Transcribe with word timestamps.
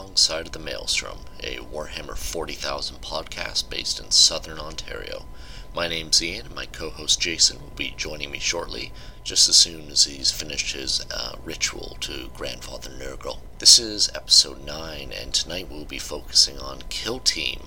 Wrong 0.00 0.16
Side 0.16 0.46
of 0.46 0.52
the 0.52 0.58
Maelstrom, 0.58 1.18
a 1.40 1.56
Warhammer 1.58 2.16
40,000 2.16 3.02
podcast 3.02 3.68
based 3.68 4.00
in 4.00 4.10
southern 4.10 4.58
Ontario. 4.58 5.26
My 5.74 5.88
name's 5.88 6.22
Ian, 6.22 6.46
and 6.46 6.54
my 6.54 6.64
co 6.64 6.88
host 6.88 7.20
Jason 7.20 7.60
will 7.60 7.76
be 7.76 7.92
joining 7.98 8.30
me 8.30 8.38
shortly, 8.38 8.94
just 9.24 9.46
as 9.46 9.56
soon 9.56 9.90
as 9.90 10.04
he's 10.04 10.30
finished 10.30 10.74
his 10.74 11.04
uh, 11.10 11.36
ritual 11.44 11.98
to 12.00 12.30
Grandfather 12.34 12.88
Nurgle. 12.88 13.40
This 13.58 13.78
is 13.78 14.10
episode 14.14 14.64
9, 14.64 15.12
and 15.12 15.34
tonight 15.34 15.68
we'll 15.70 15.84
be 15.84 15.98
focusing 15.98 16.58
on 16.58 16.84
Kill 16.88 17.18
Team, 17.18 17.60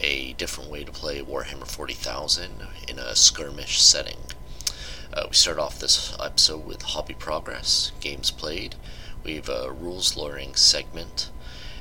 a 0.00 0.32
different 0.32 0.70
way 0.70 0.84
to 0.84 0.90
play 0.90 1.20
Warhammer 1.20 1.66
40,000 1.66 2.62
in 2.88 2.98
a 2.98 3.14
skirmish 3.14 3.78
setting. 3.78 4.20
Uh, 5.12 5.26
we 5.28 5.34
start 5.34 5.58
off 5.58 5.78
this 5.78 6.16
episode 6.18 6.64
with 6.64 6.80
hobby 6.80 7.12
progress, 7.12 7.92
games 8.00 8.30
played. 8.30 8.74
We 9.22 9.34
have 9.34 9.50
a 9.50 9.70
rules 9.70 10.16
lawyering 10.16 10.54
segment, 10.54 11.30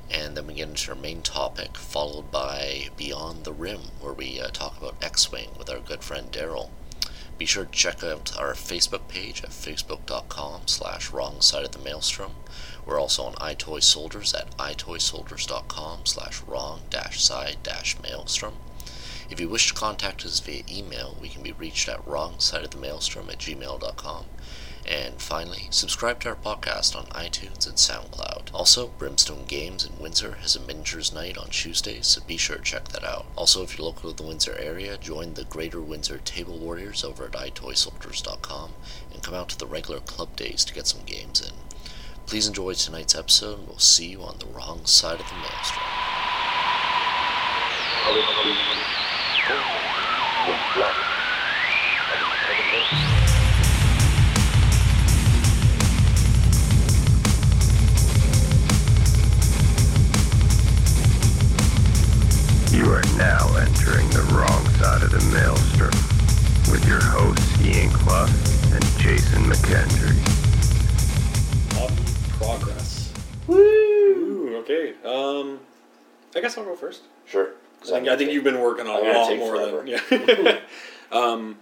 and 0.09 0.35
then 0.35 0.47
we 0.47 0.55
get 0.55 0.69
into 0.69 0.91
our 0.91 0.95
main 0.95 1.21
topic, 1.21 1.77
followed 1.77 2.31
by 2.31 2.89
Beyond 2.95 3.43
the 3.43 3.53
Rim, 3.53 3.81
where 3.99 4.13
we 4.13 4.39
uh, 4.39 4.47
talk 4.49 4.77
about 4.77 4.95
X 5.01 5.31
Wing 5.31 5.49
with 5.57 5.69
our 5.69 5.79
good 5.79 6.03
friend 6.03 6.31
Daryl. 6.31 6.69
Be 7.37 7.45
sure 7.45 7.65
to 7.65 7.71
check 7.71 8.03
out 8.03 8.35
our 8.37 8.53
Facebook 8.53 9.07
page 9.07 9.43
at 9.43 9.51
facebook.com 9.51 10.63
slash 10.65 11.11
wrong 11.11 11.41
side 11.41 11.65
of 11.65 11.71
the 11.71 11.79
maelstrom. 11.79 12.31
We're 12.85 12.99
also 12.99 13.23
on 13.23 13.33
iToy 13.35 13.83
Soldiers 13.83 14.33
at 14.33 14.57
itoysoldiers.com 14.57 16.05
slash 16.05 16.41
wrong 16.41 16.81
dash 16.89 17.23
side 17.23 17.57
dash 17.61 17.97
maelstrom. 18.01 18.55
If 19.29 19.39
you 19.39 19.49
wish 19.49 19.67
to 19.67 19.73
contact 19.73 20.25
us 20.25 20.39
via 20.39 20.63
email, 20.71 21.17
we 21.21 21.29
can 21.29 21.43
be 21.43 21.51
reached 21.51 21.89
at 21.89 22.05
wrongsideofthemaelstrom 22.05 23.29
at 23.29 23.39
gmail.com. 23.39 24.25
And 24.87 25.21
finally, 25.21 25.67
subscribe 25.69 26.21
to 26.21 26.29
our 26.29 26.35
podcast 26.35 26.95
on 26.95 27.07
iTunes 27.07 27.67
and 27.67 27.75
SoundCloud. 27.75 28.53
Also, 28.53 28.87
Brimstone 28.87 29.43
Games 29.45 29.85
in 29.85 29.99
Windsor 29.99 30.37
has 30.41 30.55
a 30.55 30.61
miniatures 30.61 31.13
night 31.13 31.37
on 31.37 31.49
Tuesday, 31.49 31.99
so 32.01 32.21
be 32.25 32.37
sure 32.37 32.55
to 32.55 32.61
check 32.61 32.87
that 32.89 33.03
out. 33.03 33.25
Also, 33.35 33.63
if 33.63 33.77
you're 33.77 33.85
local 33.85 34.09
to 34.11 34.15
the 34.15 34.27
Windsor 34.27 34.57
area, 34.57 34.97
join 34.97 35.33
the 35.33 35.43
Greater 35.43 35.81
Windsor 35.81 36.19
Table 36.19 36.57
Warriors 36.57 37.03
over 37.03 37.25
at 37.25 37.33
itoysoldiers.com 37.33 38.71
and 39.13 39.21
come 39.21 39.33
out 39.33 39.49
to 39.49 39.59
the 39.59 39.67
regular 39.67 39.99
club 39.99 40.37
days 40.37 40.63
to 40.63 40.73
get 40.73 40.87
some 40.87 41.03
games 41.05 41.41
in. 41.41 41.53
Please 42.25 42.47
enjoy 42.47 42.73
tonight's 42.73 43.15
episode, 43.15 43.59
and 43.59 43.67
we'll 43.67 43.79
see 43.79 44.07
you 44.07 44.21
on 44.21 44.39
the 44.39 44.45
wrong 44.45 44.85
side 44.85 45.19
of 45.19 45.27
the 45.27 45.35
maelstrom. 45.35 45.83
You 62.87 62.93
are 62.93 63.17
now 63.17 63.53
entering 63.57 64.09
the 64.11 64.21
wrong 64.33 64.65
side 64.75 65.03
of 65.03 65.11
the 65.11 65.19
maelstrom 65.33 65.91
with 66.71 66.87
your 66.87 67.01
hosts 67.03 67.59
Ian 67.59 67.89
Clough 67.89 68.27
and 68.73 68.81
Jason 68.97 69.43
McKendry. 69.43 70.15
Hobby 71.73 72.01
progress. 72.39 73.11
Woo! 73.45 74.55
Okay. 74.59 74.93
Um, 75.03 75.59
I 76.33 76.39
guess 76.39 76.57
I'll 76.57 76.63
go 76.63 76.77
first. 76.77 77.01
Sure. 77.25 77.49
I 77.83 77.85
think, 77.87 78.07
I 78.07 78.15
think 78.15 78.31
you've 78.31 78.45
been 78.45 78.61
working 78.61 78.87
on 78.87 79.05
I'm 79.05 79.15
a 79.15 79.19
lot 79.19 79.27
take 79.27 79.39
more 79.39 79.57
forever. 79.57 79.83
than 79.83 80.45
yeah. 80.45 80.59
um, 81.11 81.57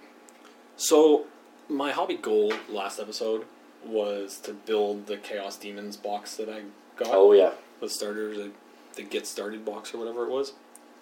so 0.77 1.25
my 1.67 1.91
hobby 1.91 2.17
goal 2.17 2.53
last 2.69 2.99
episode 2.99 3.45
was 3.83 4.37
to 4.41 4.53
build 4.53 5.07
the 5.07 5.17
Chaos 5.17 5.57
Demons 5.57 5.97
box 5.97 6.35
that 6.35 6.49
I 6.49 6.61
got. 6.97 7.07
Oh, 7.09 7.31
yeah. 7.31 7.53
the 7.81 7.89
starters, 7.89 8.37
the, 8.37 8.51
the 8.93 9.01
get 9.01 9.25
started 9.25 9.65
box 9.65 9.91
or 9.91 9.97
whatever 9.97 10.23
it 10.25 10.29
was. 10.29 10.53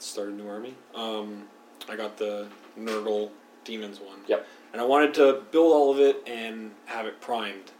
Start 0.03 0.29
a 0.29 0.31
new 0.31 0.47
army. 0.47 0.75
Um, 0.93 1.43
I 1.89 1.95
got 1.95 2.17
the 2.17 2.47
Nurgle 2.77 3.31
Demons 3.63 3.99
one. 3.99 4.19
Yep. 4.27 4.45
And 4.73 4.81
I 4.81 4.85
wanted 4.85 5.13
to 5.15 5.43
build 5.51 5.71
all 5.71 5.91
of 5.91 5.99
it 5.99 6.21
and 6.27 6.71
have 6.85 7.05
it 7.05 7.21
primed. 7.21 7.71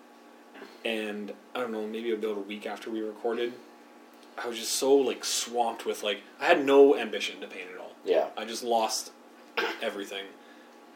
And 0.85 1.33
I 1.53 1.59
don't 1.59 1.71
know, 1.71 1.85
maybe 1.85 2.11
about 2.11 2.37
a 2.37 2.41
week 2.41 2.65
after 2.65 2.89
we 2.89 3.01
recorded, 3.01 3.53
I 4.41 4.47
was 4.47 4.57
just 4.57 4.71
so 4.71 4.95
like 4.95 5.25
swamped 5.25 5.85
with 5.85 6.01
like 6.01 6.21
I 6.39 6.45
had 6.45 6.65
no 6.65 6.95
ambition 6.95 7.41
to 7.41 7.47
paint 7.47 7.67
at 7.73 7.79
all. 7.79 7.91
Yeah. 8.05 8.27
I 8.37 8.45
just 8.45 8.63
lost 8.63 9.11
everything, 9.81 10.25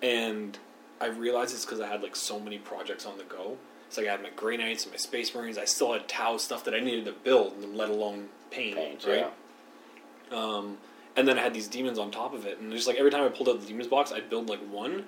and 0.02 0.58
I 1.00 1.08
realized 1.08 1.54
it's 1.54 1.66
because 1.66 1.80
I 1.80 1.88
had 1.88 2.02
like 2.02 2.16
so 2.16 2.40
many 2.40 2.58
projects 2.58 3.06
on 3.06 3.18
the 3.18 3.24
go. 3.24 3.58
It's 3.88 3.98
like 3.98 4.08
I 4.08 4.12
had 4.12 4.24
my 4.24 4.32
Grey 4.36 4.58
Knights 4.58 4.84
and 4.84 4.94
my 4.94 4.98
Space 4.98 5.34
Marines. 5.36 5.58
I 5.58 5.66
still 5.66 5.94
had 5.94 6.08
Tau 6.08 6.38
stuff 6.38 6.64
that 6.66 6.74
I 6.74 6.80
needed 6.80 7.06
to 7.06 7.14
build, 7.14 7.54
and 7.62 7.76
let 7.76 7.90
alone 7.90 8.30
paint. 8.50 8.76
Paint, 8.76 9.06
right? 9.06 9.32
Um, 10.32 10.78
and 11.18 11.28
then 11.28 11.38
I 11.38 11.42
had 11.42 11.54
these 11.54 11.68
demons 11.68 12.00
on 12.00 12.12
top 12.12 12.34
of 12.34 12.46
it, 12.46 12.60
and 12.60 12.72
just 12.72 12.88
like 12.88 12.96
every 12.98 13.12
time 13.12 13.24
I 13.24 13.30
pulled 13.30 13.50
out 13.50 13.60
the 13.60 13.68
demons 13.68 13.88
box, 13.88 14.12
I'd 14.14 14.30
build 14.30 14.48
like 14.50 14.60
one, 14.72 15.04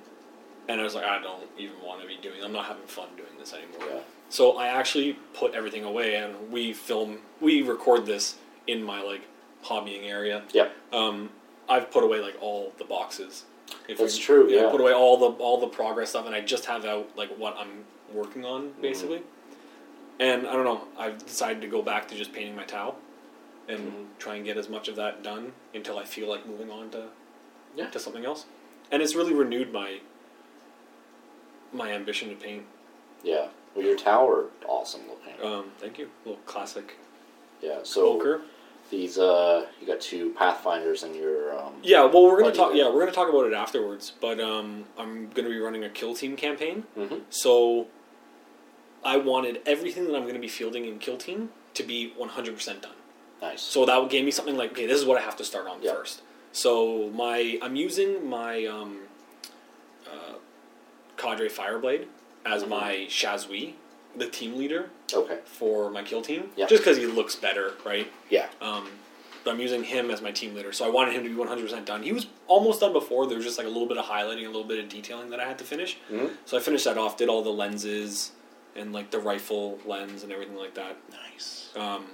and 0.68 0.81
I 0.81 0.84
was 0.84 0.96
like, 0.96 1.06
I 1.06 1.22
don't 1.22 1.44
even 1.58 1.75
want 1.86 2.02
to 2.02 2.08
be 2.08 2.18
doing. 2.22 2.44
I'm 2.44 2.52
not 2.52 2.66
having 2.66 2.86
fun 2.88 3.08
doing 3.16 3.30
this 3.40 3.53
anymore. 3.53 3.88
Yeah. 3.96 4.02
So 4.30 4.58
I 4.58 4.68
actually 4.68 5.14
put 5.34 5.53
everything 5.53 5.84
away, 5.86 6.16
and 6.16 6.52
we 6.52 6.74
film, 6.74 7.20
we 7.40 7.62
record 7.62 8.06
this 8.06 8.36
in 8.68 8.84
my 8.84 9.02
like 9.02 9.22
hobbying 9.64 10.03
area. 10.09 10.44
Yep. 10.53 10.72
Um, 10.94 11.30
I've 11.68 11.90
put 11.92 12.03
away 12.03 12.20
like 12.20 12.36
all 12.41 12.74
the 12.78 12.86
boxes. 12.86 13.46
If 13.88 14.00
That's 14.00 14.16
we- 14.18 14.22
true, 14.24 14.50
yeah. 14.50 14.68
I 14.68 14.72
put 14.72 14.81
away 14.81 14.94
all 14.94 15.18
the 15.18 15.38
all 15.44 15.59
the 15.59 15.68
progress 15.68 16.09
stuff, 16.12 16.26
and 16.26 16.34
I 16.36 16.41
just 16.41 16.66
have 16.66 16.86
out 16.86 17.09
like 17.16 17.30
what 17.38 17.56
I'm 17.58 17.84
working 18.14 18.44
on 18.46 18.70
Mm-hmm. 18.70 18.81
basically. 18.81 19.22
And 20.20 20.47
I 20.47 20.53
don't 20.53 20.66
know. 20.66 20.81
I've 20.97 21.24
decided 21.26 21.62
to 21.62 21.68
go 21.68 21.81
back 21.81 22.08
to 22.09 22.16
just 22.16 22.34
painting 22.34 22.56
my 22.56 22.66
Tau, 22.66 22.96
and 23.69 23.80
Mhm. 23.94 24.06
try 24.18 24.35
and 24.35 24.44
get 24.44 24.57
as 24.57 24.68
much 24.68 24.88
of 24.90 24.96
that 24.97 25.24
done 25.24 25.53
until 25.74 25.97
I 25.97 26.03
feel 26.03 26.28
like 26.28 26.46
moving 26.46 26.69
on 26.72 26.90
to 26.91 27.09
Yeah. 27.75 27.90
to 27.91 28.00
something 28.00 28.25
else. 28.25 28.46
And 28.91 29.02
it's 29.02 29.16
really 29.16 29.34
renewed 29.34 29.72
my 29.72 30.02
my 31.72 31.91
ambition 31.94 32.29
to 32.29 32.35
paint. 32.35 32.66
Yeah. 33.24 33.50
Well, 33.75 33.85
your 33.85 33.96
tower, 33.96 34.47
awesome 34.68 35.02
looking. 35.08 35.40
Um, 35.46 35.72
thank 35.78 36.00
you. 36.00 36.09
little 36.25 36.41
classic 36.46 36.96
Yeah. 37.62 37.79
So 37.84 38.08
ochre. 38.13 38.41
these, 38.90 39.19
uh, 39.19 39.68
you 39.79 39.85
got 39.85 40.02
two 40.02 40.31
pathfinders 40.31 41.03
in 41.03 41.13
your. 41.13 41.56
Um, 41.56 41.75
Yeah, 41.84 42.06
well, 42.06 42.24
we're 42.24 42.40
gonna 42.41 42.52
talk. 42.56 42.69
there. 42.69 42.78
Yeah, 42.79 42.90
we're 42.90 43.02
gonna 43.02 43.12
talk 43.12 43.29
about 43.29 43.46
it 43.46 43.53
afterwards. 43.53 44.13
But 44.19 44.40
um, 44.40 44.85
I'm 44.97 45.29
gonna 45.29 45.50
be 45.50 45.59
running 45.59 45.84
a 45.84 45.90
kill 45.90 46.16
team 46.16 46.35
campaign, 46.35 46.85
Mhm. 46.97 47.22
so 47.29 47.85
I 49.03 49.18
wanted 49.18 49.62
everything 49.68 50.06
that 50.08 50.16
I'm 50.16 50.25
gonna 50.25 50.40
be 50.40 50.47
fielding 50.47 50.85
in 50.85 50.97
kill 50.97 51.18
team 51.18 51.52
to 51.75 51.84
be 51.84 52.13
100 52.18 52.56
percent 52.56 52.81
done. 52.81 52.96
Nice. 53.42 53.62
So 53.62 53.86
that 53.86 54.10
gave 54.10 54.26
me 54.26 54.32
something 54.32 54.58
like, 54.58 54.72
okay, 54.72 54.86
this 54.86 55.00
is 55.00 55.06
what 55.06 55.18
I 55.18 55.22
have 55.22 55.36
to 55.38 55.44
start 55.46 55.68
on 55.68 55.82
Yeah. 55.82 55.94
first. 55.94 56.22
So 56.52 57.10
my 57.14 57.60
I'm 57.62 57.76
using 57.76 58.28
my 58.30 58.66
um, 58.66 59.02
uh, 60.08 60.34
Cadre 61.18 61.50
Fireblade 61.50 62.08
as 62.46 62.64
Mhm. 62.64 62.70
my 62.70 63.06
Shas'ui, 63.10 63.74
the 64.16 64.28
team 64.28 64.58
leader 64.58 64.90
Okay. 65.14 65.40
for 65.46 65.90
my 65.92 66.04
kill 66.04 66.22
team, 66.22 66.52
Yeah. 66.56 66.66
just 66.66 66.84
because 66.84 66.98
he 66.98 67.06
looks 67.06 67.36
better, 67.36 67.74
right? 67.86 68.12
Yeah. 68.30 68.50
Um, 68.62 68.90
but 69.44 69.52
I'm 69.52 69.60
using 69.62 69.84
him 69.84 70.10
as 70.12 70.22
my 70.22 70.32
team 70.32 70.54
leader, 70.56 70.74
so 70.74 70.86
I 70.86 70.90
wanted 70.90 71.14
him 71.14 71.24
to 71.24 71.30
be 71.30 71.36
100% 71.36 71.86
done. 71.86 72.04
He 72.04 72.12
was 72.12 72.26
almost 72.48 72.80
done 72.82 72.92
before. 72.94 73.26
There 73.28 73.38
was 73.38 73.46
just 73.46 73.58
like 73.58 73.68
a 73.68 73.70
little 73.70 73.88
bit 73.88 73.98
of 73.98 74.06
highlighting, 74.06 74.44
a 74.44 74.48
little 74.48 74.64
bit 74.66 74.80
of 74.80 74.90
detailing 74.90 75.30
that 75.30 75.40
I 75.40 75.46
had 75.46 75.58
to 75.60 75.64
finish. 75.64 75.98
Mhm. 76.12 76.32
So 76.46 76.58
I 76.58 76.60
finished 76.60 76.86
that 76.86 76.98
off, 76.98 77.16
did 77.18 77.30
all 77.30 77.42
the 77.42 77.52
lenses 77.54 78.32
and 78.76 78.92
like 78.94 79.12
the 79.12 79.20
rifle 79.20 79.80
lens 79.86 80.24
and 80.24 80.32
everything 80.32 80.56
like 80.58 80.74
that. 80.74 80.98
Nice. 81.12 81.70
Um, 81.76 82.08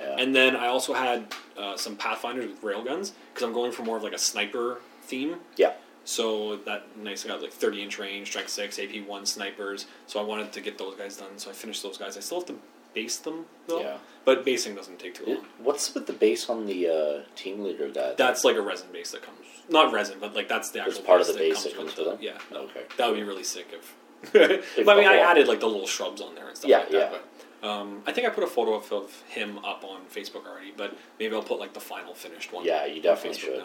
Yeah. 0.00 0.16
and 0.18 0.34
then 0.34 0.56
I 0.56 0.66
also 0.66 0.92
had 0.94 1.26
uh, 1.56 1.76
some 1.76 1.96
Pathfinders 1.96 2.46
with 2.48 2.62
railguns 2.62 3.12
because 3.32 3.46
I'm 3.46 3.52
going 3.52 3.72
for 3.72 3.82
more 3.82 3.96
of 3.96 4.02
like 4.02 4.12
a 4.12 4.18
sniper 4.18 4.80
theme. 5.02 5.36
yeah. 5.56 5.72
So 6.06 6.56
that 6.66 6.84
nice, 6.98 7.24
I 7.24 7.28
got 7.28 7.40
like 7.40 7.52
30 7.52 7.82
inch 7.82 7.98
range, 7.98 8.28
strength 8.28 8.50
6, 8.50 8.78
AP 8.78 9.06
1 9.06 9.24
snipers. 9.26 9.86
So 10.06 10.20
I 10.20 10.22
wanted 10.22 10.52
to 10.52 10.60
get 10.60 10.76
those 10.76 10.96
guys 10.96 11.16
done. 11.16 11.38
So 11.38 11.48
I 11.48 11.54
finished 11.54 11.82
those 11.82 11.96
guys. 11.96 12.16
I 12.18 12.20
still 12.20 12.40
have 12.40 12.48
to 12.48 12.56
base 12.94 13.16
them 13.16 13.46
though. 13.68 13.80
Yeah. 13.80 13.96
But 14.26 14.44
basing 14.44 14.74
doesn't 14.74 14.98
take 14.98 15.14
too 15.14 15.24
long. 15.26 15.44
What's 15.58 15.94
with 15.94 16.06
the 16.06 16.12
base 16.12 16.50
on 16.50 16.66
the 16.66 16.88
uh, 16.88 17.22
team 17.36 17.64
leader 17.64 17.88
guy? 17.88 18.12
That's 18.18 18.44
like 18.44 18.56
a 18.56 18.60
resin 18.60 18.88
base 18.92 19.12
that 19.12 19.22
comes. 19.22 19.38
Not 19.70 19.94
resin, 19.94 20.18
but 20.20 20.34
like 20.34 20.46
that's 20.48 20.70
the 20.70 20.80
actual 20.82 21.02
part 21.04 21.22
of 21.22 21.26
the 21.26 21.32
that 21.32 21.38
base 21.38 21.64
that 21.64 21.74
comes 21.74 21.96
with 21.96 22.04
the- 22.06 22.12
it? 22.12 22.20
Yeah. 22.22 22.38
Okay. 22.58 22.82
That 22.98 23.08
would 23.08 23.16
be 23.16 23.22
really 23.22 23.44
sick 23.44 23.68
if. 23.72 23.94
but 24.32 24.88
I 24.88 24.96
mean, 25.00 25.08
I 25.08 25.16
added 25.18 25.48
like 25.48 25.60
the 25.60 25.66
little 25.66 25.86
shrubs 25.86 26.20
on 26.20 26.34
there 26.34 26.48
and 26.48 26.56
stuff 26.56 26.68
Yeah, 26.70 26.78
like 26.80 26.90
that. 26.90 26.98
Yeah. 26.98 27.08
But, 27.12 27.24
um, 27.64 28.02
I 28.06 28.12
think 28.12 28.26
I 28.26 28.30
put 28.30 28.44
a 28.44 28.48
photo 28.48 28.74
of, 28.74 28.92
of 28.92 29.22
him 29.28 29.58
up 29.58 29.84
on 29.84 30.02
Facebook 30.14 30.46
already, 30.46 30.72
but 30.76 30.96
maybe 31.18 31.34
I'll 31.34 31.42
put 31.42 31.58
like 31.58 31.72
the 31.72 31.80
final 31.80 32.14
finished 32.14 32.52
one. 32.52 32.64
Yeah, 32.64 32.84
you 32.86 33.00
definitely 33.00 33.38
should. 33.38 33.64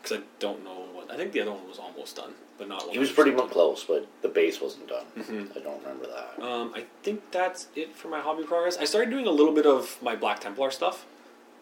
Because 0.00 0.18
I 0.18 0.22
don't 0.38 0.62
know 0.64 0.86
what. 0.92 1.10
I 1.10 1.16
think 1.16 1.32
the 1.32 1.40
other 1.40 1.50
one 1.52 1.66
was 1.68 1.78
almost 1.78 2.14
done, 2.16 2.32
but 2.56 2.68
not. 2.68 2.84
One. 2.86 2.92
He 2.92 2.98
was 3.00 3.10
pretty 3.10 3.32
much 3.32 3.50
close, 3.50 3.82
but 3.84 4.06
the 4.22 4.28
base 4.28 4.60
wasn't 4.60 4.88
done. 4.88 5.04
Mhm. 5.18 5.56
I 5.56 5.60
don't 5.60 5.82
remember 5.82 6.06
that. 6.06 6.40
Um, 6.42 6.72
I 6.74 6.84
think 7.02 7.30
that's 7.32 7.66
it 7.74 7.96
for 7.96 8.06
my 8.08 8.20
hobby 8.20 8.44
progress. 8.44 8.78
I 8.78 8.84
started 8.84 9.10
doing 9.10 9.26
a 9.26 9.30
little 9.32 9.52
bit 9.52 9.66
of 9.66 10.00
my 10.00 10.14
Black 10.14 10.38
Templar 10.40 10.70
stuff. 10.70 11.04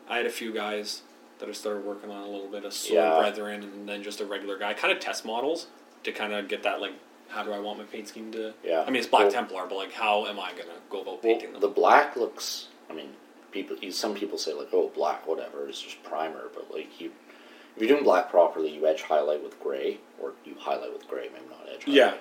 I 0.08 0.18
had 0.18 0.26
a 0.26 0.30
few 0.30 0.52
guys 0.52 1.02
that 1.38 1.48
I 1.48 1.52
started 1.52 1.84
working 1.84 2.10
on 2.10 2.22
a 2.22 2.28
little 2.28 2.48
bit 2.48 2.64
of 2.64 2.72
Sword 2.74 2.94
Yeah. 2.96 3.18
Brethren 3.18 3.62
and 3.62 3.88
then 3.88 4.02
just 4.02 4.20
a 4.20 4.26
regular 4.26 4.58
guy. 4.58 4.74
Kind 4.74 4.92
of 4.92 5.00
test 5.00 5.24
models 5.24 5.66
to 6.04 6.12
kind 6.12 6.32
of 6.34 6.46
get 6.48 6.62
that 6.62 6.80
like, 6.80 6.92
how 7.28 7.42
do 7.42 7.52
I 7.52 7.58
want 7.58 7.78
my 7.78 7.84
paint 7.84 8.08
scheme 8.08 8.30
to? 8.32 8.54
Yeah. 8.64 8.82
I 8.82 8.86
mean, 8.86 8.96
it's 8.96 9.06
Black 9.06 9.24
Well- 9.24 9.32
Templar, 9.32 9.66
but 9.66 9.76
like, 9.76 9.92
how 9.92 10.26
am 10.26 10.38
I 10.38 10.50
gonna 10.52 10.78
go 10.90 11.00
about 11.02 11.22
Well, 11.22 11.34
painting 11.34 11.52
them? 11.52 11.60
the 11.60 11.68
black 11.68 12.16
looks. 12.16 12.68
I 12.88 12.92
mean, 12.94 13.10
people. 13.52 13.76
Some 13.90 14.14
people 14.14 14.38
say 14.38 14.52
like, 14.52 14.68
oh, 14.72 14.88
black, 14.94 15.26
whatever, 15.26 15.66
it's 15.68 15.80
just 15.80 16.02
primer. 16.02 16.50
But 16.54 16.72
like 16.72 17.00
you, 17.00 17.10
if 17.76 17.82
you're 17.82 17.88
doing 17.88 18.04
black 18.04 18.30
properly, 18.30 18.70
you 18.70 18.86
edge 18.86 19.02
highlight 19.02 19.42
with 19.42 19.58
gray, 19.60 19.98
or 20.20 20.32
you 20.44 20.54
highlight 20.58 20.92
with 20.92 21.06
gray, 21.08 21.28
maybe 21.32 21.46
not 21.50 21.68
edge. 21.72 21.86
Yeah. 21.86 22.04
highlight. 22.10 22.20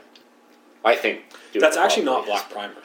I 0.83 0.95
think 0.95 1.21
That's 1.53 1.77
actually 1.77 2.05
not 2.05 2.25
black 2.25 2.49
primer. 2.51 2.75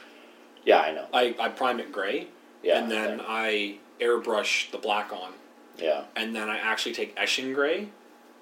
Yeah, 0.65 0.79
I 0.79 0.91
know. 0.91 1.05
I, 1.13 1.35
I 1.39 1.49
prime 1.49 1.79
it 1.79 1.91
gray, 1.91 2.27
Yeah, 2.63 2.79
and 2.79 2.89
then. 2.91 3.21
I 3.27 3.77
airbrush 3.99 4.71
the 4.71 4.79
black 4.79 5.13
on, 5.13 5.33
yeah, 5.77 6.05
and 6.15 6.35
then 6.35 6.49
I 6.49 6.57
actually 6.57 6.93
take 6.93 7.15
Eshin 7.15 7.53
gray, 7.53 7.89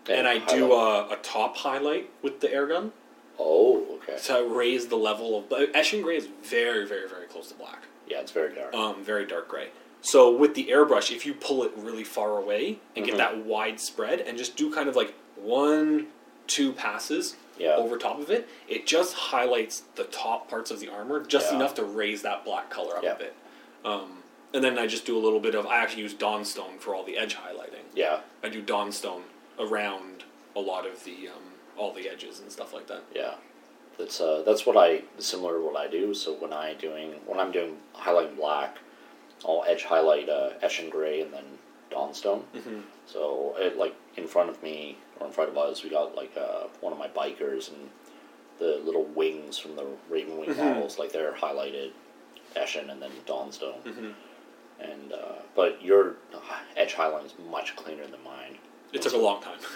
And 0.08 0.20
and 0.20 0.28
I 0.28 0.40
do 0.40 0.72
a, 0.72 1.10
a 1.12 1.18
top 1.18 1.58
highlight 1.58 2.10
with 2.22 2.40
the 2.40 2.50
air 2.54 2.66
gun 2.68 2.94
oh, 3.40 3.86
okay. 4.04 4.18
to 4.26 4.48
raise 4.48 4.88
the 4.88 4.96
level 4.98 5.38
of. 5.38 5.50
But 5.50 5.74
Eshin 5.74 6.04
gray 6.04 6.18
is 6.18 6.28
very, 6.44 6.86
very, 6.86 7.08
very 7.08 7.26
close 7.28 7.48
to 7.50 7.56
black. 7.56 7.84
Yeah, 8.08 8.20
it's 8.22 8.32
very 8.32 8.54
dark. 8.54 8.74
um, 8.74 9.04
very 9.04 9.26
dark 9.26 9.48
gray. 9.48 9.70
So 10.02 10.36
with 10.36 10.56
the 10.56 10.68
airbrush, 10.68 11.14
if 11.16 11.26
you 11.26 11.34
pull 11.34 11.64
it 11.64 11.72
really 11.76 12.04
far 12.04 12.38
away 12.38 12.80
and 12.96 13.06
get 13.06 13.18
that 13.18 13.46
wide 13.46 13.80
spread, 13.80 14.20
and 14.22 14.38
just 14.38 14.56
do 14.56 14.72
kind 14.74 14.88
of 14.90 14.96
like 14.96 15.14
one, 15.36 16.08
two 16.48 16.72
passes 16.74 17.36
Yeah. 17.58 17.76
over 17.76 17.98
top 17.98 18.20
of 18.20 18.30
it, 18.32 18.48
it 18.68 18.88
just 18.88 19.14
highlights 19.14 19.84
the 19.96 20.06
top 20.06 20.50
parts 20.50 20.72
of 20.72 20.80
the 20.80 20.88
armor 20.90 21.20
just 21.24 21.50
Yeah. 21.52 21.58
enough 21.58 21.76
to 21.76 21.84
raise 21.84 22.22
that 22.22 22.46
black 22.46 22.70
color 22.70 22.96
up 22.98 23.04
Yeah. 23.04 23.14
a 23.14 23.18
bit. 23.18 23.36
Um, 23.84 24.24
and 24.54 24.64
then 24.64 24.80
I 24.80 24.88
just 24.88 25.06
do 25.06 25.18
a 25.18 25.20
little 25.20 25.40
bit 25.42 25.54
of. 25.54 25.68
I 25.68 25.78
actually 25.78 26.04
use 26.04 26.14
Dawnstone 26.14 26.80
for 26.80 26.96
all 26.96 27.04
the 27.04 27.18
edge 27.18 27.36
highlighting. 27.36 27.84
yeah, 27.94 28.22
I 28.42 28.50
do 28.50 28.62
Dawnstone 28.62 29.24
around 29.60 30.24
a 30.56 30.60
lot 30.62 30.88
of 30.88 31.04
the 31.04 31.28
um, 31.28 31.49
all 31.80 31.94
the 31.94 32.10
edges 32.10 32.40
and 32.42 32.52
stuff 32.52 32.74
like 32.74 32.88
that. 32.88 33.02
yeah. 33.16 33.36
That's 33.98 34.22
uh, 34.22 34.44
that's 34.46 34.66
what 34.66 34.78
I 34.78 35.02
similar 35.18 35.56
to 35.58 35.66
what 35.66 35.76
I 35.76 35.88
do. 35.90 36.14
So 36.14 36.34
when 36.36 36.54
I 36.54 36.74
doing 36.76 37.16
when 37.26 37.38
I'm 37.40 37.52
doing 37.52 37.76
highlighting 37.94 38.38
black, 38.38 38.78
I'll 39.46 39.64
edge 39.68 39.84
highlight 39.84 40.30
uh, 40.30 40.52
Eshin 40.64 40.90
gray 40.90 41.20
and 41.22 41.34
then 41.34 41.44
Dawnstone. 41.92 42.44
Mhm. 42.56 42.84
So 43.06 43.56
it 43.58 43.78
like 43.78 43.94
in 44.16 44.26
front 44.26 44.50
of 44.50 44.64
me 44.64 44.98
or 45.20 45.28
in 45.28 45.34
front 45.34 45.50
of 45.50 45.58
us, 45.58 45.84
we 45.84 45.90
got 45.90 46.16
like 46.16 46.32
uh, 46.38 46.68
one 46.80 46.94
of 46.94 47.00
my 47.00 47.10
bikers 47.10 47.70
and 47.74 47.90
the 48.58 48.82
little 48.86 49.04
wings 49.04 49.58
from 49.58 49.76
the 49.76 49.86
Ravenwing 50.10 50.50
Mhm. 50.56 50.58
models, 50.58 50.98
like 50.98 51.12
they're 51.12 51.34
highlighted 51.34 51.92
Eshin 52.56 52.90
and 52.90 53.02
then 53.02 53.12
Dawnstone. 53.26 53.82
Mhm. 53.84 54.14
And 54.80 55.12
uh, 55.12 55.40
but 55.56 55.82
your 55.84 56.16
uh, 56.34 56.40
edge 56.78 56.94
highlighting 56.94 57.26
is 57.26 57.34
much 57.52 57.76
cleaner 57.76 58.08
than 58.08 58.24
mine. 58.24 58.58
It 58.92 59.02
took 59.04 59.14
a 59.14 59.18
long 59.18 59.42
time. 59.42 59.60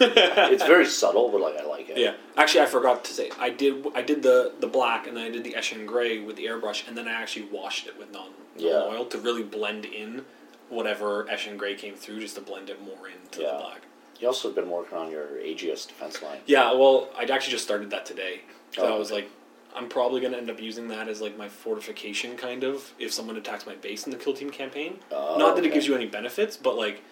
It's 0.52 0.64
very 0.64 0.86
subtle, 0.86 1.28
but 1.30 1.40
like 1.40 1.56
I 1.56 1.64
like 1.64 1.88
it. 1.88 1.98
Yeah, 1.98 2.14
actually, 2.36 2.62
I 2.62 2.66
forgot 2.66 3.04
to 3.04 3.12
say 3.12 3.30
I 3.38 3.50
did. 3.50 3.86
I 3.94 4.02
did 4.02 4.22
the 4.22 4.52
the 4.58 4.66
black, 4.66 5.06
and 5.06 5.16
then 5.16 5.24
I 5.24 5.30
did 5.30 5.44
the 5.44 5.52
Eshin 5.52 5.86
gray 5.86 6.18
with 6.20 6.36
the 6.36 6.46
airbrush, 6.46 6.86
and 6.88 6.96
then 6.96 7.06
I 7.08 7.12
actually 7.12 7.46
washed 7.46 7.86
it 7.86 7.98
with 7.98 8.10
non 8.12 8.30
yeah. 8.56 8.82
oil 8.90 9.04
to 9.06 9.18
really 9.18 9.42
blend 9.42 9.84
in 9.84 10.24
whatever 10.68 11.24
Eshin 11.24 11.56
gray 11.56 11.74
came 11.74 11.94
through, 11.94 12.20
just 12.20 12.34
to 12.36 12.40
blend 12.40 12.70
it 12.70 12.80
more 12.82 13.08
into 13.08 13.42
Yeah. 13.42 13.52
the 13.52 13.58
black. 13.58 13.82
You 14.20 14.28
also 14.28 14.48
have 14.48 14.54
been 14.54 14.70
working 14.70 14.96
on 14.98 15.10
your 15.10 15.38
Aegis 15.40 15.86
defense 15.86 16.22
line. 16.22 16.38
Yeah, 16.46 16.72
well, 16.72 17.10
I 17.16 17.24
actually 17.24 17.50
just 17.52 17.64
started 17.64 17.90
that 17.90 18.06
today. 18.06 18.42
So 18.74 18.82
Oh, 18.82 18.94
I 18.94 18.98
was 18.98 19.10
okay. 19.12 19.22
like, 19.22 19.30
I'm 19.76 19.88
probably 19.88 20.20
gonna 20.20 20.36
end 20.36 20.48
up 20.50 20.60
using 20.60 20.88
that 20.88 21.08
as 21.08 21.20
like 21.20 21.36
my 21.36 21.48
fortification 21.48 22.36
kind 22.36 22.62
of 22.64 22.92
if 22.98 23.12
someone 23.12 23.36
attacks 23.36 23.66
my 23.66 23.74
base 23.74 24.04
in 24.06 24.12
the 24.12 24.16
kill 24.16 24.32
team 24.34 24.50
campaign. 24.50 24.98
Oh, 25.10 25.36
Not 25.36 25.56
that 25.56 25.64
it 25.64 25.72
gives 25.72 25.86
you 25.86 25.94
any 25.94 26.06
benefits, 26.06 26.56
but 26.56 26.76
like, 26.76 27.02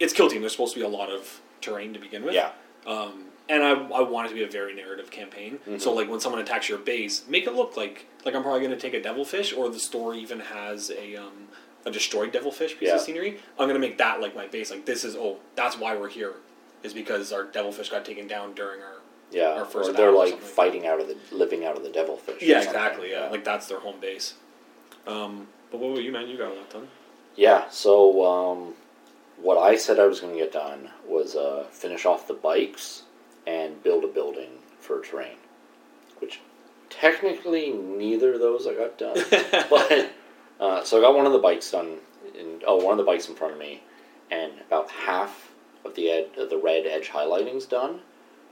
it's 0.00 0.12
kill 0.12 0.28
team. 0.28 0.40
There's 0.40 0.52
supposed 0.52 0.74
to 0.74 0.80
be 0.80 0.84
a 0.84 0.88
lot 0.88 1.10
of 1.10 1.40
terrain 1.60 1.92
to 1.94 1.98
begin 1.98 2.24
with. 2.24 2.34
Yeah. 2.34 2.50
Um, 2.86 3.26
and 3.48 3.62
I, 3.62 3.70
I 3.72 4.00
want 4.02 4.26
it 4.26 4.28
to 4.30 4.34
be 4.34 4.44
a 4.44 4.48
very 4.48 4.74
narrative 4.74 5.10
campaign. 5.10 5.58
Mm-hmm. 5.58 5.78
So 5.78 5.92
like 5.92 6.08
when 6.08 6.20
someone 6.20 6.40
attacks 6.40 6.68
your 6.68 6.78
base, 6.78 7.24
make 7.28 7.46
it 7.46 7.54
look 7.54 7.76
like 7.76 8.06
like 8.24 8.34
I'm 8.34 8.42
probably 8.42 8.60
going 8.60 8.72
to 8.72 8.78
take 8.80 8.94
a 8.94 9.02
devilfish, 9.02 9.52
or 9.52 9.68
the 9.68 9.78
story 9.80 10.18
even 10.20 10.40
has 10.40 10.90
a 10.90 11.16
um, 11.16 11.48
a 11.84 11.90
destroyed 11.90 12.32
devilfish 12.32 12.78
piece 12.78 12.88
Yeah. 12.88 12.94
of 12.96 13.00
scenery. 13.00 13.38
I'm 13.58 13.68
going 13.68 13.74
to 13.74 13.86
make 13.86 13.98
that 13.98 14.20
like 14.20 14.34
my 14.34 14.46
base. 14.46 14.70
Like 14.70 14.86
this 14.86 15.04
is 15.04 15.16
oh 15.16 15.38
that's 15.56 15.78
why 15.78 15.96
we're 15.96 16.08
here, 16.08 16.34
is 16.82 16.94
because 16.94 17.32
our 17.32 17.44
devilfish 17.44 17.88
got 17.90 18.04
taken 18.04 18.26
down 18.26 18.54
during 18.54 18.80
our 18.80 19.00
Yeah. 19.30 19.48
Our 19.58 19.64
first 19.64 19.90
or 19.90 19.92
they're 19.92 20.10
or 20.10 20.16
like 20.24 20.32
like 20.34 20.40
fighting 20.40 20.86
out 20.86 21.00
of 21.00 21.08
the 21.08 21.16
living 21.34 21.64
out 21.64 21.76
of 21.76 21.82
the 21.82 21.90
devilfish. 21.90 22.40
or 22.42 22.44
yeah 22.44 22.62
exactly 22.62 23.10
yeah. 23.10 23.28
like 23.28 23.44
that's 23.44 23.66
their 23.66 23.80
home 23.80 24.00
base. 24.00 24.34
Um, 25.06 25.48
but 25.70 25.80
what 25.80 25.90
were 25.90 26.00
you, 26.00 26.12
man? 26.12 26.28
You 26.28 26.38
got 26.38 26.52
a 26.52 26.54
lot 26.54 26.70
done. 26.70 26.88
Yeah, 27.34 27.68
so 27.70 28.24
um, 28.26 28.74
what 29.42 29.58
I 29.58 29.76
said 29.76 29.98
I 29.98 30.06
was 30.06 30.20
going 30.20 30.32
to 30.32 30.38
get 30.38 30.52
done 30.52 30.90
was 31.06 31.34
uh, 31.34 31.66
finish 31.70 32.06
off 32.06 32.28
the 32.28 32.34
bikes 32.34 33.02
and 33.46 33.82
build 33.82 34.04
a 34.04 34.08
building 34.08 34.50
for 34.80 35.00
terrain, 35.02 35.36
which 36.20 36.40
technically 36.90 37.72
neither 37.72 38.34
of 38.34 38.40
those 38.40 38.66
I 38.66 38.74
got 38.74 38.98
done. 38.98 39.16
but 39.70 40.12
uh, 40.60 40.84
so 40.84 40.98
I 40.98 41.00
got 41.00 41.16
one 41.16 41.26
of 41.26 41.32
the 41.32 41.38
bikes 41.38 41.70
done. 41.70 41.98
In, 42.38 42.62
oh, 42.66 42.76
one 42.76 42.92
of 42.92 42.98
the 42.98 43.10
bikes 43.10 43.28
in 43.28 43.34
front 43.34 43.52
of 43.52 43.58
me, 43.58 43.82
and 44.30 44.52
about 44.66 44.90
half 44.90 45.50
of 45.84 45.94
the 45.96 46.08
ed, 46.10 46.30
of 46.38 46.48
the 46.48 46.56
red 46.56 46.86
edge 46.86 47.08
highlighting's 47.08 47.66
done. 47.66 48.00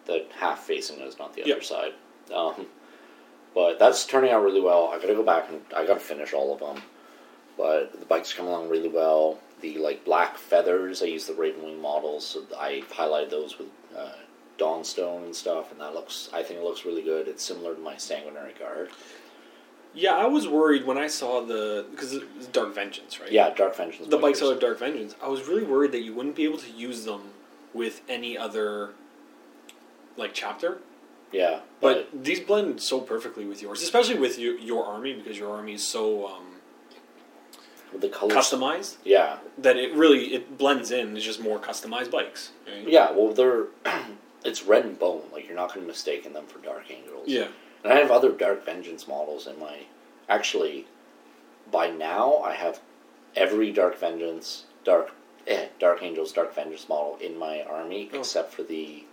The 0.07 0.27
half 0.39 0.61
facing 0.61 0.99
is 1.01 1.19
not 1.19 1.35
the 1.35 1.43
Yep. 1.47 1.57
other 1.57 1.65
side. 1.65 1.93
Um, 2.35 2.67
but 3.55 3.79
that's 3.79 4.05
turning 4.07 4.33
out 4.33 4.43
really 4.43 4.61
well. 4.61 4.89
I 4.93 4.99
got 4.99 5.07
to 5.07 5.15
go 5.15 5.23
back 5.23 5.49
and 5.49 5.61
I 5.75 5.87
got 5.87 5.95
to 5.95 6.01
finish 6.01 6.33
all 6.33 6.53
of 6.53 6.61
them 6.61 6.83
but 7.61 7.93
the 8.01 8.07
bikes 8.07 8.33
come 8.33 8.47
along 8.47 8.71
really 8.71 8.89
well. 8.89 9.39
The 9.61 9.79
like 9.79 10.05
black 10.05 10.39
feathers, 10.39 11.03
I 11.03 11.07
use 11.07 11.27
the 11.27 11.33
Ravenwing 11.35 11.81
models, 11.81 12.27
so 12.27 12.43
I 12.59 12.83
highlighted 12.93 13.31
those 13.31 13.59
with 13.59 13.69
uh, 13.97 14.12
Dawnstone 14.59 15.25
and 15.25 15.35
stuff, 15.37 15.71
and 15.73 15.81
that 15.81 15.95
looks. 15.95 16.29
I 16.33 16.43
think 16.43 16.61
it 16.61 16.65
looks 16.65 16.85
really 16.85 17.03
good. 17.03 17.29
It's 17.29 17.45
similar 17.45 17.75
to 17.75 17.81
my 17.81 17.97
Sanguinary 17.97 18.55
Guard. 18.59 18.91
Yeah, 19.93 20.15
I 20.15 20.27
was 20.27 20.47
worried 20.47 20.87
when 20.87 20.99
I 20.99 21.09
saw 21.09 21.41
the 21.45 21.85
because 21.91 22.12
it's 22.15 22.47
Dark 22.47 22.75
Vengeance, 22.75 23.21
right? 23.21 23.33
Yeah, 23.33 23.51
Dark 23.51 23.77
Vengeance. 23.77 24.09
the 24.09 24.19
bikes 24.19 24.41
out 24.43 24.53
of 24.53 24.61
Dark 24.61 24.79
Vengeance. 24.79 25.17
I 25.23 25.29
was 25.29 25.47
really 25.49 25.65
worried 25.65 25.93
that 25.93 26.03
you 26.03 26.15
wouldn't 26.15 26.37
be 26.37 26.45
able 26.45 26.59
to 26.59 26.71
use 26.71 27.05
them 27.05 27.23
with 27.75 28.01
any 28.09 28.39
other 28.39 28.91
like 30.17 30.33
chapter. 30.33 30.79
Yeah, 31.33 31.61
But 31.81 32.09
these 32.13 32.41
blend 32.41 32.81
so 32.81 33.01
perfectly 33.01 33.45
with 33.45 33.63
yours, 33.63 33.83
especially 33.83 34.19
with 34.19 34.37
your, 34.37 34.59
your 34.59 34.85
army 34.85 35.13
because 35.13 35.39
your 35.39 35.55
army 35.55 35.75
is 35.75 35.85
so 35.87 36.27
um, 36.27 36.50
the 37.99 38.09
colors. 38.09 38.35
customized 38.37 38.97
Yeah, 39.05 39.39
that 39.59 39.77
it 39.77 39.93
really 39.95 40.35
it 40.35 40.57
blends 40.59 40.91
in. 40.91 41.17
It's 41.17 41.25
just 41.25 41.41
more 41.41 41.59
customized 41.59 42.11
bikes. 42.11 42.51
right? 42.67 42.87
yeah. 42.89 43.11
Well, 43.11 43.33
they're 43.33 43.67
it's 44.45 44.63
red 44.65 44.85
and 44.85 44.99
bone. 44.99 45.23
Like 45.33 45.47
you're 45.47 45.57
not 45.57 45.69
going 45.75 45.81
to 45.83 45.87
mistake 45.87 46.31
them 46.33 46.47
for 46.47 46.59
Dark 46.61 46.91
Angels. 46.91 47.25
Yeah. 47.29 47.49
And 47.83 47.93
I 47.93 47.97
have 47.97 48.11
other 48.11 48.31
Dark 48.31 48.65
Vengeance 48.65 49.09
models 49.09 49.47
in 49.47 49.59
my. 49.59 49.79
Actually, 50.29 50.87
by 51.71 51.89
now 51.91 52.39
I 52.39 52.55
have 52.55 52.81
every 53.37 53.71
Dark 53.73 53.99
Vengeance, 53.99 54.65
Dark, 54.85 55.13
eh, 55.47 55.67
Dark 55.79 56.03
Angels, 56.03 56.32
Dark 56.32 56.55
Vengeance 56.55 56.89
model 56.89 57.17
in 57.20 57.39
my 57.39 57.63
army 57.63 58.11
Oh. 58.13 58.19
except 58.20 58.53
for 58.53 58.63
the 58.63 59.05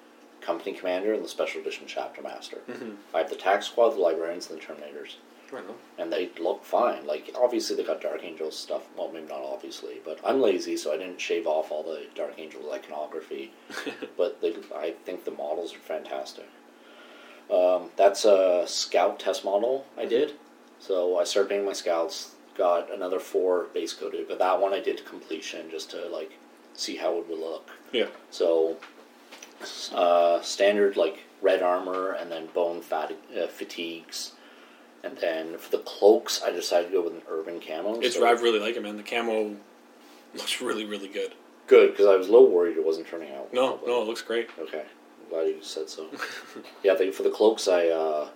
Company 0.41 0.73
Commander 0.73 1.13
and 1.13 1.23
the 1.23 1.27
Special 1.29 1.61
Edition 1.61 1.85
Chapter 1.87 2.21
Master. 2.21 2.59
Mhm. 2.69 2.95
I 3.13 3.19
have 3.19 3.29
the 3.29 3.35
Tac 3.35 3.63
Squad, 3.63 3.89
the 3.91 3.99
Librarians, 3.99 4.49
and 4.49 4.59
the 4.59 4.63
Terminators, 4.65 5.15
Right 5.51 5.63
and 5.97 6.11
they 6.11 6.29
look 6.39 6.63
fine. 6.63 7.05
Like 7.05 7.31
obviously 7.35 7.75
they 7.75 7.83
got 7.83 8.01
Dark 8.01 8.23
Angels 8.23 8.57
stuff. 8.57 8.83
Well, 8.97 9.11
maybe 9.11 9.27
not 9.27 9.41
obviously, 9.41 10.01
but 10.03 10.19
I'm 10.25 10.41
lazy, 10.41 10.77
so 10.77 10.93
I 10.93 10.97
didn't 10.97 11.21
shave 11.21 11.47
off 11.47 11.71
all 11.71 11.83
the 11.83 12.07
Dark 12.15 12.33
Angels 12.37 12.65
iconography 12.71 13.51
but 14.17 14.41
they, 14.41 14.55
I 14.75 14.93
think 15.05 15.25
the 15.25 15.31
models 15.31 15.73
are 15.73 15.79
fantastic. 15.79 16.47
Um, 17.51 17.91
that's 17.95 18.25
a 18.25 18.65
scout 18.67 19.19
test 19.19 19.45
model 19.45 19.85
I 19.97 20.05
did. 20.05 20.33
So 20.79 21.17
I 21.17 21.23
started 21.23 21.49
painting 21.49 21.65
my 21.65 21.73
scouts. 21.73 22.35
Got 22.57 22.93
another 22.93 23.19
four 23.19 23.67
base 23.73 23.93
coated, 23.93 24.27
but 24.27 24.39
that 24.39 24.59
one 24.59 24.73
I 24.73 24.79
did 24.79 24.97
to 24.97 25.03
completion 25.03 25.69
just 25.69 25.91
to 25.91 26.07
like 26.09 26.33
see 26.73 26.95
how 26.95 27.17
it 27.17 27.29
would 27.29 27.39
look. 27.39 27.69
Yeah. 27.91 28.07
So 28.31 28.77
uh, 29.93 30.41
standard 30.41 30.97
like 30.97 31.23
red 31.41 31.61
armor 31.61 32.11
and 32.11 32.31
then 32.31 32.47
bone 32.47 32.81
fat, 32.81 33.13
uh, 33.39 33.47
fatigues. 33.47 34.33
And 35.03 35.17
then 35.17 35.57
for 35.57 35.69
the 35.71 35.79
cloaks, 35.83 36.41
I 36.43 36.51
decided 36.51 36.87
to 36.87 36.93
go 36.93 37.03
with 37.03 37.13
an 37.13 37.21
urban 37.29 37.59
camo. 37.61 37.99
It's 37.99 38.15
so 38.15 38.25
I 38.25 38.31
really 38.31 38.59
like 38.59 38.75
it, 38.75 38.81
man. 38.83 38.97
The 38.97 39.03
camo 39.03 39.55
looks 40.33 40.61
really 40.61 40.85
really 40.85 41.07
good. 41.07 41.33
good 41.67 41.91
because 41.91 42.07
I 42.07 42.15
was 42.15 42.27
a 42.27 42.31
little 42.31 42.49
worried 42.49 42.77
it 42.77 42.85
wasn't 42.85 43.07
turning 43.07 43.31
out. 43.33 43.53
No, 43.53 43.79
no, 43.85 44.01
it 44.01 44.07
looks 44.07 44.21
great. 44.21 44.49
Okay, 44.59 44.81
I'm 44.83 45.29
glad 45.29 45.47
you 45.47 45.57
said 45.61 45.89
so. 45.89 46.07
yeah, 46.83 46.95
they, 46.95 47.11
for 47.11 47.23
the 47.23 47.29
cloaks, 47.29 47.67
I 47.67 47.87
uh, 47.87 48.27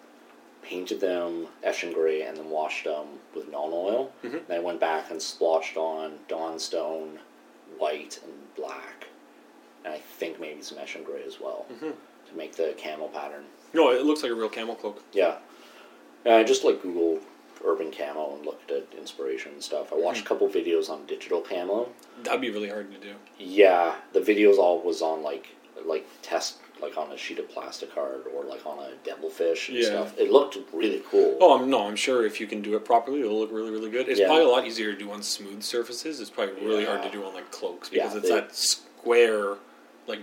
painted 0.62 1.00
them 1.02 1.48
Eshin 1.66 1.94
gray 1.94 2.22
and 2.24 2.38
then 2.38 2.50
washed 2.50 2.86
them 2.86 3.06
with 3.36 3.52
Nuln 3.52 3.74
Oil. 3.74 4.12
Mhm. 4.24 4.34
And 4.46 4.52
I 4.54 4.60
went 4.60 4.80
back 4.80 5.10
and 5.12 5.22
splotched 5.22 5.76
on 5.78 6.20
Dawnstone, 6.28 7.20
white 7.78 8.20
and 8.24 8.34
black, 8.56 9.08
and 9.84 9.94
I 9.94 9.98
think 9.98 10.40
maybe 10.40 10.62
some 10.62 10.78
Eshin 10.78 11.04
gray 11.04 11.24
as 11.26 11.40
well 11.40 11.66
Mhm. 11.74 11.94
to 12.30 12.36
make 12.38 12.56
the 12.56 12.74
camel 12.78 13.08
pattern. 13.10 13.46
No, 13.74 13.90
it 13.92 14.04
looks 14.06 14.22
like 14.24 14.32
a 14.32 14.36
real 14.36 14.50
camel 14.50 14.76
cloak. 14.76 15.02
Yeah, 15.14 15.38
and 16.26 16.34
I 16.34 16.44
just 16.44 16.64
like 16.64 16.82
Google 16.82 17.20
urban 17.64 17.92
camo 17.92 18.36
and 18.36 18.46
looked 18.46 18.72
at 18.72 18.86
inspiration 18.98 19.52
and 19.54 19.64
stuff. 19.64 19.94
I 19.94 19.96
watched 19.96 20.22
a 20.22 20.28
couple 20.28 20.48
videos 20.50 20.90
on 20.90 21.06
digital 21.06 21.42
camo. 21.42 21.90
That'd 22.24 22.42
be 22.42 22.50
really 22.50 22.70
hard 22.70 22.92
to 22.92 22.98
do. 22.98 23.14
Yeah, 23.38 23.96
the 24.14 24.20
videos 24.20 24.58
all 24.58 24.82
was 24.82 25.02
on 25.02 25.22
like 25.24 25.48
like 25.86 26.06
test 26.22 26.58
like 26.82 26.98
on 26.98 27.12
a 27.12 27.18
sheet 27.18 27.38
of 27.38 27.48
plastic 27.50 27.94
card 27.94 28.22
or 28.36 28.44
like 28.44 28.66
on 28.66 28.80
a 28.80 28.92
devilfish 29.04 29.70
and 29.70 29.78
Yeah. 29.78 29.86
stuff. 29.86 30.18
It 30.18 30.32
looked 30.32 30.58
really 30.74 31.04
cool. 31.12 31.38
Oh, 31.40 31.60
I'm, 31.60 31.70
no, 31.70 31.86
I'm 31.88 31.96
sure 31.96 32.26
if 32.26 32.40
you 32.42 32.48
can 32.48 32.62
do 32.64 32.76
it 32.76 32.84
properly, 32.86 33.20
it'll 33.22 33.40
look 33.40 33.52
really, 33.52 33.70
really 33.70 33.92
good. 33.92 34.10
It's 34.10 34.20
Yeah. 34.20 34.26
probably 34.28 34.46
a 34.46 34.48
lot 34.48 34.66
easier 34.66 34.92
to 34.92 34.98
do 34.98 35.12
on 35.12 35.22
smooth 35.22 35.62
surfaces. 35.62 36.20
It's 36.20 36.32
probably 36.32 36.56
really 36.66 36.86
hard 36.86 37.04
to 37.04 37.10
do 37.12 37.24
on 37.24 37.36
like 37.36 37.52
cloaks 37.52 37.92
Yeah, 37.92 38.04
because 38.06 38.18
it's 38.18 38.30
they- 38.30 38.36
that 38.36 38.56
square, 38.56 39.58
like 40.08 40.20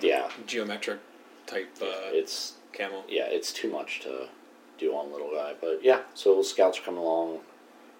yeah, 0.00 0.30
geometric 0.46 1.00
type 1.46 1.68
uh, 1.82 1.84
it's 2.12 2.54
camo. 2.72 3.04
yeah, 3.08 3.24
it's 3.26 3.52
too 3.52 3.70
much 3.70 4.00
to 4.00 4.28
do 4.78 4.92
on 4.94 5.12
little 5.12 5.30
guy. 5.32 5.54
But 5.60 5.80
yeah, 5.82 6.00
so 6.14 6.42
scouts 6.42 6.78
are 6.78 6.82
coming 6.82 7.00
along. 7.00 7.40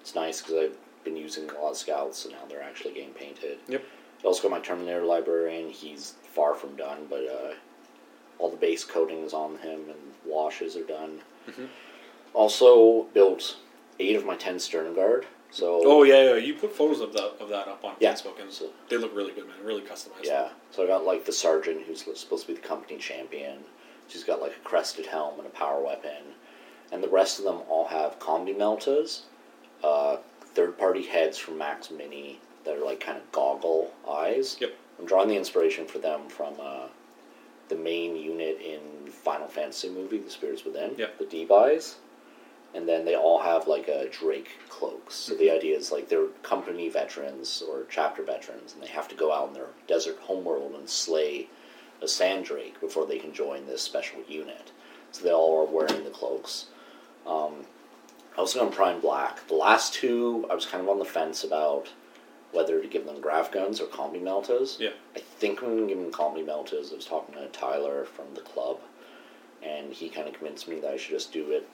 It's 0.00 0.14
nice 0.14 0.40
because 0.40 0.54
I've 0.56 0.76
been 1.04 1.16
using 1.16 1.48
a 1.50 1.54
lot 1.54 1.70
of 1.72 1.76
scouts, 1.76 2.24
and 2.24 2.34
now 2.34 2.40
they're 2.48 2.62
actually 2.62 2.94
getting 2.94 3.14
painted. 3.14 3.58
Yep. 3.68 3.84
I 4.22 4.26
also 4.26 4.42
got 4.42 4.50
my 4.50 4.60
Terminator 4.60 5.02
librarian. 5.04 5.68
He's 5.70 6.14
far 6.34 6.54
from 6.54 6.76
done, 6.76 7.06
but 7.10 7.26
uh, 7.26 7.54
all 8.38 8.50
the 8.50 8.56
base 8.56 8.84
coatings 8.84 9.32
on 9.32 9.58
him 9.58 9.80
and 9.88 9.98
washes 10.24 10.76
are 10.76 10.84
done. 10.84 11.20
Mhm. 11.48 11.68
Also 12.32 13.04
built 13.14 13.56
eight 14.00 14.16
of 14.16 14.24
my 14.24 14.34
ten 14.36 14.56
Sternguard. 14.56 15.24
So 15.50 15.82
Oh 15.84 16.02
yeah, 16.02 16.30
yeah, 16.30 16.34
you 16.34 16.54
put 16.54 16.74
photos 16.74 17.00
of 17.00 17.12
that 17.12 17.36
of 17.38 17.48
that 17.50 17.68
up 17.68 17.84
on 17.84 17.94
Yeah. 18.00 18.12
Facebook, 18.12 18.40
and 18.40 18.50
So- 18.52 18.70
they 18.88 18.96
look 18.96 19.14
really 19.14 19.32
good, 19.32 19.46
man. 19.46 19.56
Really 19.62 19.82
customized. 19.82 20.24
Yeah. 20.24 20.48
So 20.72 20.82
I 20.82 20.86
got 20.86 21.04
like 21.04 21.24
the 21.26 21.32
sergeant 21.32 21.82
who's 21.82 22.00
supposed 22.18 22.46
to 22.46 22.48
be 22.48 22.54
the 22.54 22.66
company 22.66 22.98
champion. 22.98 23.64
She's 24.08 24.24
got 24.24 24.40
like 24.40 24.52
a 24.56 24.60
crested 24.68 25.06
helm 25.06 25.38
and 25.38 25.46
a 25.46 25.50
power 25.50 25.80
weapon. 25.80 26.34
And 26.92 27.02
the 27.02 27.08
rest 27.08 27.38
of 27.38 27.44
them 27.44 27.60
all 27.68 27.86
have 27.88 28.18
combi 28.18 28.54
meltas, 28.56 29.22
uh, 29.82 30.18
third 30.54 30.78
party 30.78 31.02
heads 31.02 31.36
from 31.38 31.58
Max 31.58 31.90
Mini 31.90 32.40
that 32.64 32.76
are 32.76 32.84
like 32.84 33.00
kind 33.00 33.18
of 33.18 33.30
goggle 33.32 33.92
eyes. 34.08 34.56
Yep. 34.60 34.72
I'm 34.98 35.06
drawing 35.06 35.28
the 35.28 35.36
inspiration 35.36 35.86
for 35.86 35.98
them 35.98 36.28
from 36.28 36.54
uh, 36.60 36.86
the 37.68 37.74
main 37.74 38.16
unit 38.16 38.60
in 38.60 39.10
Final 39.10 39.48
Fantasy 39.48 39.88
movie, 39.90 40.18
The 40.18 40.30
Spirits 40.30 40.64
Within, 40.64 40.92
Yep. 40.96 41.18
the 41.18 41.26
Deep 41.26 41.50
Eyes. 41.50 41.96
And 42.74 42.88
then 42.88 43.04
they 43.04 43.14
all 43.16 43.40
have 43.40 43.66
like 43.68 43.88
a 43.88 44.08
Drake 44.08 44.50
cloaks. 44.68 45.14
So 45.14 45.34
the 45.34 45.50
idea 45.50 45.76
is 45.76 45.92
like 45.92 46.08
they're 46.08 46.26
company 46.42 46.88
veterans 46.88 47.62
or 47.68 47.84
chapter 47.90 48.22
veterans, 48.22 48.72
and 48.74 48.82
they 48.82 48.88
have 48.88 49.08
to 49.08 49.14
go 49.14 49.32
out 49.32 49.48
in 49.48 49.54
their 49.54 49.68
desert 49.86 50.18
homeworld 50.20 50.74
and 50.74 50.88
slay 50.88 51.48
a 52.02 52.08
sand 52.08 52.44
drake 52.44 52.80
before 52.80 53.06
they 53.06 53.18
can 53.18 53.32
join 53.32 53.66
this 53.66 53.82
special 53.82 54.20
unit. 54.28 54.72
So 55.12 55.22
they 55.24 55.30
all 55.32 55.60
are 55.62 55.72
wearing 55.72 56.02
the 56.04 56.10
cloaks. 56.10 56.66
Um, 57.26 57.64
I 58.36 58.38
also 58.38 58.60
got 58.64 58.72
Prime 58.72 59.00
Black. 59.00 59.46
The 59.48 59.54
last 59.54 59.94
two, 59.94 60.46
I 60.50 60.54
was 60.54 60.66
kind 60.66 60.82
of 60.82 60.88
on 60.88 60.98
the 60.98 61.04
fence 61.04 61.44
about 61.44 61.88
whether 62.52 62.80
to 62.80 62.86
give 62.88 63.04
them 63.06 63.20
grav 63.20 63.50
guns 63.50 63.80
or 63.80 63.86
combi 63.86 64.22
meltas. 64.22 64.78
Yeah. 64.78 64.90
I 65.16 65.20
think 65.20 65.62
I'm 65.62 65.76
going 65.76 65.88
to 65.88 65.94
give 65.94 66.02
them 66.02 66.12
combi 66.12 66.44
meltas. 66.44 66.92
I 66.92 66.96
was 66.96 67.06
talking 67.06 67.34
to 67.34 67.46
Tyler 67.48 68.04
from 68.04 68.26
the 68.34 68.40
club, 68.40 68.78
and 69.62 69.92
he 69.92 70.08
kind 70.08 70.28
of 70.28 70.34
convinced 70.34 70.68
me 70.68 70.80
that 70.80 70.90
I 70.92 70.96
should 70.96 71.10
just 71.14 71.32
do 71.32 71.50
it, 71.50 71.68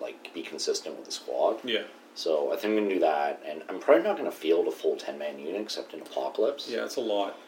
like, 0.00 0.32
be 0.34 0.42
consistent 0.42 0.96
with 0.96 1.06
the 1.06 1.12
squad. 1.12 1.58
Yeah. 1.64 1.82
So 2.14 2.52
I 2.52 2.56
think 2.56 2.72
I'm 2.72 2.76
going 2.78 2.88
to 2.88 2.94
do 2.96 3.00
that, 3.00 3.40
and 3.46 3.62
I'm 3.68 3.78
probably 3.78 4.02
not 4.02 4.16
going 4.16 4.30
to 4.30 4.36
field 4.36 4.66
a 4.66 4.72
full 4.72 4.96
10 4.96 5.18
man 5.18 5.38
unit 5.38 5.60
except 5.60 5.94
in 5.94 6.00
Apocalypse. 6.00 6.68
Yeah, 6.68 6.84
it's 6.84 6.96
a 6.96 7.00
lot. 7.00 7.38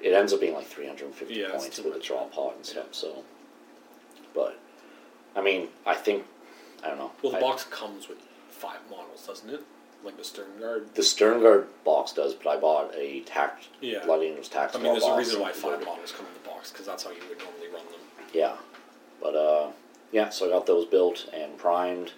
It 0.00 0.12
ends 0.14 0.32
up 0.32 0.40
being 0.40 0.54
like 0.54 0.66
350 0.66 1.34
Yeah, 1.34 1.50
points 1.50 1.78
with 1.78 1.94
a 1.94 1.98
drop 2.00 2.32
pod 2.32 2.54
and 2.56 2.64
stuff, 2.64 2.86
so. 2.92 3.24
But, 4.34 4.58
I 5.34 5.42
mean, 5.42 5.68
I 5.84 5.94
think, 5.94 6.24
I 6.82 6.88
don't 6.88 6.98
know. 6.98 7.12
Well, 7.22 7.32
the 7.32 7.38
I- 7.38 7.40
box 7.40 7.64
comes 7.64 8.08
with 8.08 8.18
five 8.50 8.80
models, 8.90 9.26
doesn't 9.26 9.50
it? 9.50 9.62
Like 10.04 10.16
the 10.16 10.24
stern 10.24 10.58
guard. 10.58 10.94
The 10.94 11.02
Sternguard 11.02 11.66
box 11.84 12.12
does, 12.12 12.34
but 12.34 12.48
I 12.48 12.56
bought 12.56 12.94
a 12.94 13.20
tact, 13.20 13.68
Yeah. 13.82 14.04
Blood 14.06 14.22
Angels 14.22 14.50
I 14.54 14.66
mean, 14.78 14.84
there's 14.84 15.04
a 15.04 15.14
reason 15.14 15.40
why 15.40 15.52
five 15.52 15.84
models 15.84 16.12
come 16.12 16.26
in 16.26 16.32
the 16.42 16.48
box 16.48 16.70
because 16.72 16.86
that's 16.86 17.04
how 17.04 17.10
you 17.10 17.20
would 17.28 17.38
normally 17.38 17.68
run 17.68 17.84
them. 17.84 18.26
Yeah, 18.32 18.56
but 19.20 19.34
uh, 19.36 19.72
yeah. 20.10 20.30
So 20.30 20.46
I 20.46 20.50
got 20.50 20.66
those 20.66 20.86
built 20.86 21.28
and 21.34 21.58
primed. 21.58 22.12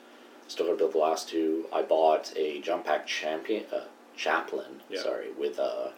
Still 0.47 0.67
got 0.67 0.73
to 0.73 0.79
build 0.79 0.93
the 0.93 0.99
last 0.99 1.29
two. 1.29 1.67
I 1.73 1.83
bought 1.83 2.33
a 2.37 2.61
jump 2.61 2.85
pack 2.87 3.07
champion, 3.07 3.65
uh, 3.73 3.85
chaplain. 4.17 4.81
Yeah. 4.89 5.03
Sorry, 5.03 5.33
with 5.37 5.59
uh, 5.59 5.89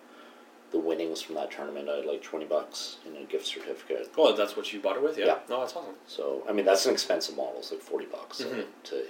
the 0.75 0.81
winnings 0.81 1.23
from 1.23 1.37
that 1.37 1.51
tournament. 1.53 1.89
I 1.89 1.99
had 1.99 2.05
like 2.05 2.21
twenty 2.23 2.45
bucks 2.47 2.97
in 3.07 3.17
a 3.17 3.25
gift 3.25 3.47
certificate. 3.47 4.11
Oh, 4.19 4.35
that's 4.37 4.57
what 4.57 4.73
you 4.73 4.81
bought 4.81 4.97
it 4.97 5.03
with? 5.03 5.17
Yeah. 5.17 5.27
Yeah. 5.27 5.39
No, 5.49 5.61
that's 5.61 5.75
awesome. 5.77 5.95
So 6.07 6.43
I 6.49 6.53
mean, 6.53 6.65
that's 6.67 6.85
an 6.85 6.93
expensive 6.93 7.37
model. 7.37 7.55
It's 7.59 7.71
like 7.71 7.81
forty 7.81 8.07
bucks. 8.07 8.39
So 8.39 8.47
Mhm. 8.47 8.65
to 8.91 9.05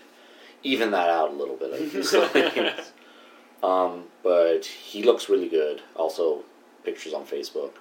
even 0.62 0.90
that 0.92 1.08
out 1.08 1.30
a 1.30 1.32
little 1.34 1.56
bit, 1.56 1.72
um, 3.62 4.04
but 4.22 4.64
he 4.66 5.02
looks 5.02 5.28
really 5.28 5.48
good. 5.48 5.82
Also, 5.96 6.42
pictures 6.84 7.12
on 7.14 7.24
Facebook. 7.24 7.72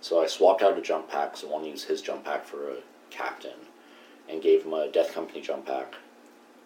So 0.00 0.22
I 0.22 0.26
swapped 0.26 0.62
out 0.62 0.78
a 0.78 0.82
jump 0.82 1.10
pack. 1.10 1.36
So 1.36 1.48
I 1.48 1.50
want 1.52 1.64
to 1.64 1.70
use 1.70 1.84
his 1.84 2.00
jump 2.02 2.24
pack 2.24 2.44
for 2.46 2.70
a 2.70 2.76
captain, 3.10 3.58
and 4.28 4.40
gave 4.42 4.64
him 4.64 4.72
a 4.74 4.88
Death 4.90 5.12
Company 5.12 5.40
jump 5.40 5.66
pack. 5.66 5.94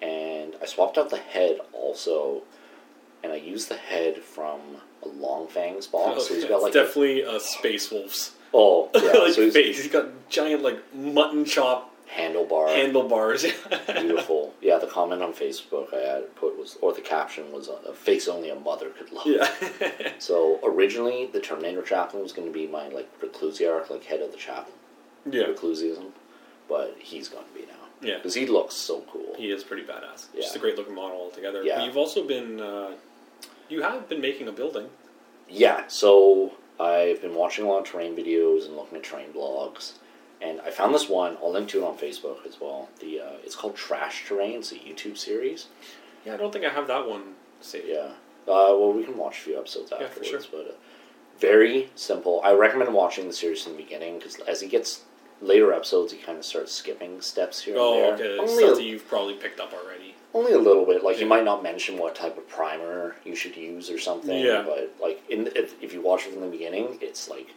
And 0.03 0.55
I 0.63 0.67
swapped 0.67 0.97
out 0.99 1.11
the 1.11 1.17
head 1.17 1.59
also, 1.73 2.43
and 3.23 3.33
I 3.33 3.37
used 3.37 3.69
the 3.69 3.77
head 3.77 4.19
from 4.19 4.61
a 5.03 5.09
Long 5.09 5.47
Fangs 5.49 5.87
box. 5.87 6.27
so 6.29 6.35
he's 6.35 6.45
got 6.45 6.63
like 6.63 6.75
it's 6.75 6.87
definitely 6.87 7.23
a 7.23 7.39
Space 7.41 7.91
Wolves. 7.91 8.33
a, 8.53 8.57
oh 8.57 8.91
yeah, 8.95 9.13
like 9.21 9.33
so 9.35 9.43
he's 9.43 9.53
face. 9.55 9.83
He's 9.83 9.93
got 9.93 10.07
giant 10.29 10.63
like 10.63 10.79
mutton 10.95 11.45
chop 11.45 11.95
handlebar. 12.15 12.75
handlebars. 12.75 13.45
Beautiful. 13.87 14.55
Yeah, 14.63 14.79
the 14.79 14.87
comment 14.87 15.23
on 15.23 15.33
Facebook 15.35 15.93
I 15.95 15.99
had 16.15 16.35
put 16.37 16.59
was, 16.59 16.79
or 16.81 16.93
the 16.95 17.01
caption 17.03 17.53
was, 17.53 17.69
"A 17.69 17.93
face 17.93 18.27
only 18.29 18.49
a 18.51 18.55
mother 18.55 18.89
could 18.91 19.13
love." 19.13 19.27
yeah. 19.27 19.49
So 20.19 20.59
originally, 20.65 21.27
the 21.27 21.41
Terminator 21.41 21.83
chaplain 21.83 22.23
was 22.23 22.33
going 22.33 22.49
to 22.49 22.53
be 22.55 22.67
my 22.67 22.89
like 22.89 23.09
reclusiarch, 23.21 23.91
like 23.91 24.05
head 24.05 24.21
of 24.21 24.31
the 24.33 24.39
chaplain, 24.39 24.75
yeah. 25.31 25.45
Reclusiam, 25.45 26.13
but 26.69 26.97
he's 26.99 27.29
going 27.29 27.45
to 27.47 27.55
be 27.55 27.67
now 27.67 27.75
Yeah. 28.03 28.17
because 28.17 28.35
he 28.35 28.47
looks 28.47 28.75
so 28.75 29.03
cool. 29.13 29.35
He 29.37 29.51
is 29.53 29.63
pretty 29.63 29.85
badass. 29.85 30.27
Yeah. 30.35 30.41
Just 30.43 30.57
a 30.57 30.59
great 30.59 30.77
looking 30.77 30.95
model 30.95 31.19
altogether. 31.19 31.63
Yeah. 31.63 31.77
But 31.77 31.85
you've 31.87 31.97
also 31.97 32.27
been, 32.27 32.61
uh, 32.61 32.93
you 33.69 33.83
have 33.83 34.09
been 34.09 34.21
making 34.21 34.49
a 34.49 34.53
building. 34.53 34.89
Yeah. 35.49 35.85
So 35.89 36.53
I've 36.81 37.21
been 37.23 37.35
watching 37.35 37.65
a 37.65 37.69
lot 37.69 37.81
of 37.81 37.85
terrain 37.87 38.15
videos 38.17 38.67
and 38.67 38.77
looking 38.77 38.99
at 38.99 39.05
terrain 39.05 39.33
blogs, 39.33 39.93
and 40.41 40.61
I 40.61 40.71
found 40.71 40.95
this 40.95 41.09
one. 41.09 41.37
I'll 41.43 41.53
link 41.53 41.69
to 41.71 41.79
it 41.79 41.85
on 41.85 41.97
Facebook 41.97 42.47
as 42.47 42.61
well. 42.61 42.89
The 43.01 43.21
uh, 43.21 43.33
it's 43.45 43.55
called 43.57 43.77
Trash 43.77 44.27
Terrain. 44.27 44.59
It's 44.59 44.73
a 44.73 44.77
YouTube 44.77 45.17
series. 45.17 45.67
Yeah, 46.25 46.35
I 46.35 46.37
don't 46.37 46.53
think 46.53 46.65
I 46.65 46.71
have 46.71 46.87
that 46.89 47.09
one 47.09 47.35
saved. 47.61 47.87
Yeah. 47.89 48.11
Uh, 48.47 48.73
well, 48.79 48.93
we 48.93 49.05
can 49.05 49.17
watch 49.17 49.39
a 49.39 49.41
few 49.43 49.59
episodes 49.59 49.93
afterwards, 49.93 50.19
Yeah, 50.33 50.39
sure. 50.39 50.41
but 50.51 50.71
uh, 50.71 50.75
very 51.39 51.91
simple. 51.95 52.41
I 52.45 52.53
recommend 52.55 52.93
watching 52.95 53.27
the 53.27 53.33
series 53.35 53.67
in 53.67 53.73
the 53.73 53.83
beginning 53.83 54.19
because 54.19 54.37
as 54.41 54.61
he 54.63 54.69
gets 54.69 55.03
later 55.40 55.73
episodes, 55.73 56.12
he 56.12 56.18
kind 56.18 56.38
of 56.38 56.45
starts 56.45 56.73
skipping 56.73 57.21
steps 57.21 57.61
here 57.62 57.76
Oh, 57.78 58.11
and 58.11 58.18
there. 58.18 58.26
okay. 58.33 58.38
Only, 58.38 58.54
Stuff 58.64 58.73
a, 58.73 58.75
that 58.76 58.85
you've 58.85 59.07
probably 59.09 59.35
picked 59.35 59.61
up 59.61 59.73
already. 59.73 60.14
only 60.35 60.52
a 60.52 60.59
little 60.59 60.85
bit. 60.85 61.02
Like 61.04 61.16
he 61.16 61.23
Yeah. 61.23 61.28
might 61.28 61.45
not 61.45 61.62
mention 61.62 61.97
what 61.99 62.14
type 62.14 62.37
of 62.37 62.49
primer 62.49 63.16
you 63.25 63.35
should 63.35 63.57
use 63.57 63.88
or 63.90 63.99
something. 63.99 64.38
Yeah. 64.38 64.62
But 64.66 64.95
like 65.00 65.23
in 65.30 65.49
if, 65.57 65.80
if 65.83 65.92
you 65.95 66.00
watch 66.02 66.26
it 66.26 66.33
from 66.33 66.42
the 66.42 66.49
beginning, 66.49 66.99
it's 67.00 67.28
like 67.28 67.49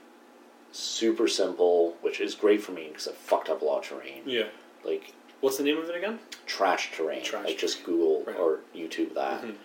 super 0.72 1.28
simple, 1.28 1.96
which 2.02 2.20
is 2.22 2.34
great 2.36 2.62
for 2.62 2.72
me 2.72 2.88
because 2.88 3.08
I 3.08 3.12
fucked 3.12 3.50
up 3.50 3.62
a 3.62 3.66
lot 3.66 3.80
of 3.80 3.86
terrain. 3.90 4.22
Yeah. 4.26 4.46
Like 4.84 5.14
What's 5.42 5.58
the 5.58 5.64
name 5.64 5.78
of 5.80 5.90
it 5.90 5.96
again? 5.96 6.20
trash 6.46 6.92
terrain. 6.96 7.24
Trash 7.24 7.46
like 7.46 7.58
just 7.58 7.84
Google 7.84 8.24
Right. 8.26 8.38
or 8.38 8.60
YouTube 8.76 9.16
that. 9.16 9.42
Mhm. 9.42 9.56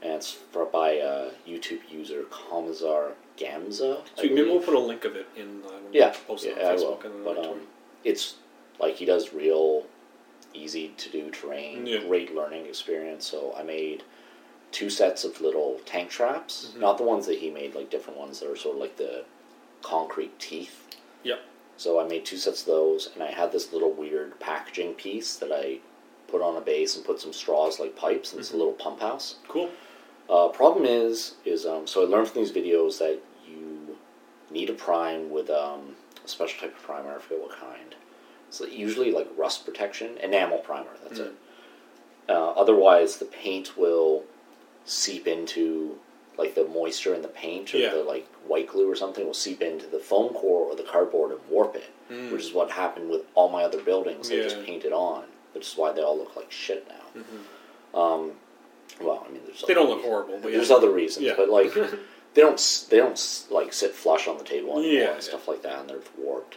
And 0.00 0.12
it's 0.14 0.30
for, 0.30 0.64
by 0.64 0.92
a 0.92 1.30
YouTube 1.46 1.80
user 1.90 2.22
Kamazar 2.30 3.12
Gamza. 3.38 4.02
So 4.16 4.22
I 4.22 4.28
maybe 4.28 4.42
we'll 4.42 4.60
put 4.60 4.74
a 4.74 4.78
link 4.78 5.04
of 5.04 5.16
it 5.16 5.26
in 5.36 5.62
uh, 5.64 5.70
when 5.70 5.92
Yeah, 5.92 6.14
post 6.26 6.44
it 6.44 6.56
yeah, 6.58 6.68
I 6.68 6.72
on. 6.72 6.76
Facebook 6.78 7.04
and 7.04 7.24
But 7.24 7.38
um, 7.38 7.60
it's 8.04 8.36
like 8.80 8.96
he 8.96 9.04
does 9.04 9.32
real 9.32 9.86
easy 10.54 10.88
to 10.96 11.10
do 11.10 11.30
terrain, 11.30 11.86
Yeah. 11.86 12.00
great 12.00 12.34
learning 12.34 12.66
experience. 12.66 13.26
So 13.26 13.54
I 13.56 13.62
made 13.62 14.02
two 14.72 14.90
sets 14.90 15.24
of 15.24 15.40
little 15.40 15.80
tank 15.86 16.10
traps, 16.10 16.72
Mhm. 16.74 16.80
not 16.80 16.98
the 16.98 17.04
ones 17.04 17.26
that 17.26 17.38
he 17.38 17.50
made, 17.50 17.74
like 17.74 17.90
different 17.90 18.18
ones 18.18 18.40
that 18.40 18.50
are 18.50 18.56
sort 18.56 18.74
of 18.76 18.80
like 18.80 18.96
the 18.96 19.24
concrete 19.82 20.38
teeth. 20.38 20.84
Yep. 21.22 21.40
So 21.76 22.00
I 22.00 22.04
made 22.08 22.24
two 22.24 22.36
sets 22.36 22.62
of 22.62 22.66
those, 22.66 23.10
and 23.14 23.22
I 23.22 23.30
had 23.30 23.52
this 23.52 23.72
little 23.72 23.90
weird 23.92 24.38
packaging 24.40 24.94
piece 24.94 25.36
that 25.36 25.52
I 25.52 25.78
put 26.26 26.42
on 26.42 26.56
a 26.56 26.60
base 26.60 26.96
and 26.96 27.04
put 27.04 27.20
some 27.20 27.32
straws 27.32 27.78
like 27.78 27.94
pipes, 27.96 28.32
and 28.32 28.40
it's 28.40 28.52
a 28.52 28.56
little 28.56 28.72
pump 28.72 29.00
house. 29.00 29.36
Cool. 29.46 29.70
Uh, 30.28 30.48
problem 30.48 30.84
is, 30.84 31.34
is 31.46 31.64
um, 31.64 31.86
so 31.86 32.02
I 32.02 32.06
learned 32.06 32.28
from 32.28 32.42
these 32.42 32.52
videos 32.52 32.98
that 32.98 33.18
need 34.50 34.70
a 34.70 34.74
prime 34.74 35.30
with 35.30 35.50
um, 35.50 35.96
a 36.24 36.28
special 36.28 36.60
type 36.60 36.76
of 36.76 36.82
primer. 36.82 37.16
I 37.16 37.18
forget 37.18 37.40
what 37.40 37.58
kind. 37.58 37.94
It's 38.48 38.60
usually 38.60 39.12
like 39.12 39.28
rust 39.36 39.64
protection, 39.66 40.16
enamel 40.22 40.58
primer. 40.58 40.90
That's 41.04 41.20
Mm. 41.20 41.26
it. 41.26 41.32
Uh, 42.30 42.50
otherwise, 42.52 43.16
the 43.16 43.24
paint 43.24 43.76
will 43.76 44.24
seep 44.84 45.26
into 45.26 45.98
like 46.38 46.54
the 46.54 46.64
moisture 46.64 47.14
in 47.14 47.22
the 47.22 47.28
paint 47.28 47.74
or 47.74 47.78
Yeah. 47.78 47.90
the 47.90 48.02
like 48.04 48.26
white 48.46 48.68
glue 48.68 48.88
or 48.90 48.94
something 48.94 49.26
will 49.26 49.34
seep 49.34 49.60
into 49.60 49.86
the 49.86 49.98
foam 49.98 50.32
core 50.32 50.66
or 50.70 50.76
the 50.76 50.82
cardboard 50.84 51.32
and 51.32 51.40
warp 51.50 51.74
it, 51.74 51.90
Mm. 52.10 52.30
which 52.32 52.42
is 52.42 52.52
what 52.52 52.70
happened 52.70 53.10
with 53.10 53.22
all 53.34 53.48
my 53.48 53.64
other 53.64 53.80
buildings. 53.82 54.28
They 54.28 54.40
just 54.42 54.62
painted 54.64 54.92
on, 54.92 55.24
which 55.52 55.66
is 55.66 55.76
why 55.76 55.92
they 55.92 56.00
all 56.02 56.16
look 56.16 56.36
like 56.36 56.50
shit 56.52 56.86
now. 56.88 57.20
Mhm. 57.22 57.98
Um, 57.98 58.32
well, 59.00 59.24
I 59.28 59.32
mean, 59.32 59.42
there's 59.46 59.62
They 59.62 59.74
don't 59.74 59.88
look 59.88 59.96
reasons. 59.98 60.12
horrible, 60.12 60.38
but 60.38 60.52
There's 60.52 60.70
yeah. 60.70 60.76
other 60.76 60.90
reasons, 60.90 61.26
Yeah. 61.26 61.34
but 61.36 61.48
like 61.48 61.72
they 62.38 62.44
don't 62.44 62.86
they 62.88 62.98
don't 62.98 63.46
like 63.50 63.72
sit 63.72 63.92
flush 63.96 64.28
on 64.28 64.38
the 64.38 64.44
table 64.44 64.78
anymore 64.78 64.84
Yeah, 65.02 65.14
and 65.14 65.22
stuff 65.22 65.48
like 65.48 65.62
that, 65.62 65.80
and 65.80 65.90
they're 65.90 65.98
warped. 66.16 66.56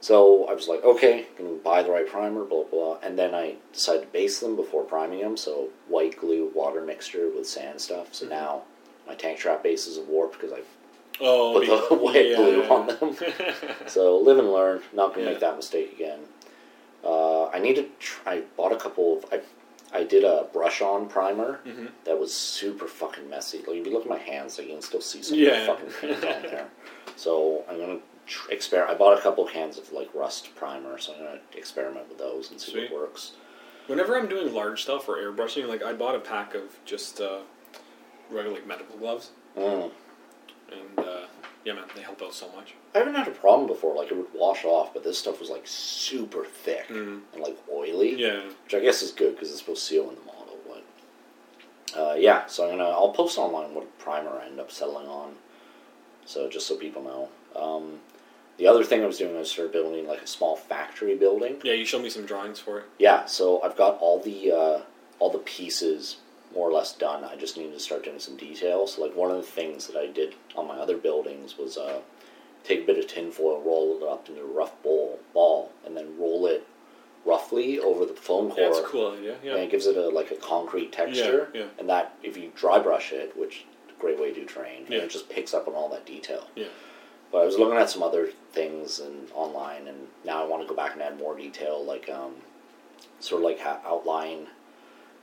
So 0.00 0.46
I 0.46 0.54
was 0.54 0.66
like, 0.66 0.82
okay, 0.82 1.26
gonna 1.36 1.50
buy 1.56 1.82
the 1.82 1.90
right 1.90 2.08
primer, 2.08 2.42
blah 2.44 2.64
blah, 2.64 2.96
and 3.02 3.18
then 3.18 3.34
I 3.34 3.56
decided 3.74 4.02
to 4.02 4.08
base 4.08 4.40
them 4.40 4.56
before 4.56 4.82
priming 4.82 5.20
them. 5.20 5.36
So 5.36 5.68
white 5.88 6.18
glue, 6.18 6.50
water 6.54 6.80
mixture 6.80 7.28
with 7.28 7.46
sand 7.46 7.82
stuff. 7.82 8.14
So 8.14 8.26
now 8.26 8.62
my 9.06 9.14
tank 9.14 9.38
trap 9.38 9.62
bases 9.62 9.98
are 9.98 10.04
warped 10.04 10.40
because 10.40 10.52
I 10.52 10.62
Oh, 11.20 11.52
put 11.52 11.66
the 11.66 11.94
be- 11.96 12.02
white 12.02 12.26
yeah. 12.30 12.36
glue 12.40 12.62
on 12.64 12.86
them. 12.98 13.16
so 13.86 14.16
live 14.18 14.38
and 14.38 14.50
learn. 14.50 14.80
Not 14.94 15.12
gonna 15.14 15.26
Yeah. 15.26 15.32
make 15.32 15.40
that 15.40 15.56
mistake 15.56 15.92
again. 15.92 16.20
Uh, 17.04 17.48
I 17.48 17.58
need 17.58 17.76
to. 17.76 17.86
Try, 18.00 18.32
I 18.36 18.40
bought 18.56 18.72
a 18.72 18.76
couple 18.76 19.18
of. 19.18 19.26
I, 19.30 19.40
I 19.94 20.02
did 20.04 20.24
a 20.24 20.48
brush 20.52 20.82
on 20.82 21.08
primer 21.08 21.60
Mhm. 21.64 21.90
that 22.04 22.18
was 22.18 22.34
super 22.34 22.86
fucking 22.88 23.30
messy. 23.30 23.58
Like 23.58 23.76
if 23.76 23.86
you 23.86 23.92
look 23.92 24.02
at 24.02 24.08
my 24.10 24.18
hands, 24.18 24.58
like 24.58 24.66
you 24.66 24.72
can 24.74 24.82
still 24.82 25.00
see 25.00 25.22
some 25.22 25.38
Yeah. 25.38 25.66
fucking 25.66 25.90
paint 26.00 26.16
on 26.24 26.42
there. 26.42 26.68
So 27.16 27.64
I'm 27.68 27.78
gonna 27.78 28.00
tr- 28.26 28.50
experiment. 28.50 28.94
I 28.94 28.98
bought 28.98 29.16
a 29.16 29.20
couple 29.22 29.44
cans 29.46 29.78
of 29.78 29.92
like 29.92 30.12
rust 30.14 30.54
primer, 30.56 30.98
so 30.98 31.12
I'm 31.12 31.18
gonna 31.20 31.40
experiment 31.56 32.08
with 32.08 32.18
those 32.18 32.50
and 32.50 32.60
see 32.60 32.72
Sweet. 32.72 32.90
what 32.90 33.02
works. 33.02 33.32
Whenever 33.86 34.16
I'm 34.18 34.26
doing 34.28 34.52
large 34.52 34.82
stuff 34.82 35.08
or 35.08 35.16
airbrushing, 35.16 35.68
like 35.68 35.82
I 35.82 35.92
bought 35.92 36.14
a 36.16 36.20
pack 36.20 36.54
of 36.54 36.76
just 36.84 37.20
uh, 37.20 37.40
regular 38.30 38.56
like 38.56 38.66
medical 38.66 38.96
gloves, 38.96 39.30
Mm. 39.56 39.92
and 40.72 40.98
uh, 40.98 41.23
yeah, 41.64 41.72
man, 41.74 41.84
they 41.94 42.02
help 42.02 42.20
out 42.22 42.34
so 42.34 42.48
much. 42.54 42.74
I 42.94 42.98
haven't 42.98 43.14
had 43.14 43.26
a 43.28 43.32
problem 43.32 43.66
before. 43.66 43.94
Like 43.96 44.10
it 44.10 44.16
would 44.16 44.26
wash 44.34 44.64
off, 44.64 44.92
but 44.94 45.02
this 45.04 45.18
stuff 45.18 45.40
was 45.40 45.50
like 45.50 45.62
super 45.66 46.44
thick 46.44 46.88
Mm. 46.88 47.20
and 47.32 47.42
like 47.42 47.56
oily. 47.72 48.14
Yeah, 48.16 48.40
which 48.64 48.74
I 48.74 48.80
guess 48.80 49.02
is 49.02 49.10
good 49.12 49.34
because 49.34 49.50
it's 49.50 49.58
supposed 49.60 49.80
to 49.82 49.86
seal 49.86 50.08
in 50.10 50.14
the 50.16 50.22
model. 50.26 50.58
But 50.68 50.84
uh, 51.98 52.14
yeah, 52.14 52.46
so 52.46 52.64
I'm 52.64 52.76
gonna 52.78 52.90
I'll 52.90 53.12
post 53.12 53.38
online 53.38 53.74
what 53.74 53.98
primer 53.98 54.30
I 54.30 54.46
end 54.46 54.60
up 54.60 54.70
settling 54.70 55.06
on, 55.08 55.34
so 56.26 56.48
just 56.48 56.66
so 56.66 56.76
people 56.76 57.02
know. 57.02 57.28
Um, 57.60 58.00
the 58.56 58.66
other 58.68 58.84
thing 58.84 59.02
I 59.02 59.06
was 59.06 59.18
doing 59.18 59.34
was 59.36 59.50
start 59.50 59.72
building 59.72 60.06
like 60.06 60.22
a 60.22 60.26
small 60.28 60.54
factory 60.56 61.16
building. 61.16 61.56
yeah. 61.64 61.72
You 61.72 61.84
showed 61.84 62.02
me 62.02 62.10
some 62.10 62.24
drawings 62.26 62.60
for 62.60 62.78
it. 62.80 62.84
Yeah, 62.98 63.24
so 63.26 63.60
I've 63.62 63.76
got 63.76 63.98
all 64.00 64.20
the 64.20 64.52
uh, 64.52 64.80
all 65.18 65.30
the 65.30 65.38
pieces 65.38 66.16
more 66.54 66.68
or 66.68 66.72
less 66.72 66.92
done. 66.94 67.24
I 67.24 67.36
just 67.36 67.56
need 67.56 67.72
to 67.72 67.80
start 67.80 68.04
doing 68.04 68.18
some 68.18 68.36
details. 68.36 68.98
Like 68.98 69.14
one 69.16 69.30
of 69.30 69.36
the 69.36 69.42
things 69.42 69.86
that 69.88 69.96
I 69.96 70.06
did 70.06 70.34
on 70.56 70.68
my 70.68 70.76
other 70.76 70.96
buildings 70.96 71.58
was 71.58 71.76
uh, 71.76 72.00
take 72.62 72.82
a 72.82 72.86
bit 72.86 72.98
of 72.98 73.06
tinfoil, 73.08 73.60
roll 73.62 73.96
it 73.98 74.02
up 74.08 74.28
into 74.28 74.40
a 74.42 74.46
rough 74.46 74.80
bowl 74.82 75.18
ball, 75.32 75.72
and 75.84 75.96
then 75.96 76.18
roll 76.18 76.46
it 76.46 76.66
roughly 77.24 77.78
over 77.80 78.04
the 78.04 78.14
foam 78.14 78.50
core. 78.50 78.58
Yeah, 78.72 78.78
a 78.80 78.82
cool 78.82 79.12
idea. 79.12 79.36
Yeah, 79.42 79.52
and 79.54 79.62
it 79.62 79.70
gives 79.70 79.86
it 79.86 79.96
a 79.96 80.08
like 80.08 80.30
a 80.30 80.36
concrete 80.36 80.92
texture. 80.92 81.48
Yeah, 81.54 81.60
yeah. 81.62 81.66
And 81.78 81.88
that 81.88 82.16
if 82.22 82.36
you 82.36 82.52
dry 82.54 82.78
brush 82.78 83.12
it, 83.12 83.36
which 83.36 83.64
is 83.88 83.94
a 83.96 84.00
great 84.00 84.20
way 84.20 84.32
to 84.32 84.40
do 84.40 84.46
terrain, 84.46 84.84
Yeah. 84.88 84.96
and 84.98 85.04
it 85.06 85.10
just 85.10 85.28
picks 85.30 85.54
up 85.54 85.66
on 85.68 85.74
all 85.74 85.88
that 85.90 86.06
detail. 86.06 86.46
yeah. 86.54 86.66
But 87.32 87.40
I 87.40 87.46
was 87.46 87.58
looking 87.58 87.78
at 87.78 87.90
some 87.90 88.02
other 88.04 88.28
things 88.52 89.00
and 89.00 89.28
online, 89.34 89.88
and 89.88 90.06
now 90.24 90.44
I 90.44 90.46
want 90.46 90.62
to 90.62 90.68
go 90.68 90.74
back 90.76 90.92
and 90.92 91.02
add 91.02 91.18
more 91.18 91.36
detail, 91.36 91.84
like 91.84 92.08
um, 92.08 92.34
sort 93.18 93.40
of 93.42 93.44
like 93.46 93.58
ha- 93.58 93.80
outline 93.84 94.46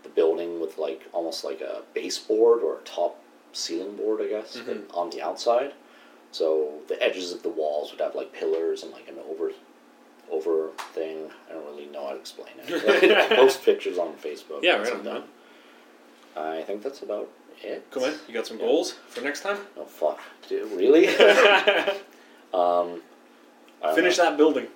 the 0.03 0.09
building 0.09 0.59
with 0.59 0.77
like 0.77 1.07
almost 1.13 1.43
like 1.43 1.61
a 1.61 1.81
baseboard 1.93 2.61
or 2.63 2.77
a 2.77 2.81
top 2.83 3.17
ceiling 3.53 3.95
board, 3.95 4.21
I 4.21 4.27
guess, 4.27 4.57
Mhm. 4.57 4.85
on 4.95 5.09
the 5.09 5.21
outside. 5.21 5.73
So 6.31 6.79
the 6.87 7.01
edges 7.03 7.31
of 7.33 7.43
the 7.43 7.49
walls 7.49 7.91
would 7.91 7.99
have 8.01 8.15
like 8.15 8.31
pillars 8.31 8.83
and 8.83 8.91
like 8.91 9.07
an 9.09 9.15
over 9.29 9.51
over 10.29 10.69
thing. 10.93 11.29
I 11.49 11.53
don't 11.53 11.65
really 11.65 11.87
know 11.87 12.05
how 12.05 12.11
to 12.13 12.19
explain 12.19 12.53
it. 12.57 13.29
Post 13.35 13.63
pictures 13.63 13.97
on 13.97 14.13
Facebook. 14.15 14.63
Yeah, 14.63 14.77
right 14.77 15.05
on. 15.07 15.23
I 16.37 16.61
think 16.61 16.81
that's 16.83 17.01
about 17.01 17.27
it. 17.61 17.85
Come 17.91 18.03
in. 18.03 18.13
You 18.29 18.33
got 18.33 18.47
some 18.47 18.57
goals 18.57 18.93
for 19.09 19.19
next 19.21 19.41
time? 19.41 19.57
Oh 19.77 19.83
fuck! 19.83 20.19
Dude, 20.47 20.71
really? 20.71 21.07
um, 22.53 23.01
Finish 23.95 24.17
know. 24.17 24.23
that 24.25 24.37
building. 24.37 24.67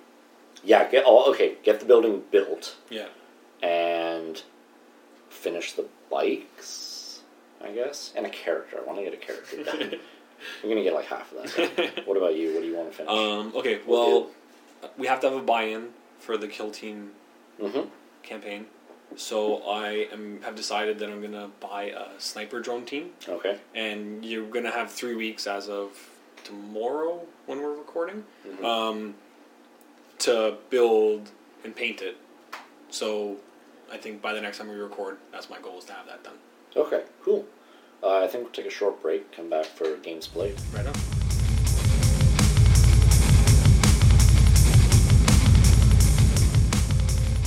Yeah. 0.62 0.88
Get 0.90 1.04
oh 1.06 1.30
okay. 1.32 1.56
Get 1.62 1.80
the 1.80 1.86
building 1.86 2.22
built 2.30 2.76
Yeah. 2.90 3.06
and 3.62 4.42
finish 5.46 5.72
the 5.74 5.86
bikes. 6.10 7.20
I 7.62 7.70
guess 7.70 8.12
and 8.16 8.26
a 8.26 8.30
character. 8.30 8.78
I 8.78 8.84
want 8.86 8.98
to 8.98 9.04
get 9.04 9.14
a 9.14 9.16
character 9.16 9.62
done. 9.62 10.00
I'm 10.62 10.68
gonna 10.68 10.82
get 10.82 10.92
like 10.92 11.06
half 11.06 11.32
of 11.32 11.54
that. 11.54 12.02
What 12.06 12.16
about 12.16 12.36
you? 12.36 12.52
What 12.52 12.60
do 12.60 12.66
you 12.66 12.76
want 12.76 12.90
to 12.90 12.96
finish? 12.96 13.10
Um, 13.10 13.52
okay, 13.56 13.80
well, 13.86 14.28
we 14.98 15.06
have 15.06 15.20
to 15.20 15.30
have 15.30 15.38
a 15.38 15.42
buy-in 15.42 15.88
for 16.18 16.36
the 16.36 16.46
Kill 16.48 16.70
Team 16.70 17.12
mm-hmm. 17.60 17.88
campaign. 18.22 18.66
So 19.16 19.62
I 19.68 20.08
am 20.12 20.42
have 20.42 20.54
decided 20.56 20.98
that 20.98 21.08
I'm 21.08 21.22
gonna 21.22 21.50
buy 21.60 21.84
a 21.84 22.08
sniper 22.18 22.60
drone 22.60 22.84
team, 22.84 23.10
Okay. 23.26 23.58
and 23.74 24.24
you're 24.24 24.46
gonna 24.46 24.72
have 24.72 24.90
three 24.90 25.14
weeks 25.14 25.46
as 25.46 25.68
of 25.70 26.10
tomorrow 26.44 27.24
when 27.46 27.60
we're 27.62 27.74
recording 27.74 28.24
Mhm. 28.46 28.64
um, 28.64 29.14
to 30.18 30.58
build 30.68 31.30
and 31.64 31.74
paint 31.74 32.02
it. 32.02 32.16
So 32.90 33.38
I 33.92 33.96
think 33.96 34.20
by 34.20 34.32
the 34.32 34.40
next 34.40 34.58
time 34.58 34.68
we 34.68 34.74
record, 34.74 35.18
that's 35.32 35.48
my 35.48 35.58
goal 35.60 35.78
is 35.78 35.84
to 35.86 35.92
have 35.92 36.06
that 36.06 36.22
done. 36.24 36.34
Okay. 36.74 37.04
Cool. 37.22 37.44
Uh, 38.02 38.18
I 38.22 38.26
think 38.26 38.44
we'll 38.44 38.52
take 38.52 38.66
a 38.66 38.70
short 38.70 39.00
break. 39.00 39.32
Come 39.32 39.48
back 39.48 39.64
for 39.64 39.96
games 39.96 40.26
played. 40.26 40.56
Right 40.74 40.86
on. 40.86 40.94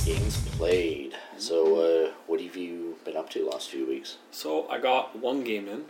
Games 0.04 0.38
played. 0.56 1.14
So, 1.36 1.76
uh, 2.08 2.12
what 2.26 2.40
have 2.40 2.56
you 2.56 2.96
been 3.04 3.16
up 3.16 3.30
to 3.30 3.48
last 3.48 3.70
few 3.70 3.86
weeks? 3.86 4.16
So 4.30 4.68
I 4.68 4.78
got 4.80 5.16
one 5.16 5.44
game 5.44 5.68
in. 5.68 5.84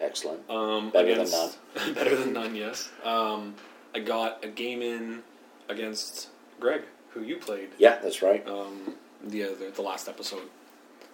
Excellent. 0.00 0.48
Um, 0.50 0.90
Better 0.90 1.14
than 1.14 1.26
against, 1.26 1.58
better 1.94 2.16
than 2.16 2.32
none, 2.34 2.54
yes. 2.54 2.90
Um, 3.02 3.54
I 3.94 4.00
got 4.00 4.44
a 4.44 4.48
game 4.48 4.82
in 4.82 5.22
against 5.70 6.28
Greg, 6.60 6.82
who 7.10 7.22
you 7.22 7.36
played 7.38 7.70
Yeah, 7.78 7.98
that's 8.02 8.20
right. 8.20 8.46
um, 8.46 8.94
the 9.24 9.44
other 9.44 9.70
the 9.70 9.82
last 9.82 10.08
episode. 10.08 10.42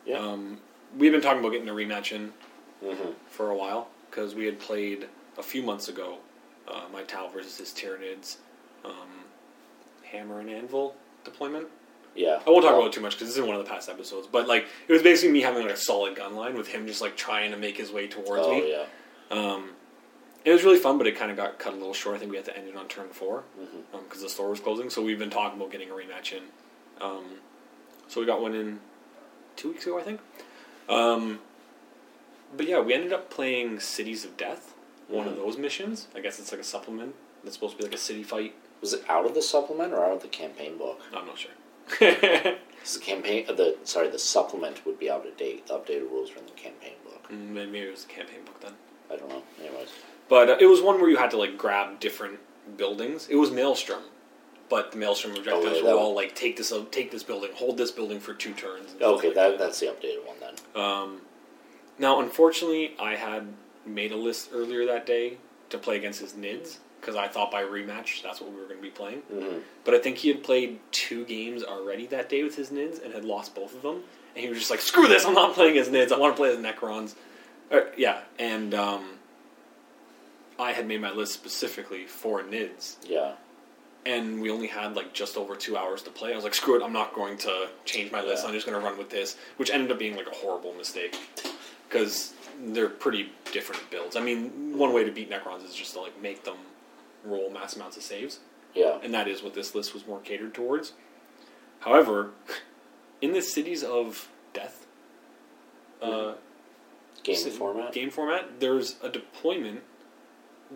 Yeah. 0.07 0.19
Um, 0.19 0.59
we've 0.97 1.13
been 1.13 1.21
talking 1.21 1.41
about 1.41 1.53
getting 1.53 1.69
a 1.69 1.73
rematch 1.73 2.13
in 2.13 2.33
Mm-hmm. 2.85 3.11
for 3.29 3.49
a 3.51 3.57
while 3.57 3.87
because 4.11 4.35
we 4.35 4.45
had 4.45 4.59
played 4.59 5.07
a 5.39 5.43
few 5.43 5.63
months 5.63 5.87
ago 5.87 6.19
uh, 6.67 6.83
my 6.93 7.05
Tau 7.05 7.29
versus 7.29 7.57
his 7.59 7.71
Tyranids 7.71 8.39
um, 8.85 8.93
Hammer 10.03 10.41
and 10.41 10.51
Anvil 10.51 10.97
deployment. 11.25 11.69
Yeah. 12.17 12.41
I 12.45 12.51
won't 12.51 12.65
talk 12.65 12.75
about 12.75 12.89
it 12.89 12.93
too 12.93 13.01
much 13.01 13.13
because 13.15 13.29
this 13.29 13.37
is 13.39 13.43
one 13.47 13.57
of 13.57 13.65
the 13.65 13.71
past 13.71 13.89
episodes. 13.89 14.27
But 14.27 14.49
like, 14.49 14.67
it 14.89 14.93
was 14.93 15.01
basically 15.01 15.33
me 15.33 15.43
having 15.43 15.63
like 15.63 15.71
a 15.73 15.77
solid 15.77 16.17
gun 16.17 16.35
line 16.35 16.57
with 16.57 16.67
him 16.67 16.87
just 16.89 17.01
like 17.01 17.17
trying 17.17 17.53
to 17.53 17.57
make 17.57 17.77
his 17.77 17.93
way 17.93 18.09
towards 18.09 18.45
Oh 18.45 18.51
me. 18.53 18.73
yeah. 18.73 18.85
Um, 19.31 19.71
it 20.45 20.51
was 20.51 20.65
really 20.65 20.79
fun, 20.81 20.99
but 20.99 21.07
it 21.07 21.17
kind 21.17 21.31
of 21.31 21.37
got 21.37 21.61
cut 21.61 21.73
a 21.75 21.77
little 21.77 21.95
short. 21.95 22.17
I 22.17 22.19
think 22.19 22.33
we 22.33 22.37
had 22.37 22.47
to 22.47 22.57
end 22.59 22.69
it 22.69 22.77
on 22.77 22.89
turn 22.89 23.11
four 23.11 23.45
because 23.93 24.23
the 24.23 24.29
store 24.29 24.51
was 24.51 24.59
closing. 24.59 24.91
So 24.91 25.03
we've 25.03 25.21
been 25.21 25.31
talking 25.31 25.57
about 25.59 25.71
getting 25.71 25.89
a 25.89 25.95
rematch 25.95 26.33
in. 26.33 26.43
Um, 27.01 27.25
so 28.13 28.21
we 28.21 28.27
got 28.27 28.43
one 28.43 28.55
in 28.55 28.79
two 29.57 29.71
weeks 29.71 29.87
ago, 29.87 29.99
I 29.99 30.03
think. 30.03 30.21
Um, 30.89 31.39
but 32.55 32.67
yeah, 32.69 32.79
we 32.81 32.93
ended 32.93 33.13
up 33.15 33.31
playing 33.31 33.81
Cities 33.81 34.25
of 34.27 34.37
Death, 34.37 34.75
one 35.09 35.27
of 35.27 35.33
Mhm. 35.35 35.37
those 35.37 35.57
missions. 35.57 36.09
I 36.15 36.21
guess 36.21 36.39
it's 36.39 36.53
like 36.53 36.61
a 36.61 36.65
supplement 36.65 37.15
that's 37.43 37.57
supposed 37.57 37.73
to 37.73 37.79
be 37.79 37.85
like 37.85 37.95
a 37.95 37.99
city 37.99 38.23
fight. 38.23 38.55
Was 38.83 38.93
it 38.93 39.03
out 39.09 39.25
of 39.25 39.33
the 39.35 39.41
supplement 39.41 39.95
or 39.95 40.05
out 40.05 40.13
of 40.13 40.21
the 40.21 40.29
campaign 40.29 40.77
book? 40.77 41.01
I'm 41.15 41.27
not 41.27 41.39
sure. 41.39 41.53
'Cause 41.89 42.95
the 42.95 43.01
campaign, 43.01 43.47
uh, 43.49 43.53
the 43.55 43.79
sorry, 43.85 44.09
the 44.09 44.19
supplement 44.19 44.85
would 44.85 44.99
be 44.99 45.09
out 45.11 45.25
of 45.27 45.37
date. 45.39 45.67
The 45.69 45.75
updated 45.79 46.11
rules 46.11 46.31
are 46.33 46.39
in 46.39 46.47
the 46.47 46.53
campaign 46.53 46.95
book. 47.05 47.29
Mm, 47.31 47.49
Maybe 47.55 47.79
it 47.79 47.91
was 47.91 48.05
the 48.05 48.13
campaign 48.13 48.45
book 48.45 48.61
then. 48.61 48.75
I 49.11 49.17
don't 49.17 49.29
know. 49.31 49.43
Anyways, 49.59 49.89
But 50.29 50.51
uh, 50.51 50.57
it 50.61 50.67
was 50.67 50.81
one 50.83 51.01
where 51.01 51.09
you 51.09 51.17
had 51.17 51.31
to 51.31 51.37
like 51.39 51.57
grab 51.57 51.99
different 52.01 52.41
buildings. 52.77 53.29
It 53.29 53.37
was 53.37 53.51
Maelstrom, 53.51 54.03
but 54.73 54.91
the 54.91 54.97
Maelstrom 54.97 55.37
objectives 55.37 55.67
Oh, 55.83 55.87
yeah, 55.87 55.93
were 55.93 55.99
all 56.01 56.15
like 56.15 56.35
take 56.35 56.57
this, 56.57 56.73
uh, 56.73 56.83
take 56.91 57.11
this 57.11 57.23
building, 57.23 57.51
hold 57.55 57.77
this 57.77 57.91
building 57.91 58.19
for 58.21 58.33
two 58.33 58.55
turns. 58.55 58.95
okay, 59.01 59.27
like 59.29 59.35
that 59.35 59.59
that's 59.59 59.79
the 59.81 59.87
updated 59.87 60.27
one 60.27 60.37
then. 60.41 60.55
Um, 60.83 61.21
now, 61.99 62.21
unfortunately, 62.21 62.95
I 62.99 63.17
had 63.17 63.47
made 63.85 64.13
a 64.13 64.17
list 64.17 64.49
earlier 64.55 64.87
that 64.87 65.05
day 65.05 65.37
to 65.69 65.77
play 65.77 65.97
against 65.99 66.21
his 66.21 66.33
Nids 66.33 66.79
because 67.01 67.17
I 67.17 67.29
thought 67.29 67.51
by 67.51 67.63
rematch 67.63 68.23
that's 68.23 68.41
what 68.41 68.51
we 68.51 68.57
were 68.57 68.65
going 68.67 68.79
to 68.79 68.83
be 68.83 68.89
playing. 68.89 69.21
Mm-hmm. 69.31 69.59
But 69.85 69.93
I 69.93 69.99
think 69.99 70.17
he 70.17 70.29
had 70.29 70.43
played 70.43 70.79
two 70.91 71.27
games 71.27 71.63
already 71.63 72.07
that 72.07 72.31
day 72.31 72.43
with 72.43 72.57
his 72.57 72.71
Nids 72.71 73.05
and 73.05 73.13
had 73.13 73.27
lost 73.27 73.55
both 73.55 73.75
of 73.77 73.83
them. 73.83 74.03
And 74.35 74.43
he 74.43 74.49
was 74.49 74.57
just 74.59 74.71
like, 74.71 74.81
"Screw 74.81 75.07
this! 75.07 75.27
I'm 75.27 75.35
not 75.35 75.53
playing 75.53 75.77
as 75.77 75.91
Nids. 75.91 76.13
I 76.13 76.19
want 76.19 76.35
to 76.35 76.41
play 76.41 76.51
as 76.51 76.57
Necrons." 76.57 77.15
Uh, 77.71 77.81
yeah, 77.99 78.21
and 78.39 78.73
um, 78.73 79.05
I 80.59 80.73
had 80.73 80.87
made 80.89 81.03
my 81.03 81.11
list 81.13 81.35
specifically 81.35 82.07
for 82.07 82.43
Nids, 82.43 82.97
Yeah. 83.07 83.33
And 84.07 84.41
we 84.41 84.51
only 84.51 84.67
had 84.67 84.95
like 84.97 85.13
just 85.13 85.37
over 85.37 85.55
two 85.55 85.77
hours 85.77 86.03
to 86.03 86.11
play. 86.11 86.33
I 86.33 86.37
was 86.37 86.45
like, 86.45 86.55
"Screw 86.55 86.77
it! 86.81 86.83
I'm 86.85 86.93
not 86.93 87.15
going 87.15 87.37
to 87.39 87.69
change 87.85 88.11
my 88.13 88.21
list. 88.23 88.43
Yeah. 88.43 88.49
I'm 88.49 88.55
just 88.55 88.67
going 88.67 88.79
to 88.81 88.85
run 88.87 88.99
with 88.99 89.11
this," 89.11 89.37
which 89.57 89.71
ended 89.71 89.91
up 89.93 89.99
being 89.99 90.17
like 90.17 90.27
a 90.27 90.35
horrible 90.35 90.73
mistake 90.75 91.17
because 91.89 92.35
they're 92.67 92.89
pretty 92.89 93.31
different 93.53 93.83
builds. 93.91 94.17
I 94.17 94.21
mean, 94.21 94.77
one 94.79 94.93
way 94.93 95.05
to 95.05 95.11
beat 95.11 95.31
Necrons 95.31 95.65
is 95.65 95.75
just 95.75 95.95
to 95.95 96.01
like 96.01 96.21
make 96.21 96.45
them 96.45 96.57
roll 97.25 97.51
mass 97.51 97.77
amounts 97.77 97.97
of 97.97 98.03
saves 98.03 98.41
Yeah. 98.75 98.99
and 99.03 99.15
that 99.15 99.29
is 99.29 99.43
what 99.45 99.55
this 99.55 99.75
list 99.77 99.95
was 99.95 100.07
more 100.07 100.19
catered 100.21 100.55
towards. 100.55 100.93
However, 101.81 102.31
in 103.21 103.33
the 103.33 103.41
cities 103.43 103.83
of 103.85 104.29
death 104.53 104.87
uh, 106.03 106.33
Game 107.23 107.37
ci- 107.37 107.51
format. 107.51 107.93
game 107.93 108.11
format, 108.11 108.59
there's 108.59 108.97
a 109.03 109.09
deployment 109.09 109.83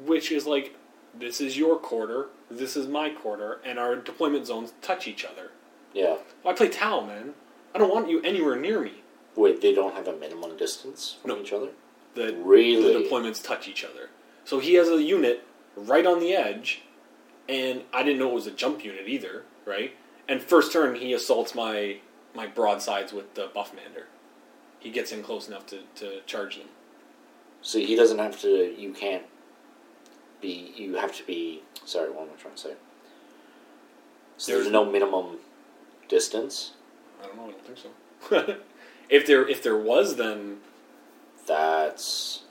which 0.05 0.31
is 0.31 0.47
like 0.47 0.76
this 1.19 1.41
is 1.41 1.57
your 1.57 1.77
quarter, 1.79 2.29
this 2.51 2.77
is 2.77 2.87
my 2.89 3.11
quarter, 3.11 3.61
and 3.65 3.79
our 3.79 3.97
deployment 3.97 4.47
zones 4.47 4.73
touch 4.83 5.07
each 5.09 5.25
other. 5.25 5.51
Yeah. 5.93 6.17
Well, 6.45 6.53
I 6.53 6.57
play 6.57 6.69
Tau, 6.69 7.01
man. 7.01 7.35
I 7.75 7.79
don't 7.79 7.93
want 7.93 8.09
you 8.09 8.21
anywhere 8.23 8.57
near 8.57 8.81
me. 8.81 9.03
Wait, 9.35 9.61
they 9.61 9.75
don't 9.75 9.95
have 9.95 10.09
a 10.09 10.17
minimum 10.17 10.57
distance 10.57 11.17
from 11.21 11.31
No. 11.31 11.39
each 11.41 11.53
other? 11.53 11.69
The, 12.15 12.35
Really? 12.35 12.93
the 12.93 12.99
deployments 13.01 13.43
touch 13.45 13.69
each 13.69 13.85
other. 13.85 14.09
So 14.45 14.59
he 14.61 14.75
has 14.75 14.89
a 14.89 15.03
unit 15.03 15.45
right 15.77 16.07
on 16.07 16.21
the 16.21 16.35
edge, 16.35 16.83
and 17.49 17.83
I 17.93 18.03
didn't 18.03 18.19
know 18.19 18.29
it 18.31 18.35
was 18.35 18.47
a 18.47 18.51
jump 18.53 18.85
unit 18.85 19.09
either, 19.09 19.45
right? 19.67 19.95
And 20.29 20.43
first 20.43 20.73
turn, 20.73 20.97
he 20.97 21.13
assaults 21.13 21.55
my 21.55 21.99
my 22.35 22.47
broadsides 22.47 23.13
with 23.15 23.35
the 23.35 23.49
Buffmander. 23.55 24.05
He 24.79 24.91
gets 24.91 25.11
in 25.13 25.23
close 25.23 25.49
enough 25.49 25.67
to, 25.69 25.81
to 25.97 26.21
charge 26.27 26.59
them. 26.59 26.69
So 27.63 27.79
he 27.79 27.97
doesn't 27.97 28.19
have 28.19 28.39
to. 28.43 28.75
You 28.79 28.93
can't 28.93 29.23
be. 30.47 30.73
You 30.77 30.95
have 30.97 31.15
to 31.17 31.27
be. 31.27 31.63
Sorry, 31.85 32.11
what 32.11 32.23
am 32.23 32.29
I 32.37 32.41
trying 32.41 32.55
to 32.55 32.61
say? 32.61 32.75
So 34.39 34.53
there's, 34.53 34.71
no 34.71 34.85
minimum 34.85 35.39
distance. 36.09 36.73
I 37.23 37.27
don't 37.27 37.37
know. 37.37 37.45
I 37.45 37.51
don't 37.53 37.67
think 37.67 37.79
so. 37.79 38.57
if 39.09 39.27
there 39.27 39.49
if 39.49 39.63
there 39.63 39.79
was, 39.79 40.17
then 40.17 40.59
That's 41.47 42.43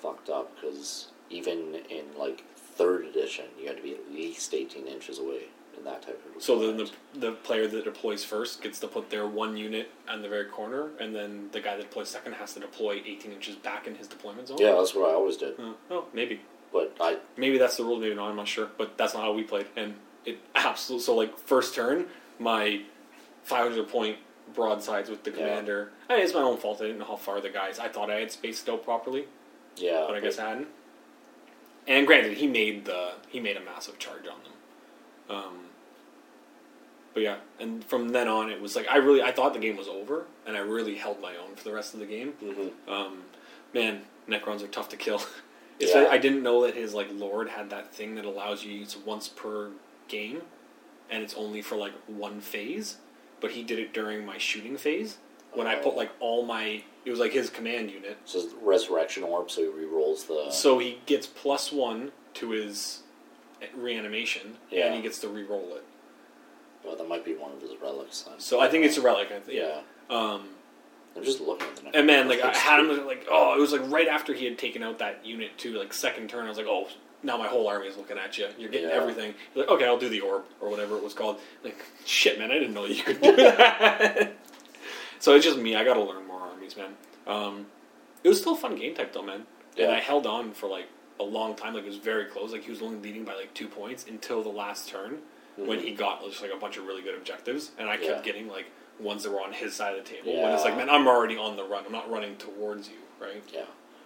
fucked 0.00 0.28
up 0.28 0.54
because 0.54 1.08
even 1.30 1.76
in 1.88 2.04
like 2.18 2.44
third 2.56 3.06
edition, 3.06 3.46
you 3.58 3.68
had 3.68 3.76
to 3.76 3.82
be 3.82 3.94
at 3.94 4.12
least 4.12 4.52
18 4.52 4.86
inches 4.86 5.18
away 5.18 5.44
in 5.76 5.84
that 5.84 6.02
type 6.02 6.20
of. 6.36 6.42
so 6.42 6.58
then 6.58 6.76
the 6.76 6.90
the 7.18 7.32
player 7.32 7.66
that 7.66 7.84
deploys 7.84 8.24
first 8.24 8.62
gets 8.62 8.78
to 8.80 8.88
put 8.88 9.10
their 9.10 9.26
one 9.26 9.56
unit 9.56 9.90
on 10.08 10.22
the 10.22 10.28
very 10.28 10.46
corner, 10.46 10.90
and 11.00 11.14
then 11.14 11.48
the 11.52 11.60
guy 11.60 11.76
that 11.76 11.82
deploys 11.88 12.08
second 12.08 12.32
has 12.34 12.54
to 12.54 12.60
deploy 12.60 13.02
18 13.04 13.32
inches 13.32 13.56
back 13.56 13.86
in 13.86 13.94
his 13.94 14.08
deployment 14.08 14.48
zone. 14.48 14.58
Yeah, 14.60 14.74
that's 14.74 14.94
what 14.94 15.10
I 15.10 15.14
always 15.14 15.36
did. 15.36 15.58
Uh, 15.58 15.72
oh, 15.90 16.06
maybe. 16.12 16.40
But 16.74 16.96
I 17.00 17.18
maybe 17.38 17.56
that's 17.56 17.76
the 17.78 17.84
rule, 17.84 17.98
maybe 17.98 18.14
not. 18.16 18.28
I'm 18.28 18.36
not 18.36 18.48
sure, 18.48 18.68
but 18.76 18.98
that's 18.98 19.14
not 19.14 19.22
how 19.22 19.32
we 19.32 19.44
played, 19.44 19.66
and 19.76 19.94
it 20.26 20.38
absolutely. 20.56 21.04
So 21.04 21.14
like 21.14 21.38
first 21.38 21.74
turn, 21.74 22.06
my 22.38 22.82
500 23.44 23.88
point 23.88 24.18
broadsides 24.54 25.08
with 25.08 25.22
the 25.24 25.30
Yeah. 25.30 25.36
commander. 25.36 25.92
I 26.10 26.16
mean, 26.16 26.24
it's 26.24 26.34
my 26.34 26.40
own 26.42 26.58
fault. 26.58 26.80
I 26.80 26.86
didn't 26.86 26.98
know 26.98 27.04
how 27.06 27.16
far 27.16 27.40
the 27.40 27.48
guys. 27.48 27.78
I 27.78 27.88
thought 27.88 28.10
I 28.10 28.16
had 28.20 28.30
spaced 28.32 28.68
out 28.68 28.84
properly, 28.84 29.26
yeah. 29.76 30.04
but 30.06 30.16
I 30.16 30.20
guess 30.20 30.38
I 30.38 30.48
hadn't. 30.50 30.68
And 31.86 32.06
granted, 32.06 32.36
he 32.38 32.46
made 32.48 32.84
the 32.86 33.12
he 33.28 33.38
made 33.40 33.56
a 33.56 33.60
massive 33.60 33.98
charge 34.00 34.26
on 34.26 34.38
them. 34.42 35.36
Um, 35.36 35.58
but 37.14 37.22
yeah, 37.22 37.36
and 37.60 37.84
from 37.84 38.08
then 38.08 38.26
on, 38.26 38.50
it 38.50 38.60
was 38.60 38.74
like 38.74 38.88
I 38.90 38.96
really 38.96 39.22
I 39.22 39.30
thought 39.30 39.52
the 39.54 39.60
game 39.60 39.76
was 39.76 39.86
over, 39.86 40.24
and 40.44 40.56
I 40.56 40.60
really 40.60 40.96
held 40.96 41.20
my 41.20 41.36
own 41.36 41.54
for 41.54 41.62
the 41.62 41.72
rest 41.72 41.94
of 41.94 42.00
the 42.00 42.06
game. 42.06 42.32
hmm 42.40 42.90
Um, 42.90 43.22
man, 43.72 44.02
Necrons 44.28 44.62
are 44.64 44.66
tough 44.66 44.88
to 44.88 44.96
kill. 44.96 45.22
It's 45.80 45.94
Yeah. 45.94 46.08
I 46.10 46.18
didn't 46.18 46.42
know 46.42 46.62
that 46.66 46.74
his 46.74 46.94
like 46.94 47.08
Lord 47.12 47.48
had 47.48 47.70
that 47.70 47.92
thing 47.94 48.14
that 48.16 48.24
allows 48.24 48.64
you 48.64 48.72
to 48.72 48.78
use 48.78 48.96
once 48.96 49.28
per 49.28 49.70
game, 50.08 50.42
and 51.10 51.22
it's 51.22 51.34
only 51.34 51.62
for 51.62 51.76
like 51.76 51.92
one 52.06 52.40
phase. 52.40 52.98
But 53.40 53.50
he 53.52 53.62
did 53.62 53.78
it 53.78 53.92
during 53.92 54.24
my 54.24 54.38
shooting 54.38 54.76
phase 54.76 55.18
when 55.52 55.66
I 55.66 55.74
put 55.74 55.92
Oh. 55.94 55.96
like 55.96 56.10
all 56.20 56.44
my. 56.44 56.82
It 57.04 57.10
was 57.10 57.20
like 57.20 57.32
his 57.32 57.50
command 57.50 57.90
unit, 57.90 58.16
So 58.24 58.48
resurrection 58.62 59.24
orb, 59.24 59.50
so 59.50 59.60
he 59.60 59.68
re-rolls 59.68 60.24
the. 60.24 60.50
so 60.50 60.78
he 60.78 61.00
gets 61.04 61.26
plus 61.26 61.70
one 61.70 62.12
to 62.34 62.50
his 62.50 63.00
reanimation, 63.76 64.56
Yeah. 64.70 64.86
and 64.86 64.94
he 64.96 65.02
gets 65.02 65.18
to 65.20 65.28
re-roll 65.28 65.74
it. 65.76 65.84
well, 66.82 66.96
that 66.96 67.08
might 67.08 67.24
be 67.24 67.34
one 67.34 67.50
of 67.52 67.60
his 67.62 67.72
relics. 67.82 68.22
Then. 68.22 68.38
So 68.40 68.60
I 68.60 68.68
think 68.68 68.84
it's 68.84 68.96
a 68.98 69.02
relic. 69.02 69.28
I 69.32 69.40
think. 69.40 69.58
yeah. 69.58 69.80
Um, 70.10 70.50
I'm 71.16 71.24
just 71.24 71.40
looking 71.40 71.66
at 71.68 71.76
the. 71.76 71.82
next 71.84 71.96
And 71.96 72.06
man, 72.06 72.28
like 72.28 72.42
I 72.42 72.54
had 72.56 72.80
him 72.80 73.06
like 73.06 73.26
oh, 73.30 73.56
it 73.56 73.60
was 73.60 73.72
like 73.72 73.82
right 73.90 74.08
after 74.08 74.32
he 74.34 74.44
had 74.44 74.58
taken 74.58 74.82
out 74.82 74.98
that 74.98 75.24
unit 75.24 75.56
too, 75.58 75.78
like 75.78 75.92
second 75.92 76.28
turn. 76.28 76.46
I 76.46 76.48
was 76.48 76.58
like, 76.58 76.66
oh, 76.68 76.88
now 77.22 77.36
my 77.36 77.46
whole 77.46 77.68
army 77.68 77.86
is 77.86 77.96
looking 77.96 78.18
at 78.18 78.36
you. 78.36 78.48
You're 78.58 78.68
getting 78.70 78.88
Yeah. 78.88 78.96
everything. 78.96 79.34
He's 79.52 79.60
like, 79.62 79.68
okay, 79.70 79.86
I'll 79.86 79.98
do 79.98 80.08
the 80.08 80.20
orb 80.20 80.44
or 80.60 80.68
whatever 80.70 80.96
it 80.96 81.02
was 81.04 81.14
called. 81.14 81.38
Like, 81.62 81.76
shit, 82.04 82.38
man, 82.38 82.50
I 82.50 82.54
didn't 82.54 82.74
know 82.74 82.84
you 82.84 83.02
could 83.02 83.20
do 83.20 83.36
that. 83.36 84.32
so 85.20 85.34
it's 85.34 85.44
just 85.44 85.58
me. 85.58 85.76
I 85.76 85.84
got 85.84 85.94
to 85.94 86.02
learn 86.02 86.26
more 86.26 86.40
armies, 86.40 86.76
man. 86.76 86.94
Um, 87.26 87.66
it 88.22 88.28
was 88.28 88.40
still 88.40 88.54
a 88.54 88.56
fun 88.58 88.76
game 88.76 88.94
type 88.94 89.12
though, 89.12 89.22
man. 89.22 89.44
And 89.78 89.90
I 89.90 90.00
held 90.00 90.26
on 90.26 90.52
for 90.52 90.68
like 90.68 90.86
a 91.20 91.24
long 91.24 91.54
time. 91.54 91.74
Like 91.74 91.84
it 91.84 91.88
was 91.88 91.96
very 91.96 92.26
close. 92.26 92.52
Like 92.52 92.64
he 92.64 92.70
was 92.70 92.82
only 92.82 92.98
leading 92.98 93.24
by 93.24 93.34
like 93.34 93.54
two 93.54 93.68
points 93.68 94.04
until 94.08 94.42
the 94.42 94.48
last 94.50 94.88
turn 94.88 95.18
when 95.56 95.78
he 95.78 95.92
got 95.92 96.24
just 96.24 96.42
like 96.42 96.52
a 96.52 96.56
bunch 96.56 96.76
of 96.76 96.84
really 96.86 97.02
good 97.02 97.14
objectives, 97.14 97.70
and 97.78 97.88
I 97.88 97.96
kept 97.96 98.02
Mm-hmm. 98.08 98.16
Yeah. 98.16 98.22
getting 98.32 98.48
like 98.48 98.66
ones 99.00 99.22
that 99.24 99.32
were 99.32 99.40
on 99.40 99.52
his 99.52 99.74
side 99.74 99.96
of 99.98 100.04
the 100.04 100.10
table. 100.10 100.40
When 100.42 100.52
it's 100.52 100.64
like, 100.64 100.76
man, 100.76 100.88
I'm 100.88 101.06
already 101.08 101.36
on 101.36 101.56
the 101.56 101.64
run. 101.64 101.84
I'm 101.86 101.92
not 101.92 102.10
running 102.10 102.36
towards 102.36 102.88
you, 102.88 102.96
right? 103.20 103.42
Yeah. 103.52 103.64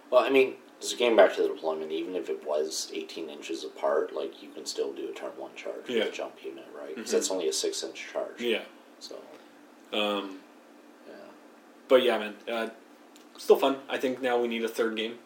Well, 0.09 0.23
I 0.23 0.29
mean, 0.29 0.55
just 0.79 0.97
getting 0.97 1.15
back 1.15 1.35
to 1.35 1.41
the 1.43 1.47
deployment, 1.49 1.91
even 1.91 2.15
if 2.15 2.29
it 2.29 2.45
was 2.45 2.91
18 2.93 3.29
inches 3.29 3.63
apart, 3.63 4.13
like 4.15 4.41
you 4.41 4.49
can 4.49 4.65
still 4.65 4.91
do 4.93 5.09
a 5.09 5.13
turn 5.13 5.31
one 5.37 5.51
charge 5.55 5.87
Yeah. 5.87 5.99
with 6.05 6.09
a 6.09 6.11
jump 6.11 6.33
unit, 6.43 6.65
right? 6.77 6.95
Because 6.95 7.09
Mhm. 7.09 7.13
that's 7.13 7.31
only 7.31 7.47
a 7.47 7.53
six 7.53 7.83
inch 7.83 8.07
charge. 8.11 8.41
Yeah. 8.41 8.61
So, 8.99 9.15
Um, 9.93 10.39
yeah. 11.07 11.13
but 11.87 12.01
yeah, 12.01 12.17
man, 12.17 12.35
uh, 12.51 12.69
still 13.37 13.57
fun. 13.57 13.77
I 13.89 13.97
think 13.97 14.21
now 14.21 14.39
we 14.39 14.47
need 14.47 14.63
a 14.63 14.69
third 14.69 14.95
game. 14.95 15.19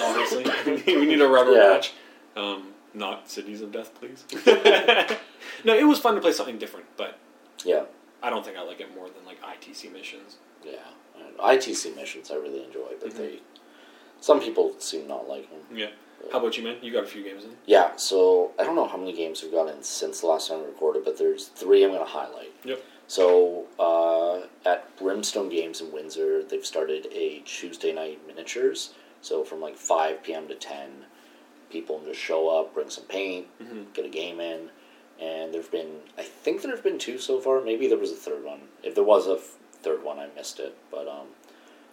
Honestly, 0.00 0.44
we 0.86 1.04
need 1.06 1.20
a 1.20 1.28
rubber 1.28 1.52
Yeah. 1.52 1.68
match. 1.74 1.92
Um, 2.36 2.74
not 2.94 3.28
Cities 3.30 3.60
of 3.62 3.72
Death, 3.72 3.92
please. 3.94 4.24
no, 5.64 5.74
it 5.74 5.84
was 5.84 5.98
fun 5.98 6.14
to 6.14 6.20
play 6.20 6.32
something 6.32 6.58
different, 6.58 6.86
but 6.96 7.18
Yeah. 7.64 7.84
I 8.22 8.30
don't 8.30 8.44
think 8.44 8.56
I 8.56 8.62
like 8.62 8.80
it 8.80 8.94
more 8.94 9.06
than 9.08 9.24
like 9.26 9.40
ITC 9.42 9.92
missions. 9.92 10.36
Yeah. 10.64 10.72
And 11.18 11.36
ITC 11.38 11.94
missions 11.96 12.30
I 12.30 12.36
really 12.36 12.62
enjoy, 12.64 12.92
but 13.00 13.10
Mhm. 13.10 13.16
they. 13.16 13.40
Some 14.20 14.40
people 14.40 14.74
seem 14.78 15.08
not 15.08 15.28
like 15.28 15.50
them. 15.50 15.76
Yeah. 15.76 15.90
How 16.30 16.38
about 16.38 16.56
you, 16.56 16.62
man? 16.62 16.76
You 16.80 16.92
got 16.92 17.02
a 17.02 17.06
few 17.08 17.24
games 17.24 17.42
in. 17.44 17.56
Yeah, 17.66 17.96
so 17.96 18.52
I 18.56 18.62
don't 18.62 18.76
know 18.76 18.86
how 18.86 18.96
many 18.96 19.12
games 19.12 19.42
we've 19.42 19.50
gotten 19.50 19.82
since 19.82 20.20
the 20.20 20.28
last 20.28 20.48
time 20.48 20.60
we 20.60 20.66
recorded, 20.66 21.04
but 21.04 21.18
there's 21.18 21.48
three 21.48 21.82
I'm 21.82 21.90
going 21.90 22.00
to 22.04 22.06
highlight. 22.08 22.52
Yep. 22.64 22.80
So 23.08 23.66
uh, 23.80 24.46
at 24.64 24.96
Brimstone 24.96 25.48
Games 25.48 25.80
in 25.80 25.90
Windsor, 25.90 26.44
they've 26.44 26.64
started 26.64 27.08
a 27.12 27.40
Tuesday 27.40 27.92
night 27.92 28.24
miniatures. 28.26 28.94
So 29.20 29.42
from 29.42 29.60
like 29.60 29.76
5 29.76 30.22
p.m. 30.22 30.46
to 30.46 30.54
10, 30.54 31.06
people 31.70 32.00
just 32.04 32.20
show 32.20 32.48
up, 32.48 32.72
bring 32.72 32.88
some 32.90 33.04
paint, 33.04 33.48
Mhm. 33.60 33.92
get 33.92 34.04
a 34.06 34.08
game 34.08 34.38
in. 34.40 34.70
And 35.22 35.54
there've 35.54 35.70
been, 35.70 35.98
I 36.18 36.22
think 36.22 36.62
there 36.62 36.72
have 36.74 36.82
been 36.82 36.98
two 36.98 37.18
so 37.18 37.38
far. 37.38 37.60
Maybe 37.60 37.86
there 37.86 37.98
was 37.98 38.10
a 38.10 38.16
third 38.16 38.44
one. 38.44 38.62
If 38.82 38.94
there 38.96 39.04
was 39.04 39.28
a 39.28 39.34
f- 39.34 39.56
third 39.72 40.02
one, 40.02 40.18
I 40.18 40.26
missed 40.34 40.58
it. 40.58 40.76
But 40.90 41.06
um, 41.06 41.26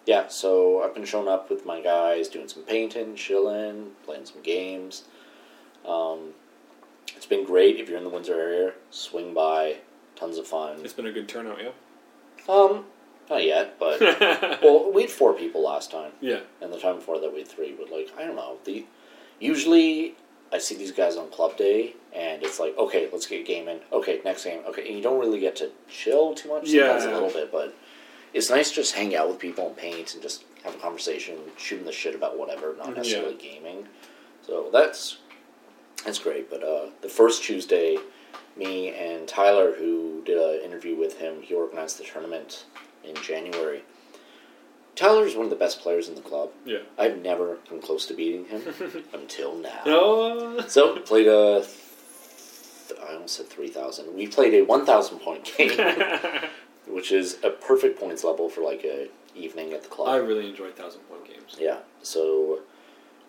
yeah, 0.06 0.28
so 0.30 0.82
I've 0.82 0.96
been 0.96 1.06
showing 1.06 1.28
up 1.28 1.50
with 1.50 1.66
my 1.66 1.80
guys, 1.82 2.28
doing 2.28 2.48
some 2.48 2.64
painting, 2.64 3.16
chilling, 3.16 3.92
playing 4.04 4.26
some 4.26 4.42
games. 4.42 5.04
Um, 5.88 6.32
it's 7.16 7.28
been 7.28 7.46
great. 7.46 7.80
If 7.80 7.88
you're 7.88 7.98
in 8.00 8.04
the 8.04 8.10
Windsor 8.10 8.34
area, 8.40 8.74
swing 8.90 9.34
by. 9.34 9.78
Tons 10.16 10.38
of 10.38 10.48
fun. 10.48 10.80
It's 10.84 10.94
been 10.94 11.06
a 11.06 11.12
good 11.14 11.30
turnout, 11.30 11.60
yeah. 11.62 11.72
Um, 12.54 12.86
not 13.30 13.46
yet, 13.46 13.80
but 13.80 14.02
well, 14.62 14.92
we 14.92 15.04
had 15.04 15.12
four 15.12 15.34
people 15.34 15.64
last 15.64 15.92
time, 15.92 16.12
yeah. 16.20 16.40
and 16.62 16.74
the 16.74 16.80
time 16.80 16.96
before 16.96 17.20
that 17.22 17.32
we 17.32 17.40
had 17.40 17.48
three. 17.48 17.74
But 17.78 17.90
like, 17.92 18.10
I 18.18 18.26
don't 18.26 18.36
know. 18.36 18.58
The 18.66 18.86
usually 19.40 20.16
I 20.52 20.58
see 20.58 20.76
these 20.76 20.92
guys 20.92 21.16
on 21.16 21.30
club 21.30 21.58
day, 21.58 21.96
and 22.14 22.42
it's 22.44 22.60
like, 22.60 22.78
okay, 22.78 23.08
let's 23.12 23.28
get 23.28 23.46
gaming. 23.46 23.80
Okay, 23.92 24.20
next 24.26 24.44
game. 24.44 24.62
Okay, 24.68 24.88
and 24.88 24.96
you 24.98 25.04
don't 25.04 25.20
really 25.20 25.40
get 25.40 25.56
to 25.58 25.72
chill 25.88 26.34
too 26.34 26.50
much. 26.50 26.70
Sometimes 26.70 27.04
Yeah. 27.06 27.12
a 27.12 27.14
little 27.14 27.30
bit, 27.30 27.52
but 27.52 27.76
it's 28.34 28.50
nice 28.50 28.70
to 28.70 28.76
just 28.76 28.94
hang 28.96 29.16
out 29.16 29.28
with 29.28 29.40
people 29.40 29.68
and 29.68 29.78
paint 29.78 30.14
and 30.14 30.24
just 30.24 30.44
have 30.64 30.76
a 30.76 30.78
conversation, 30.80 31.38
shooting 31.58 31.86
the 31.86 31.92
shit 31.92 32.16
about 32.16 32.38
whatever, 32.38 32.76
not 32.78 32.88
Mhm, 32.90 32.96
necessarily 32.98 33.36
gaming. 33.36 33.88
So 34.46 34.70
that's 34.72 35.18
that's 36.06 36.20
great. 36.20 36.50
But 36.50 36.64
uh, 36.64 36.88
the 37.02 37.10
first 37.10 37.44
Tuesday, 37.44 37.98
me 38.56 38.90
and 38.90 39.28
Tyler, 39.28 39.74
who 39.74 40.22
did 40.26 40.38
an 40.38 40.62
interview 40.62 40.96
with 40.96 41.18
him, 41.20 41.42
he 41.42 41.54
organized 41.54 41.98
the 42.00 42.04
tournament 42.06 42.66
in 43.04 43.16
January. 43.16 43.84
Tyler's 44.96 45.36
one 45.36 45.46
of 45.46 45.50
the 45.50 45.56
best 45.56 45.80
players 45.80 46.10
in 46.10 46.16
the 46.16 46.22
club. 46.22 46.50
Yeah. 46.66 46.80
I've 46.98 47.22
never 47.22 47.58
come 47.68 47.82
close 47.82 48.06
to 48.08 48.14
beating 48.14 48.46
him 48.46 48.62
until 49.14 49.56
now. 49.56 49.82
No. 49.86 50.60
So 50.68 50.98
played 51.00 51.28
a. 51.28 51.66
th- 52.88 53.00
I 53.08 53.14
almost 53.14 53.36
said 53.36 53.48
three 53.48 53.70
thousand. 53.70 54.14
We 54.16 54.28
played 54.28 54.54
a 54.54 54.64
one 54.64 54.86
thousand 54.86 55.20
point 55.20 55.52
game, 55.58 55.72
which 56.88 57.12
is 57.12 57.38
a 57.44 57.50
perfect 57.50 58.00
points 58.00 58.24
level 58.24 58.50
for 58.50 58.62
like 58.62 58.84
a 58.84 59.08
evening 59.36 59.74
at 59.74 59.84
the 59.84 59.90
club. 59.90 60.10
I 60.10 60.18
really 60.18 60.50
enjoy 60.50 60.72
thousand 60.72 61.02
point 61.02 61.26
games. 61.26 61.56
Yeah. 61.60 61.78
So 62.02 62.60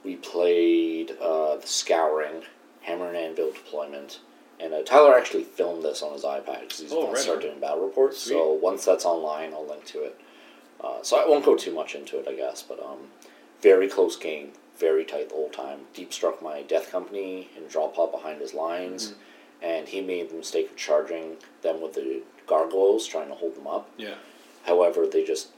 we 0.05 0.17
played 0.17 1.13
uh, 1.21 1.57
the 1.57 1.67
Scouring, 1.67 2.43
Hammer 2.83 3.09
and 3.09 3.17
Anvil 3.17 3.53
deployment, 3.53 4.21
and 4.59 4.73
uh, 4.73 4.83
Tyler 4.83 5.15
actually 5.17 5.45
filmed 5.45 5.85
this 5.85 6.03
on 6.03 6.15
his 6.15 6.25
iPad 6.25 6.63
because 6.63 6.81
he's 6.81 6.91
Oh, 6.93 7.03
going 7.03 7.09
right 7.09 7.17
to 7.17 7.23
start 7.23 7.37
on. 7.39 7.43
doing 7.45 7.61
battle 7.61 7.85
reports. 7.85 8.19
So 8.19 8.53
once 8.55 8.85
that's 8.85 9.05
online, 9.05 9.53
I'll 9.53 9.67
link 9.69 9.85
to 9.87 10.03
it. 10.05 10.19
Uh, 10.83 11.03
so 11.03 11.17
I 11.23 11.29
won't 11.29 11.45
go 11.45 11.57
too 11.57 11.75
much 11.75 11.95
into 11.95 12.19
it, 12.19 12.27
I 12.29 12.35
guess, 12.35 12.63
but 12.63 12.81
um, 12.83 12.99
very 13.63 13.89
close 13.89 14.17
game, 14.17 14.51
very 14.79 15.05
tight 15.05 15.29
the 15.29 15.35
whole 15.35 15.51
time. 15.51 15.81
Deep 15.95 16.13
struck 16.13 16.41
my 16.43 16.63
Death 16.63 16.91
Company 16.91 17.49
and 17.57 17.69
drop 17.69 17.95
pod 17.97 18.13
behind 18.13 18.41
his 18.41 18.55
lines, 18.55 19.09
Mm-hmm. 19.09 19.65
and 19.65 19.89
he 19.89 20.01
made 20.01 20.31
the 20.31 20.37
mistake 20.37 20.71
of 20.71 20.77
charging 20.77 21.37
them 21.63 21.81
with 21.83 21.93
the 21.95 22.23
gargoyles, 22.47 23.07
trying 23.07 23.29
to 23.29 23.35
hold 23.35 23.57
them 23.57 23.67
up. 23.67 23.91
Yeah. 23.99 24.15
However, 24.65 25.07
they 25.07 25.25
just 25.25 25.49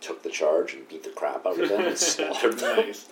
took 0.00 0.22
the 0.22 0.30
charge 0.30 0.72
and 0.72 0.88
beat 0.88 1.02
the 1.04 1.10
crap 1.10 1.44
out 1.46 1.60
of 1.60 1.68
them 1.68 1.82
and 1.84 1.98
slaughtered 2.12 2.58
them. 2.58 2.76
nice. 2.76 3.08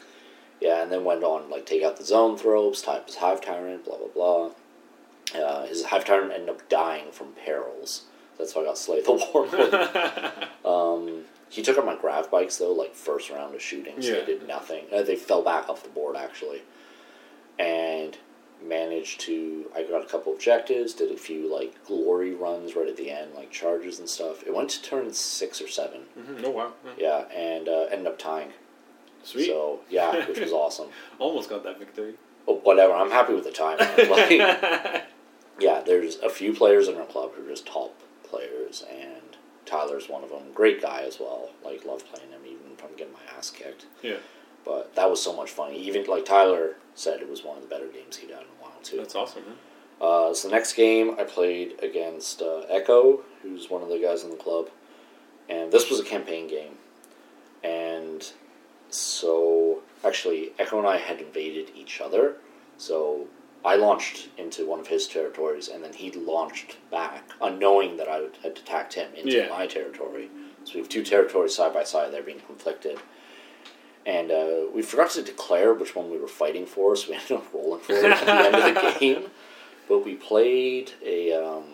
Yeah, 0.60 0.82
and 0.82 0.90
then 0.90 1.04
went 1.04 1.22
on 1.22 1.50
like 1.50 1.66
take 1.66 1.82
out 1.84 1.98
the 1.98 2.02
Zoanthropes, 2.02 2.82
type 2.84 3.06
his 3.06 3.16
hive 3.16 3.40
tyrant, 3.42 3.84
blah 3.84 3.96
blah 3.98 4.08
blah. 4.08 4.50
Uh, 5.38 5.66
his 5.66 5.84
hive 5.84 6.04
tyrant 6.06 6.32
ended 6.32 6.48
up 6.48 6.66
dying 6.70 7.12
from 7.12 7.28
perils. 7.44 8.04
That's 8.38 8.54
why 8.54 8.62
I 8.62 8.64
got 8.64 8.78
Slay 8.78 9.02
the 9.02 9.12
Warlord. 9.12 10.48
um, 10.64 11.24
he 11.50 11.62
took 11.62 11.78
out 11.78 11.86
my 11.86 11.96
grav 11.96 12.30
bikes 12.30 12.56
though, 12.58 12.72
like 12.72 12.94
first 12.94 13.30
round 13.30 13.54
of 13.54 13.62
shooting, 13.62 14.00
so 14.02 14.08
Yeah. 14.08 14.20
they 14.20 14.26
did 14.26 14.46
nothing. 14.48 14.84
Uh, 14.92 15.02
they 15.02 15.16
fell 15.16 15.42
back 15.42 15.68
off 15.68 15.82
the 15.82 15.88
board 15.88 16.16
actually, 16.16 16.62
and 17.58 18.16
managed 18.62 19.20
to. 19.20 19.70
I 19.74 19.82
got 19.84 20.02
a 20.02 20.06
couple 20.06 20.32
objectives, 20.32 20.92
did 20.94 21.10
a 21.12 21.16
few 21.16 21.52
like 21.52 21.84
glory 21.86 22.34
runs 22.34 22.74
right 22.74 22.88
at 22.88 22.96
the 22.96 23.10
end, 23.10 23.34
like 23.34 23.50
charges 23.50 23.98
and 23.98 24.08
stuff. 24.08 24.42
It 24.46 24.54
went 24.54 24.70
to 24.70 24.82
turn 24.82 25.12
six 25.12 25.60
or 25.62 25.68
seven, 25.68 26.02
Mhm. 26.18 26.42
Oh 26.44 26.50
wow. 26.50 26.72
Yeah. 26.84 26.92
yeah, 26.98 27.36
and 27.36 27.68
uh, 27.68 27.86
ended 27.90 28.06
up 28.08 28.18
tying. 28.18 28.52
Sweet. 29.22 29.46
So 29.46 29.80
yeah, 29.90 30.26
which 30.28 30.40
was 30.40 30.52
awesome. 30.52 30.88
Almost 31.18 31.48
got 31.50 31.62
that 31.64 31.78
victory. 31.78 32.14
But 32.46 32.64
whatever, 32.64 32.94
I'm 32.94 33.10
happy 33.10 33.34
with 33.34 33.44
the 33.44 33.50
time. 33.52 33.76
Like, 34.08 35.04
yeah, 35.60 35.82
there's 35.84 36.16
a 36.20 36.30
few 36.30 36.52
players 36.54 36.88
in 36.88 36.96
our 36.96 37.04
club 37.04 37.32
who 37.34 37.44
are 37.44 37.48
just 37.48 37.66
top 37.66 37.92
players, 38.24 38.84
and 38.90 39.27
Tyler's 39.68 40.08
one 40.08 40.24
of 40.24 40.30
them. 40.30 40.52
Great 40.54 40.80
guy 40.82 41.02
as 41.02 41.20
well. 41.20 41.50
Like, 41.64 41.84
love 41.84 42.04
playing 42.06 42.30
him, 42.30 42.40
even 42.46 42.72
if 42.72 42.84
I'm 42.84 42.96
getting 42.96 43.12
my 43.12 43.20
ass 43.36 43.50
kicked. 43.50 43.86
Yeah. 44.02 44.16
But 44.64 44.94
that 44.96 45.08
was 45.08 45.22
so 45.22 45.34
much 45.34 45.50
fun. 45.50 45.72
Even 45.72 46.04
like 46.04 46.24
Tyler 46.24 46.76
said, 46.94 47.20
it 47.20 47.28
was 47.28 47.44
one 47.44 47.56
of 47.56 47.62
the 47.62 47.68
better 47.68 47.86
games 47.86 48.16
he'd 48.16 48.30
had 48.30 48.40
in 48.40 48.46
a 48.46 48.62
while 48.62 48.78
too. 48.82 48.96
That's 48.96 49.14
awesome. 49.14 49.44
Man. 49.44 49.54
Uh, 50.00 50.32
so 50.34 50.48
the 50.48 50.54
next 50.54 50.74
game 50.74 51.16
I 51.18 51.24
played 51.24 51.82
against 51.82 52.40
uh, 52.42 52.60
Echo, 52.68 53.22
who's 53.42 53.68
one 53.68 53.82
of 53.82 53.88
the 53.88 53.98
guys 53.98 54.22
in 54.24 54.30
the 54.30 54.36
club, 54.36 54.68
and 55.48 55.72
this 55.72 55.90
was 55.90 55.98
a 55.98 56.04
campaign 56.04 56.46
game, 56.46 56.74
and 57.64 58.30
so 58.90 59.80
actually 60.04 60.52
Echo 60.58 60.78
and 60.78 60.86
I 60.86 60.98
had 60.98 61.20
invaded 61.20 61.72
each 61.74 62.00
other, 62.00 62.36
so 62.76 63.26
I 63.64 63.76
launched 63.76 64.28
into 64.38 64.66
one 64.66 64.78
of 64.80 64.86
his 64.86 65.06
territories, 65.08 65.68
and 65.68 65.82
then 65.82 65.92
he 65.92 66.10
launched 66.12 66.76
back, 66.90 67.24
unknowing 67.42 67.96
that 67.96 68.08
I 68.08 68.16
had 68.42 68.52
attacked 68.58 68.94
him 68.94 69.12
into 69.14 69.32
Yeah. 69.36 69.48
my 69.48 69.66
territory. 69.66 70.30
So 70.64 70.74
we 70.74 70.80
have 70.80 70.88
two 70.88 71.02
territories 71.04 71.54
side 71.54 71.72
by 71.74 71.84
side; 71.84 72.12
they're 72.12 72.22
being 72.22 72.40
conflicted. 72.40 72.98
And 74.06 74.30
uh, 74.30 74.66
we 74.72 74.80
forgot 74.82 75.10
to 75.10 75.22
declare 75.22 75.74
which 75.74 75.94
one 75.94 76.10
we 76.10 76.18
were 76.18 76.28
fighting 76.28 76.66
for, 76.66 76.94
so 76.96 77.10
we 77.10 77.14
ended 77.18 77.32
up 77.32 77.52
rolling 77.52 77.80
for 77.80 77.92
it 77.94 78.04
at 78.04 78.24
the 78.24 78.32
end 78.32 78.54
of 78.76 78.94
the 78.94 78.96
game. 79.00 79.30
But 79.88 80.04
we 80.04 80.14
played 80.14 80.92
a, 81.04 81.32
um, 81.32 81.64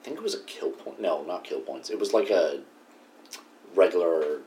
I 0.00 0.04
think 0.04 0.16
it 0.16 0.22
was 0.22 0.34
a 0.34 0.40
kill 0.44 0.70
point. 0.70 1.00
No, 1.00 1.22
not 1.24 1.42
kill 1.44 1.60
points. 1.60 1.90
It 1.90 1.98
was 1.98 2.12
like 2.14 2.30
a 2.30 2.60
regular 3.74 4.38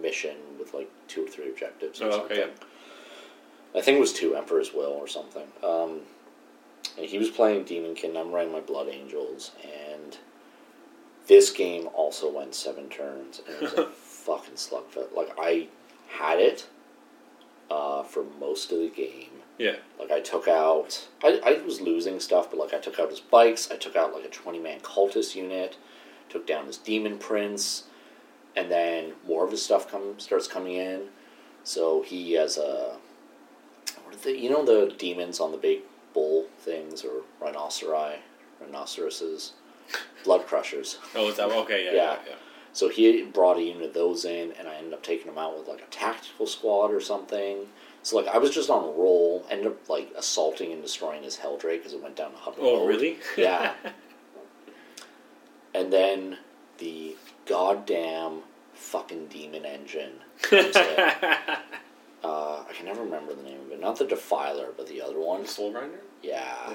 mission 0.00 0.36
with 0.58 0.74
like 0.74 0.90
two 1.08 1.24
or 1.24 1.28
three 1.28 1.48
objectives 1.48 2.00
or 2.00 2.06
Oh, 2.06 2.10
something. 2.10 2.38
okay. 2.38 2.50
I 3.74 3.80
think 3.80 3.96
it 3.96 4.00
was 4.00 4.12
two 4.12 4.34
Emperor's 4.34 4.72
Will 4.72 4.92
or 4.92 5.06
something. 5.06 5.46
Um, 5.62 6.00
and 6.96 7.06
he 7.06 7.18
was 7.18 7.30
playing 7.30 7.64
Demonkin. 7.64 8.16
I'm 8.16 8.32
running 8.32 8.52
my 8.52 8.60
Blood 8.60 8.88
Angels, 8.88 9.52
and 9.62 10.16
this 11.26 11.50
game 11.50 11.88
also 11.94 12.30
went 12.30 12.54
seven 12.54 12.88
turns, 12.88 13.40
and 13.46 13.56
it 13.56 13.62
was 13.62 13.72
a 13.74 13.86
fucking 13.92 14.54
slugfest. 14.54 15.14
Like 15.14 15.32
I 15.38 15.68
had 16.08 16.38
it 16.38 16.66
uh, 17.70 18.02
for 18.02 18.24
most 18.40 18.72
of 18.72 18.78
the 18.78 18.88
game. 18.88 19.30
Yeah. 19.58 19.76
Like 19.98 20.10
I 20.10 20.20
took 20.20 20.48
out, 20.48 21.08
I, 21.22 21.40
I 21.44 21.64
was 21.64 21.80
losing 21.80 22.20
stuff, 22.20 22.50
but 22.50 22.58
like 22.58 22.72
I 22.72 22.78
took 22.78 22.98
out 22.98 23.10
his 23.10 23.20
bikes. 23.20 23.70
I 23.70 23.76
took 23.76 23.96
out 23.96 24.14
like 24.14 24.24
a 24.24 24.28
twenty 24.28 24.58
man 24.58 24.80
cultist 24.80 25.34
unit, 25.34 25.76
took 26.28 26.46
down 26.46 26.66
his 26.66 26.78
demon 26.78 27.18
prince, 27.18 27.84
and 28.56 28.70
then 28.70 29.12
more 29.26 29.44
of 29.44 29.50
his 29.50 29.62
stuff 29.62 29.90
come 29.90 30.18
starts 30.18 30.48
coming 30.48 30.74
in. 30.74 31.02
So 31.64 32.02
he 32.02 32.32
has 32.32 32.56
a, 32.56 32.96
the, 34.22 34.38
you 34.38 34.50
know 34.50 34.64
the 34.64 34.94
demons 34.96 35.40
on 35.40 35.52
the 35.52 35.58
big 35.58 35.80
bull 36.14 36.46
things 36.60 37.04
or 37.04 37.22
rhinoceri, 37.40 38.16
rhinoceroses, 38.60 39.52
blood 40.24 40.46
crushers. 40.46 40.98
Oh, 41.14 41.28
is 41.28 41.36
that 41.36 41.50
okay? 41.50 41.84
Yeah. 41.86 41.92
Yeah. 41.92 41.96
Yeah. 41.96 42.18
yeah. 42.28 42.34
So 42.72 42.88
he 42.88 43.22
brought 43.22 43.56
a 43.56 43.62
unit 43.62 43.88
of 43.88 43.94
those 43.94 44.24
in, 44.24 44.52
and 44.52 44.68
I 44.68 44.76
ended 44.76 44.92
up 44.92 45.02
taking 45.02 45.26
them 45.26 45.38
out 45.38 45.58
with 45.58 45.66
like 45.66 45.80
a 45.80 45.86
tactical 45.90 46.46
squad 46.46 46.92
or 46.92 47.00
something. 47.00 47.66
So 48.02 48.16
like 48.16 48.28
I 48.28 48.38
was 48.38 48.50
just 48.50 48.70
on 48.70 48.84
a 48.84 48.92
roll, 48.92 49.44
ended 49.50 49.66
up 49.66 49.88
like 49.88 50.12
assaulting 50.16 50.72
and 50.72 50.82
destroying 50.82 51.22
his 51.22 51.36
Heldrake 51.36 51.84
as 51.84 51.92
it 51.92 52.02
went 52.02 52.16
down 52.16 52.32
to 52.32 52.36
Hub 52.36 52.54
Oh, 52.60 52.86
really? 52.86 53.18
Yeah. 53.36 53.74
and 55.74 55.92
then 55.92 56.38
the 56.78 57.16
goddamn 57.46 58.42
fucking 58.74 59.26
demon 59.26 59.64
engine. 59.64 60.12
Uh, 62.22 62.64
I 62.68 62.72
can 62.72 62.86
never 62.86 63.02
remember 63.02 63.34
the 63.34 63.42
name 63.42 63.60
of 63.60 63.72
it. 63.72 63.80
Not 63.80 63.98
the 63.98 64.04
Defiler, 64.04 64.68
but 64.76 64.88
the 64.88 65.00
other 65.00 65.18
one. 65.18 65.46
Soul 65.46 65.72
Grinder. 65.72 66.00
Yeah. 66.22 66.70
Yeah. 66.70 66.74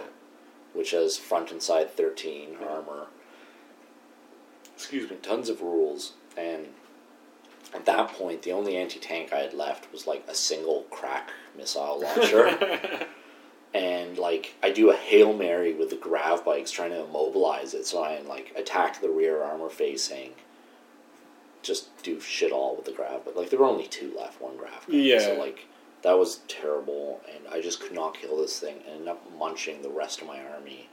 Which 0.73 0.91
has 0.91 1.17
front 1.17 1.51
and 1.51 1.61
side 1.61 1.91
13 1.91 2.57
armor. 2.67 3.07
Excuse 4.75 5.09
me, 5.09 5.17
tons 5.17 5.49
of 5.49 5.61
rules. 5.61 6.13
And 6.37 6.67
at 7.73 7.85
that 7.85 8.09
point, 8.09 8.41
the 8.41 8.51
only 8.51 8.77
anti 8.77 8.99
tank 8.99 9.33
I 9.33 9.39
had 9.39 9.53
left 9.53 9.91
was 9.91 10.07
like 10.07 10.23
a 10.27 10.35
single 10.35 10.85
krak 10.91 11.29
missile 11.57 12.01
launcher. 12.01 12.57
and 13.73 14.17
like, 14.17 14.55
I 14.63 14.71
do 14.71 14.89
a 14.91 14.95
Hail 14.95 15.33
Mary 15.33 15.73
with 15.73 15.89
the 15.89 15.95
grav 15.95 16.45
bikes 16.45 16.71
trying 16.71 16.91
to 16.91 17.03
immobilize 17.03 17.73
it 17.73 17.85
so 17.85 18.01
I 18.01 18.21
like 18.21 18.53
attack 18.55 19.01
the 19.01 19.09
rear 19.09 19.43
armor 19.43 19.69
facing. 19.69 20.31
Just 21.63 22.03
do 22.03 22.19
shit 22.19 22.51
all 22.51 22.75
with 22.75 22.85
the 22.85 22.91
grav, 22.91 23.25
but 23.25 23.35
like 23.35 23.49
there 23.49 23.59
were 23.59 23.65
only 23.65 23.87
two 23.87 24.13
left, 24.17 24.41
one 24.41 24.57
gun. 24.57 24.69
Yeah. 24.87 25.19
So 25.19 25.35
like 25.39 25.65
that 26.03 26.17
was 26.17 26.41
terrible, 26.47 27.21
and 27.33 27.47
I 27.51 27.61
just 27.61 27.79
could 27.79 27.93
not 27.93 28.15
kill 28.15 28.37
this 28.37 28.59
thing, 28.59 28.75
and 28.85 28.95
ended 28.95 29.07
up 29.07 29.21
munching 29.37 29.81
the 29.81 29.89
rest 29.89 30.21
of 30.21 30.27
my 30.27 30.43
army. 30.43 30.89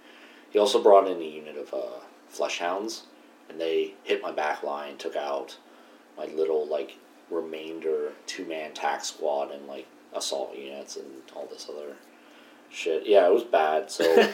He 0.50 0.58
also 0.58 0.82
brought 0.82 1.08
in 1.08 1.18
a 1.18 1.24
unit 1.24 1.56
of 1.56 1.74
uh, 1.74 2.00
flesh 2.28 2.60
hounds, 2.60 3.04
and 3.48 3.60
they 3.60 3.94
hit 4.04 4.22
my 4.22 4.32
back 4.32 4.62
line, 4.62 4.96
took 4.96 5.16
out 5.16 5.58
my 6.16 6.26
little 6.26 6.66
like 6.66 6.96
remainder 7.30 8.12
two 8.26 8.44
man 8.44 8.72
tack 8.72 9.04
squad 9.04 9.50
and 9.50 9.66
like 9.66 9.86
assault 10.14 10.56
units 10.56 10.96
and 10.96 11.06
all 11.34 11.46
this 11.46 11.68
other 11.68 11.96
shit. 12.70 13.06
Yeah, 13.06 13.26
it 13.26 13.32
was 13.32 13.44
bad. 13.44 13.90
So 13.90 14.28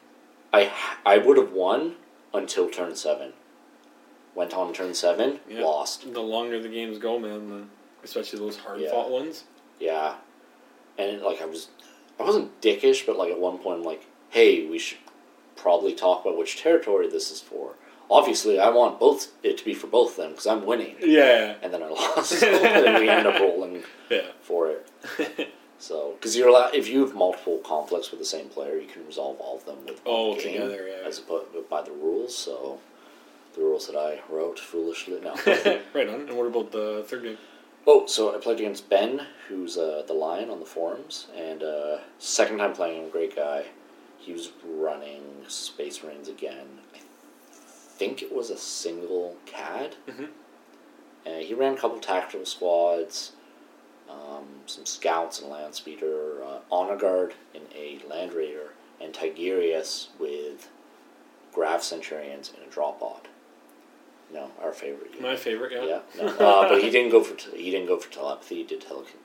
I 0.52 0.72
I 1.04 1.18
would 1.18 1.36
have 1.36 1.52
won 1.52 1.96
until 2.32 2.68
turn 2.68 2.96
seven. 2.96 3.32
Went 4.36 4.52
on 4.54 4.72
turn 4.72 4.92
seven, 4.94 5.40
Yeah. 5.48 5.62
lost. 5.62 6.12
The 6.12 6.20
longer 6.20 6.60
the 6.60 6.68
games 6.68 6.98
go, 6.98 7.18
man, 7.18 7.48
the, 7.48 7.64
especially 8.04 8.38
those 8.38 8.58
hard 8.58 8.80
Yeah. 8.80 8.90
fought 8.90 9.10
ones. 9.10 9.44
Yeah, 9.80 10.16
and 10.98 11.22
like 11.22 11.40
I 11.42 11.46
was, 11.46 11.68
I 12.20 12.22
wasn't 12.22 12.60
dickish, 12.60 13.04
but 13.06 13.16
like 13.16 13.30
at 13.32 13.38
one 13.40 13.58
point 13.58 13.78
I'm 13.78 13.84
like, 13.84 14.04
hey, 14.30 14.66
we 14.66 14.78
should 14.78 14.98
probably 15.56 15.94
talk 15.94 16.24
about 16.24 16.36
which 16.36 16.60
territory 16.62 17.08
this 17.08 17.30
is 17.32 17.40
for. 17.40 17.76
Obviously, 18.10 18.60
I 18.60 18.68
want 18.68 19.00
both 19.00 19.32
it 19.42 19.58
to 19.58 19.64
be 19.64 19.74
for 19.74 19.86
both 19.88 20.10
of 20.12 20.16
them 20.18 20.30
because 20.32 20.46
I'm 20.46 20.64
winning, 20.66 20.96
Yeah. 21.00 21.54
and 21.62 21.72
then 21.74 21.82
I 21.82 21.88
lost, 22.00 22.28
so 22.38 22.46
then 22.46 23.00
we 23.00 23.08
end 23.08 23.26
up 23.26 23.40
rolling 23.40 23.82
Yeah. 24.10 24.30
for 24.42 24.70
it. 24.70 25.48
So, 25.78 26.12
because 26.12 26.34
you're 26.34 26.48
allowed, 26.48 26.74
if 26.74 26.88
you 26.88 27.00
have 27.04 27.14
multiple 27.14 27.58
conflicts 27.58 28.10
with 28.10 28.18
the 28.18 28.24
same 28.24 28.48
player, 28.48 28.78
you 28.78 28.86
can 28.88 29.06
resolve 29.06 29.38
all 29.38 29.58
of 29.58 29.66
them 29.66 29.84
with 29.84 30.00
Oh, 30.06 30.32
game, 30.34 30.54
together, 30.54 30.88
yeah. 30.88 31.06
as 31.06 31.18
opposed 31.18 31.48
by 31.68 31.82
the 31.82 31.90
rules. 31.92 32.34
So, 32.34 32.78
the 33.56 33.62
rules 33.62 33.86
that 33.86 33.96
I 33.96 34.20
wrote 34.32 34.58
foolishly. 34.58 35.20
No. 35.20 35.34
right 35.94 36.08
on. 36.08 36.28
And 36.28 36.36
what 36.36 36.46
about 36.46 36.70
the 36.72 37.04
third 37.06 37.22
game? 37.22 37.38
oh, 37.86 38.06
so 38.06 38.34
I 38.34 38.38
played 38.38 38.58
against 38.58 38.88
Ben, 38.90 39.26
who's 39.48 39.78
uh, 39.78 40.02
the 40.06 40.12
lion 40.12 40.50
on 40.50 40.58
the 40.60 40.66
forums, 40.66 41.28
and 41.36 41.62
uh, 41.62 41.98
second 42.18 42.58
time 42.58 42.72
playing 42.72 43.04
him, 43.04 43.10
great 43.10 43.36
guy. 43.36 43.64
He 44.18 44.32
was 44.32 44.50
running 44.64 45.22
Space 45.46 46.02
Marines 46.02 46.28
again. 46.28 46.66
I 46.94 46.98
think 47.98 48.22
it 48.22 48.34
was 48.34 48.50
a 48.50 48.56
single 48.56 49.36
CAD. 49.46 49.96
Mhm. 50.08 50.28
And 51.24 51.42
he 51.44 51.54
ran 51.54 51.74
a 51.74 51.76
couple 51.76 51.98
tactical 51.98 52.44
squads, 52.46 53.32
um, 54.08 54.46
some 54.66 54.84
scouts 54.86 55.40
and 55.40 55.50
land 55.50 55.74
speeder, 55.74 56.42
uh, 56.44 56.58
honor 56.70 56.96
guard 56.96 57.34
in 57.54 57.62
a 57.74 58.00
land 58.08 58.32
raider, 58.32 58.72
and 59.00 59.12
Tigurius 59.12 60.08
with 60.18 60.68
Grav 61.52 61.82
Centurions 61.82 62.52
in 62.56 62.62
a 62.62 62.70
drop 62.70 63.00
pod. 63.00 63.28
No, 64.32 64.50
our 64.62 64.72
favorite. 64.72 65.08
unit. 65.14 65.22
My 65.22 65.36
favorite, 65.36 65.72
yeah. 65.72 66.00
Yeah, 66.16 66.22
no. 66.22 66.28
uh, 66.28 66.68
but 66.68 66.82
he 66.82 66.90
didn't 66.90 67.10
go 67.10 67.22
for 67.22 67.36
te- 67.36 67.62
he 67.62 67.70
didn't 67.70 67.86
go 67.86 67.98
for 67.98 68.12
telepathy. 68.12 68.56
He 68.56 68.64
did 68.64 68.80
telekin. 68.80 69.16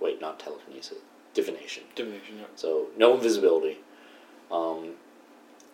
Wait, 0.00 0.20
not 0.20 0.38
telekinesis, 0.38 0.98
divination. 1.34 1.84
Divination, 1.94 2.38
yeah. 2.38 2.46
So 2.56 2.86
no 2.96 3.14
invisibility. 3.14 3.78
Um, 4.50 4.92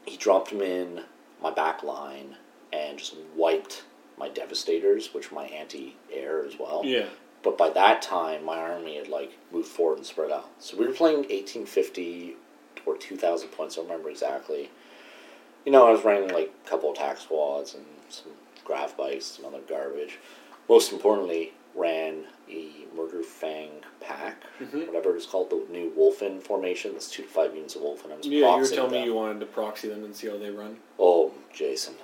he 0.06 0.16
dropped 0.16 0.50
him 0.50 0.60
in 0.62 1.02
my 1.42 1.50
back 1.50 1.82
line 1.82 2.36
and 2.72 2.98
just 2.98 3.14
wiped 3.36 3.84
my 4.18 4.28
devastators, 4.28 5.12
which 5.14 5.30
were 5.30 5.36
my 5.36 5.46
anti-air 5.46 6.44
as 6.44 6.58
well. 6.58 6.82
Yeah. 6.84 7.06
But 7.42 7.56
by 7.56 7.70
that 7.70 8.02
time, 8.02 8.44
my 8.44 8.58
army 8.58 8.96
had 8.96 9.08
like 9.08 9.32
moved 9.52 9.68
forward 9.68 9.98
and 9.98 10.06
spread 10.06 10.32
out. 10.32 10.48
So 10.58 10.76
we 10.76 10.86
were 10.86 10.92
playing 10.92 11.18
1850 11.18 12.36
or 12.86 12.96
2,000 12.96 13.48
points. 13.50 13.76
I 13.76 13.80
don't 13.80 13.90
remember 13.90 14.10
exactly. 14.10 14.70
You 15.68 15.72
know, 15.72 15.86
I 15.86 15.90
was 15.90 16.02
running 16.02 16.30
like 16.30 16.50
a 16.64 16.70
couple 16.70 16.92
attack 16.92 17.18
squads 17.18 17.74
and 17.74 17.84
some 18.08 18.32
grav 18.64 18.96
bikes, 18.96 19.26
some 19.26 19.44
other 19.44 19.60
garbage. 19.68 20.16
Most 20.66 20.92
importantly, 20.92 21.52
ran 21.74 22.24
a 22.48 22.70
Murder 22.96 23.22
Fang 23.22 23.68
attack, 24.00 24.44
Mhm. 24.62 24.86
whatever 24.86 25.14
it's 25.14 25.26
called, 25.26 25.50
the 25.50 25.62
new 25.70 25.90
Wulfen 25.90 26.40
formation. 26.42 26.94
That's 26.94 27.10
two 27.10 27.24
to 27.24 27.28
five 27.28 27.54
units 27.54 27.76
of 27.76 27.82
Wulfen. 27.82 28.10
I'm 28.10 28.18
Yeah, 28.22 28.54
you 28.56 28.62
were 28.62 28.66
telling 28.66 28.92
me 28.92 29.04
you 29.04 29.12
wanted 29.12 29.40
to 29.40 29.44
proxy 29.46 29.90
them 29.90 30.04
and 30.04 30.16
see 30.16 30.28
how 30.28 30.38
they 30.38 30.48
run. 30.48 30.78
Oh, 30.98 31.32
Jason, 31.52 31.96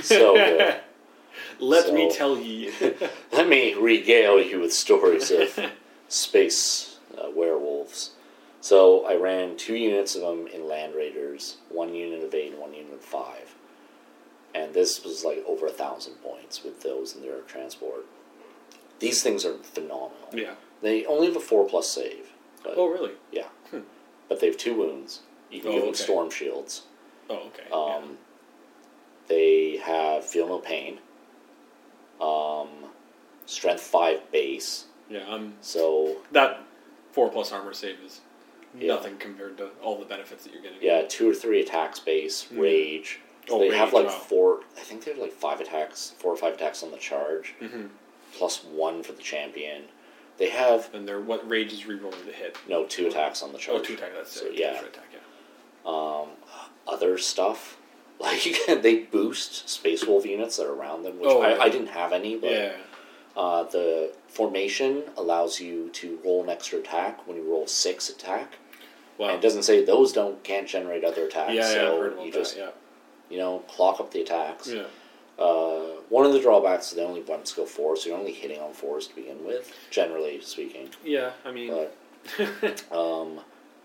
so 0.00 0.34
good. 0.34 0.76
Let 1.58 1.92
me 1.92 2.08
tell 2.12 2.38
ye. 2.38 2.70
Let 3.32 3.48
me 3.48 3.74
regale 3.74 4.40
you 4.40 4.60
with 4.60 4.72
stories 4.72 5.32
of 5.32 5.58
space 6.08 6.98
uh, 7.20 7.30
werewolves. 7.30 7.47
So 8.68 9.06
I 9.06 9.14
ran 9.16 9.56
two 9.56 9.76
units 9.76 10.14
of 10.14 10.20
them 10.20 10.46
in 10.46 10.68
Land 10.68 10.94
Raiders, 10.94 11.56
one 11.70 11.94
unit 11.94 12.22
of 12.22 12.34
eight 12.34 12.52
and 12.52 12.60
one 12.60 12.74
unit 12.74 12.92
of 12.92 13.00
five. 13.00 13.54
And 14.54 14.74
this 14.74 15.02
was 15.02 15.24
like 15.24 15.42
over 15.48 15.68
a 15.68 15.70
thousand 15.70 16.16
points 16.16 16.62
with 16.62 16.82
those 16.82 17.16
in 17.16 17.22
their 17.22 17.40
transport. 17.46 18.04
These 18.98 19.22
things 19.22 19.46
are 19.46 19.54
phenomenal. 19.54 20.28
yeah. 20.34 20.56
They 20.82 21.06
only 21.06 21.28
have 21.28 21.36
a 21.36 21.40
four 21.40 21.66
plus 21.66 21.88
save. 21.88 22.26
Oh, 22.66 22.88
really? 22.90 23.12
Yeah. 23.32 23.46
Hmm. 23.70 23.80
But 24.28 24.40
they 24.40 24.48
have 24.48 24.58
two 24.58 24.74
wounds. 24.74 25.20
You 25.50 25.62
can 25.62 25.70
Oh, 25.70 25.72
give 25.72 25.80
them 25.84 25.88
okay. 25.94 26.02
storm 26.02 26.30
shields. 26.30 26.82
Oh, 27.30 27.48
okay. 27.48 27.70
Um, 27.72 28.18
They 29.28 29.78
have 29.78 30.26
feel 30.26 30.46
no 30.46 30.58
pain. 30.58 30.98
Um, 32.20 32.68
strength 33.46 33.80
five 33.82 34.30
base. 34.30 34.84
yeah. 35.08 35.20
yeah. 35.26 35.34
Um, 35.34 35.54
So 35.62 36.18
that 36.32 36.60
four 37.12 37.30
plus 37.30 37.50
armor 37.50 37.72
save 37.72 38.00
is 38.04 38.20
Yeah. 38.78 38.94
nothing 38.94 39.16
compared 39.18 39.56
to 39.58 39.68
all 39.82 39.98
the 39.98 40.04
benefits 40.04 40.44
that 40.44 40.52
you're 40.52 40.62
getting. 40.62 40.78
yeah, 40.82 41.02
two 41.08 41.28
or 41.30 41.34
three 41.34 41.60
attacks 41.60 41.98
base, 42.00 42.44
Hmm. 42.44 42.58
rage. 42.60 43.20
Oh, 43.50 43.58
they 43.58 43.70
rage, 43.70 43.78
have 43.78 43.92
like 43.92 44.06
wow. 44.06 44.12
four. 44.12 44.60
I 44.76 44.80
think 44.80 45.04
they 45.04 45.10
have 45.12 45.20
like 45.20 45.32
five 45.32 45.60
attacks, 45.60 46.14
four 46.18 46.32
or 46.32 46.36
five 46.36 46.54
attacks 46.54 46.82
on 46.82 46.90
the 46.90 46.98
charge, 46.98 47.54
hmm 47.60 47.86
plus 48.36 48.62
one 48.62 49.02
for 49.02 49.12
the 49.12 49.22
champion. 49.22 49.84
They 50.36 50.50
have 50.50 50.90
And 50.94 51.08
they're 51.08 51.18
what 51.20 51.48
rage 51.48 51.72
is 51.72 51.82
rerolling 51.84 52.26
the 52.26 52.32
hit. 52.32 52.56
no 52.68 52.84
two 52.84 53.06
attacks 53.06 53.42
on 53.42 53.52
the 53.52 53.58
charge. 53.58 53.78
Oh, 53.80 53.82
two 53.82 53.94
attacks. 53.94 54.12
That's 54.16 54.32
So, 54.40 54.46
it. 54.46 54.54
yeah. 54.54 54.78
Attack. 54.78 55.04
Yeah. 55.12 55.90
um, 55.90 56.28
other 56.86 57.18
stuff. 57.18 57.76
Like 58.20 58.58
they 58.82 58.98
boost 59.04 59.68
Space 59.68 60.04
Wolf 60.04 60.26
units 60.26 60.56
that 60.56 60.66
are 60.66 60.72
around 60.74 61.04
them, 61.04 61.20
which 61.20 61.28
Oh, 61.30 61.40
I, 61.40 61.54
yeah. 61.54 61.62
I 61.62 61.68
didn't 61.68 61.86
have 61.90 62.12
any. 62.12 62.36
But 62.36 62.50
yeah. 62.50 62.72
Uh, 63.36 63.64
the 63.64 64.12
formation 64.26 65.04
allows 65.16 65.60
you 65.60 65.90
to 65.90 66.18
roll 66.24 66.42
an 66.42 66.48
extra 66.48 66.78
attack 66.78 67.26
when 67.26 67.36
you 67.36 67.50
roll 67.50 67.66
six 67.66 68.08
attack. 68.08 68.58
Wow. 69.18 69.28
And 69.28 69.38
it 69.38 69.42
doesn't 69.42 69.64
say 69.64 69.84
those 69.84 70.12
don't 70.12 70.42
can't 70.44 70.68
generate 70.68 71.04
other 71.04 71.24
attacks. 71.26 71.52
yeah, 71.54 71.62
yeah. 71.62 71.72
so 71.72 71.92
I've 71.94 72.00
heard 72.00 72.12
about 72.12 72.26
you 72.26 72.32
that. 72.32 72.38
just 72.38 72.56
yeah. 72.56 72.70
you 73.28 73.38
know 73.38 73.60
clock 73.68 74.00
up 74.00 74.12
the 74.12 74.22
attacks. 74.22 74.68
Yeah. 74.68 74.84
Uh, 75.38 76.00
one 76.08 76.26
of 76.26 76.32
the 76.32 76.40
drawbacks 76.40 76.90
is 76.90 76.96
they 76.96 77.04
only 77.04 77.22
run 77.22 77.44
skill 77.46 77.66
four, 77.66 77.96
so 77.96 78.08
you're 78.08 78.18
only 78.18 78.32
hitting 78.32 78.60
on 78.60 78.72
fours 78.72 79.06
to 79.06 79.14
begin 79.14 79.44
with, 79.44 79.72
generally 79.90 80.40
speaking. 80.40 80.88
Yeah. 81.04 81.32
I 81.44 81.52
mean. 81.52 81.68
But 81.68 82.84
um, 82.92 83.40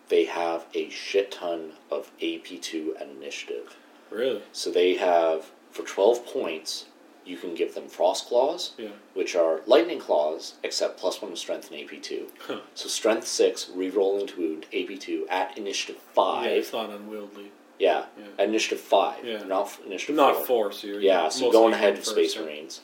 they 0.10 0.26
have 0.26 0.66
a 0.74 0.90
shit 0.90 1.32
ton 1.32 1.74
of 1.90 2.12
AP 2.22 2.62
two 2.62 2.96
and 3.00 3.12
initiative. 3.12 3.76
really. 4.10 4.42
So 4.52 4.72
they 4.72 4.96
have 4.96 5.52
for 5.72 5.84
twelve 5.84 6.26
points, 6.26 6.86
you 7.26 7.38
can 7.38 7.56
give 7.56 7.74
them 7.74 7.88
frost 7.88 8.28
claws, 8.28 8.72
Yeah. 8.78 8.90
which 9.14 9.36
are 9.36 9.62
lightning 9.66 10.00
claws, 10.00 10.56
except 10.64 10.98
plus 10.98 11.22
one 11.22 11.32
to 11.32 11.38
strength 11.38 11.72
and 11.72 11.80
AP 11.80 12.00
two. 12.02 12.28
Huh. 12.40 12.60
So 12.76 12.88
strength 12.90 13.28
six, 13.28 13.66
rerolling 13.66 14.28
to 14.30 14.38
wound, 14.40 14.66
AP 14.74 14.98
two 15.00 15.26
at 15.30 15.58
initiative 15.58 16.02
five. 16.14 16.46
Yeah, 16.46 16.52
it's 16.52 16.74
not 16.74 16.90
unwieldy. 16.90 17.52
Yeah, 17.80 18.06
Yeah. 18.18 18.44
initiative 18.44 18.80
five. 18.80 19.24
Yeah. 19.26 19.44
Not 19.44 19.78
initiative 19.86 20.16
Not 20.16 20.36
four. 20.38 20.46
four, 20.46 20.72
so 20.72 20.88
you're 20.88 21.02
Yeah, 21.02 21.30
so 21.30 21.52
going 21.52 21.74
ahead 21.74 21.98
of 21.98 22.06
Space 22.06 22.36
yeah. 22.36 22.42
Marines. 22.44 22.82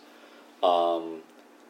Um, 0.64 1.22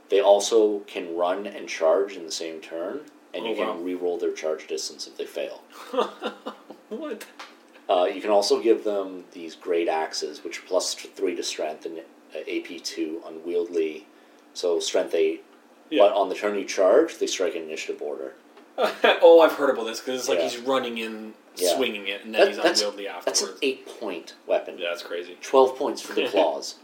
they 0.09 0.19
also 0.21 0.79
can 0.87 1.15
run 1.15 1.45
and 1.45 1.67
charge 1.69 2.15
in 2.15 2.25
the 2.25 2.31
same 2.31 2.61
turn, 2.61 3.01
and 3.33 3.45
Oh, 3.45 3.49
you 3.49 3.55
can 3.55 3.67
wow. 3.67 3.75
re-roll 3.75 4.17
their 4.17 4.31
charge 4.33 4.67
distance 4.67 5.05
if 5.07 5.17
they 5.17 5.25
fail. 5.25 5.61
What? 6.89 7.25
Uh, 7.87 8.05
you 8.05 8.21
can 8.21 8.31
also 8.31 8.59
give 8.61 8.83
them 8.83 9.25
these 9.31 9.55
great 9.55 9.87
axes, 9.87 10.43
which 10.43 10.61
are 10.71 10.79
three 10.81 11.35
to 11.35 11.43
strength 11.43 11.85
and 11.85 12.01
Uh, 12.35 12.39
AP 12.47 12.81
two, 12.83 13.21
unwieldy, 13.25 14.05
so 14.53 14.79
strength 14.79 15.13
eight. 15.15 15.43
Yeah. 15.89 16.03
But 16.03 16.13
on 16.13 16.29
the 16.29 16.35
turn 16.35 16.57
you 16.57 16.65
charge, 16.65 17.17
they 17.17 17.25
strike 17.27 17.55
in 17.55 17.63
initiative 17.63 18.01
order. 18.01 18.33
oh, 18.77 19.41
I've 19.41 19.53
heard 19.53 19.71
about 19.71 19.85
this 19.85 19.99
because 19.99 20.19
it's 20.19 20.29
like 20.29 20.37
Yeah. 20.39 20.49
he's 20.49 20.57
running 20.59 20.99
in, 20.99 21.33
Yeah. 21.55 21.75
swinging 21.75 22.07
it, 22.07 22.23
and 22.23 22.33
then 22.33 22.41
That- 22.41 22.47
he's 22.49 22.57
that's- 22.57 22.81
unwieldy 22.81 23.05
That's 23.05 23.27
afterwards. 23.41 23.59
an 23.61 23.67
eight-point 23.67 24.35
weapon. 24.45 24.77
Yeah, 24.77 24.89
that's 24.89 25.01
crazy. 25.03 25.37
Twelve 25.41 25.75
points 25.75 26.01
for 26.01 26.13
the 26.13 26.27
claws. 26.29 26.75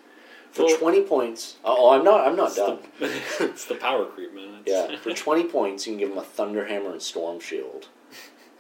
For 0.52 0.64
Well- 0.66 0.78
twenty 0.78 1.02
points, 1.02 1.58
uh, 1.64 1.76
oh, 1.78 1.92
I'm 1.92 2.04
not. 2.04 2.26
I'm 2.28 2.36
not 2.36 2.48
It's 2.48 2.56
done. 2.56 2.80
the, 3.00 3.12
it's 3.42 3.66
the 3.66 3.76
power 3.76 4.06
creep, 4.06 4.34
man. 4.34 4.64
Yeah, 4.66 4.96
for 4.98 5.14
20 5.14 5.44
points, 5.46 5.86
you 5.86 5.92
can 5.94 6.00
give 6.00 6.10
them 6.10 6.18
a 6.18 6.22
Thunderhammer 6.24 6.92
and 6.92 7.02
Storm 7.02 7.40
Shield, 7.40 7.88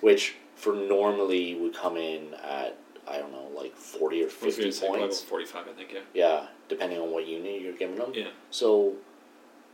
which 0.01 0.35
for 0.55 0.73
normally 0.73 1.55
would 1.55 1.73
come 1.73 1.97
in 1.97 2.33
at, 2.35 2.77
I 3.07 3.17
don't 3.17 3.31
know, 3.31 3.47
like 3.55 3.75
40 3.75 4.19
or 4.19 4.23
I 4.23 4.25
was 4.25 4.33
50 4.33 4.71
say 4.71 4.79
probably 4.79 4.97
about 4.99 5.09
points. 5.09 5.21
forty-five, 5.23 5.65
I 5.67 5.73
think. 5.73 5.91
Yeah. 5.93 5.99
Yeah, 6.13 6.47
depending 6.69 6.99
on 6.99 7.11
what 7.11 7.25
unit 7.27 7.61
you're 7.61 7.73
giving 7.73 7.97
them. 7.97 8.11
Yeah. 8.13 8.29
So, 8.51 8.93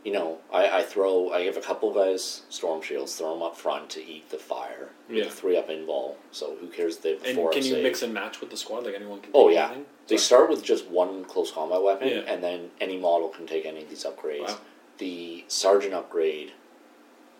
you 0.04 0.12
know, 0.12 0.38
I, 0.52 0.78
I 0.78 0.82
throw, 0.82 1.30
I 1.30 1.44
give 1.44 1.56
a 1.56 1.60
couple 1.60 1.92
guys 1.94 2.42
Storm 2.48 2.82
Shields, 2.82 3.14
throw 3.16 3.32
them 3.34 3.42
up 3.42 3.56
front 3.56 3.88
to 3.90 4.04
eat 4.04 4.28
the 4.30 4.36
fire. 4.36 4.90
Yeah. 5.08 5.28
three 5.28 5.56
up 5.56 5.70
in 5.70 5.86
ball. 5.86 6.16
So 6.32 6.56
who 6.60 6.66
cares 6.68 6.96
if 6.96 7.02
they 7.02 7.10
have 7.12 7.24
And 7.24 7.36
four 7.36 7.50
can 7.50 7.62
you 7.64 7.74
save. 7.74 7.82
mix 7.84 8.02
and 8.02 8.12
match 8.12 8.40
with 8.40 8.50
the 8.50 8.56
squad? 8.56 8.84
Like 8.84 8.94
anyone 8.94 9.20
can. 9.20 9.30
Oh, 9.34 9.48
yeah. 9.48 9.66
anything? 9.66 9.84
They 10.08 10.16
start 10.16 10.50
with 10.50 10.62
just 10.64 10.88
one 10.88 11.24
close 11.24 11.50
combat 11.52 11.82
weapon, 11.82 12.08
Yeah. 12.08 12.16
and 12.26 12.42
then 12.42 12.70
any 12.80 12.98
model 12.98 13.28
can 13.28 13.46
take 13.46 13.64
any 13.64 13.82
of 13.82 13.88
these 13.88 14.04
upgrades. 14.04 14.48
Wow. 14.48 14.58
The 14.98 15.44
sergeant 15.48 15.94
upgrade, 15.94 16.52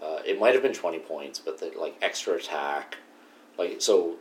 uh, 0.03 0.21
it 0.25 0.39
might 0.41 0.55
have 0.55 0.63
been 0.63 0.73
twenty 0.73 0.99
points, 1.01 1.39
but 1.39 1.59
the 1.59 1.73
like 1.79 1.97
extra 2.01 2.35
attack, 2.35 2.97
like 3.59 3.83
so, 3.83 4.15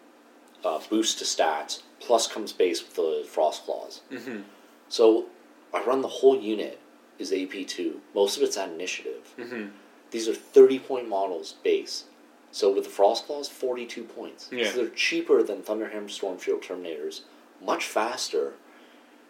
uh, 0.63 0.79
boost 0.89 1.19
to 1.19 1.25
stats 1.25 1.81
plus 1.99 2.27
comes 2.27 2.51
base 2.53 2.81
with 2.81 2.95
the 2.95 3.25
frost 3.27 3.63
claws. 3.65 4.01
Mhm. 4.11 4.43
So 4.89 5.27
I 5.73 5.81
run 5.83 6.01
the 6.01 6.07
whole 6.07 6.37
unit 6.39 6.79
is 7.19 7.31
AP 7.31 7.65
two. 7.67 8.01
Most 8.15 8.37
of 8.37 8.43
it's 8.43 8.57
at 8.57 8.69
initiative. 8.69 9.33
Mhm. 9.37 9.71
These 10.11 10.27
are 10.27 10.33
thirty 10.33 10.79
point 10.79 11.07
models 11.07 11.53
base. 11.63 12.05
So 12.51 12.71
with 12.73 12.83
the 12.83 12.89
frost 12.89 13.25
claws, 13.27 13.47
forty 13.47 13.85
two 13.85 14.03
points. 14.03 14.49
Yeah. 14.51 14.69
So 14.71 14.77
they're 14.77 14.89
cheaper 14.89 15.41
than 15.43 15.61
Thunderhammer 15.63 16.09
Stormshield 16.09 16.61
Terminators, 16.63 17.21
much 17.61 17.85
faster. 17.85 18.53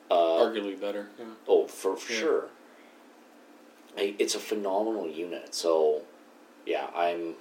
Uh, 0.10 0.16
Arguably 0.44 0.80
better. 0.80 1.10
Yeah. 1.20 1.26
Oh, 1.48 1.68
for, 1.68 1.96
for 1.96 2.12
Yeah. 2.12 2.20
sure. 2.20 2.50
I, 3.98 4.16
it's 4.20 4.36
a 4.36 4.40
phenomenal 4.40 5.08
unit. 5.10 5.54
So, 5.54 6.02
yeah, 6.66 6.88
I'm. 6.96 7.36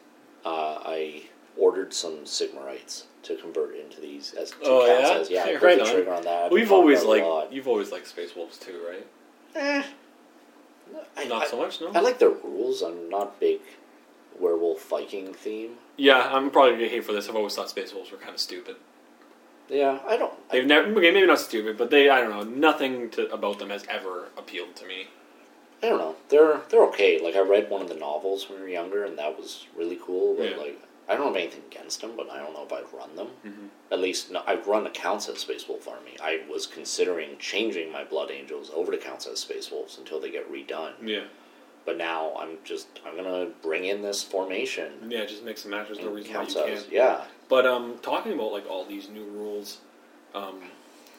Uh, 0.44 0.78
I 0.84 1.22
ordered 1.56 1.92
some 1.92 2.18
Sigmarines 2.24 3.04
to 3.24 3.36
convert 3.36 3.76
into 3.76 4.00
these 4.00 4.32
as 4.34 4.50
to 4.50 4.56
Oh, 4.64 4.86
count 4.86 5.00
yeah? 5.14 5.20
as 5.20 5.30
yeah. 5.30 5.44
I 5.60 5.64
right 5.64 5.78
the 5.78 5.84
on. 5.84 5.92
trigger 5.94 6.14
on 6.14 6.22
that. 6.24 6.50
We've 6.50 6.72
always 6.72 7.02
about 7.02 7.10
like 7.46 7.52
you've 7.52 7.68
always 7.68 7.92
liked 7.92 8.06
Space 8.08 8.34
Wolves 8.36 8.58
too, 8.58 8.80
right? 8.88 9.06
Eh. 9.56 9.82
I, 11.16 11.24
Not 11.24 11.42
I, 11.42 11.46
so 11.48 11.56
much, 11.58 11.80
no. 11.80 11.92
I 11.94 12.00
like 12.00 12.18
their 12.18 12.30
rules. 12.30 12.82
I'm 12.82 13.08
not 13.08 13.38
big 13.38 13.60
werewolf 14.38 14.88
Viking 14.88 15.34
theme. 15.34 15.72
yeah, 15.96 16.30
I'm 16.32 16.50
probably 16.50 16.72
gonna 16.72 16.88
hate 16.88 17.04
for 17.04 17.12
this. 17.12 17.28
I've 17.28 17.36
always 17.36 17.54
thought 17.54 17.68
Space 17.70 17.92
Wolves 17.94 18.10
were 18.10 18.16
kind 18.18 18.34
of 18.34 18.40
stupid. 18.40 18.76
Yeah, 19.68 20.00
I 20.08 20.16
don't. 20.16 20.32
They've 20.50 20.66
never, 20.66 20.88
okay, 20.98 21.12
maybe 21.12 21.26
not 21.26 21.38
stupid, 21.38 21.78
but 21.78 21.90
they, 21.90 22.08
I 22.08 22.20
don't 22.20 22.30
know, 22.30 22.42
nothing 22.42 23.08
to, 23.10 23.30
about 23.32 23.60
them 23.60 23.70
has 23.70 23.84
ever 23.88 24.28
appealed 24.36 24.74
to 24.76 24.86
me. 24.86 25.06
I 25.82 25.88
don't 25.88 25.98
know. 25.98 26.16
They're 26.28 26.60
they're 26.70 26.84
okay. 26.86 27.20
Like 27.22 27.36
I 27.36 27.40
read 27.40 27.70
one 27.70 27.80
of 27.82 27.88
the 27.88 27.94
novels 27.94 28.48
when 28.48 28.58
we 28.58 28.64
were 28.64 28.68
younger, 28.70 29.04
and 29.04 29.16
that 29.18 29.36
was 29.38 29.66
really 29.76 29.98
cool. 30.02 30.34
But 30.36 30.50
Yeah. 30.50 30.56
like, 30.56 30.80
I 31.08 31.16
don't 31.16 31.26
have 31.26 31.36
anything 31.36 31.62
against 31.70 32.00
them, 32.02 32.12
but 32.16 32.30
I 32.30 32.38
don't 32.38 32.52
know 32.54 32.62
if 32.64 32.72
I'd 32.72 32.92
run 32.96 33.16
them. 33.16 33.28
Mhm. 33.44 33.68
At 33.92 33.98
least, 34.00 34.30
no, 34.30 34.42
I've 34.46 34.66
run 34.68 34.86
accounts 34.86 35.28
as 35.28 35.38
Space 35.38 35.66
Wolf 35.68 35.88
Army. 35.88 36.16
I 36.22 36.42
was 36.48 36.66
considering 36.66 37.36
changing 37.38 37.90
my 37.90 38.04
Blood 38.04 38.30
Angels 38.30 38.70
over 38.74 38.92
to 38.92 38.98
accounts 38.98 39.26
as 39.26 39.40
Space 39.40 39.70
Wolves 39.72 39.98
until 39.98 40.20
they 40.20 40.30
get 40.30 40.50
redone. 40.52 40.92
Yeah, 41.04 41.24
But 41.84 41.96
now 41.96 42.34
I'm 42.38 42.58
just 42.62 42.86
I'm 43.04 43.16
gonna 43.16 43.46
bring 43.62 43.84
in 43.86 44.02
this 44.02 44.22
formation. 44.22 45.08
yeah, 45.10 45.24
just 45.24 45.42
mix 45.42 45.64
and 45.64 45.72
match. 45.72 45.86
There's 45.88 45.98
no 45.98 46.10
reason 46.10 46.32
why 46.34 46.42
you 46.44 46.54
can't. 46.54 46.86
yeah. 46.92 47.24
But 47.48 47.66
um, 47.66 47.98
talking 48.02 48.32
about 48.32 48.52
like 48.52 48.68
all 48.70 48.84
these 48.84 49.08
new 49.08 49.24
rules, 49.24 49.78
um, 50.34 50.62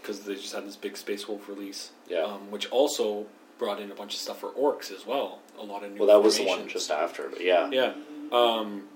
because 0.02 0.22
they 0.22 0.36
just 0.36 0.54
had 0.54 0.66
this 0.66 0.78
big 0.78 0.96
Space 0.96 1.28
Wolf 1.28 1.50
release, 1.50 1.92
Yeah. 2.08 2.24
um, 2.24 2.50
which 2.50 2.70
also 2.72 3.26
brought 3.60 3.80
in 3.82 3.92
a 3.92 3.96
bunch 3.96 4.14
of 4.14 4.20
stuff 4.22 4.40
for 4.40 4.50
orcs 4.52 4.92
as 4.92 5.06
well. 5.06 5.40
A 5.60 5.64
lot 5.64 5.84
of 5.84 5.92
new. 5.92 6.00
Well, 6.00 6.08
that 6.08 6.24
was 6.24 6.38
the 6.38 6.46
one 6.46 6.68
just 6.70 6.90
after. 6.90 7.28
But 7.30 7.42
yeah, 7.42 7.70
Yeah. 7.70 7.94
Um, 8.32 8.88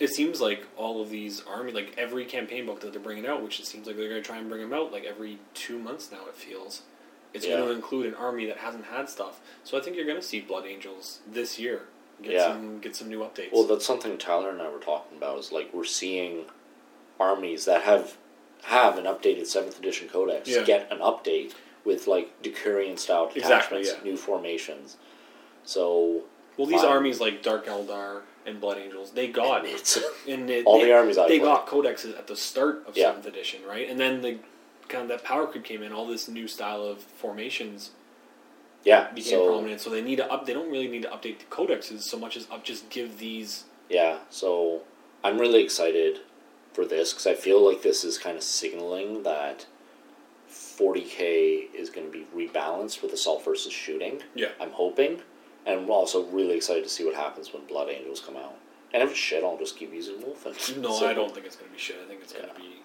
it 0.00 0.08
seems 0.10 0.40
like 0.40 0.66
all 0.76 1.00
of 1.00 1.10
these 1.10 1.42
army, 1.46 1.72
like 1.72 1.94
every 1.96 2.24
campaign 2.24 2.66
book 2.66 2.80
that 2.80 2.92
they're 2.92 3.00
bringing 3.00 3.26
out, 3.26 3.42
which 3.42 3.60
it 3.60 3.66
seems 3.66 3.86
like 3.86 3.96
they're 3.96 4.08
going 4.08 4.22
to 4.22 4.26
try 4.26 4.38
and 4.38 4.48
bring 4.48 4.60
them 4.60 4.72
out 4.72 4.92
like 4.92 5.04
every 5.04 5.38
two 5.54 5.78
months 5.78 6.10
now. 6.10 6.26
It 6.28 6.34
feels 6.34 6.82
it's 7.32 7.46
Yeah. 7.46 7.56
going 7.58 7.68
to 7.68 7.74
include 7.74 8.06
an 8.06 8.14
army 8.14 8.46
that 8.46 8.58
hasn't 8.58 8.84
had 8.86 9.08
stuff. 9.08 9.40
So 9.64 9.76
I 9.76 9.80
think 9.80 9.96
you're 9.96 10.04
going 10.06 10.20
to 10.20 10.22
see 10.26 10.40
Blood 10.40 10.66
Angels 10.66 11.20
this 11.26 11.58
year. 11.58 11.82
Get 12.22 12.32
Yeah. 12.32 12.48
some 12.48 12.78
get 12.80 12.94
some 12.96 13.08
new 13.08 13.20
updates. 13.20 13.52
Well, 13.52 13.64
that's 13.64 13.84
something 13.84 14.16
Tyler 14.18 14.50
and 14.50 14.62
I 14.62 14.68
were 14.70 14.78
talking 14.78 15.16
about. 15.18 15.38
Is 15.38 15.50
like 15.52 15.72
we're 15.74 15.84
seeing 15.84 16.44
armies 17.20 17.64
that 17.64 17.82
have 17.82 18.16
have 18.62 18.96
an 18.98 19.04
updated 19.04 19.46
seventh 19.46 19.78
edition 19.78 20.08
codex 20.08 20.48
Yeah. 20.48 20.62
get 20.62 20.90
an 20.90 20.98
update 20.98 21.52
with 21.84 22.06
like 22.06 22.40
Decurion 22.42 22.98
style 22.98 23.30
Exactly, 23.34 23.82
detachments, 23.82 23.92
yeah. 24.04 24.10
new 24.10 24.16
formations. 24.16 24.96
So 25.64 26.22
Well, 26.56 26.66
these 26.66 26.80
fine. 26.82 26.90
armies 26.90 27.20
like 27.20 27.42
Dark 27.42 27.66
Eldar 27.66 28.22
and 28.46 28.60
Blood 28.60 28.78
Angels, 28.78 29.10
they 29.12 29.28
got 29.28 29.64
and 29.64 29.70
it, 30.50 30.64
all 30.66 30.78
they, 30.78 30.86
the 30.86 30.92
armies 30.94 31.16
they 31.16 31.38
got 31.38 31.66
codexes 31.66 32.16
at 32.18 32.26
the 32.26 32.36
start 32.36 32.84
of 32.86 32.96
Yeah. 32.96 33.06
seventh 33.10 33.26
edition, 33.26 33.60
right? 33.66 33.88
And 33.88 33.98
then 33.98 34.20
the 34.22 34.38
kind 34.88 35.02
of 35.02 35.08
that 35.08 35.24
power 35.24 35.46
creep 35.46 35.64
came 35.64 35.82
in. 35.82 35.92
All 35.92 36.06
this 36.06 36.28
new 36.28 36.46
style 36.46 36.82
of 36.82 36.98
formations 36.98 37.90
yeah. 38.84 39.10
became 39.14 39.30
So 39.38 39.46
prominent, 39.48 39.80
so 39.80 39.88
they 39.90 40.02
need 40.02 40.16
to 40.16 40.30
up. 40.30 40.44
They 40.46 40.52
don't 40.52 40.70
really 40.70 40.88
need 40.88 41.02
to 41.02 41.08
update 41.08 41.38
the 41.38 41.46
codexes 41.50 42.00
so 42.02 42.18
much 42.18 42.36
as 42.36 42.46
up 42.50 42.64
just 42.64 42.90
give 42.90 43.18
these. 43.18 43.64
yeah. 43.88 44.18
So 44.30 44.82
I'm 45.22 45.38
really 45.38 45.62
excited 45.64 46.20
for 46.74 46.84
this 46.84 47.12
because 47.12 47.26
I 47.26 47.34
feel 47.34 47.64
like 47.66 47.82
this 47.82 48.04
is 48.04 48.18
kind 48.18 48.36
of 48.36 48.42
signaling 48.42 49.22
that 49.22 49.66
40k 50.50 51.72
is 51.74 51.90
going 51.90 52.10
to 52.10 52.12
be 52.12 52.26
rebalanced 52.34 53.02
with 53.02 53.12
assault 53.12 53.44
versus 53.44 53.72
shooting. 53.72 54.22
Yeah. 54.34 54.48
I'm 54.60 54.70
hoping, 54.70 55.22
and 55.66 55.80
I'm 55.80 55.90
also 55.90 56.24
really 56.26 56.56
excited 56.56 56.84
to 56.84 56.90
see 56.90 57.04
what 57.04 57.14
happens 57.14 57.52
when 57.52 57.64
Blood 57.66 57.88
Angels 57.88 58.20
come 58.20 58.36
out. 58.36 58.54
And 58.92 59.02
if 59.02 59.10
it's 59.10 59.18
shit, 59.18 59.42
I'll 59.42 59.58
just 59.58 59.76
keep 59.76 59.92
using 59.92 60.16
Wulfen. 60.16 60.76
No, 60.80 60.92
So- 60.92 61.08
I 61.08 61.14
don't 61.14 61.32
think 61.34 61.46
it's 61.46 61.56
going 61.56 61.68
to 61.70 61.74
be 61.74 61.80
shit. 61.80 61.96
I 62.04 62.06
think 62.08 62.20
it's 62.22 62.32
going 62.32 62.48
to 62.48 62.54
be 62.54 62.76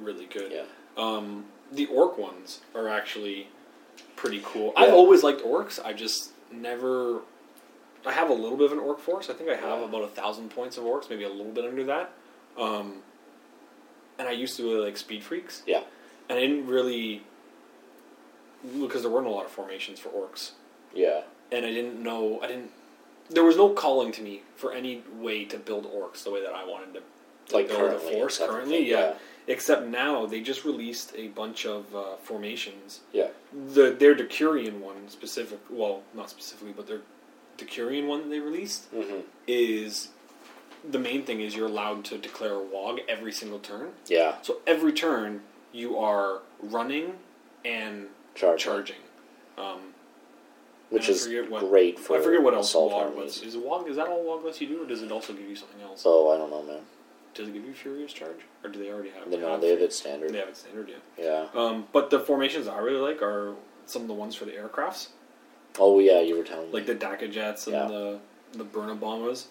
really 0.00 0.26
good. 0.26 0.52
Yeah. 0.52 0.64
Um, 0.96 1.46
the 1.72 1.86
orc 1.86 2.18
ones 2.18 2.60
are 2.74 2.88
actually 2.88 3.48
pretty 4.16 4.40
cool. 4.44 4.72
I've 4.76 4.92
always 4.92 5.22
liked 5.22 5.42
orcs. 5.42 5.78
I 5.84 5.92
just 5.92 6.30
never. 6.52 7.20
I 8.06 8.12
have 8.12 8.28
a 8.28 8.34
little 8.34 8.58
bit 8.58 8.66
of 8.66 8.72
an 8.72 8.78
orc 8.78 9.00
force. 9.00 9.30
I 9.30 9.32
think 9.32 9.48
I 9.48 9.54
have 9.56 9.78
Yeah. 9.80 9.84
about 9.86 10.02
a 10.04 10.08
thousand 10.08 10.50
points 10.50 10.76
of 10.76 10.84
orcs, 10.84 11.08
maybe 11.08 11.24
a 11.24 11.28
little 11.30 11.52
bit 11.52 11.64
under 11.64 11.84
that. 11.84 12.12
Um, 12.58 13.02
and 14.18 14.28
I 14.28 14.32
used 14.32 14.56
to 14.58 14.62
really 14.64 14.84
like 14.84 14.96
speed 14.98 15.24
freaks. 15.24 15.62
Yeah. 15.66 15.82
And 16.28 16.38
I 16.38 16.42
didn't 16.42 16.66
really 16.66 17.22
because 18.80 19.02
there 19.02 19.10
weren't 19.10 19.26
a 19.26 19.30
lot 19.30 19.44
of 19.44 19.50
formations 19.50 19.98
for 20.00 20.08
orcs, 20.10 20.52
Yeah. 20.94 21.22
And 21.52 21.64
I 21.64 21.70
didn't 21.70 22.02
know. 22.02 22.40
I 22.42 22.48
didn't. 22.48 22.70
There 23.30 23.44
was 23.44 23.56
no 23.56 23.70
calling 23.70 24.12
to 24.12 24.22
me 24.22 24.42
for 24.56 24.72
any 24.72 25.02
way 25.18 25.44
to 25.46 25.56
build 25.58 25.86
orcs 25.86 26.24
the 26.24 26.30
way 26.30 26.42
that 26.42 26.52
I 26.54 26.64
wanted 26.64 26.94
to 26.94 27.54
Like 27.54 27.68
build 27.68 27.92
a 27.92 27.98
force 27.98 28.38
currently. 28.38 28.88
Yeah. 28.90 28.98
yeah. 28.98 29.14
Except 29.46 29.86
now 29.86 30.24
they 30.26 30.40
just 30.40 30.64
released 30.64 31.12
a 31.16 31.28
bunch 31.28 31.66
of 31.66 31.94
uh, 31.94 32.16
formations. 32.22 33.00
Yeah. 33.12 33.28
The 33.74 33.90
their 33.98 34.14
Decurion 34.14 34.80
one 34.80 35.08
specific. 35.08 35.58
Well, 35.70 36.02
not 36.14 36.30
specifically, 36.30 36.72
but 36.76 36.86
their 36.86 37.00
Decurion 37.58 38.06
one 38.06 38.30
they 38.30 38.40
released 38.40 38.92
Mm-hmm. 38.92 39.20
is 39.46 40.08
the 40.88 40.98
main 40.98 41.24
thing 41.24 41.40
is 41.40 41.54
you're 41.56 41.68
allowed 41.68 42.04
to 42.06 42.18
declare 42.18 42.54
a 42.54 42.58
Waaagh 42.62 43.00
every 43.08 43.32
single 43.32 43.58
turn. 43.58 43.90
Yeah. 44.06 44.34
So 44.42 44.58
every 44.66 44.92
turn 44.92 45.40
you 45.72 45.96
are 45.98 46.40
running 46.62 47.14
and 47.64 48.08
Charge. 48.34 48.60
charging. 48.60 48.96
Um, 49.56 49.93
Which 50.94 51.08
is 51.08 51.26
great 51.26 51.98
for 51.98 52.16
I 52.16 52.20
forget 52.22 52.42
what 52.42 52.54
else 52.54 52.70
assault 52.70 52.92
Waaagh 52.92 53.14
was. 53.14 53.42
Is 53.42 53.56
Waaagh 53.56 53.88
is 53.88 53.96
that 53.96 54.08
all 54.08 54.24
Waaagh 54.24 54.44
lets 54.44 54.60
you 54.60 54.68
do, 54.68 54.82
or 54.82 54.86
does 54.86 55.02
it 55.02 55.10
also 55.12 55.32
give 55.32 55.48
you 55.48 55.56
something 55.56 55.80
else? 55.82 56.02
Oh, 56.06 56.30
I 56.32 56.38
don't 56.38 56.50
know, 56.50 56.62
man. 56.62 56.80
Does 57.34 57.48
it 57.48 57.54
give 57.54 57.64
you 57.64 57.74
furious 57.74 58.12
charge, 58.12 58.38
or 58.62 58.70
do 58.70 58.78
they 58.78 58.90
already 58.90 59.10
have? 59.10 59.28
They 59.30 59.38
have 59.38 59.60
they 59.60 59.70
have 59.70 59.80
it 59.80 59.92
standard. 59.92 60.32
They 60.32 60.38
have 60.38 60.48
it 60.48 60.56
standard, 60.56 60.88
yeah. 61.18 61.46
Yeah. 61.54 61.60
Um, 61.60 61.86
but 61.92 62.10
the 62.10 62.20
formations 62.20 62.68
I 62.68 62.78
really 62.78 63.00
like 63.00 63.22
are 63.22 63.54
some 63.86 64.02
of 64.02 64.08
the 64.08 64.14
ones 64.14 64.34
for 64.36 64.44
the 64.44 64.52
aircrafts, 64.52 65.08
Oh 65.78 65.98
yeah, 65.98 66.20
you 66.20 66.36
were 66.38 66.44
telling 66.44 66.68
me. 66.68 66.72
like 66.72 66.86
the 66.86 66.94
Dakkajets 66.94 67.66
and 67.66 67.74
Yeah. 67.74 67.86
the 67.88 68.18
the 68.52 68.64
Burnabombas. 68.64 69.46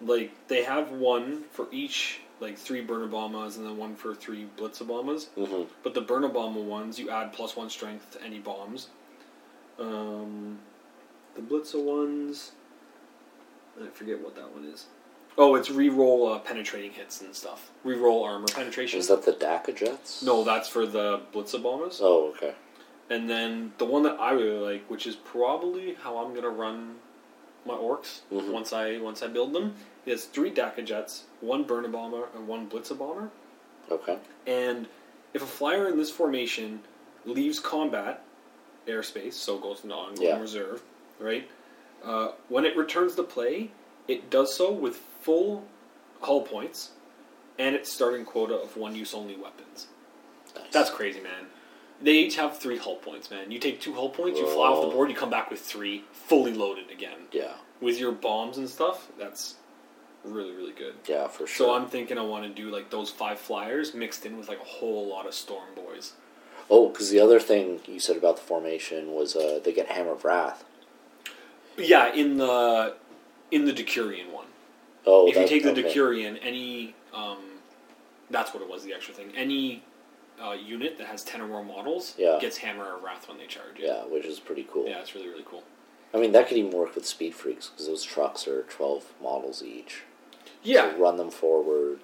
Like 0.00 0.32
they 0.48 0.62
have 0.62 0.90
one 0.92 1.44
for 1.52 1.66
each, 1.70 2.20
like 2.40 2.56
three 2.56 2.84
Burnabombas 2.84 3.56
and 3.58 3.66
then 3.66 3.76
one 3.76 3.94
for 3.96 4.14
three 4.14 4.46
Blitzabombas. 4.56 5.28
hmm 5.34 5.64
But 5.82 5.92
the 5.94 6.02
Burnabomba 6.02 6.62
ones, 6.64 6.98
you 6.98 7.10
add 7.10 7.32
plus 7.34 7.54
one 7.54 7.68
strength 7.68 8.12
to 8.12 8.22
any 8.24 8.38
bombs. 8.38 8.88
Um, 9.78 10.58
the 11.36 11.42
Blitza 11.42 11.78
ones, 11.82 12.52
I 13.80 13.86
forget 13.88 14.20
what 14.20 14.34
that 14.36 14.52
one 14.52 14.64
is. 14.64 14.86
Oh, 15.38 15.54
it's 15.54 15.70
re-roll 15.70 16.32
uh, 16.32 16.38
penetrating 16.38 16.92
hits 16.92 17.20
and 17.20 17.34
stuff. 17.34 17.70
Re-roll 17.84 18.24
armor 18.24 18.46
penetration. 18.46 18.98
Is 19.00 19.08
that 19.08 19.24
the 19.24 19.32
Dakkajets? 19.32 20.22
no, 20.24 20.42
that's 20.44 20.68
for 20.68 20.86
the 20.86 21.20
Blitza 21.32 21.62
bombers. 21.62 22.00
Oh, 22.02 22.28
okay. 22.36 22.54
And 23.10 23.28
then 23.30 23.72
the 23.78 23.84
one 23.84 24.02
that 24.04 24.18
I 24.18 24.32
really 24.32 24.58
like, 24.74 24.90
which 24.90 25.06
is 25.06 25.14
probably 25.14 25.94
how 26.02 26.16
I'm 26.18 26.34
gonna 26.34 26.48
run 26.48 26.96
my 27.66 27.74
orcs 27.74 28.20
Mhm. 28.32 28.50
once 28.50 28.72
I 28.72 28.98
once 28.98 29.22
I 29.22 29.26
build 29.28 29.52
them, 29.52 29.74
is 30.06 30.24
three 30.24 30.50
Dakkajets, 30.50 31.22
one 31.40 31.64
Burner 31.64 31.88
bomber, 31.88 32.28
and 32.34 32.48
one 32.48 32.66
Blitza 32.68 32.94
bomber. 32.98 33.30
Okay. 33.90 34.18
And 34.46 34.86
if 35.34 35.42
a 35.42 35.46
flyer 35.46 35.88
in 35.88 35.98
this 35.98 36.10
formation 36.10 36.80
leaves 37.26 37.60
combat 37.60 38.22
airspace, 38.88 39.34
so 39.34 39.58
goes 39.58 39.80
to 39.82 39.92
ongoing 39.92 40.26
Yeah. 40.28 40.40
reserve, 40.40 40.82
right? 41.20 41.48
Uh, 42.04 42.28
when 42.48 42.64
it 42.64 42.76
returns 42.76 43.14
to 43.16 43.22
play, 43.22 43.70
it 44.08 44.30
does 44.30 44.54
so 44.54 44.72
with 44.72 44.96
full 45.20 45.64
hull 46.20 46.42
points 46.42 46.90
and 47.58 47.74
its 47.74 47.92
starting 47.92 48.24
quota 48.24 48.54
of 48.54 48.76
one 48.76 48.94
use 48.94 49.14
only 49.14 49.36
weapons. 49.36 49.88
Nice. 50.54 50.72
That's 50.72 50.90
crazy, 50.90 51.20
man. 51.20 51.46
They 52.00 52.12
each 52.12 52.36
have 52.36 52.58
three 52.58 52.76
hull 52.76 52.96
points, 52.96 53.30
man. 53.30 53.50
You 53.50 53.58
take 53.58 53.80
two 53.80 53.94
hull 53.94 54.10
points, 54.10 54.38
you 54.38 54.46
fly 54.46 54.68
off 54.68 54.82
the 54.82 54.94
board, 54.94 55.08
you 55.10 55.16
come 55.16 55.30
back 55.30 55.50
with 55.50 55.60
three, 55.60 56.04
fully 56.12 56.52
loaded 56.52 56.90
again. 56.90 57.18
yeah. 57.32 57.54
With 57.80 57.98
your 57.98 58.12
bombs 58.12 58.56
and 58.56 58.68
stuff, 58.68 59.08
that's 59.18 59.56
really, 60.24 60.52
really 60.54 60.72
good. 60.72 60.94
Yeah, 61.06 61.28
for 61.28 61.46
sure. 61.46 61.66
So 61.66 61.74
I'm 61.74 61.88
thinking 61.88 62.16
I 62.16 62.22
want 62.22 62.44
to 62.44 62.48
do 62.62 62.70
like 62.70 62.88
those 62.88 63.10
five 63.10 63.38
flyers 63.38 63.92
mixed 63.94 64.24
in 64.24 64.38
with 64.38 64.48
like 64.48 64.60
a 64.60 64.64
whole 64.64 65.06
lot 65.08 65.26
of 65.26 65.34
storm 65.34 65.68
boys. 65.74 66.14
Oh, 66.70 66.88
because 66.88 67.10
the 67.10 67.20
other 67.20 67.38
thing 67.38 67.80
you 67.86 68.00
said 68.00 68.16
about 68.16 68.36
the 68.36 68.42
formation 68.42 69.12
was 69.12 69.36
uh, 69.36 69.60
they 69.62 69.72
get 69.74 69.88
Hammer 69.88 70.12
of 70.12 70.24
Wrath. 70.24 70.64
Yeah, 71.78 72.12
in 72.12 72.36
the 72.38 72.94
in 73.50 73.64
the 73.64 73.72
Decurion 73.72 74.32
one. 74.32 74.46
Oh, 75.06 75.28
if 75.28 75.36
you 75.36 75.46
take 75.46 75.62
the 75.62 75.70
okay. 75.70 75.82
Decurion, 75.84 76.38
any 76.42 76.94
um, 77.14 77.38
that's 78.30 78.52
what 78.52 78.62
it 78.62 78.68
was. 78.68 78.84
The 78.84 78.92
extra 78.92 79.14
thing. 79.14 79.32
Any 79.36 79.82
uh, 80.42 80.52
unit 80.52 80.98
that 80.98 81.06
has 81.06 81.22
ten 81.22 81.40
or 81.40 81.46
more 81.48 81.64
models 81.64 82.14
Yeah. 82.18 82.38
gets 82.40 82.58
Hammer 82.58 82.96
of 82.96 83.02
Wrath 83.02 83.28
when 83.28 83.38
they 83.38 83.46
charge. 83.46 83.76
Yeah, 83.78 84.04
which 84.04 84.24
is 84.26 84.38
pretty 84.40 84.66
cool. 84.70 84.88
yeah, 84.88 85.00
it's 85.00 85.14
really 85.14 85.28
really 85.28 85.44
cool. 85.48 85.62
I 86.14 86.18
mean, 86.18 86.32
that 86.32 86.48
could 86.48 86.56
even 86.56 86.70
work 86.70 86.94
with 86.94 87.04
Speed 87.06 87.34
Freaks 87.34 87.68
because 87.68 87.86
those 87.86 88.02
trucks 88.02 88.46
are 88.48 88.62
12 88.62 89.12
models 89.22 89.62
each. 89.62 90.02
Yeah, 90.62 90.92
So 90.92 90.98
run 90.98 91.16
them 91.16 91.30
forward. 91.30 92.00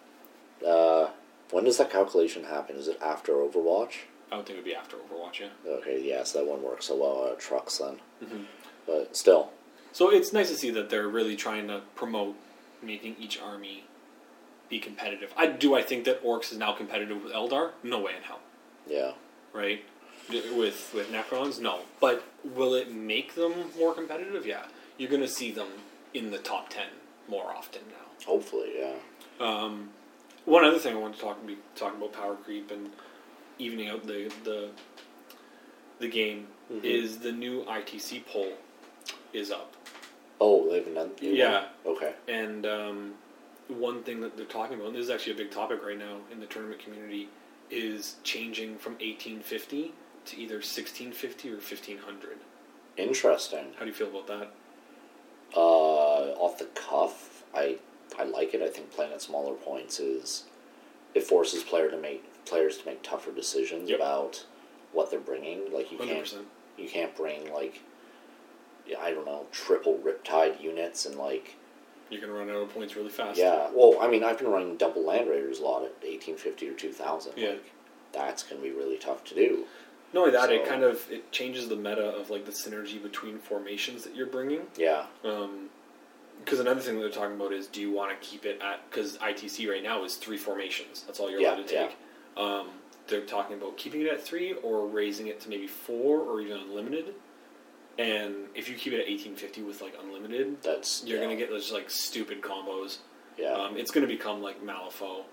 Uh, 0.66 1.09
when 1.51 1.64
does 1.64 1.79
that 1.79 1.91
calculation 1.91 2.45
happen? 2.45 2.77
Is 2.77 2.89
it 2.89 2.99
after 3.01 3.33
Overwatch? 3.35 3.93
I 4.31 4.37
would 4.37 4.47
think 4.47 4.59
it 4.59 4.62
would 4.62 4.64
be 4.64 4.75
after 4.75 4.97
Overwatch. 4.97 5.41
Yeah. 5.41 5.49
Okay, 5.66 6.03
yeah, 6.03 6.25
so 6.25 6.39
that 6.39 6.47
one 6.51 6.62
works 6.62 6.87
so 6.87 6.97
well 6.97 7.25
out 7.25 7.33
of 7.33 7.39
trucks 7.39 7.79
then. 7.79 8.01
Mhm. 8.23 8.45
But 8.87 9.16
still, 9.16 9.51
So 9.93 10.11
it's 10.11 10.32
nice 10.32 10.49
to 10.51 10.57
see 10.57 10.70
that 10.70 10.88
they're 10.90 11.09
really 11.09 11.36
trying 11.36 11.68
to 11.68 11.82
promote 11.95 12.36
making 12.82 13.16
each 13.20 13.40
army 13.40 13.84
be 14.68 14.78
competitive. 14.78 15.32
I 15.36 15.47
do. 15.47 15.74
I 15.74 15.82
think 15.82 16.05
that 16.07 16.24
Orcs 16.24 16.51
is 16.51 16.59
now 16.59 16.72
competitive 16.72 17.22
with 17.22 17.32
Eldar. 17.32 17.72
No 17.82 18.01
way 18.01 18.12
in 18.16 18.22
hell. 18.22 18.40
yeah. 18.88 19.12
right? 19.53 19.84
With 20.30 20.93
with 20.95 21.11
Necrons, 21.12 21.61
no. 21.61 21.80
But 22.01 22.22
will 22.45 22.74
it 22.74 22.90
make 22.93 23.34
them 23.34 23.53
more 23.78 23.93
competitive? 23.93 24.47
Yeah, 24.47 24.64
you're 24.97 25.11
going 25.11 25.20
to 25.22 25.28
see 25.28 25.51
them 25.51 25.68
in 26.14 26.30
the 26.30 26.38
top 26.38 26.68
ten 26.70 26.86
more 27.28 27.51
often 27.53 27.82
now. 27.88 28.24
Hopefully, 28.26 28.70
yeah. 28.78 28.95
Um, 29.40 29.90
one 30.45 30.64
other 30.64 30.78
thing 30.78 30.95
I 30.97 30.99
want 30.99 31.16
to 31.16 31.20
talk 31.20 31.45
be 31.47 31.59
talking 31.74 31.99
about 31.99 32.12
power 32.12 32.36
creep 32.36 32.70
and 32.70 32.90
evening 33.59 33.88
out 33.88 34.07
the 34.07 34.32
the 34.45 34.70
the 35.99 36.09
game 36.09 36.47
Mhm. 36.72 36.84
is 36.84 37.18
the 37.18 37.32
new 37.32 37.64
ITC 37.64 38.24
poll 38.26 38.53
is 39.32 39.51
up, 39.51 39.74
Oh, 40.45 40.68
they 40.68 40.78
haven't 40.78 40.95
done 40.95 41.09
one? 41.11 41.16
Yeah. 41.20 41.66
Okay. 41.86 42.14
and 42.28 42.66
um, 42.66 43.12
one 43.68 44.03
thing 44.03 44.20
that 44.22 44.36
they're 44.36 44.45
talking 44.47 44.74
about, 44.76 44.88
and 44.88 44.97
this 44.97 45.05
is 45.05 45.11
actually 45.11 45.34
a 45.34 45.36
big 45.36 45.51
topic 45.53 45.78
right 45.84 45.99
now 45.99 46.16
in 46.32 46.40
the 46.40 46.47
tournament 46.47 46.80
community, 46.80 47.28
is 47.70 48.16
changing 48.24 48.76
from 48.78 48.93
1850 48.95 49.93
to 50.26 50.36
either 50.36 50.57
1650 50.57 51.49
or 51.49 51.53
1500. 51.55 52.38
Interesting. 52.97 53.66
How 53.74 53.80
do 53.80 53.86
you 53.86 53.93
feel 53.93 54.09
about 54.09 54.26
that? 54.26 54.51
Uh, 55.55 55.61
off 56.40 56.59
the 56.59 56.64
cuff, 56.74 57.45
I 57.55 57.76
I 58.18 58.24
like 58.24 58.55
it. 58.55 58.62
I 58.62 58.68
think 58.68 58.90
playing 58.90 59.12
at 59.12 59.22
smaller 59.22 59.55
points 59.55 60.01
is 60.01 60.45
it 61.14 61.24
forces 61.24 61.62
player 61.62 61.90
to 61.90 61.97
make 61.99 62.24
players 62.47 62.78
to 62.78 62.86
make 62.86 63.03
tougher 63.03 63.32
decisions 63.32 63.88
Yep. 63.90 63.99
about 64.01 64.45
what 64.93 65.11
they're 65.11 65.20
bringing. 65.20 65.72
Like 65.72 65.93
you 65.93 65.99
Hundred 65.99 66.14
can't 66.26 66.34
you 66.78 66.88
can't 66.88 67.14
bring 67.16 67.53
like 67.53 67.80
I 69.01 69.12
don't 69.12 69.26
know 69.26 69.47
triple 69.53 69.99
Riptide 70.05 70.61
units 70.62 71.07
and 71.07 71.16
like 71.16 71.57
You 72.11 72.18
can 72.18 72.30
run 72.30 72.49
out 72.51 72.57
of 72.57 72.74
points 72.74 72.95
really 72.97 73.09
fast. 73.11 73.39
yeah. 73.39 73.70
Well, 73.74 73.97
I 74.01 74.09
mean 74.09 74.22
I've 74.24 74.39
been 74.39 74.49
running 74.49 74.76
double 74.76 75.05
Land 75.07 75.28
Raiders 75.28 75.61
a 75.61 75.64
lot 75.64 75.85
at 75.85 75.93
eighteen 76.03 76.37
fifty 76.37 76.68
or 76.68 76.74
two 76.74 76.93
thousand. 76.93 77.33
Yeah. 77.37 77.51
Like 77.51 77.72
that's 78.12 78.43
gonna 78.43 78.61
be 78.62 78.70
really 78.72 78.99
tough 78.99 79.24
to 79.24 79.35
do. 79.35 79.64
Not 80.12 80.20
only 80.26 80.33
that, 80.33 80.53
it 80.53 80.66
kind 80.66 80.83
of 80.85 81.07
it 81.11 81.33
changes 81.33 81.68
the 81.68 81.76
meta 81.76 82.05
of 82.05 82.28
like 82.28 82.45
the 82.45 82.53
synergy 82.53 83.03
between 83.03 83.39
formations 83.39 84.05
that 84.05 84.14
you're 84.14 84.26
bringing. 84.26 84.61
Yeah. 84.76 85.07
Um, 85.24 85.70
because 86.45 86.59
another 86.61 86.80
thing 86.80 86.97
that 86.97 87.01
they're 87.03 87.11
talking 87.11 87.37
about 87.37 87.53
is, 87.53 87.68
do 87.68 87.80
you 87.80 87.93
want 87.93 88.11
to 88.20 88.26
keep 88.26 88.45
it 88.45 88.61
at? 88.61 88.80
Because 88.91 89.16
ITC 89.18 89.70
right 89.70 89.83
now 89.83 90.03
is 90.05 90.16
three 90.16 90.37
formations. 90.37 91.05
That's 91.07 91.20
all 91.20 91.30
you're 91.30 91.41
Yeah, 91.41 91.55
allowed 91.55 91.68
to 91.68 91.72
yeah. 91.74 91.87
take. 91.87 91.97
Um, 92.37 92.66
they're 93.07 93.20
talking 93.24 93.57
about 93.57 93.76
keeping 93.76 94.01
it 94.01 94.09
at 94.09 94.20
three 94.20 94.55
or 94.55 94.87
raising 94.89 95.28
it 95.28 95.41
to 95.43 95.49
maybe 95.49 95.66
four 95.68 96.18
or 96.20 96.41
even 96.41 96.57
unlimited. 96.59 97.14
And 97.99 98.34
if 98.55 98.68
you 98.68 98.74
keep 98.76 98.93
it 98.93 99.01
at 99.01 99.09
eighteen 99.09 99.34
fifty 99.36 99.62
with 99.62 99.80
like 99.82 99.95
unlimited, 100.03 100.62
That's 100.62 101.05
you're 101.05 101.18
yeah, 101.18 101.24
gonna 101.24 101.36
get 101.36 101.51
those 101.51 101.70
like 101.72 101.90
stupid 101.90 102.40
combos. 102.43 102.99
yeah. 103.38 103.53
Um, 103.53 103.76
it's 103.76 103.90
gonna 103.90 104.07
become 104.07 104.43
like 104.43 104.62
Malifaux, 104.64 105.24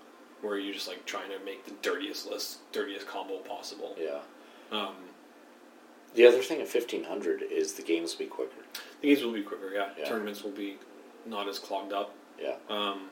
where 0.42 0.58
you're 0.58 0.74
just 0.74 0.88
like 0.88 1.04
trying 1.06 1.30
to 1.30 1.38
make 1.44 1.64
the 1.64 1.72
dirtiest 1.82 2.28
list, 2.28 2.58
dirtiest 2.72 3.06
combo 3.06 3.38
possible. 3.38 3.96
yeah. 3.98 4.20
Um, 4.72 4.94
The 6.14 6.26
other 6.26 6.42
thing 6.42 6.60
at 6.60 6.68
fifteen 6.68 7.04
hundred 7.04 7.42
is 7.42 7.74
the 7.74 7.82
games 7.82 8.12
will 8.12 8.26
be 8.26 8.30
quicker. 8.30 8.62
the 9.00 9.06
games 9.08 9.22
will 9.24 9.32
be 9.32 9.42
quicker. 9.42 9.70
Yeah. 9.72 9.88
Yeah. 9.98 10.04
tournaments 10.08 10.42
will 10.42 10.50
be 10.52 10.76
not 11.26 11.48
as 11.48 11.58
clogged 11.58 11.92
up. 11.92 12.14
Yeah, 12.40 12.54
Um, 12.70 13.10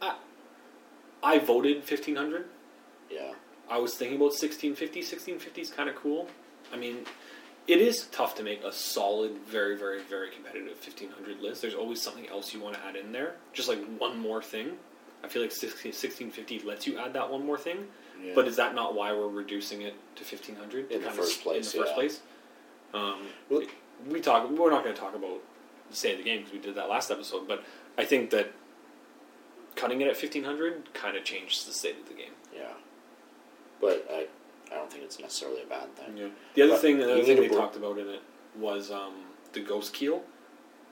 I, 0.00 0.16
I 1.22 1.38
voted 1.38 1.84
fifteen 1.84 2.16
hundred. 2.16 2.46
yeah, 3.10 3.32
I 3.70 3.78
was 3.78 3.94
thinking 3.94 4.16
about 4.16 4.32
1650. 4.32 5.00
1650 5.00 5.60
is 5.60 5.70
kind 5.70 5.88
of 5.90 5.96
cool. 5.96 6.28
I 6.72 6.76
mean, 6.76 7.04
it 7.68 7.78
is 7.80 8.06
tough 8.06 8.34
to 8.36 8.42
make 8.42 8.64
a 8.64 8.72
solid, 8.72 9.32
very, 9.46 9.76
very, 9.76 10.00
very 10.02 10.30
competitive 10.30 10.78
1500 10.78 11.40
list. 11.40 11.62
There's 11.62 11.74
always 11.74 12.00
something 12.02 12.26
else 12.28 12.52
you 12.52 12.60
want 12.60 12.74
to 12.76 12.84
add 12.84 12.96
in 12.96 13.12
there. 13.12 13.34
Just 13.52 13.68
like 13.68 13.78
one 13.98 14.18
more 14.18 14.42
thing. 14.42 14.72
I 15.22 15.28
feel 15.28 15.42
like 15.42 15.52
16, 15.52 15.90
1650 15.90 16.60
lets 16.66 16.86
you 16.86 16.98
add 16.98 17.12
that 17.12 17.30
one 17.30 17.44
more 17.46 17.58
thing. 17.58 17.86
yeah. 18.22 18.32
But 18.34 18.48
is 18.48 18.56
that 18.56 18.74
not 18.74 18.94
why 18.94 19.12
we're 19.12 19.28
reducing 19.28 19.82
it 19.82 19.94
to 20.16 20.24
1500? 20.24 20.90
In 20.90 21.00
the 21.00 21.06
Kind 21.06 21.18
of 21.18 21.24
first 21.24 21.42
place, 21.42 21.74
In 21.74 21.80
the 21.80 21.84
first 21.86 21.90
yeah. 21.90 21.94
place. 21.94 22.20
Um, 22.94 23.26
Well- 23.50 23.62
we 24.08 24.20
talk. 24.20 24.48
We're 24.48 24.70
not 24.70 24.84
going 24.84 24.94
to 24.94 25.00
talk 25.00 25.16
about 25.16 25.40
the 25.90 25.96
state 25.96 26.12
of 26.12 26.18
the 26.18 26.24
game 26.24 26.38
because 26.38 26.52
we 26.52 26.60
did 26.60 26.76
that 26.76 26.88
last 26.88 27.10
episode. 27.10 27.48
But 27.48 27.64
I 27.98 28.04
think 28.04 28.30
that 28.30 28.52
cutting 29.74 30.00
it 30.00 30.06
at 30.06 30.16
1500 30.16 30.94
kind 30.94 31.16
of 31.16 31.24
changes 31.24 31.64
the 31.64 31.72
state 31.72 31.98
of 32.00 32.08
the 32.08 32.14
game. 32.14 32.32
yeah. 32.54 32.72
But 33.80 34.06
I, 34.10 34.26
I 34.70 34.74
don't 34.76 34.90
think 34.90 35.04
it's 35.04 35.18
necessarily 35.20 35.62
a 35.62 35.66
bad 35.66 35.94
thing. 35.96 36.16
Yeah. 36.16 36.28
The 36.54 36.62
other 36.62 36.72
But 36.72 36.80
thing, 36.80 36.98
the 36.98 37.12
other 37.12 37.22
thing 37.24 37.40
they 37.40 37.48
bro- 37.48 37.58
talked 37.58 37.76
about 37.76 37.98
in 37.98 38.08
it 38.08 38.22
was 38.58 38.90
um, 38.90 39.14
the 39.52 39.60
Ghostkeel 39.60 40.20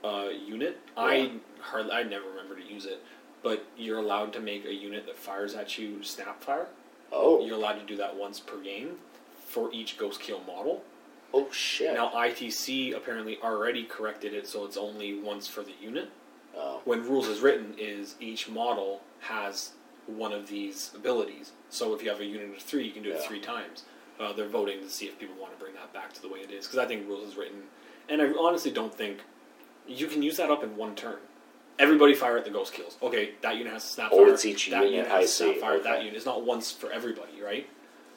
uh, 0.03 0.29
unit. 0.45 0.79
Yeah. 0.95 1.03
I 1.03 1.31
hardly, 1.59 1.91
I 1.91 2.03
never 2.03 2.27
remember 2.29 2.55
to 2.55 2.63
use 2.63 2.85
it, 2.85 3.03
but 3.43 3.65
you're 3.77 3.99
allowed 3.99 4.33
to 4.33 4.39
make 4.39 4.65
a 4.65 4.73
unit 4.73 5.05
that 5.05 5.17
fires 5.17 5.53
at 5.55 5.77
you 5.77 6.03
snap 6.03 6.43
fire. 6.43 6.67
Oh, 7.11 7.45
You're 7.45 7.55
allowed 7.55 7.79
to 7.79 7.85
do 7.85 7.95
that 7.97 8.15
once 8.15 8.39
per 8.39 8.57
game 8.61 8.97
for 9.45 9.71
each 9.71 9.97
Ghostkeel 9.97 10.45
model. 10.45 10.83
oh 11.33 11.47
shit. 11.51 11.93
Now 11.93 12.09
ITC 12.09 12.95
apparently 12.95 13.37
already 13.41 13.83
corrected 13.85 14.33
it, 14.33 14.45
so 14.47 14.65
it's 14.65 14.75
only 14.77 15.19
once 15.19 15.47
for 15.47 15.61
the 15.61 15.71
unit. 15.81 16.09
Oh, 16.55 16.81
When 16.85 17.03
rules 17.03 17.27
is 17.27 17.39
written, 17.39 17.75
is 17.77 18.15
each 18.19 18.49
model 18.49 19.01
has 19.21 19.71
one 20.07 20.31
of 20.33 20.47
these 20.47 20.91
abilities. 20.95 21.51
So 21.69 21.93
if 21.93 22.01
you 22.03 22.09
have 22.09 22.19
a 22.19 22.25
unit 22.25 22.55
of 22.55 22.61
three, 22.61 22.85
you 22.85 22.91
can 22.91 23.03
do 23.03 23.11
it 23.11 23.17
Yeah. 23.21 23.27
three 23.27 23.39
times. 23.41 23.83
Uh, 24.19 24.33
they're 24.33 24.47
voting 24.47 24.79
to 24.81 24.89
see 24.89 25.05
if 25.05 25.19
people 25.19 25.35
want 25.35 25.53
to 25.53 25.63
bring 25.63 25.75
that 25.75 25.93
back 25.93 26.11
to 26.13 26.21
the 26.21 26.27
way 26.27 26.39
it 26.39 26.49
is 26.51 26.65
because 26.65 26.79
I 26.79 26.85
think 26.85 27.07
rules 27.07 27.27
is 27.29 27.37
written, 27.37 27.63
and 28.09 28.21
I 28.21 28.31
honestly 28.39 28.71
don't 28.71 28.93
think 28.93 29.19
you 29.87 30.07
can 30.07 30.23
use 30.23 30.37
that 30.37 30.49
up 30.49 30.63
in 30.63 30.75
one 30.75 30.95
turn. 30.95 31.17
Everybody 31.79 32.15
fire 32.15 32.37
at 32.37 32.43
the 32.45 32.49
Ghostkeels. 32.51 32.95
Okay, 33.03 33.33
that 33.41 33.55
unit 33.57 33.71
has 33.73 33.83
to 33.83 33.89
snap 33.89 34.09
fire. 34.11 34.27
it's 34.29 34.43
each 34.45 34.69
that 34.71 34.89
unit, 34.89 35.05
has 35.07 35.13
I 35.13 35.21
to 35.21 35.27
snap 35.27 35.53
see, 35.55 35.59
fire. 35.61 35.79
That 35.79 35.99
unit. 35.99 36.15
It's 36.15 36.25
not 36.25 36.43
once 36.43 36.71
for 36.71 36.91
everybody, 36.91 37.41
right? 37.43 37.67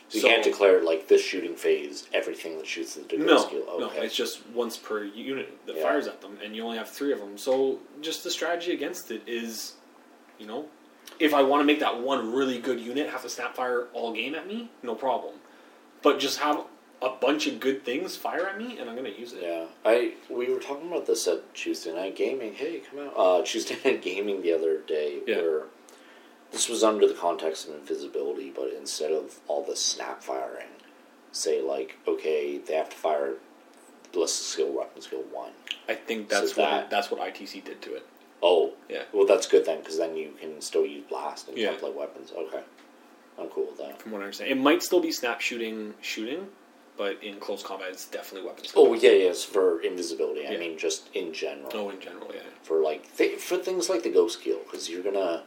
so 0.09 0.19
you 0.19 0.25
can't 0.25 0.43
declare 0.43 0.83
like 0.83 1.07
this 1.07 1.23
shooting 1.25 1.55
phase 1.55 2.09
everything 2.13 2.57
that 2.59 2.67
shoots 2.67 2.97
at 2.97 3.09
the 3.09 3.17
No, 3.19 3.45
Ghostkeel. 3.45 3.79
no, 3.79 3.87
Okay. 3.91 4.05
it's 4.05 4.17
just 4.17 4.45
once 4.49 4.77
per 4.77 5.05
unit 5.05 5.65
that 5.67 5.77
Yeah. 5.77 5.83
fires 5.85 6.09
at 6.09 6.21
them, 6.21 6.37
and 6.43 6.57
you 6.57 6.65
only 6.65 6.79
have 6.79 6.89
three 6.91 7.13
of 7.13 7.21
them. 7.21 7.37
So, 7.39 7.79
just 8.01 8.25
the 8.25 8.31
strategy 8.31 8.73
against 8.73 9.11
it 9.13 9.23
is, 9.29 9.75
you 10.39 10.47
know, 10.47 10.69
if 11.19 11.35
I 11.35 11.43
want 11.43 11.61
to 11.61 11.65
make 11.65 11.81
that 11.81 12.01
one 12.01 12.33
really 12.33 12.59
good 12.59 12.81
unit 12.81 13.09
have 13.11 13.23
to 13.23 13.29
snap 13.29 13.55
fire 13.57 13.89
all 13.93 14.13
game 14.13 14.35
at 14.35 14.47
me, 14.47 14.71
no 14.83 14.95
problem. 14.95 15.35
But 16.03 16.19
just 16.19 16.39
have 16.39 16.65
a 17.03 17.11
bunch 17.11 17.47
of 17.47 17.61
good 17.61 17.85
things 17.85 18.17
fire 18.17 18.47
at 18.47 18.59
me, 18.59 18.79
and 18.79 18.89
I'm 18.89 18.97
going 18.97 19.11
to 19.13 19.19
use 19.19 19.33
it. 19.33 19.43
Yeah, 19.43 19.67
I 19.85 20.15
we 20.31 20.53
were 20.53 20.61
talking 20.61 20.89
about 20.89 21.07
this 21.07 21.27
at 21.29 21.55
Tuesday 21.55 21.93
Night 21.95 22.17
Gaming. 22.17 22.55
Hey, 22.55 22.81
come 22.91 23.01
out! 23.07 23.13
Uh, 23.17 23.43
Tuesday 23.45 23.77
Night 23.85 24.03
Gaming 24.03 24.43
the 24.43 24.53
other 24.53 24.79
day, 24.79 25.21
Yeah. 25.27 25.37
where 25.37 25.63
this 26.53 26.69
was 26.69 26.83
under 26.83 27.07
the 27.07 27.15
context 27.15 27.69
of 27.69 27.75
invisibility, 27.75 28.51
but 28.55 28.73
instead 28.77 29.13
of 29.13 29.41
all 29.49 29.63
the 29.65 29.77
snap 29.77 30.23
firing, 30.23 30.67
say 31.33 31.61
like, 31.63 31.97
okay, 32.09 32.59
they 32.59 32.75
have 32.75 32.91
to 32.91 32.97
fire 32.97 33.35
ballistic 34.13 34.47
skill, 34.47 34.73
weapon 34.73 35.01
skill 35.01 35.23
one. 35.33 35.53
I 35.89 35.95
think 35.95 36.29
that's 36.29 36.55
So 36.55 36.63
what 36.63 36.71
that- 36.71 36.91
that's 36.91 37.11
what 37.11 37.21
ITC 37.21 37.61
did 37.65 37.81
to 37.83 37.95
it. 37.95 38.07
Oh, 38.43 38.73
Yeah. 38.89 39.03
Well, 39.13 39.27
that's 39.27 39.47
good 39.47 39.65
then, 39.67 39.79
because 39.79 39.99
then 39.99 40.17
you 40.17 40.33
can 40.41 40.61
still 40.61 40.85
use 40.87 41.05
blast 41.09 41.49
and 41.49 41.57
Yeah. 41.59 41.73
template 41.75 41.95
weapons. 41.95 42.33
Okay, 42.33 42.63
I'm 43.39 43.49
cool 43.49 43.67
with 43.67 43.79
that. 43.79 44.01
From 44.01 44.13
what 44.13 44.21
I 44.23 44.25
understand, 44.25 44.51
it 44.51 44.57
might 44.57 44.83
still 44.83 45.01
be 45.01 45.13
snap 45.13 45.41
shooting, 45.41 45.95
shooting, 46.01 46.49
but 46.97 47.23
in 47.23 47.39
close 47.39 47.63
combat, 47.63 47.89
it's 47.91 48.07
definitely 48.07 48.49
weapons. 48.49 48.73
Oh 48.75 48.95
yeah, 48.95 49.11
yes, 49.11 49.45
for 49.45 49.81
invisibility. 49.83 50.47
I 50.49 50.57
mean, 50.57 50.79
just 50.79 51.09
in 51.15 51.33
general. 51.33 51.71
Oh, 51.75 51.91
in 51.91 52.01
general, 52.01 52.31
yeah. 52.35 52.41
for 52.63 52.83
like 52.83 53.15
th- 53.17 53.39
for 53.39 53.57
things 53.59 53.89
like 53.91 54.03
the 54.03 54.11
Ghostkeel 54.11 54.65
because 54.65 54.89
you're 54.89 55.03
gonna 55.03 55.43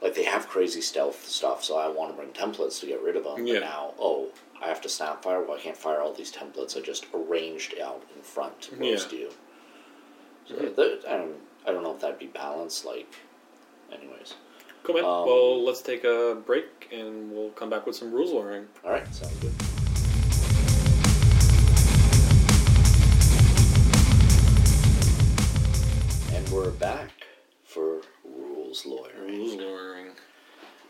like 0.00 0.14
they 0.14 0.24
have 0.24 0.46
crazy 0.48 0.80
stealth 0.80 1.26
stuff 1.26 1.64
so 1.64 1.76
i 1.76 1.88
want 1.88 2.08
to 2.12 2.16
bring 2.16 2.28
templates 2.32 2.78
to 2.78 2.86
get 2.86 3.02
rid 3.02 3.16
of 3.16 3.24
them 3.24 3.44
Yeah. 3.44 3.54
but 3.54 3.60
now 3.64 3.94
oh 3.98 4.28
i 4.62 4.68
have 4.68 4.80
to 4.82 4.88
snap 4.88 5.24
fire 5.24 5.42
well 5.42 5.56
i 5.58 5.60
can't 5.60 5.76
fire 5.76 6.00
all 6.00 6.12
these 6.12 6.30
templates 6.32 6.76
i 6.76 6.80
just 6.80 7.06
arranged 7.12 7.74
out 7.80 8.04
in 8.14 8.22
front 8.22 8.60
to 8.62 8.76
Yeah. 8.76 8.90
you 9.10 9.30
so 10.46 10.54
Mhm. 10.54 10.76
that- 10.76 11.04
i 11.08 11.16
don't 11.16 11.40
i 11.66 11.72
don't 11.72 11.82
know 11.82 11.94
if 11.94 12.00
that'd 12.00 12.18
be 12.18 12.26
balanced 12.26 12.84
like 12.84 13.12
anyways 13.92 14.34
Cool, 14.84 14.94
man. 14.94 15.04
Um, 15.04 15.26
well, 15.26 15.64
let's 15.64 15.82
take 15.82 16.04
a 16.04 16.40
break, 16.46 16.88
and 16.92 17.30
we'll 17.30 17.50
come 17.50 17.68
back 17.68 17.84
with 17.86 17.94
some 17.96 18.10
rules 18.12 18.30
lawyering. 18.32 18.66
all 18.84 18.92
right 18.92 19.14
sounds 19.14 19.34
good 19.40 19.52
and 26.32 26.48
we're 26.50 26.70
back 26.70 27.10
for 27.64 28.00
rules 28.24 28.84
lawyering 28.86 29.26
Rules 29.38 29.56
lawyering. 29.56 30.06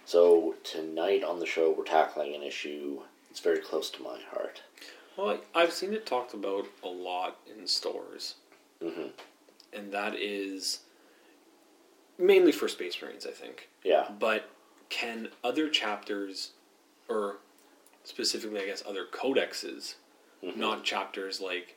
So 0.05 0.55
tonight 0.65 1.23
on 1.23 1.39
the 1.39 1.47
show, 1.47 1.75
we're 1.77 1.85
tackling 1.85 2.35
an 2.35 2.43
issue 2.43 3.01
that's 3.29 3.41
very 3.41 3.59
close 3.61 3.91
to 3.91 4.03
my 4.03 4.19
heart. 4.31 4.63
Well, 5.17 5.39
I've 5.55 5.73
seen 5.73 5.93
it 5.93 6.07
talked 6.07 6.33
about 6.35 6.67
a 6.83 6.89
lot 6.89 7.39
in 7.55 7.67
stores, 7.67 8.37
hmm 8.83 9.09
and 9.73 9.93
that 9.93 10.15
is 10.17 10.81
mainly 12.19 12.53
for 12.53 12.69
Space 12.69 13.01
Marines, 13.01 13.27
I 13.27 13.31
think. 13.31 13.69
Yeah, 13.85 14.11
But 14.19 14.49
can 14.89 15.29
other 15.45 15.69
chapters, 15.69 16.53
or 17.09 17.37
specifically, 18.05 18.61
I 18.61 18.67
guess, 18.67 18.83
other 18.87 19.07
codexes, 19.07 19.95
Mhm. 20.43 20.57
not 20.57 20.85
chapters 20.85 21.41
like 21.41 21.75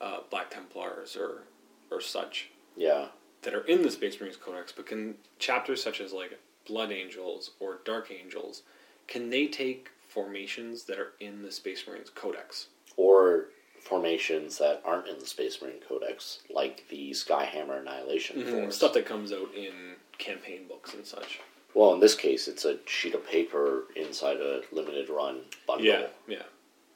uh, 0.00 0.20
Black 0.30 0.50
Templars 0.50 1.16
or 1.16 1.44
or 1.90 2.00
such, 2.00 2.50
yeah, 2.76 3.08
that 3.42 3.54
are 3.54 3.64
in 3.66 3.82
the 3.82 3.90
Space 3.90 4.18
Marines 4.18 4.36
Codex, 4.36 4.72
but 4.72 4.86
can 4.86 5.16
chapters 5.38 5.80
such 5.82 6.00
as 6.00 6.12
like 6.12 6.38
Blood 6.66 6.90
Angels 6.90 7.52
or 7.60 7.80
Dark 7.84 8.10
Angels, 8.10 8.62
can 9.06 9.30
they 9.30 9.46
take 9.46 9.90
formations 10.08 10.84
that 10.84 10.98
are 10.98 11.12
in 11.20 11.42
the 11.42 11.52
Space 11.52 11.86
Marines 11.86 12.10
Codex? 12.10 12.68
or 12.96 13.48
formations 13.82 14.58
that 14.58 14.82
aren't 14.84 15.08
in 15.08 15.18
the 15.18 15.26
Space 15.26 15.60
Marine 15.60 15.80
Codex, 15.86 16.40
like 16.50 16.84
the 16.88 17.10
Skyhammer 17.10 17.80
Annihilation 17.80 18.44
Force. 18.46 18.76
Stuff 18.76 18.94
that 18.94 19.06
comes 19.06 19.32
out 19.32 19.48
in 19.56 19.96
campaign 20.18 20.66
books 20.68 20.94
and 20.94 21.04
such. 21.04 21.40
Well, 21.74 21.94
in 21.94 22.00
this 22.00 22.14
case, 22.14 22.48
it's 22.48 22.64
a 22.64 22.78
sheet 22.86 23.14
of 23.14 23.26
paper 23.26 23.84
inside 23.96 24.36
a 24.36 24.62
limited 24.72 25.08
run 25.08 25.40
bundle. 25.66 25.86
Yeah, 25.86 26.06
yeah. 26.28 26.42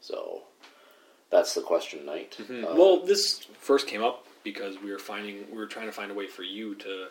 So 0.00 0.42
that's 1.30 1.54
the 1.54 1.62
question 1.62 2.04
night. 2.04 2.36
Uh, 2.40 2.74
well, 2.76 3.04
this 3.04 3.46
first 3.58 3.86
came 3.86 4.02
up 4.02 4.26
because 4.44 4.80
we 4.80 4.92
were 4.92 4.98
finding 4.98 5.44
we 5.50 5.56
were 5.56 5.66
trying 5.66 5.86
to 5.86 5.92
find 5.92 6.10
a 6.10 6.14
way 6.14 6.26
for 6.26 6.42
you 6.42 6.74
to 6.76 7.08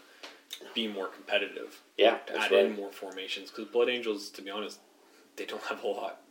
be 0.73 0.88
more 0.88 1.07
competitive, 1.07 1.82
yeah, 1.97 2.17
to 2.28 2.39
add 2.39 2.51
right. 2.51 2.65
in 2.65 2.76
more 2.76 2.91
formations. 2.91 3.49
Because 3.49 3.65
Blood 3.65 3.89
Angels, 3.89 4.30
to 4.30 4.41
be 4.41 4.49
honest, 4.49 4.80
they 5.36 5.45
don't 5.45 5.63
have 5.69 5.84
a 5.84 5.88
lot. 5.88 6.21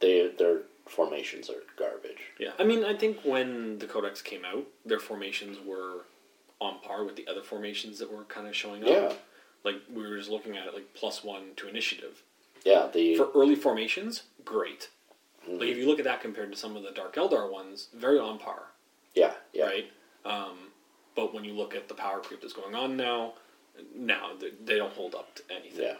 They 0.00 0.28
their 0.38 0.60
formations 0.86 1.50
are 1.50 1.62
garbage. 1.78 2.18
Yeah, 2.38 2.50
I 2.58 2.64
mean, 2.64 2.84
I 2.84 2.94
think 2.94 3.18
when 3.24 3.78
the 3.78 3.86
Codex 3.86 4.22
came 4.22 4.44
out, 4.44 4.66
their 4.84 5.00
formations 5.00 5.58
were 5.64 6.04
on 6.60 6.80
par 6.80 7.04
with 7.04 7.16
the 7.16 7.26
other 7.28 7.42
formations 7.42 7.98
that 7.98 8.12
were 8.12 8.24
kind 8.24 8.46
of 8.46 8.54
showing 8.56 8.82
up. 8.82 8.88
Yeah. 8.88 9.12
Like 9.64 9.76
we 9.92 10.02
were 10.06 10.16
just 10.16 10.30
looking 10.30 10.56
at 10.56 10.66
it 10.66 10.74
like 10.74 10.94
plus 10.94 11.24
one 11.24 11.50
to 11.56 11.68
initiative. 11.68 12.22
Yeah, 12.64 12.88
the 12.92 13.16
For 13.16 13.30
early 13.34 13.54
formations, 13.56 14.24
great. 14.44 14.88
Mhm. 15.48 15.60
Like 15.60 15.68
if 15.68 15.76
you 15.76 15.86
look 15.86 15.98
at 15.98 16.04
that 16.04 16.20
compared 16.20 16.50
to 16.52 16.58
some 16.58 16.76
of 16.76 16.82
the 16.82 16.90
Dark 16.92 17.14
Eldar 17.16 17.50
ones, 17.50 17.88
very 17.94 18.18
on 18.18 18.38
par. 18.38 18.70
yeah, 19.14 19.34
yeah. 19.52 19.64
right? 19.66 19.90
Um, 20.24 20.72
but 21.14 21.32
when 21.32 21.44
you 21.44 21.52
look 21.54 21.74
at 21.74 21.88
the 21.88 21.94
power 21.94 22.20
creep 22.20 22.40
that's 22.40 22.52
going 22.52 22.74
on 22.74 22.96
now, 22.96 23.34
now 23.94 24.32
they, 24.38 24.50
they 24.64 24.76
don't 24.76 24.92
hold 24.92 25.14
up 25.14 25.34
to 25.36 25.42
anything. 25.50 25.84
Yeah. 25.84 25.96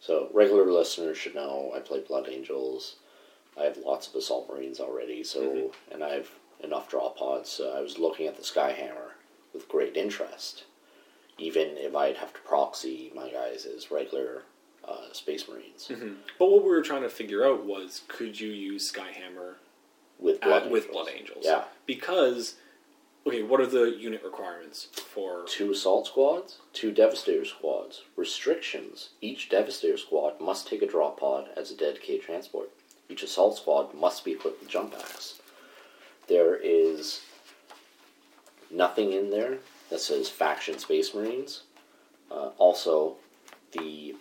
So 0.00 0.28
regular 0.34 0.64
listeners 0.70 1.16
should 1.18 1.34
know 1.34 1.72
I 1.74 1.80
play 1.80 2.00
Blood 2.00 2.28
Angels. 2.28 2.96
I 3.58 3.64
have 3.64 3.76
lots 3.78 4.08
of 4.08 4.14
Assault 4.16 4.48
Marines 4.50 4.80
already, 4.80 5.22
so 5.24 5.40
Mhm. 5.42 5.74
and 5.90 6.02
I 6.04 6.14
have 6.14 6.30
enough 6.60 6.88
drop 6.88 7.16
pods. 7.16 7.50
So 7.50 7.70
I 7.72 7.80
was 7.80 7.98
looking 7.98 8.26
at 8.26 8.36
the 8.36 8.42
Skyhammer 8.42 9.12
with 9.52 9.68
great 9.68 9.96
interest, 9.96 10.64
even 11.38 11.76
if 11.76 11.94
I'd 11.94 12.16
have 12.16 12.32
to 12.34 12.40
proxy 12.40 13.12
my 13.14 13.28
guys 13.30 13.66
as 13.66 13.90
regular 13.90 14.42
uh, 14.86 15.10
Space 15.12 15.48
Marines. 15.48 15.88
Mhm. 15.88 16.18
But 16.38 16.50
what 16.50 16.62
we 16.62 16.68
were 16.68 16.82
trying 16.82 17.00
to 17.04 17.08
figure 17.08 17.42
out 17.46 17.64
was 17.64 18.02
could 18.06 18.38
you 18.38 18.50
use 18.50 18.92
Skyhammer 18.92 19.54
with 20.18 20.36
at- 20.36 20.42
blood 20.42 20.70
with 20.70 20.84
angels. 20.84 20.92
Blood 21.04 21.08
Angels. 21.14 21.44
Yeah, 21.46 21.64
Because, 21.86 22.56
okay, 23.26 23.42
what 23.42 23.60
are 23.62 23.66
the 23.66 23.84
unit 23.96 24.22
requirements 24.22 24.84
for? 24.92 25.44
two 25.46 25.70
assault 25.70 26.06
squads, 26.08 26.58
two 26.74 26.90
devastator 26.92 27.46
squads. 27.46 28.02
Restrictions: 28.14 29.08
each 29.22 29.48
devastator 29.48 29.96
squad 29.96 30.38
must 30.38 30.66
take 30.68 30.82
a 30.82 30.86
drop 30.86 31.18
pod 31.18 31.48
as 31.56 31.70
a 31.70 31.74
dead 31.74 31.94
dedicated 31.94 32.20
transport. 32.22 32.70
Each 33.08 33.22
assault 33.22 33.56
squad 33.58 33.94
must 33.94 34.24
be 34.24 34.32
equipped 34.32 34.60
with 34.60 34.70
jump 34.70 34.92
packs. 34.92 35.40
There 36.26 36.56
is 36.56 37.20
nothing 38.70 39.12
in 39.12 39.30
there 39.30 39.58
that 39.90 40.00
says 40.00 40.28
faction 40.28 40.78
Space 40.78 41.14
Marines. 41.14 41.62
Uh, 42.30 42.50
also, 42.58 43.16
the 43.72 44.14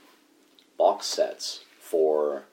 box 0.77 1.05
sets 1.05 1.63
for 1.79 2.43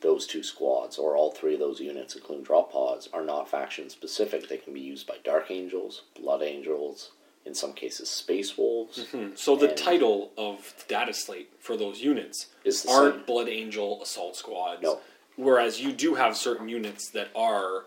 those 0.00 0.26
two 0.26 0.42
squads, 0.42 0.98
or 0.98 1.16
all 1.16 1.32
three 1.32 1.54
of 1.54 1.60
those 1.60 1.80
units, 1.80 2.14
including 2.14 2.44
drop 2.44 2.70
pods, 2.72 3.08
are 3.12 3.24
not 3.24 3.48
faction 3.50 3.88
specific. 3.88 4.48
They 4.48 4.58
can 4.58 4.74
be 4.74 4.80
used 4.80 5.06
by 5.06 5.16
Dark 5.24 5.50
Angels, 5.50 6.02
Blood 6.14 6.42
Angels, 6.42 7.12
in 7.46 7.54
some 7.54 7.72
cases, 7.72 8.08
Space 8.10 8.56
Wolves. 8.56 9.06
Hmm. 9.10 9.28
So 9.34 9.56
the 9.56 9.68
title 9.68 10.30
of 10.36 10.74
the 10.78 10.84
data 10.88 11.14
slate 11.14 11.52
for 11.58 11.76
those 11.76 12.00
units 12.02 12.48
Is 12.64 12.86
aren't 12.86 13.14
same. 13.16 13.24
Blood 13.24 13.48
Angel 13.48 14.02
assault 14.02 14.36
squads. 14.36 14.82
No. 14.82 15.00
Whereas 15.36 15.80
you 15.80 15.92
do 15.92 16.14
have 16.14 16.36
certain 16.36 16.68
units 16.68 17.10
that 17.10 17.28
are 17.34 17.84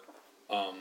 um, 0.49 0.75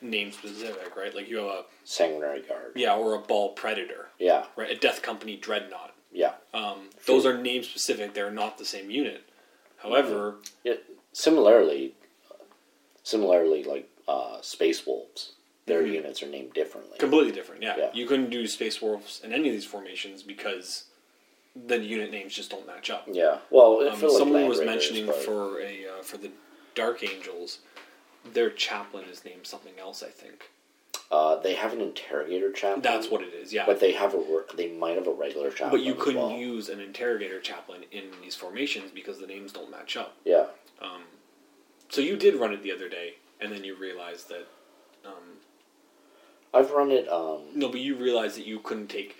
name 0.00 0.32
specific, 0.32 0.96
right? 0.96 1.14
Like 1.14 1.28
you 1.28 1.36
have 1.38 1.46
a 1.46 1.64
Sanguinary 1.84 2.42
Guard. 2.42 2.72
yeah, 2.74 2.94
or 2.96 3.14
a 3.14 3.18
Baal 3.18 3.50
Predator, 3.50 4.08
Yeah, 4.18 4.46
right? 4.56 4.70
A 4.70 4.76
Death 4.76 5.02
Company 5.02 5.36
Dreadnought. 5.36 5.94
yeah. 6.12 6.32
Um, 6.54 6.88
those 7.06 7.26
are 7.26 7.36
name 7.36 7.62
specific. 7.62 8.14
They're 8.14 8.30
not 8.30 8.56
the 8.58 8.64
same 8.64 8.90
unit. 8.90 9.22
However, 9.78 10.36
Yeah, 10.64 10.74
similarly, 11.12 11.94
similarly, 13.02 13.62
like 13.64 13.88
uh, 14.08 14.40
Space 14.40 14.86
Wolves, 14.86 15.32
their 15.66 15.82
Mhm. 15.82 15.92
units 15.94 16.22
are 16.22 16.26
named 16.28 16.52
differently. 16.54 16.96
completely 16.98 17.32
different. 17.32 17.62
Yeah. 17.62 17.76
Yeah. 17.76 17.90
you 17.92 18.06
couldn't 18.06 18.30
do 18.30 18.46
Space 18.46 18.80
Wolves 18.80 19.20
in 19.22 19.32
any 19.32 19.48
of 19.48 19.54
these 19.54 19.64
formations 19.66 20.22
because 20.22 20.84
the 21.66 21.78
unit 21.78 22.10
names 22.10 22.34
just 22.34 22.50
don't 22.50 22.66
match 22.66 22.90
up. 22.90 23.04
yeah, 23.10 23.38
well, 23.50 23.78
Um, 23.80 24.00
like 24.00 24.10
someone 24.10 24.46
was 24.48 24.58
Raiders, 24.58 24.74
mentioning 24.74 25.12
for 25.12 25.60
a 25.60 25.86
uh, 25.86 26.02
for 26.02 26.18
the 26.18 26.30
Dark 26.74 27.02
Angels, 27.02 27.60
their 28.32 28.50
chaplain 28.50 29.04
is 29.10 29.24
named 29.24 29.46
something 29.46 29.72
else. 29.78 30.02
I 30.02 30.08
think 30.08 30.50
uh, 31.10 31.36
they 31.36 31.54
have 31.54 31.72
an 31.72 31.80
interrogator 31.80 32.50
chaplain. 32.52 32.82
that's 32.82 33.08
what 33.10 33.22
it 33.22 33.32
is. 33.32 33.52
Yeah, 33.52 33.64
But 33.66 33.80
they 33.80 33.92
have 33.92 34.14
a 34.14 34.22
they 34.56 34.72
might 34.72 34.96
have 34.96 35.06
a 35.06 35.12
regular 35.12 35.50
chaplain. 35.50 35.70
but 35.70 35.80
you 35.86 35.94
couldn't 35.94 36.20
well. 36.20 36.30
use 36.36 36.68
an 36.68 36.80
interrogator 36.80 37.40
chaplain 37.40 37.84
in 37.92 38.04
these 38.22 38.34
formations 38.34 38.90
because 38.92 39.18
the 39.18 39.26
names 39.26 39.52
don't 39.52 39.70
match 39.70 39.96
up. 39.96 40.16
Yeah, 40.24 40.46
Um, 40.82 41.02
so 41.88 42.00
you 42.00 42.16
did 42.16 42.34
run 42.34 42.52
it 42.52 42.62
the 42.62 42.72
other 42.72 42.88
day, 42.88 43.14
and 43.40 43.52
then 43.52 43.62
you 43.64 43.76
realized 43.76 44.28
that 44.28 44.46
um, 45.04 45.38
I've 46.52 46.70
run 46.72 46.90
it. 46.90 47.08
Um, 47.08 47.42
no, 47.54 47.68
but 47.68 47.80
you 47.80 47.94
realized 47.96 48.36
that 48.36 48.46
you 48.46 48.58
couldn't 48.58 48.88
take. 48.88 49.16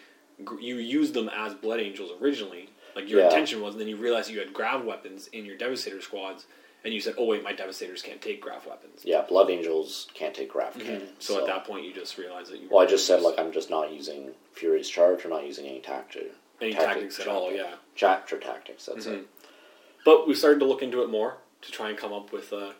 You 0.61 0.77
used 0.77 1.15
them 1.15 1.29
as 1.35 1.55
blood 1.55 1.81
angels 1.81 2.13
originally, 2.21 2.69
like 2.95 3.09
your 3.09 3.21
Yeah. 3.21 3.27
intention 3.27 3.61
was, 3.63 3.75
and 3.75 3.81
then 3.81 3.89
you 3.89 3.97
realized 3.97 4.31
you 4.31 4.39
had 4.39 4.53
grav 4.53 4.85
weapons 4.85 5.29
in 5.29 5.45
your 5.47 5.57
devastator 5.57 6.01
squads, 6.03 6.47
and 6.85 6.93
you 6.93 7.01
said, 7.01 7.15
"Oh 7.19 7.25
wait, 7.25 7.43
my 7.43 7.53
devastators 7.53 8.03
can't 8.03 8.21
take 8.21 8.41
grav 8.41 8.67
weapons." 8.67 9.03
yeah, 9.05 9.23
Blood 9.23 9.51
Angels 9.51 10.09
can't 10.15 10.35
take 10.35 10.51
grav 10.51 10.75
cannons. 10.79 11.03
Mm-hmm. 11.05 11.21
So, 11.21 11.41
at 11.41 11.47
that 11.47 11.65
point, 11.65 11.85
you 11.87 11.93
just 11.93 12.19
realized 12.19 12.53
that 12.53 12.61
you. 12.61 12.69
well, 12.71 12.81
I 12.83 12.87
just 12.87 13.07
said 13.07 13.23
like 13.23 13.39
I'm 13.39 13.51
just 13.53 13.71
not 13.71 13.93
using 13.93 14.33
Furious 14.53 14.89
Charge 14.91 15.25
or 15.25 15.29
not 15.31 15.45
using 15.47 15.67
any 15.67 15.81
tactic. 15.81 16.33
any 16.61 16.73
tactic 16.73 16.93
tactics 16.95 17.21
at 17.21 17.29
all. 17.29 17.53
Yeah, 17.53 17.75
Chapter 17.95 18.39
tactics. 18.39 18.87
That's 18.87 19.07
Mhm. 19.07 19.21
it. 19.23 19.27
but 20.05 20.27
we 20.29 20.35
started 20.35 20.59
to 20.61 20.65
look 20.67 20.83
into 20.83 21.03
it 21.03 21.09
more 21.09 21.39
to 21.63 21.71
try 21.73 21.89
and 21.89 21.99
come 21.99 22.13
up 22.13 22.31
with 22.33 22.53
a 22.53 22.75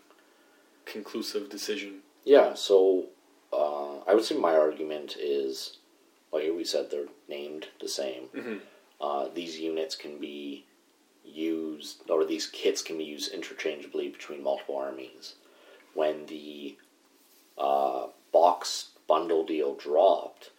conclusive 0.85 1.49
decision. 1.51 2.03
Yeah, 2.25 2.55
so 2.55 3.07
uh, 3.53 3.99
I 4.07 4.15
would 4.15 4.25
say 4.25 4.37
my 4.37 4.57
argument 4.57 5.17
is, 5.19 5.79
like 6.33 6.51
we 6.55 6.65
said, 6.65 6.91
they're 6.91 7.09
named 7.29 7.69
the 7.81 7.89
same. 7.89 8.29
Mhm. 8.35 8.61
Uh, 9.01 9.29
these 9.29 9.59
units 9.61 9.95
can 9.95 10.19
be 10.19 10.65
used, 11.25 12.09
or 12.11 12.25
these 12.25 12.47
kits 12.47 12.83
can 12.83 12.99
be 12.99 13.05
used 13.05 13.33
interchangeably 13.33 14.09
between 14.09 14.43
multiple 14.43 14.77
armies. 14.77 15.35
When 15.95 16.27
the 16.27 16.77
uh, 17.59 18.09
box 18.33 18.91
bundle 19.07 19.43
deal 19.45 19.75
dropped, 19.75 20.51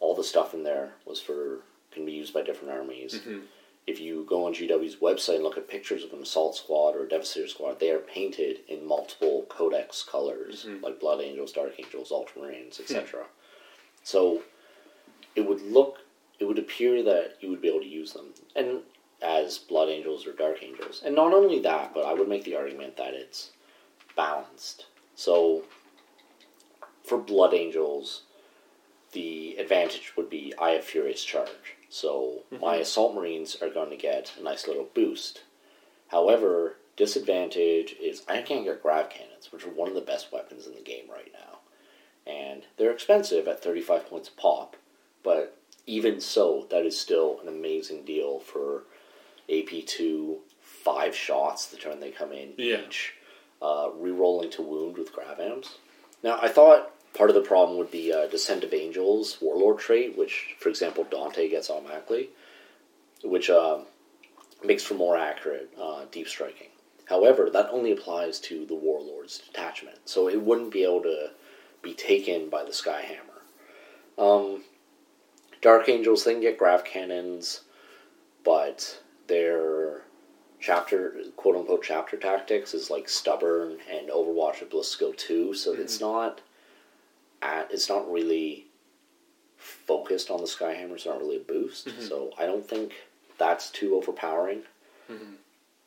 all 0.00 0.14
the 0.16 0.24
stuff 0.24 0.52
in 0.52 0.64
there 0.64 0.94
was 1.04 1.20
for 1.20 1.60
can 1.92 2.04
be 2.04 2.12
used 2.12 2.32
by 2.34 2.42
different 2.42 2.72
armies. 2.72 3.14
Mhm. 3.20 3.46
If 3.86 4.00
you 4.00 4.24
go 4.24 4.44
on 4.44 4.54
GW's 4.54 4.96
website 4.96 5.36
and 5.36 5.44
look 5.44 5.56
at 5.56 5.68
pictures 5.68 6.02
of 6.04 6.12
an 6.12 6.22
assault 6.22 6.56
squad 6.56 6.94
or 6.96 7.04
a 7.04 7.08
devastator 7.08 7.48
squad, 7.48 7.78
they 7.80 7.90
are 7.90 7.98
painted 8.00 8.60
in 8.68 8.84
multiple 8.84 9.46
codex 9.48 10.02
colors, 10.02 10.64
Mhm. 10.64 10.82
like 10.82 10.98
Blood 11.00 11.20
Angels, 11.20 11.52
Dark 11.52 11.78
Angels, 11.78 12.10
Ultramarines, 12.10 12.78
etc. 12.80 13.28
So 14.02 14.42
it 15.40 15.48
would 15.48 15.62
look, 15.62 15.98
it 16.38 16.44
would 16.44 16.58
appear 16.58 17.02
that 17.02 17.36
you 17.40 17.50
would 17.50 17.60
be 17.60 17.68
able 17.68 17.80
to 17.80 17.86
use 17.86 18.12
them, 18.12 18.26
and 18.54 18.80
as 19.22 19.58
Blood 19.58 19.88
Angels 19.88 20.26
or 20.26 20.32
Dark 20.32 20.62
Angels. 20.62 21.02
And 21.04 21.14
not 21.14 21.34
only 21.34 21.60
that, 21.60 21.92
but 21.92 22.04
I 22.04 22.14
would 22.14 22.28
make 22.28 22.44
the 22.44 22.56
argument 22.56 22.96
that 22.96 23.14
it's 23.14 23.50
balanced. 24.16 24.86
So 25.14 25.64
for 27.04 27.18
Blood 27.18 27.54
Angels, 27.54 28.22
the 29.12 29.56
advantage 29.56 30.12
would 30.16 30.30
be 30.30 30.54
I 30.60 30.70
have 30.70 30.84
Furious 30.84 31.24
Charge. 31.24 31.76
So 31.88 32.42
mm-hmm. 32.52 32.62
my 32.64 32.76
Assault 32.76 33.14
Marines 33.14 33.56
are 33.60 33.68
going 33.68 33.90
to 33.90 33.96
get 33.96 34.32
a 34.38 34.42
nice 34.42 34.66
little 34.66 34.88
boost. 34.94 35.42
However, 36.08 36.76
disadvantage 36.96 37.96
is 38.00 38.22
I 38.28 38.42
can't 38.42 38.64
get 38.64 38.82
grav 38.82 39.10
cannons, 39.10 39.52
which 39.52 39.64
are 39.64 39.70
one 39.70 39.88
of 39.88 39.94
the 39.94 40.00
best 40.00 40.32
weapons 40.32 40.66
in 40.66 40.74
the 40.74 40.80
game 40.80 41.04
right 41.10 41.32
now. 41.32 41.58
And 42.30 42.64
they're 42.76 42.92
expensive 42.92 43.48
at 43.48 43.62
35 43.62 44.08
points 44.08 44.28
a 44.28 44.40
pop, 44.40 44.76
but 45.22 45.56
even 45.86 46.20
so, 46.20 46.66
that 46.70 46.84
is 46.86 46.98
still 46.98 47.38
an 47.42 47.48
amazing 47.48 48.04
deal 48.04 48.38
for 48.38 48.84
AP2 49.48 50.36
five 50.60 51.14
shots 51.14 51.66
the 51.66 51.76
turn 51.76 52.00
they 52.00 52.10
come 52.10 52.32
in 52.32 52.54
Yeah. 52.56 52.86
each, 52.86 53.14
uh, 53.60 53.90
re-rolling 53.94 54.50
to 54.50 54.62
wound 54.62 54.96
with 54.96 55.12
grav 55.12 55.38
amps. 55.40 55.76
Now, 56.22 56.38
I 56.40 56.48
thought 56.48 56.92
part 57.12 57.30
of 57.30 57.34
the 57.34 57.42
problem 57.42 57.78
would 57.78 57.90
be 57.90 58.12
uh, 58.12 58.26
Descent 58.26 58.64
of 58.64 58.72
Angels 58.72 59.38
Warlord 59.40 59.78
trait, 59.78 60.16
which, 60.16 60.54
for 60.58 60.68
example, 60.68 61.04
Dante 61.04 61.48
gets 61.48 61.68
automatically, 61.70 62.30
which 63.22 63.50
uh, 63.50 63.80
makes 64.64 64.82
for 64.84 64.94
more 64.94 65.16
accurate 65.16 65.70
uh, 65.78 66.04
deep 66.10 66.28
striking. 66.28 66.68
However, 67.06 67.50
that 67.50 67.68
only 67.70 67.90
applies 67.90 68.38
to 68.40 68.64
the 68.66 68.74
Warlord's 68.74 69.38
detachment, 69.38 69.98
so 70.04 70.28
it 70.28 70.40
wouldn't 70.40 70.70
be 70.70 70.84
able 70.84 71.02
to 71.02 71.30
be 71.82 71.92
taken 71.92 72.48
by 72.48 72.62
the 72.62 72.70
Skyhammer. 72.70 73.40
Um, 74.16 74.62
Dark 75.62 75.88
Angels, 75.88 76.24
they 76.24 76.32
can 76.32 76.40
get 76.40 76.58
grav 76.58 76.84
cannons, 76.84 77.62
but 78.44 79.00
their 79.26 80.02
chapter, 80.58 81.14
quote 81.36 81.56
unquote, 81.56 81.82
chapter 81.82 82.16
tactics 82.16 82.74
is 82.74 82.90
like 82.90 83.08
stubborn 83.08 83.78
and 83.90 84.08
Overwatch 84.08 84.60
with 84.60 84.70
Blisco 84.70 85.16
too, 85.16 85.54
so 85.54 85.72
it's 85.74 86.00
not 86.00 86.40
at, 87.42 87.70
it's 87.70 87.88
not 87.88 88.10
really 88.10 88.66
focused 89.56 90.30
on 90.30 90.40
the 90.40 90.46
Skyhammer, 90.46 90.94
it's 90.94 91.06
not 91.06 91.18
really 91.20 91.36
a 91.36 91.40
boost, 91.40 91.90
so 92.00 92.30
I 92.38 92.46
don't 92.46 92.66
think 92.66 92.92
that's 93.38 93.70
too 93.70 93.94
overpowering. 93.96 94.62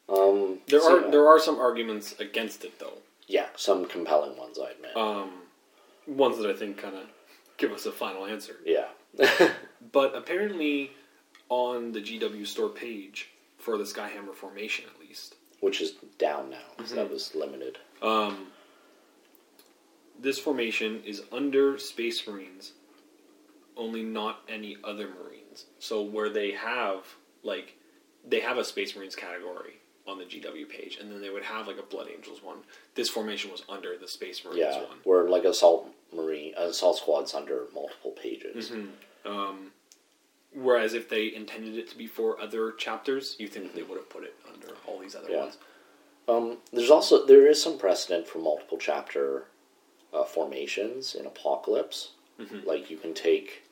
Um, 0.10 0.60
There 0.68 0.82
so 0.82 0.98
are 0.98 1.02
yeah. 1.06 1.12
there 1.12 1.28
are 1.28 1.40
some 1.40 1.58
arguments 1.60 2.14
against 2.20 2.66
it 2.66 2.78
though. 2.80 2.98
yeah, 3.28 3.48
some 3.56 3.86
compelling 3.88 4.38
ones, 4.38 4.60
I 4.60 4.72
admit. 4.72 4.96
Um, 4.98 5.32
ones 6.08 6.38
that 6.40 6.50
I 6.50 6.54
think 6.54 6.78
kind 6.78 6.96
of 6.96 7.04
give 7.58 7.72
us 7.72 7.86
a 7.86 7.92
final 7.92 8.26
answer. 8.26 8.56
yeah. 8.66 8.88
But 9.92 10.16
apparently, 10.16 10.92
on 11.50 11.92
the 11.92 12.00
GW 12.02 12.48
store 12.48 12.70
page 12.70 13.30
for 13.58 13.78
the 13.78 13.84
Skyhammer 13.84 14.34
formation, 14.34 14.86
at 14.94 15.00
least, 15.00 15.36
Which 15.60 15.82
is 15.82 15.92
down 16.18 16.50
now, 16.50 16.58
'cause 16.78 16.92
that 16.92 17.06
Mm-hmm. 17.06 17.14
was 17.14 17.36
limited. 17.36 17.78
um, 18.02 18.48
this 20.20 20.40
formation 20.40 21.04
is 21.06 21.22
under 21.32 21.78
Space 21.78 22.26
Marines, 22.28 22.74
only 23.76 24.04
not 24.04 24.42
any 24.48 24.78
other 24.84 25.08
Marines. 25.10 25.66
So 25.80 26.02
where 26.02 26.30
they 26.30 26.52
have 26.52 27.06
like 27.44 27.76
they 28.26 28.40
have 28.40 28.58
a 28.58 28.64
Space 28.64 28.96
Marines 28.96 29.16
category 29.16 29.74
on 30.08 30.18
the 30.18 30.26
GW 30.26 30.68
page, 30.70 30.98
and 31.00 31.12
then 31.12 31.22
they 31.22 31.30
would 31.30 31.44
have 31.44 31.68
like 31.68 31.78
a 31.78 31.84
Blood 31.84 32.08
Angels 32.14 32.42
one. 32.42 32.60
This 32.96 33.10
formation 33.10 33.52
was 33.52 33.64
under 33.70 33.98
the 33.98 34.08
Space 34.08 34.44
Marines 34.46 34.60
Yeah, 34.60 34.84
one. 34.84 35.00
where 35.04 35.28
like 35.30 35.44
assault 35.44 35.90
marine, 36.16 36.54
assault 36.56 36.98
squads 36.98 37.34
under 37.34 37.64
multiple 37.74 38.12
pages. 38.12 38.70
Mm-hmm. 38.72 39.32
Um, 39.32 39.72
whereas 40.54 40.94
if 40.94 41.10
they 41.10 41.34
intended 41.34 41.78
it 41.78 41.90
to 41.90 41.98
be 41.98 42.08
for 42.08 42.40
other 42.40 42.72
chapters, 42.74 43.36
you 43.40 43.48
think 43.48 43.74
they 43.74 43.84
would 43.84 43.98
have 43.98 44.10
put 44.10 44.24
it 44.24 44.36
under 44.52 44.76
all 44.86 45.00
these 45.00 45.16
other 45.16 45.30
Yeah. 45.32 45.40
ones. 45.44 45.58
Um, 46.28 46.58
there's 46.72 46.90
also 46.92 47.26
there 47.26 47.48
is 47.48 47.62
some 47.62 47.78
precedent 47.78 48.28
for 48.28 48.40
multiple 48.40 48.78
chapter 48.78 49.46
uh, 50.14 50.24
formations 50.24 51.16
in 51.16 51.26
Apocalypse. 51.26 52.12
Mhm. 52.40 52.66
Like 52.66 52.90
you 52.90 52.98
can 52.98 53.14
take, 53.14 53.64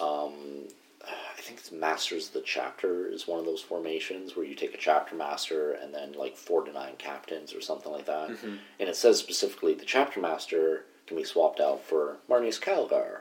um, 0.00 0.68
I 1.02 1.40
think 1.40 1.58
it's 1.58 1.70
Masters 1.72 2.28
of 2.28 2.32
the 2.34 2.40
Chapter 2.40 3.06
is 3.06 3.26
one 3.28 3.38
of 3.38 3.44
those 3.44 3.60
formations 3.60 4.34
where 4.34 4.46
you 4.46 4.54
take 4.54 4.72
a 4.72 4.78
chapter 4.78 5.14
master 5.14 5.72
and 5.72 5.92
then 5.92 6.12
like 6.12 6.36
four 6.36 6.64
to 6.64 6.72
nine 6.72 6.94
captains 6.96 7.52
or 7.54 7.60
something 7.60 7.92
like 7.92 8.06
that. 8.06 8.30
Mm-hmm. 8.30 8.56
And 8.80 8.88
it 8.88 8.96
says 8.96 9.18
specifically 9.18 9.74
the 9.74 9.84
chapter 9.84 10.20
master 10.20 10.86
can 11.06 11.16
be 11.16 11.24
swapped 11.24 11.60
out 11.60 11.82
for 11.84 12.16
Marneus 12.28 12.58
Calgar, 12.60 13.20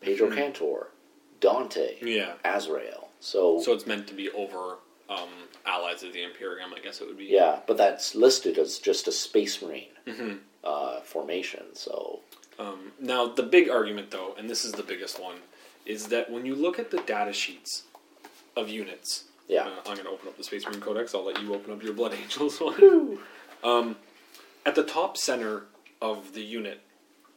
Pedro 0.00 0.30
Kantor, 0.30 0.88
Dante, 1.40 1.96
Yeah. 2.02 2.34
Azrael. 2.44 3.08
So, 3.20 3.60
So 3.60 3.72
it's 3.72 3.86
meant 3.86 4.06
to 4.08 4.14
be 4.14 4.30
over 4.30 4.76
um, 5.08 5.28
allies 5.66 6.02
of 6.02 6.12
the 6.12 6.22
Imperium, 6.22 6.72
I 6.74 6.78
guess 6.80 7.00
it 7.00 7.06
would 7.08 7.18
be. 7.18 7.24
yeah, 7.26 7.60
but 7.66 7.76
that's 7.76 8.14
listed 8.14 8.58
as 8.58 8.78
just 8.78 9.08
a 9.08 9.12
Space 9.12 9.60
Marine 9.60 9.88
Mm-hmm. 10.06 10.36
uh, 10.64 11.00
formation. 11.00 11.64
So 11.74 12.20
Um, 12.58 12.92
now, 13.00 13.26
the 13.26 13.42
big 13.42 13.68
argument, 13.70 14.10
though, 14.10 14.34
and 14.38 14.48
this 14.48 14.64
is 14.64 14.72
the 14.72 14.82
biggest 14.82 15.20
one, 15.20 15.36
is 15.86 16.08
that 16.08 16.30
when 16.30 16.44
you 16.46 16.54
look 16.54 16.78
at 16.78 16.90
the 16.90 16.98
data 17.00 17.32
sheets 17.32 17.84
of 18.56 18.68
units, 18.68 19.24
yeah, 19.48 19.62
uh, 19.64 19.70
I'm 19.86 19.94
going 19.94 20.04
to 20.04 20.10
open 20.10 20.28
up 20.28 20.36
the 20.36 20.44
Space 20.44 20.64
Marine 20.66 20.80
Codex. 20.80 21.14
I'll 21.14 21.24
let 21.24 21.42
you 21.42 21.54
open 21.54 21.72
up 21.72 21.82
your 21.82 21.92
Blood 21.94 22.14
Angels 22.22 22.60
one. 22.60 23.18
um, 23.64 23.96
at 24.64 24.74
the 24.74 24.84
top 24.84 25.16
center 25.16 25.64
of 26.00 26.34
the 26.34 26.42
unit, 26.42 26.80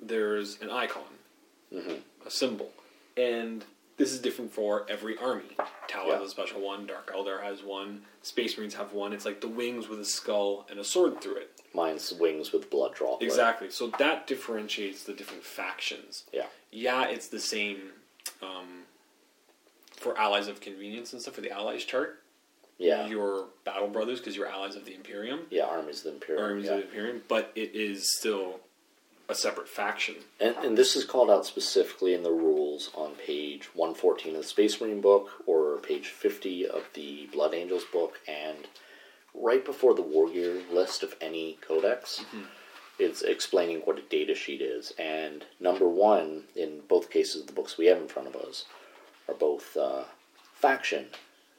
there's 0.08 0.60
an 0.62 0.70
icon, 0.70 1.04
Mhm. 1.72 2.01
a 2.26 2.30
symbol, 2.32 2.72
and 3.18 3.66
this 3.97 4.12
is 4.12 4.20
different 4.20 4.51
for 4.51 4.86
every 4.89 5.18
army. 5.18 5.56
Tau 5.88 6.08
Yeah. 6.08 6.16
has 6.18 6.28
a 6.28 6.30
special 6.30 6.62
one. 6.62 6.86
Dark 6.88 7.12
Eldar 7.14 7.43
has 7.43 7.62
one. 7.62 8.06
Space 8.24 8.58
Marines 8.58 8.74
have 8.74 8.91
one. 8.93 9.14
It's 9.14 9.26
like 9.26 9.39
the 9.41 9.47
wings 9.47 9.88
with 9.88 9.99
a 9.99 10.06
skull 10.06 10.66
and 10.70 10.80
a 10.80 10.84
sword 10.84 11.22
through 11.22 11.36
it. 11.36 11.49
mine's 11.76 12.14
wings 12.14 12.51
with 12.51 12.70
blood 12.70 12.93
droplet. 12.93 13.24
Exactly. 13.28 13.68
So 13.72 13.88
that 13.97 14.28
differentiates 14.28 15.06
the 15.06 15.14
different 15.14 15.43
factions. 15.43 16.24
Yeah, 16.32 16.45
Yeah, 16.70 17.06
it's 17.08 17.28
the 17.30 17.39
same 17.39 17.93
um, 18.43 18.86
for 19.97 20.16
allies 20.16 20.47
of 20.47 20.60
convenience 20.62 21.14
and 21.14 21.22
stuff 21.22 21.34
for 21.34 21.41
the 21.41 21.49
allies 21.49 21.84
chart. 21.84 22.22
yeah, 22.78 23.08
Your 23.08 23.47
battle 23.64 23.88
brothers 23.88 24.20
because 24.20 24.36
you're 24.36 24.45
allies 24.45 24.76
of 24.76 24.86
the 24.86 24.93
Imperium, 24.93 25.47
yeah. 25.49 25.64
Armies 25.66 25.99
of 25.99 26.04
the 26.04 26.10
Imperium. 26.12 26.43
armies 26.45 26.66
yeah. 26.66 26.72
of 26.74 26.78
the 26.78 26.84
Imperium, 26.86 27.24
but 27.28 27.51
it 27.56 27.74
is 27.74 28.16
still 28.20 28.60
a 29.30 29.36
separate 29.36 29.69
faction. 29.69 30.15
And, 30.39 30.55
and 30.57 30.78
this 30.78 30.95
is 30.95 31.05
called 31.05 31.30
out 31.30 31.45
specifically 31.45 32.13
in 32.13 32.24
the 32.24 32.32
rules 32.32 32.89
on 32.93 33.11
page 33.15 33.69
114 33.74 34.36
of 34.36 34.41
the 34.41 34.47
Space 34.47 34.80
Marine 34.82 35.01
book 35.01 35.30
or 35.45 35.78
page 35.78 36.07
50 36.07 36.67
of 36.67 36.84
the 36.93 37.30
Blood 37.32 37.53
Angels 37.53 37.86
book, 37.91 38.19
and 38.28 38.67
right 39.34 39.63
before 39.63 39.93
the 39.93 40.01
War 40.01 40.30
Gear 40.30 40.61
list 40.71 41.03
of 41.03 41.15
any 41.21 41.57
codex. 41.61 42.24
It's 42.99 43.24
explaining 43.24 43.80
what 43.80 43.97
a 43.97 44.03
data 44.03 44.36
sheet 44.36 44.61
is. 44.61 44.93
And 44.99 45.45
number 45.59 45.88
one, 45.88 46.43
in 46.55 46.82
both 46.88 47.09
cases 47.09 47.41
of 47.41 47.47
the 47.47 47.53
books 47.53 47.78
we 47.78 47.88
have 47.88 47.97
in 47.97 48.07
front 48.07 48.28
of 48.28 48.36
us, 48.36 48.65
are 49.28 49.34
both 49.34 49.76
uh, 49.76 50.03
faction. 50.53 51.07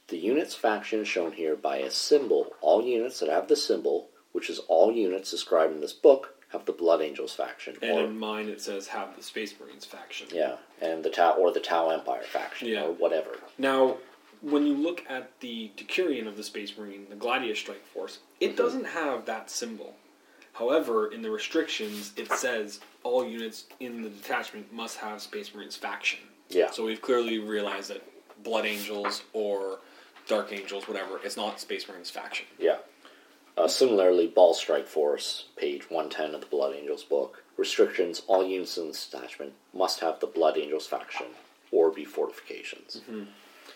The 0.07 0.17
unit's 0.17 0.55
faction 0.55 1.01
is 1.01 1.07
shown 1.07 1.33
here 1.33 1.55
by 1.55 1.77
a 1.77 1.91
symbol. 1.91 2.53
All 2.61 2.83
units 2.85 3.19
that 3.19 3.29
have 3.29 3.47
the 3.47 3.55
symbol, 3.55 4.09
which 4.31 4.49
is 4.49 4.59
all 4.67 4.91
units 4.91 5.31
described 5.31 5.73
in 5.73 5.81
this 5.81 5.93
book, 5.93 6.34
have 6.55 6.65
the 6.65 6.71
Blood 6.71 7.01
Angels 7.01 7.33
faction. 7.33 7.77
And 7.81 7.91
or- 7.99 8.03
in 8.05 8.17
mine, 8.17 8.47
it 8.49 8.61
says 8.61 8.87
have 8.87 9.15
the 9.15 9.23
Space 9.23 9.53
Marines 9.59 9.85
faction. 9.85 10.27
yeah, 10.31 10.57
and 10.81 11.03
the 11.03 11.09
Tau 11.09 11.31
or 11.33 11.51
the 11.51 11.59
Tau 11.59 11.89
Empire 11.89 12.23
faction 12.23 12.67
Yeah. 12.69 12.85
or 12.85 12.91
whatever. 12.91 13.37
Now, 13.57 13.97
when 14.41 14.65
you 14.65 14.73
look 14.73 15.03
at 15.09 15.39
the 15.41 15.71
Decurion 15.77 16.27
of 16.27 16.37
the 16.37 16.43
Space 16.43 16.77
Marine, 16.77 17.07
the 17.09 17.15
Gladius 17.15 17.59
Strike 17.59 17.85
Force, 17.85 18.19
it 18.39 18.53
Mhm. 18.53 18.55
doesn't 18.57 18.85
have 18.85 19.25
that 19.25 19.49
symbol. 19.49 19.95
However, 20.53 21.11
in 21.11 21.21
the 21.21 21.29
restrictions, 21.31 22.13
it 22.15 22.31
says 22.31 22.79
all 23.03 23.25
units 23.25 23.65
in 23.79 24.03
the 24.03 24.09
detachment 24.09 24.71
must 24.71 24.97
have 24.97 25.21
Space 25.21 25.53
Marines 25.53 25.75
faction. 25.75 26.19
Yeah. 26.49 26.71
So 26.71 26.85
we've 26.85 27.01
clearly 27.01 27.39
realized 27.39 27.89
that 27.89 28.01
Blood 28.43 28.65
Angels 28.65 29.23
or 29.33 29.79
Dark 30.27 30.53
Angels, 30.53 30.87
whatever, 30.87 31.19
it's 31.23 31.35
not 31.35 31.59
Space 31.59 31.87
Marines 31.89 32.09
faction. 32.09 32.45
Yeah. 32.57 32.77
Uh, 33.57 33.67
similarly, 33.67 34.27
Baal 34.27 34.53
Strike 34.53 34.87
Force, 34.87 35.45
page 35.55 35.89
110 35.89 36.35
of 36.35 36.41
the 36.41 36.47
Blood 36.47 36.75
Angels 36.75 37.03
book. 37.03 37.43
Restrictions 37.57 38.21
all 38.27 38.45
units 38.45 38.77
in 38.77 38.87
this 38.87 39.07
detachment 39.07 39.53
must 39.73 40.01
have 40.01 40.19
the 40.19 40.27
Blood 40.27 40.57
Angels 40.57 40.85
faction 40.87 41.27
or 41.71 41.89
be 41.89 42.03
fortifications. 42.03 43.01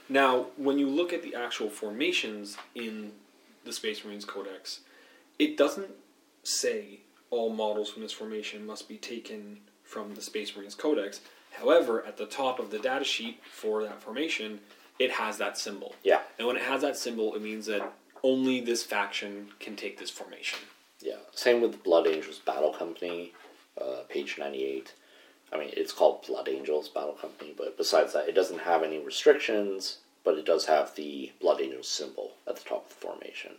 Now, 0.10 0.48
when 0.58 0.80
you 0.80 0.88
look 0.88 1.14
at 1.14 1.24
the 1.24 1.36
actual 1.36 1.70
formations 1.70 2.58
in 2.76 3.12
the 3.64 3.72
Space 3.72 4.04
Marines 4.04 4.26
Codex, 4.26 4.82
it 5.38 5.56
doesn't 5.56 5.92
say 6.44 7.00
all 7.30 7.50
models 7.50 7.90
from 7.90 8.02
this 8.02 8.12
formation 8.12 8.66
must 8.66 8.90
be 8.90 8.98
taken 8.98 9.60
from 9.84 10.16
the 10.16 10.22
Space 10.22 10.56
Marines 10.56 10.76
Codex. 10.76 11.22
However, 11.52 12.06
at 12.06 12.18
the 12.18 12.26
top 12.26 12.60
of 12.60 12.70
the 12.70 12.80
data 12.80 13.06
sheet 13.06 13.40
for 13.50 13.84
that 13.84 14.02
formation, 14.02 14.60
it 14.98 15.12
has 15.12 15.38
that 15.38 15.58
symbol. 15.58 15.96
Yeah. 16.04 16.20
And 16.38 16.48
when 16.48 16.58
it 16.58 16.64
has 16.64 16.82
that 16.82 16.98
symbol, 16.98 17.34
it 17.36 17.42
means 17.42 17.66
that 17.68 17.94
only 18.24 18.62
this 18.62 18.84
faction 18.84 19.50
can 19.60 19.76
take 19.76 19.98
this 19.98 20.10
formation. 20.10 20.60
Yeah. 21.02 21.18
Same 21.34 21.62
with 21.62 21.84
Blood 21.84 22.08
Angels 22.08 22.40
Battle 22.40 22.74
Company, 22.74 23.34
uh, 23.80 24.04
page 24.10 24.38
98. 24.38 24.94
I 25.52 25.58
mean, 25.58 25.72
it's 25.76 25.94
called 25.94 26.26
Blood 26.28 26.48
Angels 26.48 26.90
Battle 26.90 27.14
Company, 27.14 27.54
but 27.58 27.78
besides 27.78 28.14
that, 28.14 28.28
it 28.28 28.36
doesn't 28.36 28.60
have 28.60 28.84
any 28.84 29.00
restrictions, 29.00 30.00
but 30.24 30.38
it 30.38 30.46
does 30.46 30.66
have 30.66 30.94
the 30.96 31.32
Blood 31.42 31.62
Angels 31.62 31.88
symbol 31.88 32.34
at 32.48 32.56
the 32.56 32.64
top 32.64 32.86
of 32.86 32.90
the 32.90 33.08
formation. 33.08 33.54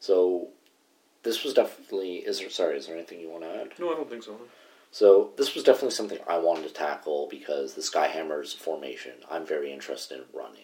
So, 0.00 0.48
this 1.22 1.44
was 1.44 1.54
definitely. 1.54 2.18
Is 2.18 2.38
there, 2.38 2.50
sorry, 2.50 2.76
is 2.76 2.86
there 2.86 2.96
anything 2.96 3.20
you 3.20 3.28
want 3.28 3.42
to 3.42 3.60
add? 3.60 3.72
No, 3.78 3.92
I 3.92 3.96
don't 3.96 4.08
think 4.08 4.22
so. 4.22 4.38
So 4.90 5.30
this 5.36 5.54
was 5.54 5.64
definitely 5.64 5.90
something 5.90 6.18
I 6.26 6.38
wanted 6.38 6.66
to 6.66 6.72
tackle 6.72 7.28
because 7.30 7.74
the 7.74 7.82
Skyhammer's 7.82 8.52
formation 8.52 9.12
I'm 9.30 9.46
very 9.46 9.72
interested 9.72 10.18
in 10.18 10.24
running. 10.32 10.62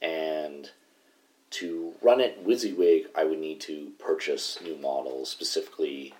And 0.00 0.37
to 1.50 1.92
run 2.02 2.20
it 2.20 2.46
WYSIWYG, 2.46 3.06
I 3.14 3.24
would 3.24 3.38
need 3.38 3.60
to 3.62 3.92
purchase 3.98 4.58
new 4.62 4.76
models, 4.76 5.30
specifically 5.30 6.14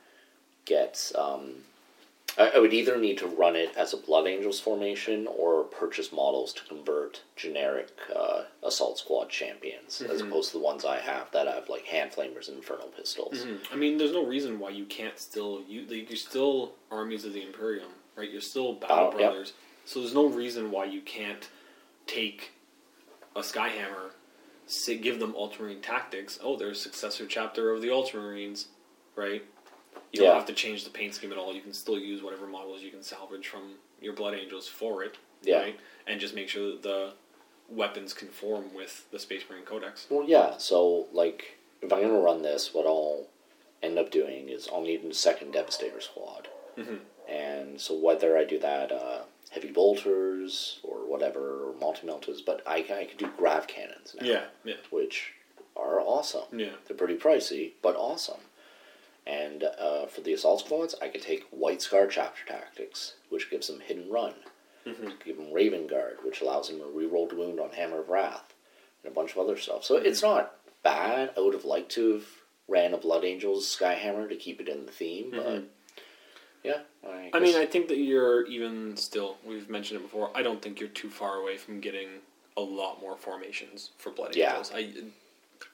get. 0.64 1.12
Um, 1.14 1.54
I, 2.38 2.52
I 2.54 2.58
would 2.58 2.72
either 2.72 2.96
need 2.98 3.18
to 3.18 3.26
run 3.26 3.56
it 3.56 3.74
as 3.76 3.92
a 3.92 3.96
Blood 3.96 4.26
Angels 4.26 4.60
formation 4.60 5.26
or 5.26 5.64
purchase 5.64 6.12
models 6.12 6.52
to 6.54 6.64
convert 6.64 7.22
generic 7.36 7.88
uh, 8.14 8.42
Assault 8.62 8.98
Squad 8.98 9.28
champions, 9.28 10.00
as 10.02 10.20
opposed 10.20 10.52
to 10.52 10.58
the 10.58 10.62
ones 10.64 10.84
I 10.84 10.98
have 10.98 11.30
that 11.32 11.46
have 11.46 11.68
like 11.68 11.84
hand 11.84 12.12
flamers 12.12 12.48
and 12.48 12.58
inferno 12.58 12.84
pistols. 12.96 13.44
I 13.72 13.76
mean, 13.76 13.98
there's 13.98 14.12
no 14.12 14.24
reason 14.24 14.58
why 14.60 14.70
you 14.70 14.84
can't 14.84 15.18
still 15.18 15.62
you 15.68 15.84
like, 15.88 16.08
you're 16.10 16.16
still 16.16 16.72
armies 16.90 17.24
of 17.24 17.32
the 17.32 17.42
Imperium, 17.42 17.90
right? 18.16 18.30
You're 18.30 18.40
still 18.40 18.74
Battle 18.74 19.12
Oh, 19.14 19.18
yep. 19.18 19.30
Brothers, 19.30 19.52
so 19.84 20.00
there's 20.00 20.14
no 20.14 20.26
reason 20.28 20.70
why 20.70 20.84
you 20.84 21.00
can't 21.00 21.48
take 22.06 22.52
a 23.34 23.40
Skyhammer, 23.40 24.10
say, 24.68 24.96
give 24.98 25.18
them 25.18 25.34
Ultramarine 25.36 25.80
tactics. 25.80 26.38
Oh, 26.42 26.56
there's 26.56 26.80
successor 26.80 27.26
chapter 27.26 27.72
of 27.72 27.82
the 27.82 27.88
Ultramarines, 27.88 28.66
right? 29.16 29.42
You 30.12 30.22
Yeah. 30.22 30.28
don't 30.28 30.36
have 30.36 30.46
to 30.46 30.54
change 30.54 30.84
the 30.84 30.90
paint 30.90 31.14
scheme 31.14 31.32
at 31.32 31.38
all. 31.38 31.54
You 31.54 31.60
can 31.60 31.72
still 31.72 31.98
use 31.98 32.22
whatever 32.22 32.46
models 32.46 32.82
you 32.82 32.90
can 32.90 33.02
salvage 33.02 33.48
from 33.48 33.78
your 34.00 34.12
Blood 34.14 34.34
Angels 34.34 34.68
for 34.68 35.02
it, 35.02 35.16
Yeah. 35.42 35.58
right? 35.60 35.80
And 36.06 36.20
just 36.20 36.34
make 36.34 36.48
sure 36.48 36.70
that 36.70 36.82
the 36.82 37.12
weapons 37.68 38.14
conform 38.14 38.72
with 38.74 39.10
the 39.10 39.18
Space 39.18 39.42
Marine 39.50 39.64
Codex. 39.64 40.06
Well, 40.08 40.24
yeah. 40.28 40.56
So, 40.58 41.08
like, 41.12 41.58
if 41.82 41.92
I'm 41.92 42.00
gonna 42.02 42.18
run 42.20 42.42
this, 42.42 42.72
what 42.72 42.86
I'll 42.86 43.26
end 43.82 43.98
up 43.98 44.10
doing 44.10 44.48
is 44.48 44.68
I'll 44.68 44.80
need 44.80 45.04
a 45.04 45.14
second 45.14 45.52
Devastator 45.52 46.00
squad, 46.00 46.48
Mhm. 46.76 47.00
and 47.28 47.80
so 47.80 47.94
whether 47.94 48.36
I 48.36 48.44
do 48.44 48.58
that 48.58 48.90
uh, 48.90 49.22
heavy 49.50 49.70
bolters 49.70 50.80
or 50.82 50.97
whatever 51.08 51.64
or 51.64 51.74
multi 51.80 52.06
melters, 52.06 52.40
but 52.40 52.62
I, 52.66 52.78
I 52.78 53.06
could 53.08 53.18
do 53.18 53.30
grav 53.36 53.66
cannons 53.66 54.14
now, 54.20 54.26
Yeah, 54.26 54.44
yeah, 54.64 54.74
which 54.90 55.32
are 55.76 56.00
awesome. 56.00 56.58
yeah. 56.58 56.70
They're 56.86 56.96
pretty 56.96 57.16
pricey, 57.16 57.72
but 57.82 57.96
awesome. 57.96 58.40
And 59.26 59.64
uh, 59.64 60.06
for 60.06 60.22
the 60.22 60.32
assault 60.32 60.60
squads, 60.60 60.94
I 61.02 61.08
could 61.08 61.22
take 61.22 61.44
White 61.50 61.82
Scar 61.82 62.06
Chapter 62.06 62.46
Tactics, 62.46 63.14
which 63.28 63.50
gives 63.50 63.66
them 63.68 63.80
Hit 63.80 63.98
and 63.98 64.10
Run. 64.10 64.34
Mm-hmm. 64.86 65.08
Give 65.24 65.36
them 65.36 65.52
Raven 65.52 65.86
Guard, 65.86 66.18
which 66.24 66.40
allows 66.40 66.68
them 66.68 66.80
a 66.80 66.84
rerolled 66.84 67.36
wound 67.36 67.60
on 67.60 67.70
Hammer 67.72 68.00
of 68.00 68.08
Wrath, 68.08 68.54
and 69.02 69.12
a 69.12 69.14
bunch 69.14 69.32
of 69.32 69.38
other 69.38 69.58
stuff. 69.58 69.84
So 69.84 69.96
it's 69.96 70.22
mm-hmm. 70.22 70.36
not 70.36 70.54
bad. 70.82 71.30
I 71.36 71.40
would 71.40 71.54
have 71.54 71.66
liked 71.66 71.90
to 71.92 72.14
have 72.14 72.24
ran 72.68 72.94
a 72.94 72.98
Blood 72.98 73.24
Angels 73.24 73.66
Skyhammer 73.66 74.28
to 74.28 74.36
keep 74.36 74.60
it 74.60 74.68
in 74.68 74.86
the 74.86 74.92
theme, 74.92 75.32
mm-hmm. 75.32 75.36
but 75.36 75.64
yeah. 76.68 76.80
I, 77.08 77.30
I 77.34 77.40
mean, 77.40 77.56
I 77.56 77.66
think 77.66 77.88
that 77.88 77.98
you're 77.98 78.46
even 78.46 78.96
still. 78.96 79.36
We've 79.46 79.68
mentioned 79.70 80.00
it 80.00 80.02
before. 80.02 80.30
I 80.34 80.42
don't 80.42 80.60
think 80.62 80.78
you're 80.80 80.88
too 80.90 81.10
far 81.10 81.36
away 81.36 81.56
from 81.56 81.80
getting 81.80 82.08
a 82.56 82.60
lot 82.60 83.00
more 83.00 83.16
formations 83.16 83.90
for 83.98 84.10
Blood 84.10 84.36
Yeah. 84.36 84.50
Angels. 84.50 84.72
I, 84.74 84.92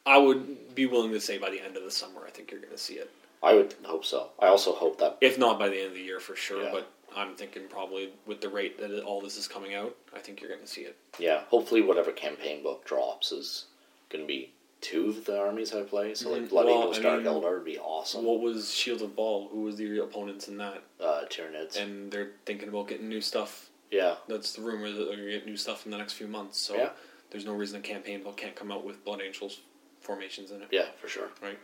I 0.06 0.18
would 0.18 0.74
be 0.74 0.86
willing 0.86 1.12
to 1.12 1.20
say 1.20 1.38
by 1.38 1.50
the 1.50 1.60
end 1.60 1.76
of 1.76 1.82
the 1.84 1.90
summer, 1.90 2.20
I 2.26 2.30
think 2.30 2.50
you're 2.50 2.60
going 2.60 2.72
to 2.72 2.78
see 2.78 2.94
it. 2.94 3.10
I 3.42 3.54
would 3.54 3.74
hope 3.84 4.04
so. 4.04 4.30
I 4.40 4.46
also 4.46 4.72
hope 4.72 4.98
that 5.00 5.18
If 5.20 5.38
not 5.38 5.58
by 5.58 5.68
the 5.68 5.78
end 5.78 5.88
of 5.88 5.94
the 5.94 6.00
year, 6.00 6.20
for 6.20 6.36
sure. 6.36 6.62
Yeah. 6.64 6.70
But 6.72 6.90
I'm 7.16 7.34
thinking 7.36 7.62
probably 7.68 8.10
with 8.26 8.40
the 8.40 8.48
rate 8.48 8.78
that 8.80 9.02
all 9.04 9.20
this 9.20 9.36
is 9.36 9.46
coming 9.48 9.74
out, 9.74 9.94
I 10.14 10.18
think 10.18 10.40
you're 10.40 10.50
going 10.50 10.62
to 10.62 10.66
see 10.66 10.82
it. 10.82 10.96
yeah, 11.18 11.40
hopefully 11.48 11.80
whatever 11.82 12.10
campaign 12.12 12.62
book 12.62 12.84
drops 12.84 13.32
is 13.32 13.66
going 14.10 14.24
to 14.24 14.28
be 14.28 14.50
two 14.84 15.08
of 15.08 15.24
the 15.24 15.38
armies 15.40 15.74
I 15.74 15.82
play. 15.82 16.14
So 16.14 16.30
like 16.30 16.42
Mhm. 16.42 16.48
Blood 16.50 16.66
Well, 16.66 16.94
I 16.94 16.98
Dark 17.00 17.22
mean, 17.22 17.32
Eldar 17.32 17.54
would 17.54 17.64
be 17.64 17.78
awesome. 17.78 18.24
What 18.24 18.40
was 18.40 18.72
Shield 18.74 19.00
of 19.02 19.16
Baal? 19.16 19.48
Who 19.50 19.62
was 19.62 19.76
the 19.76 20.02
opponents 20.02 20.46
in 20.48 20.58
that? 20.58 20.82
uh, 21.00 21.24
Tyranids. 21.30 21.76
And 21.76 22.10
they're 22.12 22.32
thinking 22.44 22.68
about 22.68 22.88
getting 22.88 23.08
new 23.08 23.20
stuff 23.20 23.70
Yeah. 23.90 24.16
That's 24.28 24.52
the 24.54 24.62
rumor 24.62 24.90
that 24.90 24.96
they're 25.04 25.16
going 25.16 25.28
to 25.28 25.32
get 25.32 25.46
new 25.46 25.56
stuff 25.56 25.84
in 25.84 25.92
the 25.92 25.98
next 25.98 26.14
few 26.14 26.26
months. 26.26 26.58
So 26.58 26.74
Yeah. 26.76 26.90
there's 27.30 27.44
no 27.44 27.52
reason 27.54 27.78
a 27.78 27.82
campaign 27.82 28.22
book 28.22 28.36
can't 28.36 28.54
come 28.56 28.72
out 28.72 28.84
with 28.84 29.04
Blood 29.04 29.20
Angels 29.22 29.60
formations 30.00 30.50
in 30.50 30.62
it. 30.62 30.68
Yeah, 30.70 30.86
for 31.00 31.08
sure. 31.08 31.30
Right. 31.40 31.58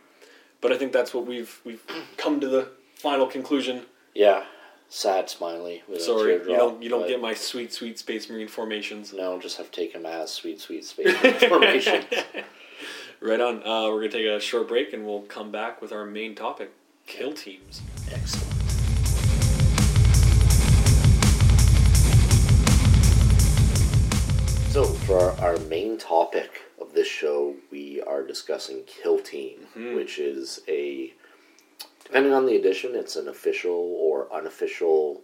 But 0.61 0.71
I 0.71 0.77
think 0.77 0.91
that's 0.93 1.13
what 1.13 1.25
we've 1.25 1.59
we've 1.63 1.83
come 2.17 2.39
to 2.39 2.47
the 2.47 2.69
final 2.95 3.27
conclusion. 3.27 3.85
Yeah. 4.13 4.45
Sad 4.89 5.29
smiley. 5.29 5.83
Sorry, 5.99 6.33
you 6.33 6.55
don't 6.55 6.81
you 6.83 6.89
don't 6.89 7.07
get 7.07 7.19
my 7.21 7.33
sweet 7.33 7.71
sweet 7.73 7.97
Space 7.99 8.29
Marine 8.29 8.47
formations. 8.47 9.11
No, 9.13 9.33
I'll 9.33 9.39
just 9.39 9.57
have 9.57 9.71
to 9.71 9.81
take 9.81 9.93
him 9.93 10.05
as 10.05 10.31
sweet, 10.31 10.59
sweet 10.61 10.85
space 10.91 11.43
formation. 11.45 12.05
Right 13.23 13.39
on. 13.39 13.61
Uh, 13.63 13.87
we're 13.91 13.99
gonna 13.99 14.09
take 14.09 14.25
a 14.25 14.39
short 14.39 14.67
break 14.67 14.93
and 14.93 15.05
we'll 15.05 15.21
come 15.21 15.51
back 15.51 15.79
with 15.79 15.91
our 15.91 16.05
main 16.05 16.33
topic: 16.33 16.71
kill 17.05 17.33
teams. 17.33 17.83
Excellent. 18.11 18.47
So, 24.71 24.85
for 24.85 25.19
our, 25.19 25.39
our 25.41 25.57
main 25.67 25.99
topic 25.99 26.61
of 26.79 26.93
this 26.93 27.07
show, 27.07 27.53
we 27.71 28.01
are 28.01 28.23
discussing 28.23 28.83
Kill 28.87 29.19
Team, 29.19 29.67
which 29.95 30.17
is 30.17 30.61
a, 30.67 31.13
depending 32.03 32.33
on 32.33 32.45
the 32.45 32.55
edition, 32.55 32.95
it's 32.95 33.17
an 33.17 33.27
official 33.27 33.97
or 33.99 34.33
unofficial 34.33 35.21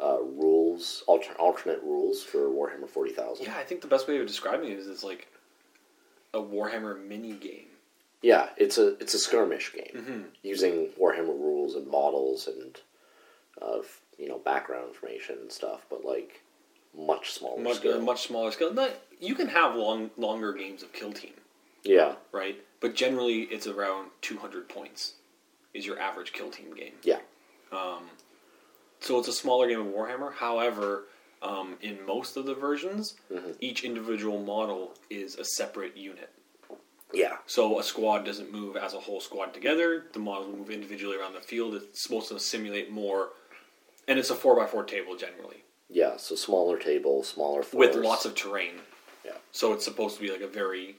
uh, 0.00 0.18
rules, 0.20 1.04
alter, 1.06 1.32
alternate 1.38 1.80
rules 1.84 2.22
for 2.22 2.50
Warhammer 2.50 2.88
40,000. 2.88 3.46
Yeah, 3.46 3.56
I 3.56 3.62
think 3.62 3.80
the 3.80 3.86
best 3.86 4.08
way 4.08 4.18
of 4.18 4.26
describing 4.26 4.72
it 4.72 4.78
is 4.78 4.88
it's 4.88 5.04
like 5.04 5.28
a 6.34 6.38
Warhammer 6.38 7.02
mini 7.06 7.32
game. 7.32 7.66
Yeah, 8.22 8.48
it's 8.56 8.76
a 8.78 8.96
it's 9.00 9.14
a 9.14 9.18
skirmish 9.18 9.72
game 9.72 10.26
using 10.42 10.88
Warhammer 11.00 11.28
rules 11.28 11.74
and 11.74 11.86
models 11.86 12.46
and 12.48 12.78
uh, 13.62 13.78
you 14.18 14.28
know 14.28 14.38
background 14.38 14.88
information 14.88 15.38
and 15.40 15.50
stuff, 15.52 15.86
but 15.88 16.04
like 16.04 16.42
much 16.96 17.32
smaller 17.32 17.62
Much 17.62 17.76
scale. 17.76 17.96
uh, 17.96 18.00
much 18.00 18.26
smaller 18.26 18.50
scale. 18.50 18.74
Not, 18.74 18.90
you 19.20 19.34
can 19.34 19.48
have 19.48 19.74
long 19.74 20.10
longer 20.18 20.52
games 20.52 20.82
of 20.82 20.92
Kill 20.92 21.12
Team, 21.12 21.32
yeah, 21.82 22.14
right? 22.32 22.56
But 22.80 22.94
generally, 22.94 23.42
it's 23.42 23.66
around 23.66 24.10
200 24.22 24.68
points 24.68 25.14
is 25.72 25.86
your 25.86 25.98
average 26.00 26.32
Kill 26.32 26.50
Team 26.50 26.74
game. 26.74 26.94
yeah, 27.02 27.20
Um, 27.72 28.08
So 29.00 29.18
it's 29.18 29.28
a 29.28 29.32
smaller 29.32 29.66
game 29.68 29.80
of 29.80 29.86
Warhammer. 29.86 30.34
However, 30.34 31.04
um, 31.42 31.76
in 31.80 32.04
most 32.06 32.36
of 32.36 32.46
the 32.46 32.54
versions, 32.54 33.16
each 33.60 33.84
individual 33.84 34.42
model 34.42 34.94
is 35.08 35.36
a 35.36 35.44
separate 35.44 35.96
unit. 35.96 36.30
yeah, 37.12 37.38
So 37.46 37.78
a 37.78 37.82
squad 37.82 38.24
doesn't 38.24 38.52
move 38.52 38.76
as 38.76 38.94
a 38.94 39.00
whole 39.00 39.20
squad 39.20 39.54
together. 39.54 40.06
The 40.12 40.18
models 40.18 40.54
move 40.54 40.70
individually 40.70 41.16
around 41.16 41.34
the 41.34 41.40
field. 41.40 41.74
It's 41.74 42.02
supposed 42.02 42.28
to 42.28 42.38
simulate 42.38 42.90
more, 42.90 43.30
and 44.06 44.18
it's 44.18 44.30
a 44.30 44.34
four 44.34 44.60
x 44.62 44.70
four 44.70 44.84
table 44.84 45.16
generally 45.16 45.64
yeah. 45.90 46.16
So 46.16 46.36
smaller 46.36 46.78
table, 46.78 47.22
smaller 47.22 47.64
with 47.72 47.96
lots 47.96 48.24
of 48.24 48.34
terrain. 48.34 48.74
yeah, 49.24 49.32
So 49.52 49.72
it's 49.72 49.84
supposed 49.84 50.16
to 50.16 50.22
be 50.22 50.30
like 50.30 50.40
a 50.40 50.46
very 50.46 50.96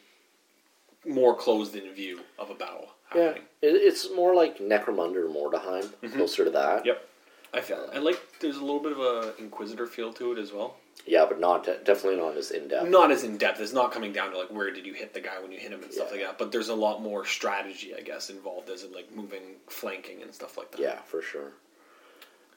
more 1.05 1.35
closed 1.35 1.75
in 1.75 1.91
view 1.93 2.21
of 2.37 2.49
a 2.49 2.55
battle 2.55 2.89
yeah. 3.15 3.23
happening. 3.23 3.43
It, 3.61 3.67
it's 3.67 4.09
more 4.13 4.35
like 4.35 4.59
Necromunda 4.59 5.15
or 5.15 5.29
Mordheim, 5.29 5.89
closer 6.11 6.43
to 6.43 6.51
that. 6.51 6.79
Mm-hmm. 6.79 6.87
Yep. 6.87 7.07
I 7.53 7.61
feel 7.61 7.89
I 7.93 7.99
like. 7.99 8.19
There's 8.39 8.57
a 8.57 8.61
little 8.61 8.79
bit 8.79 8.93
of 8.93 8.99
a 8.99 9.33
Inquisitor 9.39 9.85
feel 9.87 10.13
to 10.13 10.31
it 10.31 10.37
as 10.39 10.51
well. 10.51 10.77
Yeah, 11.05 11.25
but 11.27 11.39
not 11.39 11.65
definitely 11.65 12.17
not 12.17 12.37
as 12.37 12.51
in 12.51 12.67
depth. 12.67 12.89
Not 12.89 13.11
as 13.11 13.23
in 13.23 13.37
depth. 13.37 13.59
It's 13.59 13.73
not 13.73 13.91
coming 13.91 14.13
down 14.13 14.31
to 14.31 14.37
like 14.37 14.51
where 14.51 14.71
did 14.71 14.85
you 14.85 14.93
hit 14.93 15.13
the 15.13 15.19
guy 15.21 15.39
when 15.41 15.51
you 15.51 15.59
hit 15.59 15.71
him 15.71 15.81
and 15.83 15.91
stuff 15.91 16.07
Yeah. 16.11 16.17
like 16.17 16.27
that. 16.27 16.37
But 16.37 16.51
there's 16.51 16.69
a 16.69 16.75
lot 16.75 17.01
more 17.01 17.25
strategy, 17.25 17.93
I 17.97 18.01
guess, 18.01 18.29
involved 18.29 18.69
as 18.69 18.83
in 18.83 18.93
like 18.93 19.13
moving, 19.15 19.41
flanking, 19.67 20.21
and 20.21 20.33
stuff 20.33 20.57
like 20.57 20.71
that. 20.71 20.79
Yeah, 20.79 20.99
for 21.01 21.21
sure. 21.21 21.51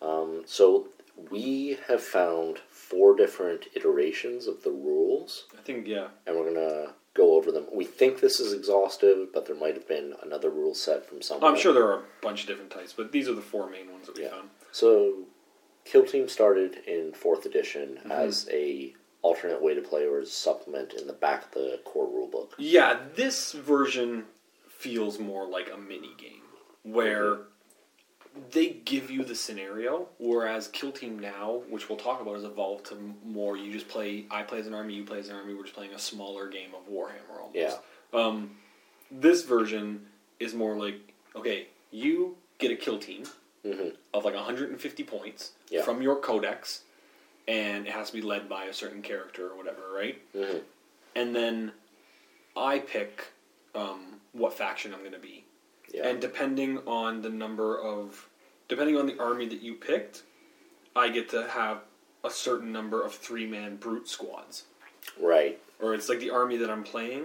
Um, 0.03 0.43
so 0.47 0.89
we 1.31 1.79
have 1.89 2.03
found 2.03 2.59
four 2.69 3.17
different 3.17 3.67
iterations 3.75 4.47
of 4.47 4.63
the 4.63 4.71
rules. 4.71 5.45
I 5.59 5.63
think 5.63 5.87
yeah. 5.87 6.09
and 6.27 6.37
we're 6.37 6.53
gonna 6.53 6.93
go 7.15 7.35
over 7.37 7.51
them. 7.53 7.67
We 7.73 7.85
think 7.85 8.21
this 8.21 8.41
is 8.41 8.53
exhaustive, 8.53 9.33
but 9.33 9.47
there 9.47 9.57
might 9.57 9.75
have 9.75 9.87
been 9.89 10.15
another 10.23 10.51
rule 10.51 10.75
set 10.75 11.07
from 11.07 11.23
somewhere. 11.23 11.51
I'm 11.51 11.57
sure 11.59 11.73
there 11.73 11.87
are 11.89 12.01
a 12.01 12.05
bunch 12.23 12.43
of 12.43 12.49
different 12.49 12.71
types, 12.73 12.93
but 12.93 13.13
these 13.13 13.29
are 13.29 13.35
the 13.35 13.41
four 13.41 13.71
main 13.71 13.91
ones 13.93 14.07
that 14.07 14.17
we 14.17 14.25
Yeah. 14.25 14.31
found. 14.31 14.51
So, 14.73 15.25
Kill 15.85 16.05
Team 16.05 16.29
started 16.29 16.79
in 16.87 17.13
fourth 17.13 17.47
edition 17.47 17.97
Mm-hmm. 17.99 18.11
as 18.13 18.49
a 18.51 18.95
alternate 19.23 19.63
way 19.63 19.75
to 19.75 19.81
play 19.81 20.07
or 20.07 20.19
as 20.19 20.29
a 20.29 20.33
supplement 20.33 20.93
in 20.93 21.07
the 21.07 21.13
back 21.13 21.45
of 21.47 21.51
the 21.53 21.81
core 21.85 22.07
rulebook. 22.09 22.51
Yeah, 22.59 22.99
this 23.15 23.53
version 23.53 24.25
feels 24.69 25.19
more 25.19 25.47
like 25.49 25.71
a 25.73 25.79
mini 25.79 26.13
game 26.19 26.43
where 26.83 27.39
they 28.51 28.69
give 28.85 29.11
you 29.11 29.25
the 29.25 29.35
scenario, 29.35 30.09
whereas 30.19 30.69
Kill 30.69 30.91
Team 30.93 31.19
now, 31.19 31.63
which 31.69 31.89
we'll 31.89 31.99
talk 31.99 32.21
about, 32.21 32.35
has 32.35 32.45
evolved 32.45 32.87
to 32.87 32.97
more. 33.25 33.57
You 33.57 33.73
just 33.73 33.89
play. 33.89 34.27
I 34.31 34.43
play 34.43 34.59
as 34.59 34.67
an 34.67 34.75
army. 34.75 34.95
You 34.95 35.05
play 35.05 35.21
as 35.21 35.29
an 35.29 35.37
army. 35.37 35.55
We're 35.55 35.63
just 35.63 35.75
playing 35.75 35.95
a 35.95 35.99
smaller 35.99 36.49
game 36.49 36.71
of 36.75 36.93
Warhammer 36.93 37.39
almost. 37.41 37.55
Yeah. 37.57 37.77
Um, 38.13 38.57
this 39.11 39.45
version 39.45 40.07
is 40.41 40.55
more 40.55 40.77
like 40.77 40.97
okay, 41.37 41.69
you 41.91 42.37
get 42.59 42.71
a 42.71 42.77
kill 42.77 42.99
team 42.99 43.25
Mhm. 43.65 43.97
of 44.13 44.25
like 44.25 44.35
150 44.35 45.03
points 45.05 45.53
Yeah. 45.71 45.83
from 45.83 46.01
your 46.03 46.17
codex, 46.17 46.83
and 47.49 47.87
it 47.87 47.93
has 47.93 48.09
to 48.11 48.13
be 48.17 48.23
led 48.23 48.49
by 48.49 48.65
a 48.65 48.73
certain 48.73 49.03
character 49.03 49.49
or 49.51 49.57
whatever, 49.57 49.91
right? 49.93 50.21
Mhm. 50.35 50.63
And 51.17 51.35
then 51.37 51.73
I 52.57 52.79
pick 52.81 53.29
um, 53.77 54.21
what 54.33 54.55
faction 54.55 54.95
I'm 54.95 55.01
going 55.01 55.13
to 55.13 55.19
be, 55.19 55.44
Yeah, 55.95 56.09
and 56.09 56.21
depending 56.21 56.79
on 56.87 57.23
the 57.23 57.29
number 57.31 57.79
of, 57.81 58.29
depending 58.69 58.97
on 58.97 59.07
the 59.07 59.19
army 59.21 59.47
that 59.49 59.63
you 59.63 59.75
picked, 59.75 60.23
I 60.97 61.09
get 61.09 61.29
to 61.31 61.47
have 61.49 61.79
a 62.25 62.31
certain 62.31 62.73
number 62.73 63.03
of 63.05 63.15
three 63.15 63.47
man 63.47 63.77
brute 63.77 64.09
squads 64.09 64.65
right. 65.21 65.61
or 65.81 65.95
it's 65.95 66.09
like 66.09 66.19
the 66.21 66.31
army 66.31 66.57
that 66.57 66.71
I'm 66.71 66.83
playing, 66.83 67.25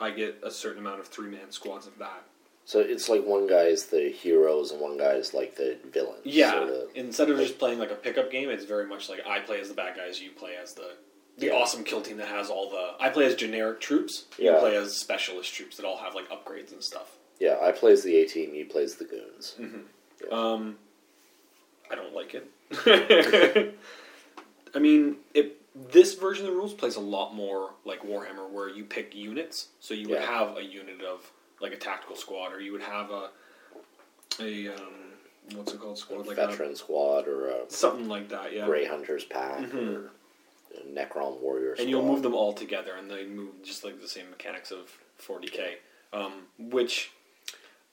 I 0.00 0.10
get 0.10 0.40
a 0.42 0.50
certain 0.50 0.78
amount 0.78 1.00
of 1.00 1.08
three 1.08 1.28
man 1.30 1.50
squads 1.50 1.86
of 1.86 1.98
that. 1.98 2.22
So 2.64 2.80
it's 2.80 3.08
like 3.08 3.24
one 3.24 3.46
guy's 3.46 3.86
the 3.86 4.10
heroes 4.10 4.70
and 4.70 4.80
one 4.80 4.96
guy's 4.96 5.34
like 5.34 5.56
the 5.56 5.76
villains. 5.92 6.20
Yeah. 6.24 6.52
sort 6.52 6.68
of. 6.68 6.88
Instead 6.94 7.30
of 7.30 7.36
just 7.38 7.58
playing 7.58 7.78
like 7.78 7.90
a 7.90 7.96
pickup 7.96 8.30
game, 8.30 8.48
it's 8.48 8.64
very 8.64 8.86
much 8.86 9.08
like 9.08 9.20
I 9.26 9.40
play 9.40 9.60
as 9.60 9.68
the 9.68 9.74
bad 9.74 9.96
guys, 9.96 10.20
you 10.20 10.30
play 10.30 10.52
as 10.60 10.74
the 10.74 10.92
the 11.38 11.46
Yeah. 11.46 11.52
awesome 11.54 11.84
kill 11.84 12.02
team 12.02 12.18
that 12.18 12.28
has 12.28 12.48
all 12.50 12.70
the. 12.70 12.92
I 13.00 13.08
play 13.08 13.24
as 13.24 13.34
generic 13.34 13.80
troops. 13.80 14.24
You 14.38 14.52
Yeah. 14.52 14.58
play 14.60 14.76
as 14.76 14.96
specialist 14.96 15.52
troops 15.52 15.76
that 15.78 15.86
all 15.86 15.96
have 15.98 16.14
like 16.14 16.28
upgrades 16.28 16.70
and 16.72 16.82
stuff. 16.82 17.16
Yeah. 17.40 17.56
I 17.60 17.72
plays 17.72 18.02
the 18.04 18.16
A 18.18 18.26
team. 18.26 18.52
He 18.52 18.62
plays 18.64 18.94
the 18.96 19.04
goons. 19.04 19.56
Mm-hmm. 19.60 20.32
Um, 20.32 20.76
I 21.90 21.94
don't 21.96 22.14
like 22.14 22.34
it. 22.34 23.74
I 24.74 24.78
mean, 24.78 25.16
it. 25.34 25.56
This 25.92 26.14
version 26.14 26.46
of 26.46 26.52
the 26.52 26.56
rules 26.56 26.74
plays 26.74 26.96
a 26.96 27.00
lot 27.00 27.34
more 27.34 27.70
like 27.84 28.02
Warhammer, 28.02 28.48
where 28.50 28.68
you 28.68 28.84
pick 28.84 29.14
units. 29.14 29.68
So 29.80 29.94
you 29.94 30.08
would 30.08 30.18
Yeah. 30.20 30.26
have 30.26 30.56
a 30.56 30.62
unit 30.64 31.00
of 31.02 31.30
like 31.60 31.72
a 31.72 31.76
tactical 31.76 32.16
squad, 32.16 32.52
or 32.52 32.60
you 32.60 32.72
would 32.72 32.82
have 32.82 33.10
a 33.10 33.30
a 34.40 34.68
um, 34.68 34.94
what's 35.54 35.72
it 35.72 35.80
called 35.80 35.98
squad 35.98 36.26
like 36.26 36.38
a- 36.38 36.46
Veteran 36.48 36.74
squad 36.76 37.26
or 37.28 37.48
a 37.50 37.60
something 37.70 38.08
like 38.08 38.28
that. 38.30 38.52
Yeah, 38.52 38.66
Grey 38.66 38.84
Hunters 38.86 39.24
pack 39.24 39.72
or 39.74 40.10
Necron 40.92 41.40
warriors, 41.40 41.78
and 41.80 41.88
you'll 41.88 42.04
move 42.04 42.22
them 42.22 42.34
all 42.34 42.52
together, 42.52 42.94
and 42.96 43.10
they 43.10 43.24
move 43.26 43.62
just 43.62 43.84
like 43.84 44.00
the 44.00 44.08
same 44.08 44.28
mechanics 44.30 44.70
of 44.72 44.90
40k. 45.24 45.74
Um, 46.12 46.32
which 46.58 47.12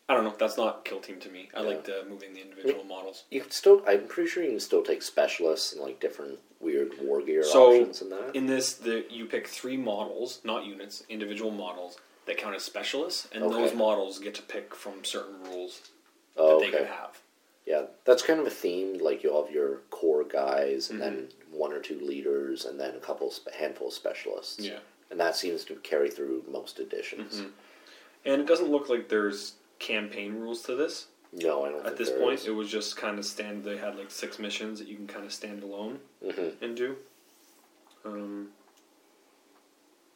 I 0.10 0.14
don't 0.14 0.24
know. 0.24 0.34
That's 0.40 0.58
not 0.58 0.86
kill 0.86 1.00
team 1.02 1.20
to 1.20 1.30
me. 1.30 1.50
I 1.54 1.62
Yeah. 1.62 1.68
like 1.68 1.84
the 1.84 2.06
moving 2.08 2.34
the 2.34 2.42
individual 2.42 2.84
models. 2.86 3.26
You 3.30 3.42
can 3.42 3.52
still. 3.52 3.82
I'm 3.88 4.08
pretty 4.08 4.30
sure 4.30 4.44
you 4.44 4.52
can 4.52 4.60
still 4.60 4.84
take 4.84 5.02
specialists 5.02 5.74
and 5.74 5.82
like 5.82 6.00
different 6.00 6.40
weird 6.60 6.98
war 7.02 7.22
gear 7.22 7.44
So 7.44 7.72
options 7.74 8.02
in 8.02 8.10
that. 8.10 8.36
in 8.36 8.46
this, 8.48 8.74
the 8.74 9.06
you 9.10 9.26
pick 9.26 9.48
three 9.48 9.78
models, 9.78 10.40
not 10.44 10.66
units, 10.66 11.04
individual 11.10 11.52
models 11.52 11.98
that 12.26 12.38
count 12.38 12.56
as 12.56 12.64
specialists, 12.64 13.28
and 13.34 13.44
Okay. 13.44 13.54
those 13.62 13.74
models 13.74 14.20
get 14.20 14.34
to 14.36 14.42
pick 14.42 14.74
from 14.74 15.04
certain 15.04 15.44
rules 15.44 15.82
that 16.36 16.42
oh, 16.42 16.60
they 16.60 16.68
okay. 16.70 16.78
can 16.80 16.88
have. 16.88 17.20
Yeah, 17.66 17.84
that's 18.06 18.24
kind 18.24 18.40
of 18.40 18.48
a 18.48 18.50
theme. 18.50 18.98
Like 19.00 19.24
you'll 19.24 19.44
have 19.44 19.54
your 19.54 19.80
core 19.90 20.24
guys, 20.24 20.90
and 20.90 21.02
then 21.02 21.16
Mm-hmm. 21.28 21.58
one 21.58 21.74
or 21.74 21.80
two 21.80 22.00
leaders, 22.00 22.64
and 22.66 22.80
then 22.80 22.96
a 22.96 23.00
couple 23.00 23.34
handful 23.60 23.88
of 23.90 23.94
specialists. 23.94 24.60
Yeah. 24.60 24.80
and 25.10 25.20
that 25.22 25.36
seems 25.38 25.64
to 25.66 25.76
carry 25.76 26.10
through 26.10 26.44
most 26.50 26.80
editions. 26.80 27.36
Mm-hmm. 27.36 27.50
And 28.26 28.42
it 28.42 28.46
doesn't 28.48 28.70
look 28.70 28.90
like 28.90 29.08
there's 29.08 29.54
campaign 29.80 30.36
rules 30.36 30.62
to 30.64 30.76
this. 30.76 31.08
No, 31.34 31.66
I 31.66 31.70
don't. 31.70 31.80
At 31.80 31.86
think 31.86 31.98
this 31.98 32.10
point, 32.10 32.40
is. 32.40 32.48
it 32.48 32.52
was 32.56 32.70
just 32.70 32.96
kind 32.98 33.20
of 33.20 33.26
stand. 33.26 33.64
They 33.64 33.78
had 33.78 33.98
like 33.98 34.10
six 34.12 34.40
missions 34.40 34.80
that 34.80 34.88
you 34.88 34.96
can 34.96 35.08
kind 35.08 35.26
of 35.26 35.34
stand 35.34 35.62
alone 35.64 36.00
Mhm. 36.24 36.62
and 36.62 36.76
do. 36.76 36.96
Um, 38.06 38.50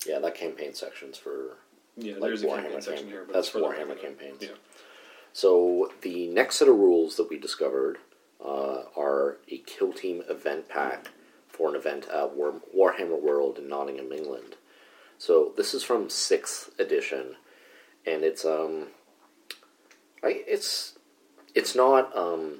yeah, 0.05 0.19
that 0.19 0.35
campaign 0.35 0.73
section's 0.73 1.17
for 1.17 1.57
yeah, 1.97 2.13
like 2.13 2.21
there's 2.23 2.43
a 2.43 2.47
Warhammer 2.47 2.61
campaign 2.63 2.81
section 2.81 2.95
camp- 3.05 3.09
here, 3.09 3.23
but 3.25 3.33
that's 3.33 3.49
Warhammer 3.51 3.99
campaigns. 4.01 4.41
Yeah. 4.41 4.49
So 5.33 5.91
the 6.01 6.27
next 6.27 6.57
set 6.57 6.67
of 6.67 6.75
rules 6.75 7.17
that 7.17 7.29
we 7.29 7.37
discovered 7.37 7.99
uh, 8.43 8.83
are 8.95 9.37
a 9.49 9.57
kill 9.59 9.93
team 9.93 10.23
event 10.29 10.67
pack 10.67 11.09
for 11.47 11.69
an 11.69 11.75
event 11.75 12.07
at 12.09 12.31
War- 12.35 12.61
Warhammer 12.75 13.21
World 13.21 13.59
in 13.59 13.67
Nottingham, 13.67 14.11
England. 14.11 14.55
So 15.17 15.53
this 15.55 15.73
is 15.75 15.83
from 15.83 16.09
sixth 16.09 16.71
edition, 16.79 17.35
and 18.05 18.23
it's 18.23 18.43
um, 18.43 18.87
I, 20.23 20.43
it's 20.47 20.97
it's 21.55 21.75
not 21.75 22.15
um, 22.15 22.59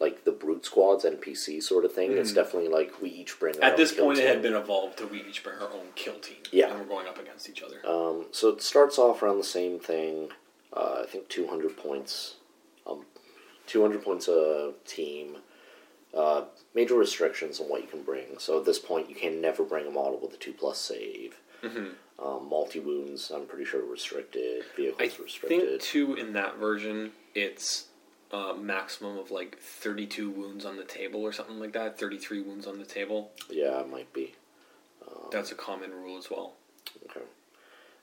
like 0.00 0.24
the 0.24 0.32
brute 0.32 0.64
squads 0.64 1.04
NPC 1.04 1.62
sort 1.62 1.84
of 1.84 1.92
thing. 1.92 2.12
It's 2.16 2.32
definitely 2.32 2.68
like 2.68 3.00
we 3.00 3.10
each 3.10 3.38
bring. 3.38 3.56
our 3.56 3.70
At 3.70 3.76
this 3.76 3.92
point, 3.92 4.18
it 4.18 4.26
had 4.26 4.42
been 4.42 4.54
evolved 4.54 4.98
to 4.98 5.06
we 5.06 5.22
each 5.22 5.42
bring 5.42 5.58
our 5.58 5.72
own 5.72 5.86
kill 5.94 6.18
team. 6.18 6.36
Yeah. 6.52 6.70
and 6.70 6.80
we're 6.80 6.86
going 6.86 7.06
up 7.06 7.18
against 7.18 7.48
each 7.48 7.62
other. 7.62 7.76
Um, 7.86 8.26
so 8.32 8.50
it 8.50 8.62
starts 8.62 8.98
off 8.98 9.22
around 9.22 9.38
the 9.38 9.44
same 9.44 9.78
thing. 9.78 10.30
Uh, 10.72 11.02
I 11.02 11.06
think 11.06 11.28
200 11.28 11.76
points. 11.76 12.34
Um, 12.86 13.06
200 13.66 14.02
points 14.02 14.28
a 14.28 14.72
team. 14.86 15.38
Uh, 16.14 16.44
major 16.74 16.94
restrictions 16.94 17.60
on 17.60 17.66
what 17.66 17.82
you 17.82 17.88
can 17.88 18.02
bring. 18.02 18.38
So 18.38 18.58
at 18.58 18.64
this 18.66 18.78
point, 18.78 19.08
you 19.08 19.14
can 19.16 19.40
never 19.40 19.64
bring 19.64 19.86
a 19.86 19.90
model 19.90 20.18
with 20.22 20.32
a 20.34 20.36
2 20.36 20.52
plus 20.52 20.78
save. 20.78 21.36
Um, 22.22 22.48
Multi 22.48 22.80
wounds, 22.80 23.30
I'm 23.34 23.46
pretty 23.46 23.64
sure 23.66 23.84
restricted. 23.84 24.64
Vehicles 24.76 25.00
I 25.18 25.22
restricted. 25.22 25.48
think 25.68 25.80
too 25.82 26.14
in 26.14 26.32
that 26.32 26.56
version, 26.56 27.12
it's 27.34 27.86
a 28.32 28.54
maximum 28.54 29.18
of 29.18 29.30
like 29.30 29.58
thirty-two 29.58 30.30
wounds 30.30 30.64
on 30.64 30.76
the 30.76 30.84
table 30.84 31.20
or 31.22 31.32
something 31.32 31.60
like 31.60 31.72
that. 31.74 31.98
Thirty-three 31.98 32.40
wounds 32.40 32.66
on 32.66 32.78
the 32.78 32.84
table. 32.86 33.32
Yeah, 33.50 33.80
it 33.80 33.90
might 33.90 34.12
be. 34.12 34.34
That's 35.32 35.50
a 35.50 35.54
common 35.56 35.90
rule 35.92 36.16
as 36.18 36.30
well. 36.30 36.52
Okay. 37.10 37.24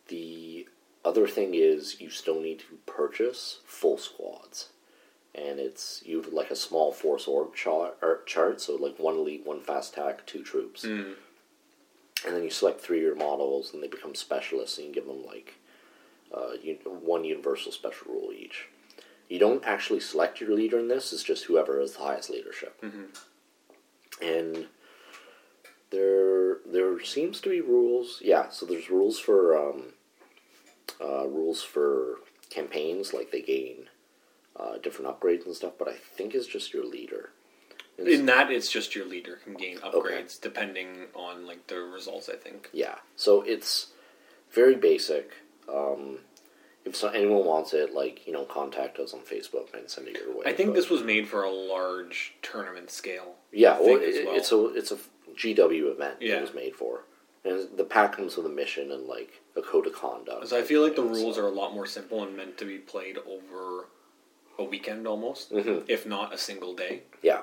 The 0.09 0.67
other 1.05 1.27
thing 1.27 1.53
is 1.53 1.99
you 2.01 2.09
still 2.09 2.39
need 2.41 2.59
to 2.59 2.65
purchase 2.85 3.59
full 3.65 3.97
squads, 3.97 4.69
and 5.33 5.57
it's 5.59 6.01
you 6.05 6.21
have 6.21 6.31
like 6.33 6.51
a 6.51 6.55
small 6.55 6.91
force 6.91 7.27
org 7.27 7.53
chart, 7.55 7.97
or 8.01 8.21
chart 8.25 8.61
so 8.61 8.75
like 8.75 8.99
one 8.99 9.15
elite, 9.15 9.45
one 9.45 9.61
fast 9.61 9.93
attack, 9.93 10.25
two 10.25 10.43
troops, 10.43 10.85
Mm. 10.85 11.13
And 12.25 12.35
then 12.35 12.43
you 12.43 12.49
select 12.49 12.81
three 12.81 12.97
of 12.97 13.03
your 13.03 13.15
models, 13.15 13.73
and 13.73 13.81
they 13.83 13.87
become 13.87 14.15
specialists, 14.15 14.77
and 14.77 14.87
you 14.87 14.93
give 14.93 15.05
them 15.07 15.25
like 15.25 15.55
uh, 16.35 16.53
un- 16.65 16.77
one 17.03 17.23
universal 17.25 17.71
special 17.71 18.11
rule 18.11 18.31
each. 18.33 18.67
You 19.29 19.39
don't 19.39 19.63
actually 19.65 19.99
select 19.99 20.39
your 20.41 20.51
leader 20.55 20.79
in 20.79 20.87
this; 20.87 21.13
it's 21.13 21.23
just 21.23 21.45
whoever 21.45 21.79
has 21.79 21.93
the 21.93 22.03
highest 22.03 22.29
leadership, 22.29 22.81
and 24.21 24.67
there 25.89 26.57
there 26.65 27.03
seems 27.03 27.39
to 27.41 27.49
be 27.49 27.61
rules. 27.61 28.19
Yeah, 28.23 28.49
so 28.49 28.65
there's 28.65 28.89
rules 28.89 29.19
for 29.19 29.57
um, 29.57 29.93
uh, 31.01 31.27
rules 31.27 31.63
for 31.63 32.17
campaigns, 32.49 33.13
like 33.13 33.31
they 33.31 33.41
gain 33.41 33.89
uh, 34.59 34.77
different 34.77 35.09
upgrades 35.11 35.45
and 35.45 35.55
stuff. 35.55 35.73
But 35.77 35.87
I 35.87 35.93
think 35.95 36.33
it's 36.35 36.47
just 36.47 36.73
your 36.73 36.85
leader. 36.85 37.31
It's- 37.97 38.19
In 38.19 38.25
that, 38.25 38.51
it's 38.51 38.71
just 38.71 38.95
your 38.95 39.05
leader 39.05 39.35
can 39.43 39.53
gain 39.53 39.77
upgrades 39.79 39.93
Okay. 39.95 40.27
depending 40.41 41.07
on 41.13 41.45
like 41.45 41.67
the 41.67 41.79
results. 41.79 42.27
I 42.29 42.35
think. 42.35 42.69
yeah, 42.73 42.99
so 43.15 43.41
it's 43.41 43.87
very 44.51 44.75
basic. 44.75 45.31
Um, 45.69 46.19
if 46.85 46.95
so, 46.95 47.07
anyone 47.09 47.45
wants 47.45 47.73
it, 47.73 47.93
like 47.93 48.25
you 48.27 48.33
know, 48.33 48.45
contact 48.45 48.99
us 48.99 49.13
on 49.13 49.21
Facebook 49.21 49.73
and 49.73 49.89
send 49.89 50.07
it 50.07 50.17
your 50.19 50.35
way. 50.35 50.43
I 50.45 50.53
think 50.53 50.69
but- 50.69 50.75
this 50.75 50.89
was 50.89 51.03
made 51.03 51.27
for 51.27 51.43
a 51.43 51.51
large 51.51 52.33
tournament 52.41 52.89
scale. 52.91 53.35
Yeah, 53.51 53.79
well, 53.79 53.97
it, 53.97 54.03
as 54.03 54.25
well. 54.25 54.35
it's 54.35 54.51
a 54.51 54.65
it's 54.75 54.91
a 54.91 54.97
GW 55.35 55.91
event 55.91 56.17
Yeah. 56.19 56.37
it 56.37 56.41
was 56.41 56.53
made 56.53 56.75
for, 56.75 57.05
and 57.45 57.69
the 57.77 57.83
pack 57.85 58.15
comes 58.17 58.35
with 58.37 58.45
a 58.47 58.49
mission 58.49 58.91
and 58.91 59.05
like 59.07 59.41
a 59.55 59.61
code 59.61 59.85
of 59.87 59.93
conduct. 59.93 60.47
So 60.47 60.57
I 60.57 60.63
feel 60.63 60.81
like 60.81 60.95
the 60.95 61.03
rules 61.03 61.35
so- 61.35 61.43
are 61.43 61.47
a 61.47 61.51
lot 61.51 61.73
more 61.73 61.85
simple 61.85 62.23
and 62.23 62.35
meant 62.35 62.57
to 62.57 62.65
be 62.65 62.79
played 62.79 63.17
over 63.19 63.87
a 64.59 64.63
weekend 64.63 65.07
almost, 65.07 65.51
Mhm. 65.51 65.83
if 65.87 66.05
not 66.05 66.33
a 66.33 66.37
single 66.37 66.73
day. 66.75 67.03
yeah, 67.21 67.41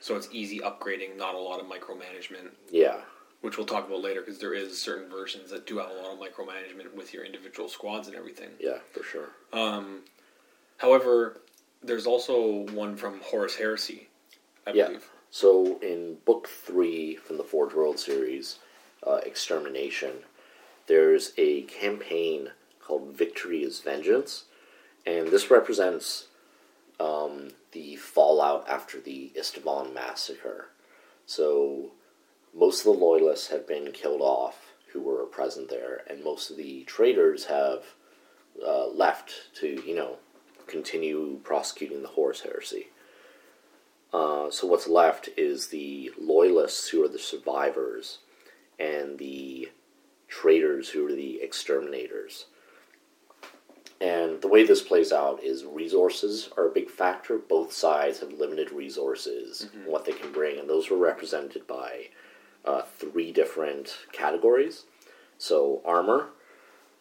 So 0.00 0.16
it's 0.16 0.28
easy 0.32 0.60
upgrading, 0.60 1.16
not 1.16 1.34
a 1.34 1.38
lot 1.38 1.60
of 1.60 1.66
micromanagement, 1.66 2.50
yeah, 2.70 2.98
which 3.40 3.56
we'll 3.56 3.66
talk 3.66 3.86
about 3.86 4.02
later 4.02 4.20
because 4.20 4.38
there 4.38 4.54
is 4.54 4.80
certain 4.80 5.08
versions 5.10 5.50
that 5.50 5.66
do 5.66 5.78
have 5.78 5.90
a 5.90 5.94
lot 5.94 6.12
of 6.12 6.18
micromanagement 6.18 6.94
with 6.94 7.12
your 7.14 7.24
individual 7.24 7.68
squads 7.68 8.06
and 8.08 8.16
everything. 8.16 8.50
yeah, 8.60 8.78
for 8.92 9.02
sure. 9.02 9.30
Um, 9.52 10.02
however, 10.78 11.40
there's 11.82 12.06
also 12.06 12.66
one 12.72 12.96
from 12.96 13.20
Horus 13.20 13.56
Heresy, 13.56 14.08
I 14.66 14.72
Yeah. 14.72 14.86
believe. 14.86 15.08
So 15.30 15.78
in 15.80 16.16
book 16.24 16.48
three 16.48 17.16
from 17.16 17.36
the 17.36 17.44
Forge 17.44 17.74
World 17.74 17.98
series, 17.98 18.58
uh, 19.02 19.20
Extermination, 19.24 20.24
there's 20.86 21.32
a 21.36 21.62
campaign 21.62 22.52
called 22.80 23.08
Victory 23.12 23.62
is 23.62 23.80
Vengeance, 23.80 24.44
and 25.04 25.28
this 25.28 25.50
represents 25.50 26.28
um, 26.98 27.50
the 27.76 27.96
fallout 27.96 28.66
after 28.66 28.98
the 29.00 29.30
Isstvan 29.36 29.92
massacre. 29.92 30.68
So 31.26 31.90
most 32.54 32.78
of 32.80 32.84
the 32.86 33.04
loyalists 33.04 33.48
have 33.48 33.68
been 33.68 33.92
killed 33.92 34.22
off 34.22 34.72
who 34.92 35.00
were 35.02 35.26
present 35.26 35.68
there, 35.68 36.00
and 36.08 36.24
most 36.24 36.50
of 36.50 36.56
the 36.56 36.84
traitors 36.84 37.44
have 37.44 37.82
uh, 38.66 38.88
left 38.88 39.54
to, 39.56 39.82
you 39.86 39.94
know, 39.94 40.16
continue 40.66 41.38
prosecuting 41.44 42.00
the 42.00 42.08
Horus 42.08 42.40
heresy. 42.40 42.86
Uh, 44.10 44.50
so 44.50 44.66
what's 44.66 44.88
left 44.88 45.28
is 45.36 45.68
the 45.68 46.10
loyalists 46.18 46.88
who 46.88 47.04
are 47.04 47.08
the 47.08 47.18
survivors, 47.18 48.20
and 48.78 49.18
the 49.18 49.68
traitors 50.28 50.88
who 50.90 51.06
are 51.06 51.14
the 51.14 51.42
exterminators. 51.42 52.46
And 54.00 54.42
the 54.42 54.48
way 54.48 54.66
this 54.66 54.82
plays 54.82 55.10
out 55.10 55.42
is 55.42 55.64
resources 55.64 56.50
are 56.56 56.66
a 56.66 56.72
big 56.72 56.90
factor. 56.90 57.38
Both 57.38 57.72
sides 57.72 58.20
have 58.20 58.32
limited 58.32 58.70
resources, 58.70 59.68
and 59.72 59.86
what 59.86 60.04
they 60.04 60.12
can 60.12 60.32
bring, 60.32 60.58
and 60.58 60.68
those 60.68 60.90
were 60.90 60.98
represented 60.98 61.66
by 61.66 62.08
uh, 62.64 62.82
three 62.82 63.32
different 63.32 63.96
categories. 64.12 64.84
So 65.38 65.80
armor, 65.84 66.28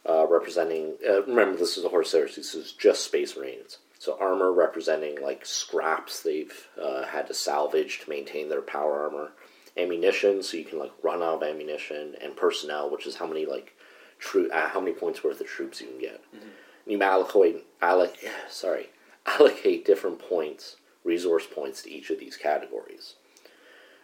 uh, 0.08 0.26
representing. 0.28 0.96
Uh, 1.08 1.24
remember, 1.24 1.58
this 1.58 1.78
is 1.78 1.84
a 1.84 1.90
Horus 1.90 2.14
Heresy. 2.14 2.42
This 2.42 2.56
is 2.56 2.72
just 2.72 3.04
Space 3.04 3.36
Marines. 3.36 3.80
So 4.00 4.18
armor 4.20 4.52
representing 4.54 5.22
like 5.22 5.46
scraps 5.46 6.22
they've 6.22 6.68
uh, 6.82 7.06
had 7.06 7.28
to 7.28 7.34
salvage 7.34 8.02
to 8.02 8.10
maintain 8.10 8.48
their 8.50 8.62
power 8.62 9.04
armor. 9.04 9.32
Ammunition, 9.78 10.42
so 10.42 10.56
you 10.56 10.64
can 10.64 10.80
like 10.80 10.94
run 11.04 11.22
out 11.22 11.42
of 11.42 11.44
ammunition, 11.44 12.16
and 12.22 12.38
personnel, 12.38 12.90
which 12.90 13.06
is 13.06 13.18
how 13.18 13.28
many 13.28 13.46
like 13.46 13.76
true 14.20 14.50
uh, 14.50 14.70
how 14.70 14.80
many 14.80 14.94
points 14.94 15.24
worth 15.24 15.42
of 15.42 15.48
troops 15.48 15.82
you 15.82 15.88
can 15.88 16.00
get. 16.00 16.24
And 16.32 16.42
you 16.86 17.02
allocate 17.02 17.66
alloc- 17.82 18.18
sorry 18.50 18.90
allocate 19.26 19.86
different 19.86 20.20
points, 20.20 20.76
resource 21.04 21.48
points 21.52 21.82
to 21.84 21.92
each 21.92 22.10
of 22.10 22.20
these 22.20 22.38
categories. 22.38 23.16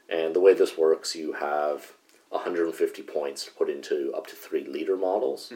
And 0.10 0.36
the 0.36 0.40
way 0.40 0.54
this 0.54 0.78
works, 0.78 1.16
you 1.16 1.34
have 1.34 1.94
150 2.30 3.02
points 3.04 3.46
to 3.46 3.52
put 3.52 3.70
into 3.70 4.12
up 4.16 4.28
to 4.28 4.36
three 4.36 4.66
leader 4.66 4.98
models, 4.98 5.54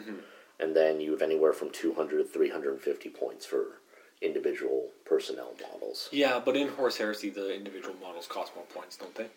and 0.60 0.76
then 0.76 1.00
you 1.02 1.12
have 1.12 1.22
anywhere 1.22 1.52
from 1.54 1.72
200 1.72 2.18
to 2.20 2.24
350 2.24 3.10
points 3.10 3.46
for 3.46 3.80
individual 4.22 4.90
personnel 5.04 5.54
models. 5.72 6.10
Yeah, 6.12 6.40
but 6.44 6.56
in 6.56 6.70
Horus 6.70 6.98
Heresy, 6.98 7.30
the 7.30 7.54
individual 7.54 7.96
models 8.02 8.28
cost 8.28 8.56
more 8.56 8.66
points, 8.66 8.98
don't 8.98 9.16
they? 9.16 9.28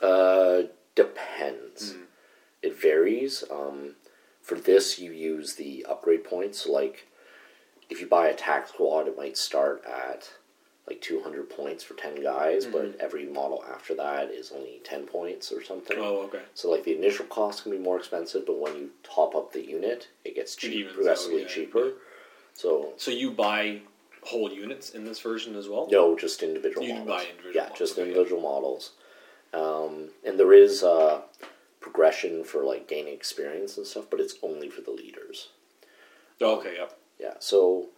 Uh, 0.00 0.68
depends. 0.94 1.94
It 2.62 2.80
varies. 2.80 3.44
Um, 3.50 3.96
for 4.40 4.54
this, 4.54 4.98
you 4.98 5.12
use 5.12 5.54
the 5.56 5.84
upgrade 5.88 6.24
points. 6.24 6.66
Like, 6.66 7.06
if 7.90 8.00
you 8.00 8.06
buy 8.06 8.28
a 8.28 8.34
tac 8.34 8.68
squad, 8.68 9.08
it 9.08 9.16
might 9.16 9.36
start 9.36 9.84
at 9.84 10.30
like 10.88 11.00
200 11.00 11.48
points 11.48 11.84
for 11.84 11.94
10 11.94 12.22
guys, 12.22 12.66
but 12.66 12.96
every 12.98 13.24
model 13.26 13.64
after 13.72 13.94
that 13.94 14.30
is 14.30 14.50
only 14.50 14.80
10 14.82 15.04
points 15.06 15.52
or 15.52 15.62
something. 15.62 15.96
Oh, 16.00 16.22
okay. 16.24 16.40
So, 16.54 16.68
like, 16.70 16.82
the 16.82 16.96
initial 16.96 17.24
cost 17.26 17.62
can 17.62 17.70
be 17.70 17.78
more 17.78 17.96
expensive, 17.98 18.46
but 18.46 18.58
when 18.58 18.74
you 18.74 18.90
top 19.04 19.36
up 19.36 19.52
the 19.52 19.64
unit, 19.64 20.08
it 20.24 20.34
gets 20.34 20.56
cheap, 20.56 20.88
out, 20.88 20.94
progressively 20.94 21.42
yeah, 21.42 21.48
cheaper. 21.48 21.84
yeah. 21.84 21.90
So, 22.54 22.94
So 22.96 23.12
you 23.12 23.30
buy 23.30 23.82
whole 24.24 24.50
units 24.52 24.90
in 24.90 25.04
this 25.04 25.20
version 25.20 25.54
as 25.54 25.68
well? 25.68 25.86
no, 25.90 26.16
just 26.16 26.42
individual 26.42 26.84
You 26.84 26.94
models. 26.94 27.08
buy 27.08 27.26
individual 27.30 27.54
yeah, 27.54 27.62
models, 27.62 27.78
just 27.78 27.92
okay, 27.92 28.02
yeah. 28.02 28.08
individual 28.08 28.40
models. 28.42 28.90
Um, 29.54 30.08
and 30.26 30.38
there 30.38 30.52
is 30.52 30.82
uh, 30.82 31.20
progression 31.80 32.42
for 32.42 32.64
like 32.64 32.88
gaining 32.88 33.14
experience 33.14 33.76
and 33.76 33.86
stuff, 33.86 34.06
but 34.10 34.18
it's 34.18 34.34
only 34.42 34.68
for 34.68 34.80
the 34.80 34.90
leaders. 34.90 35.50
Oh, 36.40 36.56
okay, 36.58 36.74
yep. 36.76 36.98
Yeah, 37.22 37.34
so 37.38 37.88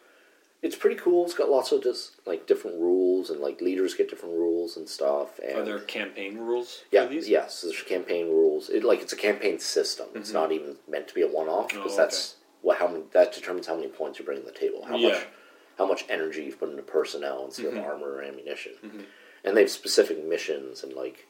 it's 0.63 0.77
pretty 0.77 0.97
cool. 0.97 1.25
It's 1.25 1.35
got 1.35 1.51
lots 1.51 1.73
of 1.73 1.83
just 1.83 2.13
like 2.27 2.47
different 2.47 2.79
rules, 2.81 3.31
and 3.31 3.41
like 3.41 3.61
leaders 3.61 3.95
get 3.95 4.09
different 4.11 4.35
rules 4.37 4.77
and 4.77 4.89
stuff. 4.89 5.39
And 5.47 5.59
Are 5.59 5.65
there 5.65 5.79
campaign 5.81 6.37
rules 6.39 6.83
yeah, 6.93 7.07
these? 7.07 7.29
yes, 7.29 7.63
there's 7.63 7.81
campaign 7.83 8.27
rules. 8.29 8.69
It 8.71 8.85
like 8.85 9.01
it's 9.03 9.13
a 9.13 9.17
campaign 9.17 9.59
system. 9.59 10.07
It's 10.15 10.33
not 10.33 10.53
even 10.53 10.77
meant 10.89 11.09
to 11.09 11.15
be 11.15 11.23
a 11.23 11.29
one-off 11.29 11.69
because 11.69 11.93
Mm-hmm. 11.93 12.01
Oh, 12.01 12.05
that's 12.05 12.37
what 12.63 12.79
how 12.79 12.89
many 12.89 13.05
that 13.13 13.33
determines 13.33 13.67
how 13.67 13.77
many 13.77 13.89
points 13.89 14.19
you 14.19 14.25
bring 14.25 14.41
to 14.41 14.47
the 14.47 14.53
table. 14.53 14.85
How 14.87 14.97
Yeah. 14.97 15.09
much 15.09 15.27
how 15.79 15.87
much 15.87 16.05
energy 16.09 16.45
you've 16.45 16.59
put 16.61 16.71
into 16.71 16.83
personnel 16.83 17.45
instead 17.47 17.67
Mm-hmm. 17.67 17.79
of 17.79 17.85
armor 17.85 18.13
or 18.15 18.23
ammunition. 18.23 18.73
And 19.45 19.55
they 19.57 19.61
have 19.63 19.71
specific 19.71 20.25
missions 20.25 20.83
and 20.83 20.93
like 20.95 21.27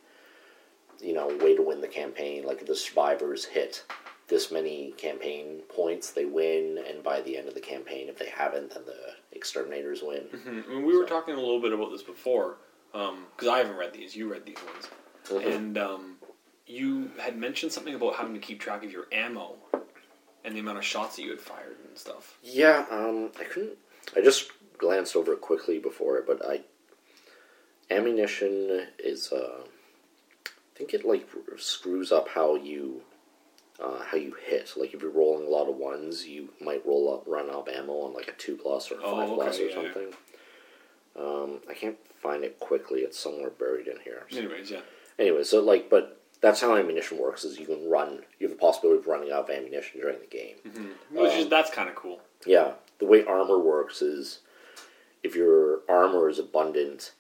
you 1.01 1.13
know 1.15 1.29
way 1.41 1.55
to 1.57 1.63
win 1.63 1.81
the 1.81 1.89
campaign. 1.89 2.45
Like 2.45 2.61
if 2.61 2.67
the 2.67 2.77
survivors 2.77 3.45
hit 3.45 3.85
this 4.29 4.51
many 4.51 4.93
campaign 4.97 5.61
points, 5.69 6.11
they 6.13 6.25
win, 6.25 6.83
and 6.89 7.03
by 7.03 7.21
the 7.21 7.37
end 7.37 7.47
of 7.49 7.55
the 7.55 7.61
campaign, 7.61 8.09
if 8.09 8.19
they 8.19 8.29
haven't, 8.29 8.73
then 8.73 8.85
the 8.87 9.37
exterminators 9.37 10.03
win. 10.03 10.25
Mm, 10.33 10.65
I 10.65 10.69
mean, 10.75 10.87
we 10.87 10.97
were 10.97 11.05
talking 11.05 11.35
a 11.35 11.41
little 11.41 11.61
bit 11.61 11.73
about 11.75 11.91
this 11.91 12.03
before, 12.03 12.57
because 12.93 13.49
I 13.49 13.59
haven't 13.59 13.77
read 13.77 13.93
these. 13.93 14.17
You 14.17 14.31
read 14.33 14.47
these 14.47 14.57
ones. 14.65 14.89
Mhm. 15.27 15.55
And 15.57 15.79
um, 15.79 16.17
you 16.67 17.11
had 17.19 17.37
mentioned 17.37 17.73
something 17.73 17.95
about 17.95 18.15
having 18.17 18.33
to 18.35 18.41
keep 18.41 18.61
track 18.61 18.83
of 18.83 18.91
your 18.91 19.07
ammo 19.13 19.57
and 20.45 20.55
the 20.55 20.61
amount 20.61 20.79
of 20.79 20.85
shots 20.85 21.17
that 21.17 21.23
you 21.23 21.31
had 21.31 21.41
fired 21.41 21.77
and 21.87 21.97
stuff. 21.99 22.39
Yeah, 22.43 22.87
um, 22.91 23.31
I 23.39 23.45
couldn't. 23.45 23.77
I 24.17 24.21
just 24.23 24.51
glanced 24.79 25.17
over 25.17 25.33
it 25.35 25.41
quickly 25.43 25.79
before 25.79 26.17
it, 26.19 26.27
but 26.27 26.45
I. 26.45 26.63
ammunition 27.91 28.87
is 28.99 29.33
uh, 29.33 29.61
think 30.75 30.95
it 30.95 31.05
like 31.05 31.29
screws 31.57 32.11
up 32.13 32.29
how 32.29 32.55
you 32.57 33.03
uh, 33.83 34.03
how 34.05 34.17
you 34.17 34.37
hit. 34.47 34.73
Like 34.77 34.95
if 34.95 35.03
you're 35.03 35.11
rolling 35.11 35.47
a 35.47 35.51
lot 35.51 35.69
of 35.69 35.77
ones, 35.77 36.27
you 36.27 36.51
might 36.61 36.85
roll 36.87 37.13
up 37.15 37.25
run 37.27 37.51
out 37.51 37.69
ammo 37.69 37.93
on 38.01 38.15
like 38.15 38.29
a 38.29 38.33
two 38.33 38.57
plus 38.57 38.91
or 38.91 38.97
a 38.97 39.03
Oh, 39.05 39.17
five 39.17 39.29
okay, 39.29 39.35
plus 39.35 39.59
or 39.59 39.63
yeah, 39.63 39.69
yeah. 39.69 39.75
something. 39.83 40.15
Um, 41.17 41.59
I 41.69 41.75
can't 41.75 41.97
find 42.21 42.43
it 42.45 42.59
quickly. 42.59 43.01
It's 43.01 43.19
somewhere 43.19 43.51
buried 43.51 43.87
in 43.87 43.99
here. 44.01 44.27
So- 44.31 44.39
Anyways, 44.39 44.71
yeah. 44.71 44.81
Anyway, 45.19 45.45
so 45.45 45.61
like, 45.63 45.89
but 45.89 46.21
that's 46.41 46.61
how 46.61 46.77
ammunition 46.77 47.19
works. 47.19 47.45
Is 47.45 47.59
you 47.59 47.67
can 47.67 47.89
run. 47.89 48.21
You 48.41 48.49
have 48.49 48.57
the 48.57 48.61
possibility 48.61 48.99
of 49.01 49.07
running 49.07 49.31
out 49.31 49.49
of 49.49 49.51
ammunition 49.51 50.01
during 50.01 50.19
the 50.19 50.27
game. 50.27 50.57
Which 51.11 51.33
Um, 51.33 51.39
is 51.39 51.49
that's 51.49 51.71
kind 51.71 51.89
of 51.89 51.95
cool. 51.95 52.21
Yeah, 52.47 52.73
the 52.99 53.07
way 53.07 53.25
armor 53.25 53.59
works 53.59 54.03
is 54.03 54.41
if 55.23 55.37
your 55.37 55.81
armor 55.89 56.29
is 56.29 56.39
abundant, 56.41 57.13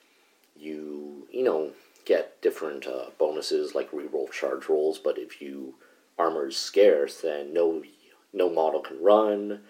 you 0.57 1.29
you 1.31 1.43
know 1.45 1.71
get 2.05 2.41
different 2.43 2.87
uh, 2.87 3.07
bonuses 3.19 3.75
like 3.75 3.91
reroll 3.93 4.31
charge 4.31 4.69
rolls. 4.69 4.99
But 4.99 5.19
if 5.19 5.41
you 5.41 5.75
armor 6.19 6.49
is 6.49 6.57
scarce, 6.57 7.21
then 7.21 7.53
no 7.53 7.83
no 8.33 8.51
model 8.51 8.81
can 8.81 9.03
run. 9.03 9.61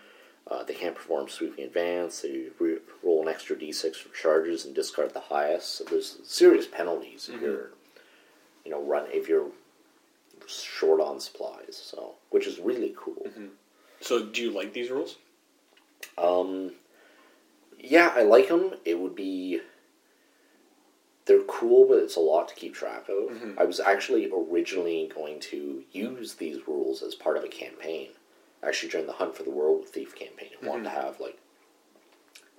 Uh, 0.47 0.63
they 0.63 0.75
can't 0.75 0.95
perform 0.95 1.29
sweeping 1.29 1.65
advance. 1.65 2.21
They 2.21 2.49
re- 2.59 2.79
roll 3.03 3.23
an 3.23 3.29
extra 3.29 3.57
d6 3.57 3.97
for 3.97 4.15
charges 4.15 4.67
and 4.67 4.75
discard 4.75 5.15
the 5.15 5.21
highest. 5.21 5.77
So 5.77 5.85
there's 5.85 6.19
serious 6.25 6.67
penalties 6.67 7.31
if 7.33 7.41
you're 7.41 7.71
you 8.65 8.71
know 8.71 8.83
run 8.83 9.07
if 9.11 9.29
you're 9.29 9.49
short 10.47 11.01
on 11.01 11.21
supplies. 11.21 11.81
So 11.83 12.15
which 12.31 12.47
is 12.47 12.59
really 12.59 12.95
cool. 12.97 13.27
So, 14.01 14.23
do 14.27 14.43
you 14.43 14.51
like 14.51 14.75
these 14.75 14.91
rules? 14.91 15.17
Um, 16.19 16.73
yeah, 17.81 18.13
I 18.15 18.23
like 18.23 18.49
them. 18.49 18.75
It 18.85 18.99
would 18.99 19.15
be. 19.15 19.61
They're 21.27 21.43
cool, 21.45 21.87
but 21.89 21.99
it's 21.99 22.17
a 22.17 22.21
lot 22.21 22.49
to 22.49 22.55
keep 22.55 22.75
track 22.75 23.09
of. 23.09 23.31
I 23.59 23.65
was 23.65 23.81
actually 23.81 24.31
originally 24.31 25.11
going 25.15 25.41
to 25.41 25.83
use 25.91 26.35
these 26.35 26.67
rules 26.69 27.03
as 27.03 27.15
part 27.15 27.37
of 27.39 27.45
a 27.45 27.49
campaign. 27.49 28.09
Actually, 28.63 28.91
during 28.91 29.07
the 29.07 29.15
Hunt 29.15 29.35
for 29.37 29.43
the 29.43 29.51
World 29.51 29.89
Thief 29.89 30.15
campaign, 30.15 30.51
I 30.63 30.67
wanted 30.69 30.85
to 30.85 30.91
have 30.91 31.21
like 31.21 31.39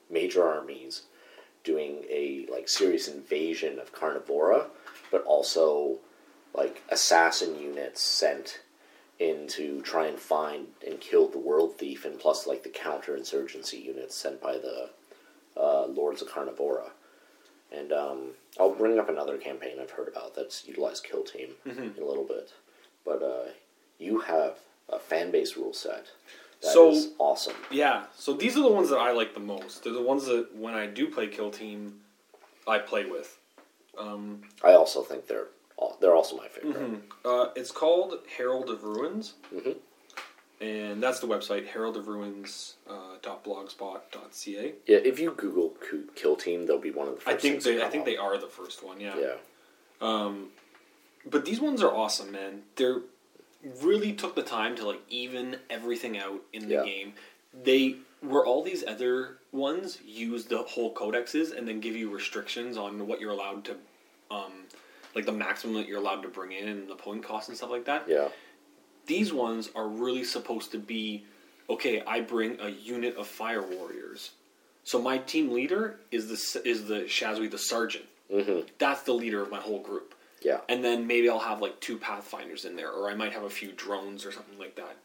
major 0.09 0.43
armies 0.47 1.03
doing 1.63 2.03
a 2.09 2.45
like 2.51 2.67
serious 2.67 3.07
invasion 3.07 3.79
of 3.79 3.91
Carnivora, 3.91 4.67
but 5.11 5.23
also 5.25 5.99
like 6.53 6.81
assassin 6.89 7.59
units 7.59 8.01
sent 8.01 8.61
in 9.19 9.47
to 9.47 9.81
try 9.81 10.07
and 10.07 10.19
find 10.19 10.67
and 10.85 10.99
kill 10.99 11.27
the 11.27 11.37
world 11.39 11.77
thief, 11.77 12.03
and 12.05 12.19
plus 12.19 12.45
like 12.47 12.63
the 12.63 12.69
counterinsurgency 12.69 13.83
units 13.83 14.15
sent 14.15 14.41
by 14.41 14.53
the 14.57 14.89
uh, 15.57 15.85
Lords 15.87 16.21
of 16.21 16.29
Carnivora. 16.29 16.91
And 17.75 17.91
um, 17.91 18.19
I'll 18.59 18.73
bring 18.73 18.97
up 18.99 19.09
another 19.09 19.37
campaign 19.37 19.77
I've 19.81 19.91
heard 19.91 20.07
about 20.07 20.35
that's 20.35 20.67
utilized 20.67 21.03
Kill 21.03 21.23
Team 21.23 21.49
in 21.65 21.93
a 22.01 22.05
little 22.05 22.23
bit. 22.23 22.53
But 23.05 23.21
uh, 23.21 23.49
you 23.99 24.19
have 24.21 24.57
a 24.89 24.99
fan 24.99 25.31
base 25.31 25.57
rule 25.57 25.73
set 25.73 26.05
that 26.61 26.67
is 26.69 26.73
So- 26.73 27.09
awesome. 27.19 27.55
Yeah. 27.71 28.05
So 28.15 28.33
these 28.33 28.55
are 28.57 28.61
the 28.63 28.71
ones 28.71 28.89
that 28.89 28.97
I 28.99 29.11
like 29.11 29.33
the 29.33 29.39
most. 29.39 29.83
They're 29.83 29.93
the 29.93 30.01
ones 30.01 30.25
that 30.25 30.55
when 30.55 30.73
I 30.73 30.85
do 30.87 31.07
play 31.11 31.27
Kill 31.27 31.51
Team, 31.51 31.99
I 32.67 32.79
play 32.79 33.05
with. 33.05 33.37
Um, 33.97 34.41
I 34.63 34.73
also 34.73 35.01
think 35.01 35.27
they're 35.27 35.47
they're 36.01 36.15
also 36.15 36.35
my 36.37 36.47
favorite. 36.47 37.01
uh, 37.25 37.49
it's 37.55 37.71
called 37.71 38.15
Herald 38.37 38.69
of 38.69 38.83
Ruins, 38.83 39.33
Mhm. 39.53 39.75
And 40.61 41.01
that's 41.03 41.19
the 41.19 41.27
website 41.27 41.67
Herald 41.67 41.97
of 41.97 42.07
Ruins 42.07 42.75
uh, 42.89 43.17
dot 43.21 43.43
blogspot.ca. 43.43 44.73
Yeah, 44.87 44.97
if 44.97 45.19
you 45.19 45.31
Google 45.31 45.73
Ku- 45.81 46.09
Kill 46.15 46.35
Team, 46.35 46.65
they'll 46.65 46.79
be 46.79 46.91
one 46.91 47.07
of 47.07 47.15
the 47.15 47.21
first. 47.21 47.27
I 47.37 47.39
think 47.39 47.55
things 47.55 47.63
they 47.65 47.77
I 47.77 47.81
come 47.83 47.91
think 47.91 48.01
up. 48.01 48.05
they 48.05 48.17
are 48.17 48.37
the 48.37 48.47
first 48.47 48.83
one. 48.83 48.99
Yeah. 48.99 49.15
Yeah. 49.19 49.33
Um, 50.01 50.47
but 51.25 51.45
these 51.45 51.59
ones 51.59 51.81
are 51.83 51.93
awesome, 51.93 52.31
man. 52.31 52.63
They're 52.75 53.01
really 53.81 54.13
took 54.13 54.35
the 54.35 54.43
time 54.43 54.75
to 54.75 54.85
like 54.87 55.01
even 55.09 55.57
everything 55.69 56.17
out 56.17 56.41
in 56.53 56.67
the 56.67 56.75
Yeah. 56.75 56.83
game. 56.85 57.13
They 57.63 57.95
where 58.21 58.45
all 58.45 58.63
these 58.63 58.83
other 58.85 59.37
ones 59.51 59.99
use 60.05 60.45
the 60.45 60.57
whole 60.63 60.93
codexes 60.93 61.55
and 61.55 61.67
then 61.67 61.79
give 61.79 61.95
you 61.95 62.09
restrictions 62.09 62.75
on 62.77 63.05
what 63.07 63.19
you're 63.21 63.31
allowed 63.31 63.63
to, 63.65 63.75
um, 64.31 64.51
like 65.13 65.25
the 65.25 65.31
maximum 65.31 65.75
that 65.75 65.87
you're 65.87 65.99
allowed 65.99 66.21
to 66.23 66.27
bring 66.27 66.51
in 66.51 66.67
and 66.67 66.89
the 66.89 66.95
point 66.95 67.23
cost 67.23 67.49
and 67.49 67.57
stuff 67.57 67.69
like 67.69 67.85
that. 67.85 68.05
Yeah. 68.07 68.29
These 69.05 69.33
ones 69.33 69.69
are 69.75 69.87
really 69.87 70.23
supposed 70.23 70.71
to 70.71 70.77
be 70.79 71.25
okay. 71.69 72.01
I 72.05 72.21
bring 72.21 72.59
a 72.59 72.69
unit 72.69 73.15
of 73.17 73.27
fire 73.27 73.61
warriors, 73.61 74.31
so 74.83 75.01
my 75.01 75.17
team 75.19 75.51
leader 75.51 75.99
is 76.11 76.27
the 76.27 76.67
is 76.67 76.85
the 76.85 77.01
Shas'ui 77.01 77.49
the 77.51 77.57
sergeant. 77.57 78.05
hmm 78.31 78.61
That's 78.79 79.03
the 79.03 79.13
leader 79.13 79.41
of 79.43 79.51
my 79.51 79.59
whole 79.59 79.79
group 79.81 80.15
Yeah. 80.41 80.61
and 80.69 80.83
then 80.83 81.05
maybe 81.07 81.29
I'll 81.29 81.39
have 81.51 81.61
like 81.61 81.79
two 81.79 81.97
pathfinders 81.97 82.65
in 82.65 82.75
there, 82.75 82.91
or 82.91 83.09
I 83.09 83.15
might 83.15 83.33
have 83.33 83.43
a 83.43 83.49
few 83.49 83.71
drones 83.71 84.25
or 84.25 84.31
something 84.31 84.57
like 84.57 84.75
that. 84.75 84.95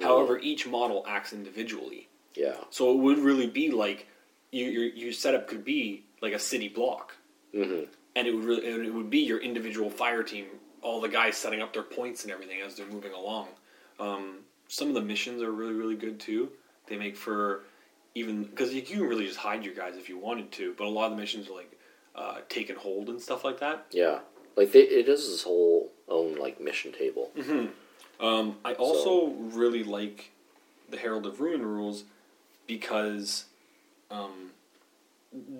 However, 0.00 0.38
each 0.38 0.64
model 0.66 1.04
acts 1.08 1.32
individually, 1.32 2.06
Yeah. 2.36 2.58
so 2.70 2.92
it 2.92 2.98
would 2.98 3.18
really 3.18 3.48
be 3.48 3.70
like 3.70 4.06
you, 4.52 4.66
your 4.66 4.84
your 4.84 5.12
setup 5.12 5.48
could 5.48 5.64
be 5.64 6.04
like 6.22 6.32
a 6.34 6.38
city 6.38 6.68
block, 6.68 7.16
hmm 7.52 7.84
and 8.14 8.26
it 8.28 8.32
would 8.34 8.44
really 8.44 8.70
and 8.70 8.84
it 8.86 8.94
would 8.94 9.10
be 9.10 9.18
your 9.20 9.38
individual 9.40 9.90
fire 9.90 10.22
team, 10.22 10.46
all 10.82 11.00
the 11.00 11.08
guys 11.08 11.36
setting 11.36 11.60
up 11.60 11.72
their 11.72 11.82
points 11.82 12.24
and 12.24 12.32
everything 12.32 12.60
as 12.60 12.74
they're 12.76 12.86
moving 12.86 13.12
along. 13.12 13.48
Um, 13.98 14.38
some 14.68 14.88
of 14.88 14.94
the 14.94 15.00
missions 15.02 15.42
are 15.42 15.50
really 15.52 15.74
really 15.74 15.96
good 15.96 16.18
too. 16.20 16.50
They 16.86 16.96
make 16.96 17.16
for 17.16 17.64
even 18.14 18.44
because 18.44 18.72
you 18.74 18.82
can 18.82 19.00
really 19.02 19.26
just 19.26 19.38
hide 19.38 19.64
your 19.64 19.74
guys 19.74 19.96
if 19.96 20.08
you 20.08 20.18
wanted 20.18 20.50
to, 20.52 20.74
but 20.76 20.86
a 20.86 20.90
lot 20.90 21.06
of 21.06 21.12
the 21.12 21.16
missions 21.22 21.48
are 21.48 21.54
like 21.54 21.72
uh, 22.14 22.38
take 22.48 22.68
and 22.70 22.78
hold 22.78 23.08
and 23.08 23.20
stuff 23.20 23.44
like 23.44 23.60
that. 23.60 23.86
Yeah. 23.92 24.18
Like 24.56 24.72
they, 24.72 24.80
it 24.80 25.08
is 25.08 25.28
this 25.28 25.42
whole 25.44 25.90
own 26.08 26.36
like 26.36 26.60
mission 26.60 26.92
table. 26.92 27.30
Um, 28.20 28.56
I 28.64 28.72
also 28.74 29.28
really 29.52 29.84
like 29.84 30.32
the 30.90 30.96
Herald 30.96 31.26
of 31.26 31.40
Ruin 31.40 31.64
rules 31.64 32.02
because 32.66 33.44
um, 34.10 34.50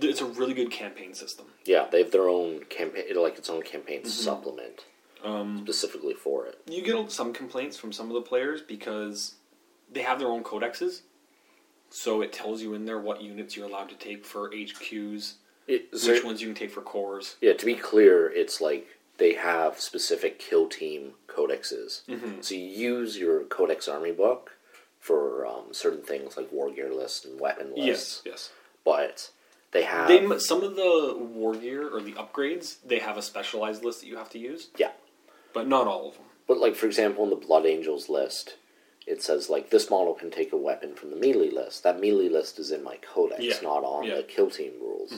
it's 0.00 0.20
a 0.20 0.24
really 0.24 0.54
good 0.54 0.70
campaign 0.72 1.14
system. 1.14 1.46
Yeah, 1.64 1.86
they 1.92 2.02
have 2.02 2.10
their 2.10 2.28
own 2.28 2.64
campaign, 2.64 3.04
like 3.16 3.38
its 3.38 3.48
own 3.50 3.62
campaign 3.62 4.00
Mm-hmm. 4.00 4.08
supplement 4.08 4.84
Um, 5.24 5.60
specifically 5.64 6.14
for 6.14 6.46
it. 6.46 6.60
you 6.68 6.82
get 6.82 7.10
some 7.10 7.32
complaints 7.32 7.76
from 7.76 7.92
some 7.92 8.06
of 8.06 8.14
the 8.14 8.22
players 8.22 8.62
because 8.62 9.34
they 9.92 10.02
have 10.02 10.18
their 10.18 10.28
own 10.28 10.44
codexes, 10.44 11.00
so 11.90 12.20
it 12.20 12.32
tells 12.32 12.62
you 12.62 12.74
in 12.74 12.84
there 12.84 12.98
what 12.98 13.20
units 13.22 13.56
you're 13.56 13.66
allowed 13.66 13.88
to 13.88 13.96
take 13.96 14.24
for 14.24 14.50
HQs, 14.50 15.34
it 15.66 15.88
which 15.92 16.24
ones 16.24 16.40
you 16.40 16.48
can 16.48 16.54
take 16.54 16.70
for 16.70 16.82
cores. 16.82 17.36
Yeah, 17.40 17.54
to 17.54 17.66
be 17.66 17.74
clear, 17.74 18.30
it's 18.30 18.60
like 18.60 18.86
they 19.18 19.34
have 19.34 19.80
specific 19.80 20.38
kill 20.38 20.68
team 20.68 21.12
codexes. 21.26 22.04
Mm-hmm. 22.06 22.40
So 22.40 22.54
you 22.54 22.66
use 22.66 23.18
your 23.18 23.44
codex 23.44 23.88
army 23.88 24.12
book 24.12 24.52
for 25.00 25.46
um, 25.46 25.72
certain 25.72 26.02
things 26.02 26.36
like 26.36 26.50
war 26.52 26.70
gear 26.70 26.92
lists 26.92 27.24
and 27.24 27.40
weapon 27.40 27.74
lists. 27.76 28.22
Yes, 28.24 28.32
yes. 28.32 28.50
But 28.84 29.30
they 29.72 29.82
have 29.82 30.08
They 30.08 30.38
some 30.38 30.62
of 30.62 30.76
the 30.76 31.16
war 31.18 31.54
gear 31.54 31.88
or 31.88 32.00
the 32.00 32.12
upgrades 32.12 32.76
they 32.84 32.98
have 33.00 33.16
a 33.16 33.22
specialized 33.22 33.84
list 33.84 34.00
that 34.00 34.06
you 34.06 34.16
have 34.16 34.30
to 34.30 34.38
use, 34.38 34.68
yeah. 34.76 34.90
But 35.52 35.66
not 35.68 35.86
all 35.86 36.08
of 36.08 36.14
them. 36.14 36.24
But 36.46 36.58
like 36.58 36.74
for 36.76 36.86
example, 36.86 37.24
in 37.24 37.30
the 37.30 37.36
Blood 37.36 37.66
Angels 37.66 38.08
list, 38.08 38.56
it 39.06 39.22
says 39.22 39.48
like 39.50 39.70
this 39.70 39.90
model 39.90 40.14
can 40.14 40.30
take 40.30 40.52
a 40.52 40.56
weapon 40.56 40.94
from 40.94 41.10
the 41.10 41.16
melee 41.16 41.50
list. 41.50 41.82
That 41.82 42.00
melee 42.00 42.28
list 42.28 42.58
is 42.58 42.70
in 42.70 42.82
my 42.84 42.96
codex, 42.96 43.42
Yeah. 43.42 43.54
not 43.62 43.84
on 43.84 44.04
Yeah. 44.04 44.12
Mm-hmm. 44.12 44.16
the 44.18 44.22
kill 44.24 44.50
team 44.50 44.72
rules. 44.80 45.12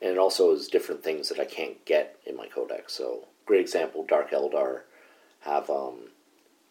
And 0.00 0.10
it 0.10 0.18
also 0.18 0.50
has 0.54 0.68
different 0.68 1.02
things 1.02 1.28
that 1.30 1.40
I 1.40 1.44
can't 1.46 1.82
get 1.86 2.18
in 2.26 2.36
my 2.36 2.46
codex. 2.46 2.92
So 2.92 3.28
great 3.46 3.60
example, 3.60 4.04
Dark 4.04 4.30
Eldar 4.32 4.82
have 5.40 5.70
um, 5.70 6.08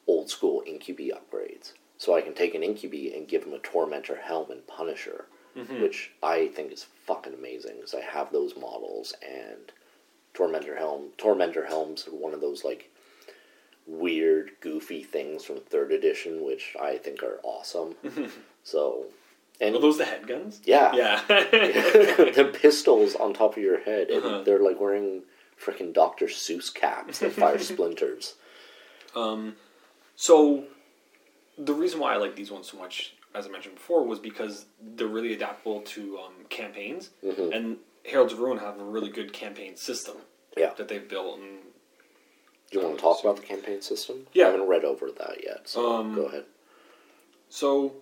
old 0.08 0.30
school 0.30 0.64
Incubi 0.68 1.12
upgrades. 1.12 1.74
So 1.98 2.16
I 2.16 2.22
can 2.22 2.34
take 2.34 2.54
an 2.54 2.64
Incubi 2.64 3.14
and 3.16 3.28
give 3.28 3.44
him 3.44 3.54
a 3.54 3.60
Tormentor 3.60 4.18
helm 4.18 4.52
and 4.52 4.66
Punisher, 4.68 5.26
Mm-hmm. 5.56 5.84
which 5.84 6.10
I 6.24 6.48
think 6.48 6.72
is 6.72 6.88
fucking 7.06 7.36
amazing 7.36 7.76
because 7.76 7.94
I 7.94 8.02
have 8.02 8.32
those 8.32 8.56
models 8.58 9.14
and 9.22 9.72
Tormentor 10.34 10.76
helm. 10.76 11.10
Tormentor 11.18 11.66
helms 11.66 12.08
are 12.08 12.12
one 12.16 12.34
of 12.34 12.42
those 12.42 12.64
like 12.64 12.90
weird, 13.86 14.52
goofy 14.62 15.04
things 15.04 15.44
from 15.44 15.58
third 15.60 15.92
edition, 15.92 16.44
which 16.46 16.76
I 16.82 16.98
think 16.98 17.22
are 17.24 17.40
awesome. 17.44 17.96
so, 18.64 19.06
and 19.60 19.76
Are 19.76 19.82
those 19.82 19.98
the 19.98 20.06
head 20.06 20.26
guns? 20.28 20.62
yeah, 20.64 20.94
Yeah. 20.96 21.22
the 21.28 22.50
pistols 22.54 23.16
on 23.16 23.34
top 23.34 23.58
of 23.58 23.64
your 23.64 23.82
head, 23.82 24.10
and 24.10 24.24
Uh-huh. 24.24 24.42
they're 24.44 24.60
like 24.64 24.80
wearing 24.80 25.24
freaking 25.62 25.94
Dr. 25.94 26.26
Seuss 26.28 26.74
caps 26.74 27.20
that 27.20 27.34
fire 27.34 27.60
splinters. 27.60 28.36
um, 29.16 29.56
so 30.16 30.64
the 31.58 31.74
reason 31.74 32.00
why 32.00 32.14
I 32.14 32.18
like 32.18 32.36
these 32.36 32.52
ones 32.52 32.70
so 32.72 32.78
much, 32.78 33.14
as 33.36 33.46
I 33.46 33.50
mentioned 33.50 33.76
before, 33.76 34.04
was 34.04 34.20
because 34.20 34.66
they're 34.82 35.08
really 35.08 35.34
adaptable 35.34 35.82
to 35.82 36.18
um, 36.20 36.34
campaigns, 36.50 37.10
Mhm. 37.24 37.56
and 37.56 37.78
Heralds 38.06 38.34
of 38.34 38.40
Ruin 38.40 38.58
have 38.60 38.80
a 38.80 38.84
really 38.84 39.10
good 39.10 39.32
campaign 39.34 39.76
system 39.76 40.18
Yeah. 40.58 40.74
that 40.74 40.88
they've 40.88 41.08
built. 41.08 41.40
And 41.40 41.60
Do 42.72 42.80
you 42.80 42.86
want 42.86 42.98
to 42.98 43.02
talk 43.02 43.20
about 43.22 43.36
the 43.38 43.44
campaign 43.44 43.82
system? 43.82 44.26
Yeah. 44.34 44.48
I 44.48 44.52
haven't 44.52 44.68
read 44.68 44.84
over 44.84 45.12
that 45.12 45.44
yet, 45.44 45.68
so 45.70 45.94
Um, 45.94 46.16
go 46.16 46.24
ahead. 46.26 46.46
so 47.50 47.94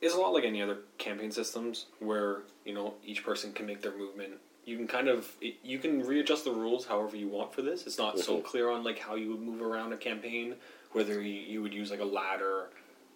it's 0.00 0.14
a 0.14 0.18
lot 0.18 0.32
like 0.32 0.44
any 0.44 0.60
other 0.62 0.78
campaign 0.98 1.30
systems 1.30 1.86
where 1.98 2.42
you 2.64 2.72
know 2.74 2.94
each 3.04 3.22
person 3.22 3.52
can 3.52 3.66
make 3.66 3.82
their 3.82 3.92
movement 3.92 4.40
you 4.64 4.76
can 4.76 4.86
kind 4.86 5.08
of 5.08 5.36
it, 5.40 5.56
you 5.64 5.76
can 5.78 6.04
readjust 6.06 6.44
the 6.44 6.52
rules 6.52 6.86
however 6.86 7.16
you 7.16 7.26
want 7.28 7.52
for 7.52 7.62
this. 7.62 7.84
It's 7.84 7.98
not 7.98 8.16
so 8.18 8.36
Mhm. 8.38 8.44
clear 8.44 8.70
on 8.70 8.84
like 8.84 8.98
how 8.98 9.16
you 9.16 9.30
would 9.30 9.40
move 9.40 9.60
around 9.60 9.92
a 9.92 9.96
campaign, 9.96 10.54
whether 10.92 11.20
you, 11.20 11.32
you 11.32 11.62
would 11.62 11.74
use 11.74 11.90
like 11.90 11.98
a 12.00 12.04
ladder 12.04 12.70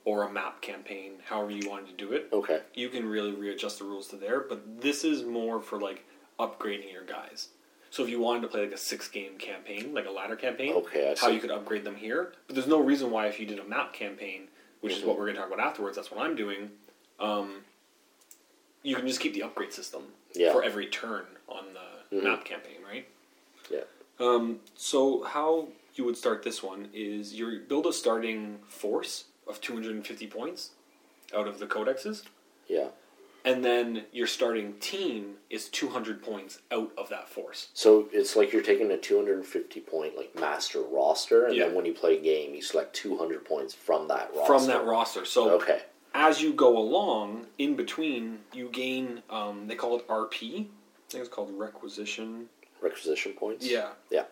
or 0.07 0.23
a 0.23 0.33
map 0.33 0.63
campaign, 0.63 1.15
however 1.25 1.51
you 1.51 1.69
wanted 1.69 1.89
to 1.89 1.93
do 2.07 2.13
it. 2.13 2.29
Okay. 2.33 2.61
You 2.75 2.89
can 2.89 3.07
really 3.09 3.33
readjust 3.33 3.81
the 3.81 3.85
rules 3.85 4.07
to 4.09 4.17
there, 4.17 4.41
but 4.41 4.81
this 4.81 5.03
is 5.05 5.25
more 5.25 5.61
for 5.61 5.81
like 5.81 6.07
upgrading 6.39 6.93
your 6.93 7.05
guys. 7.05 7.49
So 7.91 8.05
if 8.05 8.09
you 8.09 8.21
wanted 8.21 8.43
to 8.43 8.49
play 8.49 8.61
like 8.63 8.73
a 8.73 8.77
six 8.79 9.09
game 9.09 9.37
campaign, 9.37 9.93
like 9.93 10.07
a 10.07 10.11
ladder 10.11 10.37
campaign, 10.37 10.75
Okay, 10.75 11.13
how 11.21 11.29
you 11.29 11.41
could 11.41 11.51
upgrade 11.51 11.83
them 11.85 11.97
here. 11.97 12.33
But 12.47 12.55
there's 12.55 12.69
no 12.69 12.81
reason 12.81 13.11
why 13.11 13.27
if 13.27 13.41
you 13.41 13.47
did 13.47 13.59
a 13.59 13.65
map 13.65 13.93
campaign, 13.93 14.47
which 14.81 14.93
is 14.93 15.03
Mhm. 15.03 15.07
what 15.07 15.17
we're 15.19 15.25
going 15.25 15.35
to 15.35 15.41
talk 15.43 15.53
about 15.53 15.67
afterwards, 15.67 15.97
that's 15.97 16.11
what 16.13 16.21
I'm 16.25 16.37
doing. 16.37 16.71
Um, 17.19 17.65
you 18.85 18.95
can 18.95 19.09
just 19.09 19.19
keep 19.21 19.35
the 19.35 19.43
upgrade 19.43 19.73
system 19.73 20.13
Yeah. 20.35 20.53
for 20.53 20.63
every 20.63 20.87
turn 20.87 21.27
on 21.49 21.75
the 21.75 22.17
Mhm. 22.17 22.23
map 22.23 22.45
campaign, 22.45 22.81
right? 22.85 23.09
Yeah. 23.71 23.85
Um, 24.21 24.61
so 24.77 25.23
how 25.25 25.69
you 25.97 26.05
would 26.05 26.17
start 26.17 26.45
this 26.45 26.63
one 26.63 26.91
is 26.93 27.35
you 27.35 27.59
build 27.59 27.87
a 27.87 27.93
starting 27.93 28.61
force 28.69 29.25
of 29.47 29.61
250 29.61 30.27
points 30.27 30.71
out 31.35 31.47
of 31.49 31.59
the 31.59 31.67
codexes, 31.67 32.25
Yeah. 32.69 32.89
and 33.45 33.65
then 33.65 34.07
your 34.13 34.27
starting 34.27 34.75
team 34.81 35.37
is 35.51 35.69
200 35.69 36.23
points 36.23 36.61
out 36.71 36.93
of 36.99 37.09
that 37.11 37.29
force. 37.29 37.69
So 37.75 38.09
it's 38.13 38.37
like 38.37 38.53
you're 38.53 38.63
taking 38.63 38.91
a 38.91 38.97
250 38.99 39.81
point 39.81 40.17
like 40.17 40.35
master 40.35 40.81
roster, 40.81 41.47
and 41.47 41.55
Yeah. 41.57 41.67
then 41.67 41.75
when 41.75 41.85
you 41.87 41.95
play 41.95 42.17
a 42.17 42.21
game, 42.21 42.55
you 42.55 42.63
select 42.63 42.95
200 42.95 43.45
points 43.45 43.75
from 43.75 44.09
that 44.09 44.31
roster. 44.35 44.47
From 44.47 44.67
that 44.67 44.85
roster. 44.85 45.25
So 45.25 45.51
Okay. 45.51 45.83
as 46.15 46.43
you 46.43 46.53
go 46.53 46.77
along, 46.77 47.47
in 47.59 47.77
between, 47.77 48.45
you 48.53 48.69
gain, 48.69 49.23
um, 49.31 49.67
they 49.69 49.75
call 49.77 49.97
it 49.97 50.07
RP. 50.09 50.69
I 51.09 51.11
think 51.13 51.25
it's 51.25 51.29
called 51.29 51.53
requisition. 51.57 52.49
Requisition 52.81 53.33
points. 53.35 53.65
Yeah. 53.67 53.93
Yeah. 54.11 54.25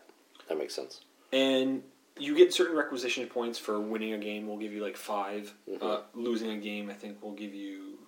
That 0.48 0.58
makes 0.58 0.74
sense. 0.74 1.00
and 1.32 1.82
you 2.18 2.34
get 2.36 2.52
certain 2.54 2.76
requisition 2.76 3.26
points 3.26 3.58
for 3.58 3.80
winning 3.80 4.12
a 4.12 4.18
game. 4.18 4.46
We'll 4.46 4.58
give 4.58 4.72
you 4.72 4.82
like 4.82 4.96
5 4.96 5.52
Mhm. 5.68 5.82
Uh, 5.82 6.00
losing 6.14 6.50
a 6.50 6.56
game, 6.56 6.88
I 6.90 6.94
think 6.94 7.18
we'll 7.22 7.32
give 7.32 7.54
you. 7.54 7.98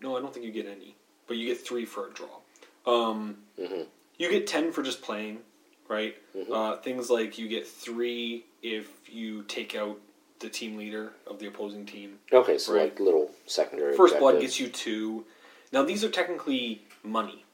No, 0.00 0.16
I 0.16 0.20
don't 0.20 0.32
think 0.32 0.44
you 0.46 0.52
get 0.52 0.66
any, 0.66 0.94
but 1.26 1.36
you 1.36 1.46
get 1.46 1.58
three 1.60 1.84
for 1.84 2.08
a 2.08 2.10
draw. 2.12 2.40
Um, 2.86 3.44
hmm 3.58 3.82
you 4.18 4.28
get 4.28 4.48
ten 4.48 4.72
for 4.72 4.82
just 4.82 5.00
playing, 5.00 5.44
right? 5.86 6.16
Mhm. 6.36 6.50
Uh, 6.50 6.76
things 6.78 7.08
like 7.08 7.38
you 7.38 7.46
get 7.48 7.66
three 7.68 8.44
if 8.62 8.88
you 9.08 9.44
take 9.44 9.76
out 9.76 10.00
the 10.40 10.48
team 10.48 10.76
leader 10.76 11.12
of 11.26 11.38
the 11.38 11.46
opposing 11.46 11.86
team. 11.86 12.18
Okay, 12.32 12.58
so 12.58 12.72
Right. 12.74 12.82
like 12.84 12.98
little 13.00 13.32
secondary. 13.46 13.96
First 13.96 14.18
blood 14.18 14.40
gets 14.40 14.58
you 14.58 14.68
two. 14.68 15.24
Now 15.72 15.82
these 15.84 16.02
are 16.04 16.08
technically 16.10 16.82
money. 17.04 17.44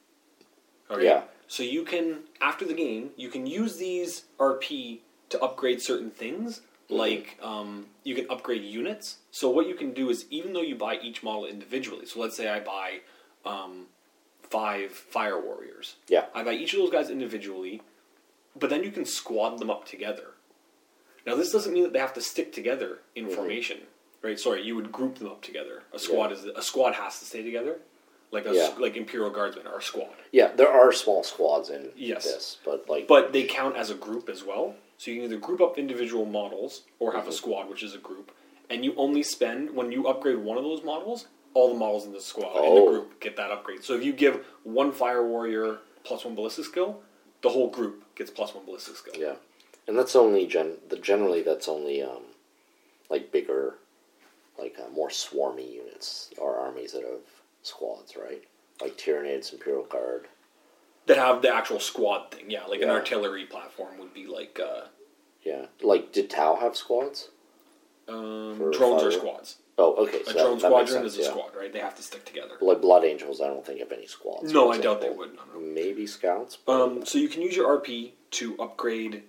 Okay? 0.91 1.05
Yeah. 1.05 1.24
So 1.49 1.62
you 1.62 1.85
can 1.85 2.24
after 2.41 2.65
the 2.65 2.74
game 2.74 3.12
you 3.16 3.28
can 3.28 3.47
use 3.47 3.77
these 3.77 4.24
RP 4.39 5.01
to 5.35 5.43
upgrade 5.44 5.81
certain 5.82 6.11
things. 6.11 6.61
Mhm. 6.90 6.98
Like 6.98 7.39
um, 7.43 7.86
you 8.05 8.15
can 8.15 8.27
upgrade 8.31 8.62
units. 8.62 9.19
So 9.31 9.48
what 9.51 9.66
you 9.66 9.74
can 9.74 9.93
do 9.93 10.11
is 10.11 10.27
even 10.31 10.52
though 10.52 10.62
you 10.62 10.74
buy 10.77 10.98
each 11.02 11.23
model 11.23 11.47
individually. 11.47 12.06
So 12.06 12.20
let's 12.20 12.36
say 12.36 12.48
I 12.48 12.61
buy 12.61 13.01
um, 13.44 13.86
five 14.51 14.90
fire 14.93 15.40
warriors. 15.40 15.97
Yeah. 16.09 16.27
I 16.35 16.43
buy 16.44 16.52
each 16.52 16.73
of 16.74 16.81
those 16.81 16.90
guys 16.90 17.11
individually, 17.11 17.82
but 18.55 18.70
then 18.70 18.82
you 18.85 18.90
can 18.90 19.05
squad 19.05 19.59
them 19.59 19.70
up 19.70 19.86
together. 19.86 20.28
Now 21.27 21.35
this 21.36 21.51
doesn't 21.52 21.73
mean 21.73 21.85
that 21.85 21.93
they 21.94 21.98
have 21.98 22.15
to 22.15 22.20
stick 22.20 22.52
together 22.52 22.98
in 23.15 23.27
Mhm. 23.28 23.35
formation, 23.35 23.86
right? 24.23 24.39
Sorry, 24.39 24.62
you 24.62 24.77
would 24.77 24.93
group 24.93 25.16
them 25.19 25.28
up 25.28 25.40
together. 25.43 25.82
A 25.93 25.98
squad 25.98 26.31
Yeah. 26.31 26.36
is 26.36 26.44
a 26.44 26.62
squad 26.62 26.94
has 26.94 27.19
to 27.20 27.24
stay 27.24 27.43
together, 27.43 27.81
like 28.31 28.44
a 28.47 28.55
Yeah. 28.55 28.74
like 28.78 28.94
Imperial 28.97 29.31
Guardsmen 29.31 29.66
are 29.66 29.78
a 29.78 29.82
squad, 29.82 30.15
Yeah, 30.32 30.48
there 30.52 30.69
are 30.70 30.93
small 30.93 31.23
squads 31.23 31.70
in 31.70 31.93
Yes. 31.97 32.24
this, 32.24 32.59
but 32.65 32.89
like 32.90 33.06
but 33.09 33.32
they 33.32 33.44
count 33.44 33.77
as 33.77 33.89
a 33.90 33.94
group 33.94 34.28
as 34.28 34.44
well. 34.44 34.77
So 34.99 35.11
you 35.11 35.19
can 35.19 35.25
either 35.31 35.39
group 35.41 35.61
up 35.61 35.79
individual 35.79 36.25
models 36.25 36.83
or 36.99 37.12
have 37.12 37.27
a 37.27 37.31
Mhm. 37.31 37.35
squad, 37.35 37.69
which 37.69 37.83
is 37.83 37.95
a 37.95 37.99
group, 37.99 38.31
and 38.71 38.85
you 38.85 38.95
only 38.97 39.23
spend 39.23 39.75
when 39.75 39.93
you 39.93 40.07
upgrade 40.07 40.39
one 40.39 40.57
of 40.57 40.65
those 40.65 40.83
models. 40.83 41.27
All 41.53 41.69
the 41.69 41.75
models 41.75 42.05
in 42.05 42.12
the 42.12 42.21
squad 42.21 42.57
in 42.65 42.75
the 42.75 42.81
Oh. 42.81 42.89
group 42.89 43.21
get 43.21 43.37
that 43.37 43.53
upgrade. 43.53 43.85
So 43.85 43.95
if 43.95 44.03
you 44.05 44.12
give 44.12 44.45
one 44.65 44.91
fire 44.91 45.25
warrior 45.25 45.79
plus 46.03 46.25
one 46.25 46.35
ballistic 46.35 46.65
skill, 46.65 47.01
the 47.43 47.51
whole 47.51 47.69
group 47.69 48.03
gets 48.16 48.31
plus 48.31 48.53
one 48.55 48.65
ballistic 48.65 48.97
skill. 48.97 49.15
yeah, 49.16 49.37
and 49.87 49.97
that's 49.97 50.16
only 50.16 50.47
gen. 50.47 50.81
The, 50.89 50.97
generally, 50.97 51.43
that's 51.43 51.69
only 51.69 52.03
um, 52.03 52.25
like 53.09 53.31
bigger, 53.31 53.79
like 54.59 54.77
uh, 54.81 54.89
more 54.91 55.11
swarmy 55.11 55.73
units 55.73 56.31
or 56.39 56.57
armies 56.57 56.93
that 56.93 57.05
have 57.05 57.21
squads, 57.62 58.16
right? 58.16 58.43
Like 58.81 58.97
Tyranids, 58.99 59.53
Imperial 59.53 59.85
Guard. 59.85 60.27
That 61.07 61.17
have 61.17 61.43
the 61.43 61.55
actual 61.55 61.81
squad 61.81 62.31
thing. 62.31 62.51
Yeah, 62.51 62.65
like 62.67 62.81
an 62.81 62.89
Yeah. 62.89 62.95
artillery 62.95 63.45
platform 63.45 63.99
would 63.99 64.15
be 64.15 64.27
like 64.27 64.59
uh, 64.61 64.83
Yeah, 65.43 65.67
like 65.83 66.13
did 66.13 66.31
Tau 66.31 66.57
have 66.57 66.77
squads? 66.77 67.29
um, 68.09 68.57
For 68.59 68.71
drones 68.71 69.03
or 69.03 69.11
fire- 69.11 69.19
squads. 69.21 69.57
Oh, 69.77 69.95
okay. 70.07 70.21
A 70.21 70.25
so 70.27 70.33
drone 70.33 70.59
that, 70.59 70.63
that 70.63 70.77
makes 70.77 70.91
squadron 70.91 71.11
sense, 71.11 71.13
is 71.15 71.19
a 71.19 71.23
yeah. 71.23 71.29
squad, 71.31 71.57
right? 71.57 71.73
They 71.73 71.81
have 71.81 71.97
to 71.97 72.03
stick 72.03 72.25
together. 72.25 72.55
Like 72.61 72.81
Blood 72.81 73.05
Angels, 73.05 73.41
I 73.41 73.49
don't 73.49 73.67
think 73.67 73.81
have 73.81 73.91
any 73.93 74.07
squads. 74.07 74.53
No, 74.53 74.71
for 74.71 74.79
I 74.79 74.81
doubt 74.81 75.01
they 75.01 75.09
example. 75.09 75.17
would. 75.27 75.35
No, 75.37 75.43
no. 75.55 75.61
Maybe 75.61 76.07
scouts. 76.07 76.59
Um, 76.69 77.05
so 77.05 77.19
you 77.19 77.29
can 77.29 77.43
use 77.43 77.57
your 77.57 77.69
RP 77.81 78.13
to 78.33 78.57
upgrade 78.61 79.25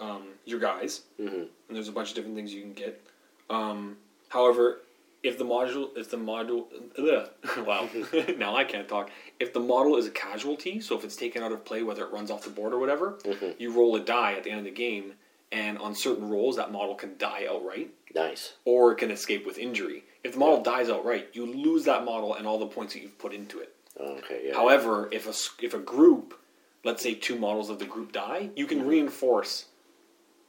um, 0.00 0.28
your 0.44 0.58
guys, 0.60 1.02
Mhm. 1.20 1.32
and 1.68 1.76
there's 1.76 1.88
a 1.88 1.92
bunch 1.92 2.10
of 2.10 2.14
different 2.16 2.34
things 2.36 2.52
you 2.54 2.62
can 2.62 2.72
get. 2.72 3.00
Um, 3.48 3.98
however, 4.28 4.80
if 5.22 5.36
the 5.38 5.44
module, 5.44 5.90
if 5.96 6.10
the 6.10 6.16
module, 6.16 6.66
wow, 7.66 7.88
now 8.38 8.56
I 8.56 8.64
can't 8.64 8.88
talk. 8.88 9.10
If 9.38 9.52
the 9.52 9.60
model 9.60 9.96
is 9.96 10.06
a 10.06 10.10
casualty, 10.10 10.80
so 10.80 10.96
if 10.98 11.04
it's 11.04 11.16
taken 11.16 11.42
out 11.42 11.52
of 11.52 11.64
play, 11.64 11.82
whether 11.82 12.04
it 12.04 12.12
runs 12.12 12.30
off 12.30 12.42
the 12.44 12.50
board 12.50 12.72
or 12.72 12.78
whatever, 12.78 13.18
Mhm. 13.24 13.54
you 13.60 13.70
roll 13.72 13.96
a 13.96 14.00
die 14.00 14.32
at 14.34 14.44
the 14.44 14.50
end 14.50 14.58
of 14.60 14.64
the 14.64 14.70
game, 14.70 15.14
and 15.52 15.78
on 15.78 15.94
certain 15.94 16.28
rolls, 16.28 16.56
that 16.56 16.70
model 16.72 16.94
can 16.94 17.16
die 17.18 17.46
outright. 17.50 17.90
Nice. 18.12 18.54
or 18.64 18.90
it 18.90 18.96
can 18.96 19.12
escape 19.12 19.46
with 19.46 19.56
injury. 19.56 20.02
If 20.24 20.32
the 20.32 20.40
model 20.40 20.60
dies 20.62 20.90
outright, 20.90 21.28
you 21.32 21.46
lose 21.46 21.84
that 21.84 22.04
model 22.04 22.34
and 22.34 22.44
all 22.44 22.58
the 22.58 22.66
points 22.66 22.92
that 22.94 23.02
you've 23.02 23.16
put 23.18 23.32
into 23.32 23.60
it. 23.60 23.72
Okay. 24.00 24.46
Yeah. 24.48 24.54
However, 24.54 25.08
if 25.12 25.28
a 25.28 25.64
if 25.64 25.74
a 25.74 25.78
group, 25.78 26.34
let's 26.82 27.04
say 27.04 27.14
two 27.14 27.36
models 27.38 27.70
of 27.70 27.78
the 27.78 27.84
group 27.84 28.10
die, 28.10 28.50
you 28.56 28.66
can 28.66 28.84
reinforce 28.84 29.66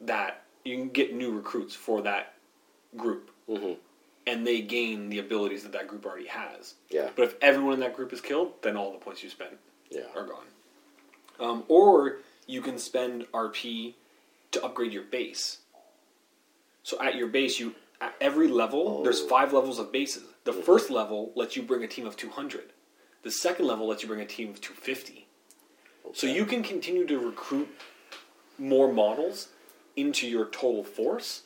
that. 0.01 0.41
You 0.65 0.75
can 0.77 0.89
get 0.89 1.13
new 1.13 1.31
recruits 1.31 1.75
for 1.75 2.01
that 2.01 2.33
group, 2.97 3.29
hmm 3.47 3.73
and 4.27 4.45
they 4.45 4.61
gain 4.61 5.09
the 5.09 5.19
abilities 5.19 5.63
that 5.63 5.71
that 5.71 5.87
group 5.87 6.05
already 6.05 6.27
has. 6.27 6.75
Yeah. 6.89 7.09
But 7.15 7.23
if 7.25 7.35
everyone 7.41 7.73
in 7.75 7.79
that 7.81 7.95
group 7.95 8.13
is 8.13 8.21
killed, 8.21 8.53
then 8.61 8.77
all 8.77 8.91
the 8.91 8.99
points 8.99 9.23
you 9.23 9.29
spent 9.29 9.57
Yeah. 9.89 10.07
are 10.15 10.25
gone. 10.25 10.45
Um, 11.39 11.63
or 11.67 12.19
you 12.45 12.61
can 12.61 12.77
spend 12.77 13.27
RP 13.31 13.95
to 14.51 14.63
upgrade 14.63 14.93
your 14.93 15.03
base. 15.03 15.59
So 16.83 16.99
at 17.01 17.15
your 17.15 17.27
base, 17.27 17.59
you 17.59 17.75
at 17.99 18.15
every 18.19 18.47
level, 18.47 19.03
there's 19.03 19.21
Oh. 19.21 19.27
five 19.27 19.53
levels 19.53 19.77
of 19.77 19.91
bases. 19.91 20.23
The 20.43 20.51
Mhm. 20.53 20.63
first 20.63 20.89
level 20.89 21.31
lets 21.35 21.55
you 21.55 21.61
bring 21.61 21.83
a 21.83 21.87
team 21.87 22.07
of 22.07 22.17
200. 22.17 22.73
The 23.21 23.29
second 23.29 23.67
level 23.67 23.87
lets 23.87 24.01
you 24.01 24.07
bring 24.07 24.21
a 24.21 24.25
team 24.25 24.49
of 24.49 24.59
250. 24.59 25.27
So 26.13 26.25
you 26.25 26.45
can 26.45 26.63
continue 26.63 27.05
to 27.05 27.19
recruit 27.19 27.69
more 28.57 28.91
models 28.91 29.49
into 29.95 30.27
your 30.27 30.45
total 30.45 30.83
force. 30.83 31.43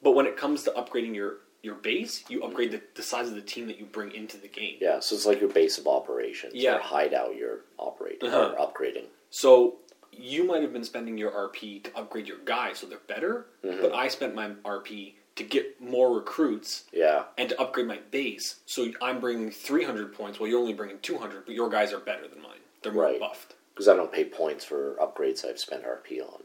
But 0.00 0.12
when 0.12 0.26
it 0.26 0.36
comes 0.36 0.62
to 0.64 0.70
upgrading 0.70 1.14
your, 1.16 1.38
your 1.62 1.74
base, 1.76 2.24
you 2.28 2.42
upgrade 2.42 2.72
the, 2.72 2.82
the 2.94 3.02
size 3.02 3.28
of 3.28 3.34
the 3.34 3.40
team 3.40 3.66
that 3.68 3.78
you 3.78 3.84
bring 3.86 4.12
into 4.12 4.36
the 4.36 4.48
game. 4.48 4.76
Yeah, 4.80 5.00
so 5.00 5.14
it's 5.14 5.26
like 5.26 5.40
your 5.40 5.48
base 5.50 5.78
of 5.78 5.86
operations. 5.86 6.54
Yeah. 6.54 6.76
Or 6.76 6.80
hideout 6.80 7.36
you're 7.36 7.60
operating 7.78 8.28
Uh-huh. 8.28 8.54
or 8.58 8.66
upgrading. 8.66 9.04
So 9.30 9.76
you 10.10 10.44
might 10.44 10.62
have 10.62 10.72
been 10.72 10.84
spending 10.84 11.16
your 11.16 11.30
RP 11.30 11.82
to 11.84 11.96
upgrade 11.96 12.26
your 12.26 12.38
guys 12.44 12.78
so 12.80 12.86
they're 12.86 12.98
better, 13.06 13.46
Mhm. 13.64 13.80
but 13.80 13.94
I 13.94 14.08
spent 14.08 14.34
my 14.34 14.50
RP 14.64 15.14
to 15.36 15.44
get 15.44 15.80
more 15.80 16.12
recruits 16.14 16.84
Yeah. 16.92 17.24
and 17.38 17.48
to 17.48 17.60
upgrade 17.60 17.86
my 17.86 17.98
base. 18.10 18.56
So 18.66 18.88
I'm 19.00 19.20
bringing 19.20 19.50
300 19.50 20.12
points, 20.12 20.38
while 20.38 20.48
you're 20.50 20.60
only 20.60 20.74
bringing 20.74 20.98
200, 20.98 21.46
but 21.46 21.54
your 21.54 21.70
guys 21.70 21.92
are 21.92 22.00
better 22.00 22.28
than 22.28 22.42
mine. 22.42 22.58
They're 22.82 22.92
more 22.92 23.04
Right. 23.04 23.20
buffed. 23.20 23.54
Because 23.72 23.88
I 23.88 23.96
don't 23.96 24.12
pay 24.12 24.24
points 24.26 24.64
for 24.64 24.96
upgrades 24.96 25.44
I've 25.48 25.58
spent 25.58 25.84
RP 25.84 26.20
on. 26.20 26.42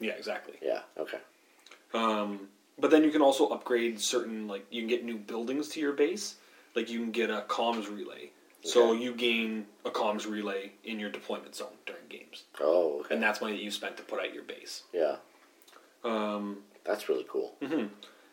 Yeah, 0.00 0.12
exactly. 0.12 0.54
Yeah. 0.62 0.82
Okay. 0.96 1.18
Um, 1.92 2.48
but 2.78 2.90
then 2.90 3.04
you 3.04 3.10
can 3.10 3.22
also 3.22 3.46
upgrade 3.48 4.00
certain, 4.00 4.46
like, 4.48 4.66
you 4.70 4.80
can 4.82 4.88
get 4.88 5.04
new 5.04 5.16
buildings 5.18 5.68
to 5.70 5.80
your 5.80 5.92
base. 5.92 6.36
Like, 6.74 6.90
you 6.90 6.98
can 7.00 7.12
get 7.12 7.30
a 7.30 7.44
comms 7.48 7.88
relay. 7.94 8.30
So 8.62 8.90
Okay. 8.92 9.02
you 9.02 9.14
gain 9.14 9.66
a 9.84 9.90
comms 9.90 10.26
relay 10.28 10.72
in 10.84 10.98
your 10.98 11.10
deployment 11.10 11.54
zone 11.54 11.76
during 11.86 12.02
games. 12.08 12.44
Oh. 12.60 13.00
Okay. 13.00 13.14
And 13.14 13.22
that's 13.22 13.40
money 13.40 13.56
that 13.56 13.62
you 13.62 13.70
spent 13.70 13.96
to 13.98 14.02
put 14.02 14.20
out 14.20 14.32
your 14.34 14.42
base. 14.44 14.82
yeah. 14.92 15.16
Um, 16.02 16.58
That's 16.84 17.08
really 17.08 17.24
cool. 17.28 17.54
hmm 17.62 17.86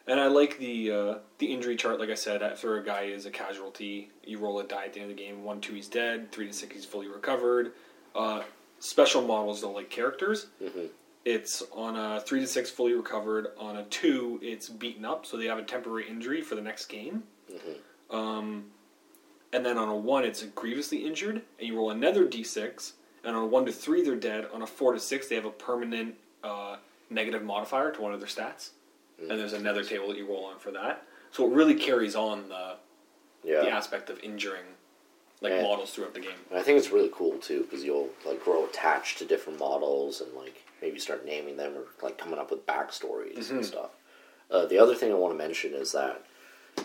And 0.07 0.19
I 0.19 0.27
like 0.27 0.57
the 0.57 0.91
uh, 0.91 1.15
the 1.38 1.53
injury 1.53 1.76
chart. 1.77 1.99
Like 1.99 2.09
I 2.09 2.15
said, 2.15 2.41
after 2.43 2.77
a 2.77 2.84
guy 2.84 3.03
is 3.03 3.26
a 3.26 3.31
casualty, 3.31 4.09
you 4.26 4.39
roll 4.39 4.59
a 4.59 4.63
die 4.65 4.85
at 4.85 4.93
the 4.93 4.99
end 4.99 5.11
of 5.11 5.15
the 5.18 5.23
game. 5.23 5.43
One, 5.43 5.61
two, 5.61 5.73
he's 5.73 5.88
dead. 5.88 6.31
Three 6.31 6.47
to 6.47 6.53
six, 6.53 6.73
he's 6.76 6.85
fully 6.85 7.07
recovered. 7.07 7.72
Uh, 8.13 8.41
special 8.80 9.22
models, 9.22 9.61
though, 9.61 9.72
like 9.72 9.89
characters, 9.89 10.47
hmm 10.59 10.88
it's 11.26 11.61
on 11.72 11.95
a 11.95 12.22
three 12.22 12.39
to 12.39 12.48
six, 12.48 12.69
fully 12.69 12.93
recovered. 12.93 13.48
On 13.57 13.77
a 13.77 13.84
two, 13.85 14.39
it's 14.41 14.69
beaten 14.69 15.06
up, 15.06 15.26
so 15.26 15.38
they 15.38 15.45
have 15.45 15.57
a 15.60 15.64
temporary 15.64 16.07
injury 16.10 16.41
for 16.41 16.56
the 16.56 16.61
next 16.61 16.85
game. 16.88 17.23
hmm 17.49 18.15
Um, 18.15 18.72
and 19.53 19.65
then 19.65 19.77
on 19.77 19.89
a 19.89 19.95
one 19.95 20.23
it's 20.26 20.43
grievously 20.43 21.06
injured, 21.06 21.41
and 21.60 21.68
you 21.68 21.76
roll 21.76 21.91
another 21.91 22.26
d6, 22.26 22.93
and 23.23 23.35
on 23.35 23.43
a 23.43 23.45
one 23.45 23.65
to 23.65 23.72
three 23.72 24.02
they're 24.03 24.15
dead. 24.15 24.48
On 24.53 24.61
a 24.61 24.68
four 24.68 24.93
to 24.93 24.99
six 24.99 25.27
they 25.27 25.35
have 25.35 25.45
a 25.45 25.52
permanent 25.52 26.15
uh, 26.43 26.77
negative 27.10 27.43
modifier 27.43 27.91
to 27.91 28.02
one 28.02 28.14
of 28.14 28.19
their 28.19 28.30
stats, 28.30 28.69
and 29.19 29.39
there's 29.39 29.53
another 29.53 29.84
table 29.84 30.07
that 30.07 30.18
you 30.18 30.26
roll 30.26 30.45
on 30.45 30.57
for 30.57 30.72
that. 30.72 31.03
So 31.31 31.45
it 31.45 31.53
really 31.53 31.76
carries 31.76 32.15
on 32.15 32.49
the 32.49 32.77
Yeah. 33.43 33.61
the 33.61 33.69
aspect 33.69 34.10
of 34.10 34.19
injuring 34.23 34.65
like 35.41 35.53
Yeah. 35.53 35.61
models 35.64 35.91
throughout 35.93 36.14
the 36.14 36.19
game. 36.19 36.39
I 36.53 36.61
think 36.61 36.77
it's 36.77 36.91
really 36.91 37.10
cool 37.14 37.38
too 37.39 37.61
because 37.61 37.84
you'll 37.84 38.10
like 38.26 38.43
grow 38.43 38.65
attached 38.65 39.18
to 39.19 39.26
different 39.26 39.60
models 39.60 40.22
and 40.22 40.34
like 40.34 40.64
maybe 40.82 40.99
start 40.99 41.26
naming 41.26 41.58
them 41.58 41.74
or 41.76 41.84
like 42.03 42.18
coming 42.18 42.40
up 42.40 42.52
with 42.52 42.66
backstories 42.66 43.38
Mm-hmm. 43.38 43.58
and 43.58 43.66
stuff. 43.66 43.91
Uh, 44.49 44.66
the 44.66 44.78
other 44.80 44.95
thing 44.95 45.12
I 45.12 45.16
want 45.16 45.34
to 45.34 45.38
mention 45.38 45.74
is 45.74 45.91
that 45.94 46.24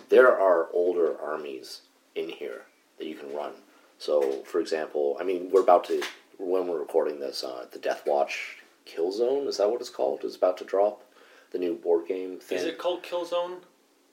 there 0.08 0.38
are 0.38 0.68
older 0.72 1.20
armies 1.20 1.82
in 2.14 2.28
here 2.28 2.62
that 2.98 3.06
you 3.06 3.14
can 3.16 3.34
run. 3.34 3.52
So, 3.98 4.42
for 4.44 4.60
example, 4.60 5.16
I 5.20 5.24
mean, 5.24 5.50
we're 5.50 5.62
about 5.62 5.84
to 5.84 6.02
when 6.38 6.66
we're 6.66 6.78
recording 6.78 7.18
this, 7.18 7.42
uh, 7.42 7.66
the 7.72 7.78
Death 7.78 8.02
Watch 8.06 8.58
Killzone 8.86 9.46
is 9.48 9.56
that 9.56 9.70
what 9.70 9.80
it's 9.80 9.90
called? 9.90 10.22
Is 10.24 10.36
about 10.36 10.58
to 10.58 10.64
drop 10.64 11.02
the 11.50 11.58
new 11.58 11.74
board 11.74 12.06
game 12.06 12.38
thing. 12.38 12.58
Is 12.58 12.64
it 12.64 12.78
called 12.78 13.02
Killzone? 13.02 13.56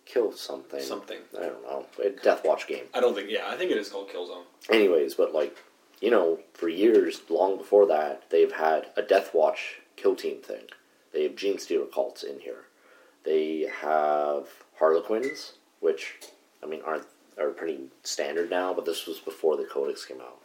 Kill 0.05 0.31
something? 0.33 0.81
Something. 0.81 1.19
I 1.37 1.43
don't 1.43 1.63
know. 1.63 1.85
A 2.03 2.09
Death 2.09 2.43
Watch 2.45 2.67
game. 2.67 2.85
I 2.93 2.99
don't 3.01 3.13
think. 3.13 3.29
Yeah, 3.29 3.43
I 3.47 3.55
think 3.55 3.71
it 3.71 3.77
is 3.77 3.89
called 3.89 4.09
Killzone. 4.09 4.43
Anyways, 4.69 5.13
but 5.15 5.33
like, 5.33 5.57
you 6.03 6.11
know, 6.11 6.37
for 6.53 6.67
years, 6.67 7.21
long 7.29 7.57
before 7.57 7.85
that, 7.85 8.29
they've 8.29 8.51
had 8.51 8.87
a 8.97 9.01
Death 9.01 9.33
Watch 9.33 9.79
kill 9.95 10.17
team 10.17 10.41
thing. 10.41 10.65
They 11.13 11.23
have 11.23 11.35
Genestealer 11.35 11.89
cults 11.89 12.23
in 12.23 12.41
here. 12.41 12.65
They 13.23 13.69
have 13.79 14.49
Harlequins, 14.77 15.53
which, 15.79 16.15
I 16.61 16.65
mean, 16.65 16.81
aren't 16.85 17.05
are 17.39 17.51
pretty 17.51 17.85
standard 18.03 18.49
now, 18.49 18.73
but 18.73 18.85
this 18.85 19.07
was 19.07 19.19
before 19.19 19.55
the 19.55 19.63
Codex 19.63 20.03
came 20.05 20.19
out. 20.19 20.41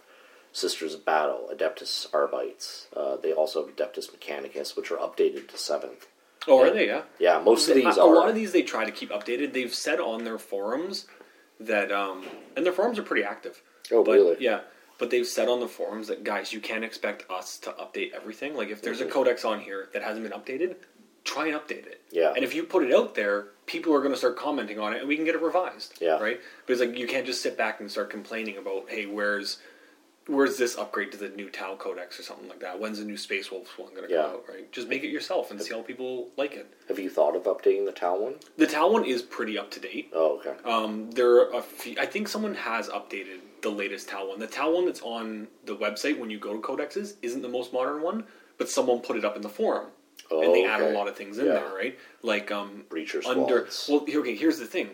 Sisters 0.52 0.94
of 0.94 1.04
Battle, 1.04 1.50
Adeptus 1.52 2.06
Arbites. 2.14 2.86
Uh, 2.96 3.16
they 3.16 3.32
also 3.32 3.66
have 3.66 3.74
Adeptus 3.74 4.10
Mechanicus, 4.12 4.76
which 4.76 4.92
are 4.92 4.96
updated 4.96 5.48
to 5.48 5.58
seventh. 5.58 6.06
Oh, 6.46 6.62
are 6.62 6.70
they? 6.70 6.86
Yeah. 6.86 7.02
Yeah, 7.18 7.40
most 7.40 7.68
of 7.68 7.74
these 7.74 7.96
a, 7.96 8.00
are. 8.00 8.14
a 8.14 8.16
lot 8.16 8.28
of 8.28 8.36
these 8.36 8.52
they 8.52 8.62
try 8.62 8.84
to 8.84 8.92
keep 8.92 9.10
updated. 9.10 9.54
They've 9.54 9.74
said 9.74 9.98
on 9.98 10.22
their 10.22 10.38
forums 10.38 11.06
that, 11.58 11.90
um, 11.90 12.24
and 12.56 12.64
their 12.64 12.72
forums 12.72 12.96
are 12.98 13.02
pretty 13.02 13.24
active. 13.24 13.60
Oh, 13.90 14.04
but, 14.04 14.12
really? 14.12 14.36
Yeah, 14.38 14.60
but 14.98 15.10
they've 15.10 15.26
said 15.26 15.48
on 15.48 15.60
the 15.60 15.68
forums 15.68 16.08
that 16.08 16.24
guys, 16.24 16.52
you 16.52 16.60
can't 16.60 16.84
expect 16.84 17.30
us 17.30 17.58
to 17.60 17.70
update 17.72 18.12
everything. 18.12 18.54
Like 18.56 18.68
if 18.70 18.82
there's 18.82 19.00
Mhm. 19.00 19.06
a 19.06 19.10
codex 19.10 19.44
on 19.44 19.60
here 19.60 19.88
that 19.92 20.02
hasn't 20.02 20.28
been 20.28 20.38
updated, 20.38 20.76
try 21.24 21.46
and 21.46 21.56
update 21.56 21.86
it. 21.86 22.00
Yeah. 22.10 22.32
And 22.34 22.44
if 22.44 22.54
you 22.54 22.64
put 22.64 22.82
it 22.84 22.92
out 22.94 23.14
there, 23.14 23.48
people 23.66 23.94
are 23.94 24.00
going 24.00 24.12
to 24.12 24.16
start 24.18 24.36
commenting 24.36 24.78
on 24.78 24.94
it, 24.94 25.00
and 25.00 25.08
we 25.08 25.16
can 25.16 25.24
get 25.24 25.34
it 25.34 25.42
revised. 25.42 25.94
Yeah. 26.00 26.18
Right. 26.18 26.40
Because 26.66 26.80
like 26.80 26.96
you 26.98 27.06
can't 27.06 27.26
just 27.26 27.42
sit 27.42 27.56
back 27.56 27.80
and 27.80 27.90
start 27.90 28.10
complaining 28.10 28.56
about, 28.56 28.88
hey, 28.88 29.06
where's 29.06 29.58
Where's 30.30 30.58
this 30.58 30.76
upgrade 30.76 31.10
to 31.12 31.16
the 31.16 31.30
new 31.30 31.48
Tau 31.48 31.74
Codex 31.76 32.20
or 32.20 32.22
something 32.22 32.50
like 32.50 32.60
that? 32.60 32.78
When's 32.78 32.98
the 32.98 33.06
new 33.06 33.16
Space 33.16 33.50
Wolves 33.50 33.70
one 33.78 33.94
going 33.94 34.06
to 34.08 34.12
Yeah. 34.12 34.24
come 34.24 34.30
out? 34.32 34.44
Right, 34.46 34.70
just 34.70 34.86
make 34.86 35.02
it 35.02 35.08
yourself 35.08 35.50
and 35.50 35.58
see 35.62 35.72
how 35.72 35.80
people 35.80 36.30
like 36.36 36.52
it. 36.54 36.66
Have 36.88 36.98
you 36.98 37.08
thought 37.08 37.34
of 37.34 37.44
updating 37.44 37.86
the 37.86 37.92
Tau 37.92 38.14
one? 38.18 38.34
The 38.58 38.66
Tau 38.66 38.88
one 38.90 39.06
is 39.06 39.22
pretty 39.22 39.56
up 39.56 39.70
to 39.70 39.80
date. 39.80 40.10
Oh, 40.12 40.32
okay. 40.44 40.54
Um, 40.66 41.10
there 41.12 41.30
are 41.36 41.54
a 41.54 41.62
few, 41.62 41.96
I 41.98 42.04
think 42.04 42.28
someone 42.28 42.56
has 42.56 42.90
updated 42.90 43.38
the 43.62 43.70
latest 43.70 44.08
Tau 44.08 44.28
one. 44.28 44.38
The 44.38 44.46
Tau 44.46 44.70
one 44.74 44.86
that's 44.86 45.02
on 45.02 45.48
the 45.64 45.76
website 45.76 46.18
when 46.18 46.30
you 46.30 46.38
go 46.38 46.52
to 46.54 46.60
codexes 46.60 47.14
isn't 47.22 47.42
the 47.42 47.48
most 47.48 47.72
modern 47.72 48.02
one, 48.02 48.24
but 48.58 48.68
someone 48.68 49.00
put 49.00 49.16
it 49.16 49.24
up 49.24 49.36
in 49.36 49.42
the 49.42 49.48
forum. 49.48 49.86
Oh, 50.30 50.42
and 50.42 50.54
they 50.54 50.64
add 50.66 50.80
a 50.80 50.90
lot 50.90 51.08
of 51.08 51.16
things 51.16 51.38
in 51.38 51.46
Yeah. 51.46 51.52
there, 51.54 51.74
right? 51.74 51.98
Like 52.22 52.50
um, 52.50 52.84
Breacher 52.90 53.24
under 53.26 53.66
squads. 53.70 54.08
well, 54.08 54.20
okay. 54.20 54.34
Here's 54.34 54.58
the 54.58 54.66
thing: 54.66 54.90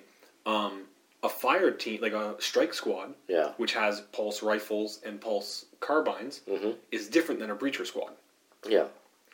um, 0.47 0.85
a 1.23 1.29
fire 1.29 1.71
team, 1.71 2.01
like 2.03 2.13
a 2.13 2.37
strike 2.41 2.75
squad, 2.75 3.15
Yeah. 3.29 3.53
which 3.57 3.73
has 3.73 4.03
pulse 4.13 4.43
rifles 4.43 5.01
and 5.05 5.21
pulse 5.21 5.65
carbines, 5.81 6.43
Mhm. 6.49 6.77
is 6.93 7.09
different 7.09 7.41
than 7.41 7.51
a 7.51 7.57
breacher 7.57 7.87
squad 7.87 8.13
Yeah. 8.69 8.87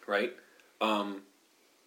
right? 0.06 0.34
Um, 0.80 1.22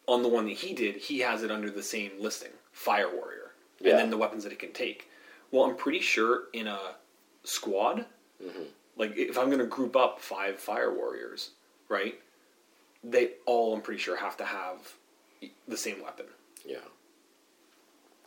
on 0.08 0.22
the 0.22 0.28
one 0.30 0.46
that 0.46 0.52
he 0.58 0.74
did, 0.74 0.98
he 0.98 1.20
has 1.20 1.42
it 1.44 1.50
under 1.52 1.72
the 1.72 1.82
same 1.84 2.12
listing, 2.20 2.52
Fire 2.74 3.10
Warrior, 3.10 3.52
Yeah. 3.80 3.92
and 3.92 4.00
then 4.00 4.10
the 4.10 4.18
weapons 4.18 4.44
that 4.44 4.52
it 4.52 4.60
can 4.60 4.74
take. 4.74 5.10
Well, 5.52 5.64
I'm 5.64 5.76
pretty 5.78 6.00
sure 6.02 6.44
in 6.52 6.68
a 6.68 6.96
squad, 7.44 8.06
Mm-hmm. 8.44 8.64
like 8.98 9.14
if 9.16 9.38
I'm 9.38 9.46
going 9.48 9.60
to 9.60 9.66
group 9.66 9.96
up 9.96 10.20
five 10.20 10.60
Fire 10.60 10.94
Warriors, 10.94 11.52
right? 11.88 12.20
They 13.04 13.32
all, 13.46 13.74
I'm 13.76 13.82
pretty 13.82 14.00
sure, 14.02 14.18
have 14.18 14.36
to 14.38 14.46
have 14.46 14.94
the 15.68 15.78
same 15.78 16.02
weapon. 16.04 16.26
Yeah. 16.66 16.78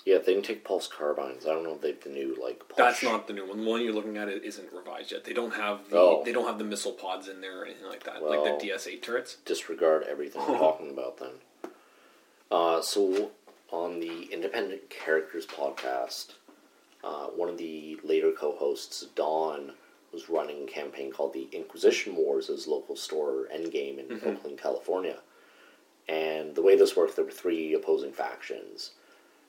Yeah, 0.04 0.18
they 0.18 0.34
can 0.34 0.42
take 0.42 0.64
pulse 0.64 0.86
carbines. 0.86 1.46
I 1.46 1.48
don't 1.48 1.64
know 1.64 1.74
if 1.74 1.80
they've 1.80 2.00
the 2.00 2.10
new 2.10 2.36
like. 2.40 2.60
Pulse 2.60 2.76
That's 2.78 3.02
not 3.02 3.26
the 3.26 3.32
new 3.32 3.46
one. 3.48 3.64
The 3.64 3.68
one 3.68 3.82
you're 3.82 3.92
looking 3.92 4.16
at 4.16 4.28
it 4.28 4.44
isn't 4.44 4.72
revised 4.72 5.10
yet. 5.12 5.24
They 5.24 5.32
don't 5.32 5.52
have 5.54 5.90
the 5.90 5.98
Oh. 5.98 6.22
they 6.24 6.32
don't 6.32 6.46
have 6.46 6.58
the 6.58 6.64
missile 6.64 6.92
pods 6.92 7.26
in 7.28 7.40
there 7.40 7.60
or 7.62 7.64
anything 7.64 7.88
like 7.88 8.04
that, 8.04 8.22
Well- 8.22 8.44
like 8.44 8.60
the 8.60 8.66
DS8 8.68 9.02
turrets. 9.02 9.36
disregard 9.44 10.04
everything 10.04 10.42
we're 10.48 10.58
talking 10.58 10.90
about 10.90 11.18
then. 11.18 11.70
Uh, 12.50 12.80
so 12.80 13.32
on 13.72 13.98
the 13.98 14.24
Independent 14.32 14.88
Characters 14.90 15.44
podcast, 15.46 16.34
uh, 17.06 17.26
one 17.28 17.48
of 17.48 17.56
the 17.58 17.98
later 18.02 18.32
co-hosts, 18.32 19.06
Dawn, 19.14 19.72
was 20.12 20.28
running 20.28 20.64
a 20.64 20.66
campaign 20.66 21.12
called 21.12 21.32
the 21.34 21.48
Inquisition 21.52 22.16
Wars 22.16 22.48
as 22.50 22.66
local 22.66 22.96
store 22.96 23.48
endgame 23.54 23.98
in 23.98 24.20
Oakland, 24.24 24.58
California. 24.58 25.18
And 26.08 26.54
the 26.54 26.62
way 26.62 26.76
this 26.76 26.96
worked, 26.96 27.16
there 27.16 27.24
were 27.24 27.30
three 27.30 27.74
opposing 27.74 28.12
factions: 28.12 28.92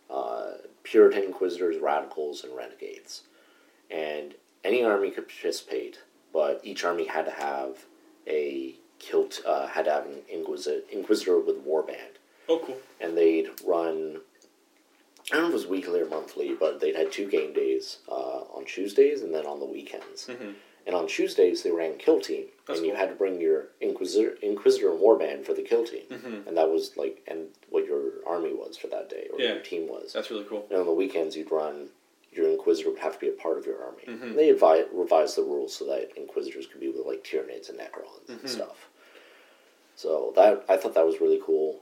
uh, 0.09 0.51
Puritan 0.84 1.23
Inquisitors, 1.23 1.77
Radicals, 1.81 2.43
and 2.43 2.55
Renegades. 2.55 3.23
And 3.89 4.34
any 4.63 4.84
army 4.84 5.11
could 5.11 5.27
participate, 5.27 5.99
but 6.34 6.59
each 6.63 6.84
army 6.84 7.05
had 7.05 7.25
to 7.25 7.31
have 7.31 7.85
a 8.27 8.75
kilt, 8.99 9.41
uh, 9.45 9.67
had 9.67 9.85
to 9.85 9.91
have 9.91 10.05
an 10.05 10.17
Inquisitor, 10.29 10.81
Inquisitor 10.91 11.39
with 11.39 11.65
warband, 11.65 12.17
Oh, 12.49 12.59
cool. 12.65 12.77
and 12.99 13.15
they'd 13.17 13.49
run. 13.65 14.21
I 15.32 15.36
don't 15.36 15.44
know 15.44 15.48
if 15.49 15.52
it 15.52 15.56
was 15.56 15.68
weekly 15.68 15.99
or 15.99 16.06
monthly, 16.08 16.56
but 16.56 16.80
they'd 16.80 16.95
had 16.95 17.12
two 17.12 17.28
game 17.30 17.54
days 17.54 17.98
uh, 18.10 18.14
on 18.56 18.66
Tuesdays 18.66 19.22
and 19.24 19.34
then 19.34 19.45
on 19.45 19.60
the 19.60 19.66
weekends. 19.66 20.30
And 20.86 20.95
on 20.95 21.06
Tuesdays 21.08 21.64
they 21.64 21.72
ran 21.72 21.98
kill 21.98 22.22
team, 22.22 22.45
Mm-hmm. 22.45 22.74
That's 22.74 22.80
and 22.80 22.86
you 22.88 22.94
cool. 22.94 22.99
had 23.02 23.10
to 23.10 23.16
bring 23.16 23.40
your 23.41 23.68
Inquisitor, 23.82 24.36
Inquisitor 24.41 24.91
and 24.91 24.99
warband 25.02 25.45
for 25.45 25.54
the 25.54 25.62
kill 25.62 25.86
team, 25.86 26.04
Mm-hmm. 26.12 26.48
and 26.49 26.58
that 26.58 26.70
was 26.70 26.95
like 26.98 27.22
and 27.28 27.48
what 27.70 27.86
your 27.86 28.02
army 28.28 28.54
was 28.54 28.78
for 28.78 28.88
that 28.88 29.10
day 29.10 29.28
or 29.32 29.40
Yeah. 29.40 29.54
your 29.54 29.62
team 29.64 29.88
was. 29.88 30.12
That's 30.14 30.30
really 30.32 30.44
cool. 30.45 30.66
And 30.70 30.80
on 30.80 30.86
the 30.86 30.91
weekends, 30.94 31.36
you'd 31.36 31.52
run. 31.52 31.88
Your 32.34 32.49
Inquisitor 32.49 32.90
would 32.91 32.99
have 32.99 33.14
to 33.14 33.20
be 33.20 33.30
a 33.30 33.32
part 33.32 33.58
of 33.58 33.66
your 33.66 33.84
army. 33.84 34.04
Mm-hmm. 34.08 34.36
They 34.36 34.54
advi- 34.54 34.86
revised 34.94 35.38
the 35.38 35.41
rules 35.44 35.76
so 35.76 35.86
that 35.86 36.12
Inquisitors 36.18 36.68
could 36.68 36.80
be 36.82 36.90
with 36.90 37.06
like 37.06 37.24
Tyranids 37.24 37.70
and 37.70 37.80
Necrons 37.80 38.22
Mm-hmm. 38.30 38.40
and 38.41 38.49
stuff. 38.49 38.88
So 39.95 40.32
that 40.36 40.64
I 40.70 40.78
thought 40.78 40.94
that 40.95 41.06
was 41.06 41.20
really 41.22 41.41
cool, 41.45 41.80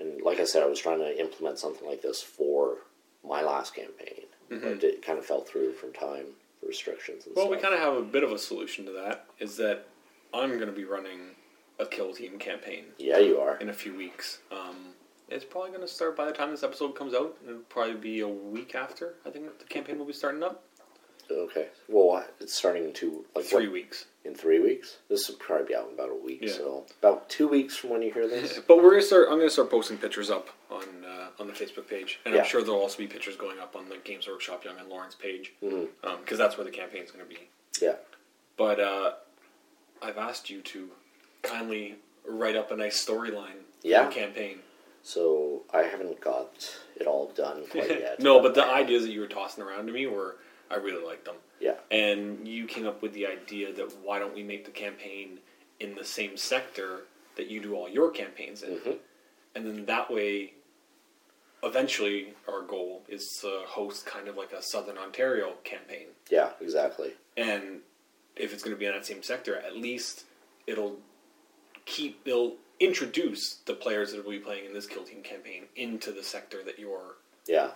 and 0.00 0.22
like 0.22 0.40
I 0.40 0.44
said, 0.44 0.62
I 0.62 0.66
was 0.66 0.80
trying 0.80 0.98
to 0.98 1.20
implement 1.20 1.58
something 1.58 1.86
like 1.86 2.02
this 2.02 2.22
for 2.22 2.78
my 3.26 3.42
last 3.42 3.74
campaign, 3.74 4.24
but 4.48 4.82
it 4.82 5.02
kind 5.02 5.18
of 5.18 5.26
fell 5.26 5.42
through 5.42 5.74
from 5.74 5.92
time 5.92 6.24
restrictions 6.66 7.26
and 7.26 7.34
Mm-hmm. 7.34 7.40
Well, 7.40 7.50
we 7.50 7.62
kind 7.62 7.74
of 7.74 7.80
have 7.80 7.94
a 7.94 8.02
bit 8.02 8.24
of 8.24 8.32
a 8.32 8.38
solution 8.38 8.84
to 8.86 8.92
that. 8.92 9.26
Is 9.38 9.56
that 9.58 9.86
I'm 10.32 10.50
going 10.56 10.66
to 10.66 10.72
be 10.72 10.84
running 10.84 11.36
a 11.78 11.86
kill 11.86 12.12
team 12.12 12.38
campaign 12.38 12.84
yeah, 12.98 13.18
you 13.18 13.38
are. 13.38 13.56
in 13.58 13.68
a 13.68 13.72
few 13.72 13.96
weeks. 13.96 14.38
Um, 14.52 14.94
it's 15.28 15.44
probably 15.44 15.70
going 15.70 15.82
to 15.82 15.88
start 15.88 16.16
by 16.16 16.24
the 16.26 16.32
time 16.32 16.50
this 16.50 16.62
episode 16.62 16.94
comes 16.94 17.14
out. 17.14 17.36
It'll 17.46 17.60
probably 17.60 17.94
be 17.94 18.20
a 18.20 18.28
week 18.28 18.74
after. 18.74 19.14
I 19.24 19.30
think 19.30 19.58
the 19.58 19.64
campaign 19.64 19.98
will 19.98 20.06
be 20.06 20.12
starting 20.12 20.42
up. 20.42 20.64
Okay. 21.30 21.68
Well, 21.88 22.24
it's 22.40 22.54
starting 22.54 22.84
in 22.84 22.92
two 22.92 23.24
like 23.34 23.44
Three 23.44 23.66
what, 23.66 23.72
weeks. 23.72 24.06
in 24.24 24.34
three 24.34 24.58
weeks. 24.60 24.98
This 25.08 25.28
will 25.28 25.36
probably 25.36 25.66
be 25.68 25.74
out 25.76 25.88
in 25.88 25.94
about 25.94 26.10
a 26.10 26.14
week. 26.14 26.40
Yeah. 26.42 26.52
So 26.52 26.84
about 27.00 27.28
two 27.28 27.48
weeks 27.48 27.76
from 27.76 27.90
when 27.90 28.02
you 28.02 28.12
hear 28.12 28.26
this. 28.28 28.58
But 28.68 28.78
we're 28.78 28.90
gonna 28.90 29.02
start. 29.02 29.28
I'm 29.30 29.38
gonna 29.38 29.50
start 29.50 29.70
posting 29.70 29.96
pictures 29.98 30.30
up 30.30 30.48
on 30.70 30.82
uh, 31.04 31.28
on 31.38 31.46
the 31.46 31.52
Facebook 31.52 31.88
page, 31.88 32.18
and 32.24 32.34
Yeah. 32.34 32.42
I'm 32.42 32.46
sure 32.46 32.62
there'll 32.62 32.80
also 32.80 32.98
be 32.98 33.06
pictures 33.06 33.36
going 33.36 33.58
up 33.58 33.76
on 33.76 33.88
the 33.88 33.96
Games 33.98 34.26
Workshop 34.28 34.64
Yonge 34.64 34.80
and 34.80 34.88
Lawrence 34.88 35.14
page, 35.14 35.52
because 35.60 35.88
Mhm. 36.02 36.36
that's 36.36 36.56
where 36.56 36.64
the 36.64 36.70
campaign's 36.70 37.10
gonna 37.10 37.24
be. 37.24 37.48
yeah. 37.80 37.94
But 38.56 38.78
uh, 38.80 39.12
I've 40.02 40.18
asked 40.18 40.50
you 40.50 40.60
to 40.62 40.90
kindly 41.42 41.96
write 42.26 42.56
up 42.56 42.70
a 42.70 42.76
nice 42.76 43.02
storyline 43.04 43.64
Yeah. 43.82 44.10
campaign. 44.10 44.60
So 45.02 45.62
I 45.72 45.82
haven't 45.84 46.20
got 46.20 46.78
it 46.96 47.06
all 47.06 47.28
done 47.34 47.66
quite 47.68 47.88
yet. 48.00 48.20
no, 48.20 48.40
but 48.40 48.54
the 48.54 48.64
ideas 48.64 49.04
that 49.04 49.12
you 49.12 49.20
were 49.20 49.26
tossing 49.26 49.64
around 49.64 49.86
to 49.86 49.92
me 49.92 50.06
were 50.06 50.36
I 50.70 50.76
really 50.76 51.04
liked 51.04 51.24
them. 51.24 51.36
Yeah. 51.58 51.74
And 51.90 52.46
you 52.46 52.66
came 52.66 52.86
up 52.86 53.02
with 53.02 53.12
the 53.12 53.26
idea 53.26 53.72
that 53.74 53.92
why 54.02 54.18
don't 54.18 54.34
we 54.34 54.42
make 54.42 54.64
the 54.64 54.70
campaign 54.70 55.40
in 55.80 55.94
the 55.94 56.04
same 56.04 56.36
sector 56.36 57.00
that 57.36 57.48
you 57.48 57.60
do 57.60 57.74
all 57.74 57.88
your 57.88 58.10
campaigns 58.10 58.62
in, 58.62 58.76
Mhm. 58.78 58.98
and 59.54 59.66
then 59.66 59.86
that 59.86 60.10
way, 60.10 60.54
eventually, 61.62 62.34
our 62.48 62.62
goal 62.62 63.02
is 63.08 63.38
to 63.40 63.62
host 63.66 64.06
kind 64.06 64.28
of 64.28 64.36
like 64.36 64.52
a 64.52 64.62
Southern 64.62 64.98
Ontario 64.98 65.56
campaign. 65.64 66.06
Yeah, 66.30 66.52
exactly. 66.60 67.14
And 67.36 67.82
if 68.36 68.52
it's 68.52 68.62
going 68.62 68.74
to 68.74 68.78
be 68.78 68.86
in 68.86 68.92
that 68.92 69.06
same 69.06 69.22
sector, 69.22 69.56
at 69.56 69.76
least 69.76 70.24
it'll 70.66 71.00
keep 71.86 72.20
it'll 72.26 72.56
introduce 72.78 73.54
the 73.66 73.74
players 73.74 74.12
that 74.12 74.24
will 74.24 74.30
be 74.30 74.38
playing 74.38 74.64
in 74.64 74.72
this 74.72 74.86
kill 74.86 75.04
team 75.04 75.22
campaign 75.22 75.68
into 75.76 76.12
the 76.12 76.22
sector 76.22 76.62
that 76.62 76.78
you're 76.78 77.16
Yeah. 77.46 77.72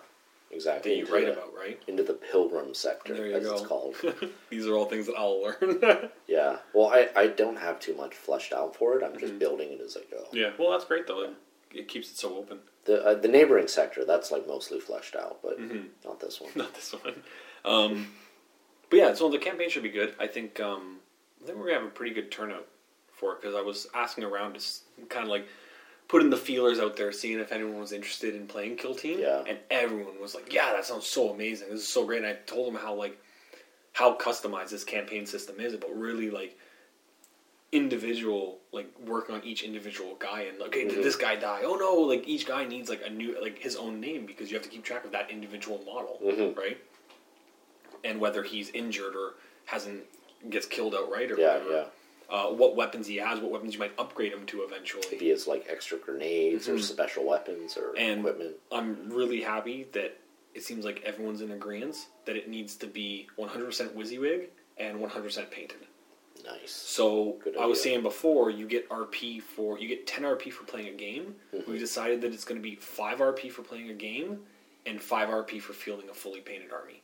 Exactly. 0.55 0.93
that 0.93 0.97
you 0.97 1.03
into 1.03 1.13
write 1.13 1.27
the- 1.27 1.33
about, 1.33 1.55
right? 1.57 1.83
into 1.87 2.03
the 2.03 2.15
pilgrim 2.15 2.75
sector, 2.75 3.15
There 3.15 3.27
you 3.29 3.35
as 3.37 3.45
go. 3.45 3.53
it's 3.55 3.67
called. 3.67 3.97
These 4.51 4.67
are 4.67 4.75
all 4.75 4.87
things 4.87 5.07
that 5.07 5.15
I'll 5.17 5.43
learn. 5.43 6.11
yeah. 6.27 6.57
Well, 6.73 6.89
I, 6.89 7.09
I 7.17 7.27
don't 7.29 7.57
have 7.57 7.81
too 7.81 7.95
much 7.97 8.15
fleshed 8.15 8.53
out 8.53 8.75
for 8.77 8.99
it. 8.99 9.05
I'm 9.05 9.19
just 9.19 9.39
building 9.39 9.73
it 9.73 9.81
as 9.81 9.97
I 9.97 10.03
go. 10.11 10.25
yeah, 10.33 10.51
well, 10.59 10.71
that's 10.71 10.85
great 10.85 11.07
though. 11.07 11.23
It, 11.25 11.31
it 11.73 11.89
keeps 11.89 12.11
it 12.11 12.17
so 12.17 12.37
open. 12.37 12.59
The 12.85 13.03
uh, 13.05 13.15
the 13.15 13.29
neighboring 13.29 13.67
sector 13.69 14.05
that's 14.05 14.31
like 14.31 14.47
mostly 14.47 14.79
fleshed 14.81 15.17
out, 15.17 15.39
but 15.43 15.59
Mm-hmm. 15.59 15.87
not 16.05 16.21
this 16.21 16.41
one. 16.41 16.51
Not 16.57 16.75
this 16.75 16.93
one. 16.93 17.15
Um, 17.65 18.09
but 18.91 18.97
yeah, 18.99 19.15
so 19.15 19.29
the 19.31 19.39
campaign 19.39 19.71
should 19.71 19.83
be 19.83 19.89
good. 19.91 20.15
I 20.21 20.27
think 20.27 20.61
um, 20.61 20.99
I 21.43 21.47
think 21.47 21.59
we're 21.59 21.65
gonna 21.69 21.79
have 21.81 21.87
a 21.89 21.91
pretty 21.91 22.15
good 22.15 22.31
turnout 22.31 22.67
for 23.13 23.33
it 23.33 23.41
because 23.41 23.55
I 23.57 23.61
was 23.63 23.87
asking 23.95 24.25
around, 24.25 24.55
just 24.55 24.83
kind 25.09 25.25
of 25.25 25.31
like 25.31 25.47
putting 26.09 26.31
the 26.31 26.37
feelers 26.37 26.79
out 26.79 26.97
there, 26.97 27.11
seeing 27.13 27.39
if 27.41 27.51
anyone 27.53 27.79
was 27.81 27.93
interested 27.93 28.35
in 28.35 28.47
playing 28.47 28.77
Kill 28.77 28.95
Team. 28.95 29.19
Yeah. 29.21 29.43
and 29.47 29.59
everyone 29.71 30.21
was 30.21 30.35
like, 30.35 30.53
"Yeah, 30.53 30.73
that 30.73 30.85
sounds 30.85 31.07
so 31.07 31.31
amazing. 31.31 31.71
This 31.71 31.81
is 31.81 31.89
so 31.89 32.05
great." 32.05 32.19
And 32.19 32.27
I 32.27 32.35
told 32.47 32.67
them 32.73 32.81
how 32.81 32.95
like 32.95 33.19
how 33.93 34.17
customized 34.17 34.71
this 34.71 34.85
campaign 34.85 35.25
system 35.27 35.61
is, 35.61 35.75
but 35.77 35.95
really 35.97 36.31
like 36.31 36.59
individual 37.73 38.59
like 38.73 38.87
work 39.05 39.31
on 39.31 39.43
each 39.43 39.65
individual 39.65 40.15
guy 40.21 40.43
and 40.43 40.63
okay 40.63 40.87
did 40.87 41.03
this 41.03 41.17
guy 41.17 41.35
die 41.35 41.63
oh 41.65 41.75
no 41.75 41.93
like 41.95 42.27
each 42.29 42.47
guy 42.47 42.65
needs 42.65 42.89
like 42.89 43.03
a 43.05 43.11
new 43.11 43.37
like 43.43 43.59
his 43.59 43.75
own 43.75 43.99
name 44.01 44.25
because 44.27 44.49
you 44.49 44.57
have 44.57 44.63
to 44.63 44.69
keep 44.71 44.85
track 44.85 45.05
of 45.05 45.11
that 45.11 45.29
individual 45.29 45.79
model 45.85 46.21
Mhm. 46.23 46.57
right 46.57 46.79
and 48.05 48.21
whether 48.21 48.45
he's 48.45 48.71
injured 48.71 49.17
or 49.17 49.35
hasn't 49.65 50.05
gets 50.51 50.67
killed 50.67 50.95
outright 50.95 51.33
or 51.33 51.37
Yeah, 51.41 51.55
whatever. 51.55 51.71
yeah. 51.73 51.85
Uh, 52.29 52.47
what 52.47 52.75
weapons 52.75 53.07
he 53.07 53.17
has, 53.17 53.39
what 53.41 53.51
weapons 53.51 53.75
you 53.75 53.81
might 53.81 53.93
upgrade 53.99 54.33
him 54.33 54.47
to 54.47 54.63
If 54.63 54.71
eventually. 54.71 55.19
he 55.19 55.29
has 55.29 55.47
like 55.47 55.67
extra 55.69 55.99
grenades 55.99 56.69
or 56.69 56.79
special 56.79 57.27
weapons 57.27 57.77
or 57.77 57.89
Mm-hmm. 57.95 57.99
And 57.99 58.21
equipment. 58.21 58.57
I'm 58.73 59.11
really 59.11 59.43
happy 59.43 59.87
that 59.93 60.19
it 60.55 60.63
seems 60.63 60.85
like 60.85 61.03
everyone's 61.05 61.41
in 61.41 61.51
agreement 61.51 61.97
that 62.27 62.37
it 62.37 62.49
needs 62.49 62.77
to 62.77 62.87
be 62.87 63.29
100% 63.39 63.69
WYSIWYG 63.95 64.47
and 64.79 64.99
100% 64.99 65.51
painted. 65.51 65.79
Nice. 66.45 66.73
So 66.73 67.39
I 67.61 67.67
was 67.67 67.83
saying 67.83 68.03
before, 68.03 68.51
you 68.51 68.67
get 68.67 68.89
RP 68.91 69.41
for 69.43 69.79
you 69.79 69.89
get 69.89 70.07
10 70.07 70.25
RP 70.25 70.53
for 70.53 70.65
playing 70.65 70.89
a 70.89 70.97
game. 70.97 71.35
Mm-hmm. 71.55 71.71
We 71.71 71.79
decided 71.79 72.21
that 72.23 72.33
it's 72.33 72.45
going 72.45 72.61
to 72.61 72.63
be 72.63 72.77
5 72.77 73.19
RP 73.19 73.51
for 73.51 73.63
playing 73.63 73.91
a 73.91 73.95
game 73.95 74.41
and 74.87 75.01
5 75.01 75.29
RP 75.29 75.61
for 75.61 75.73
fielding 75.73 76.11
a 76.11 76.15
fully 76.15 76.41
painted 76.41 76.71
army. 76.73 77.03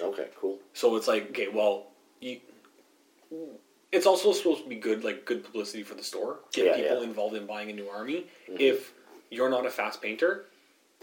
Okay, 0.00 0.28
cool. 0.40 0.58
So 0.72 0.96
it's 0.96 1.06
like, 1.06 1.30
okay, 1.30 1.48
well, 1.48 1.88
you, 2.20 2.40
it's 3.92 4.06
also 4.06 4.32
supposed 4.32 4.62
to 4.64 4.68
be 4.68 4.76
good, 4.76 5.04
like 5.04 5.24
good 5.24 5.44
publicity 5.44 5.82
for 5.82 5.94
the 5.94 6.02
store. 6.02 6.40
Get 6.52 6.64
Yeah, 6.66 6.72
people 6.76 6.88
yeah. 6.90 6.94
Mm-hmm. 6.96 7.04
involved 7.10 7.36
in 7.36 7.46
buying 7.46 7.70
a 7.70 7.72
new 7.72 7.88
army. 7.88 8.26
If 8.48 8.92
you're 9.30 9.50
not 9.50 9.66
a 9.66 9.70
fast 9.70 10.00
painter 10.02 10.46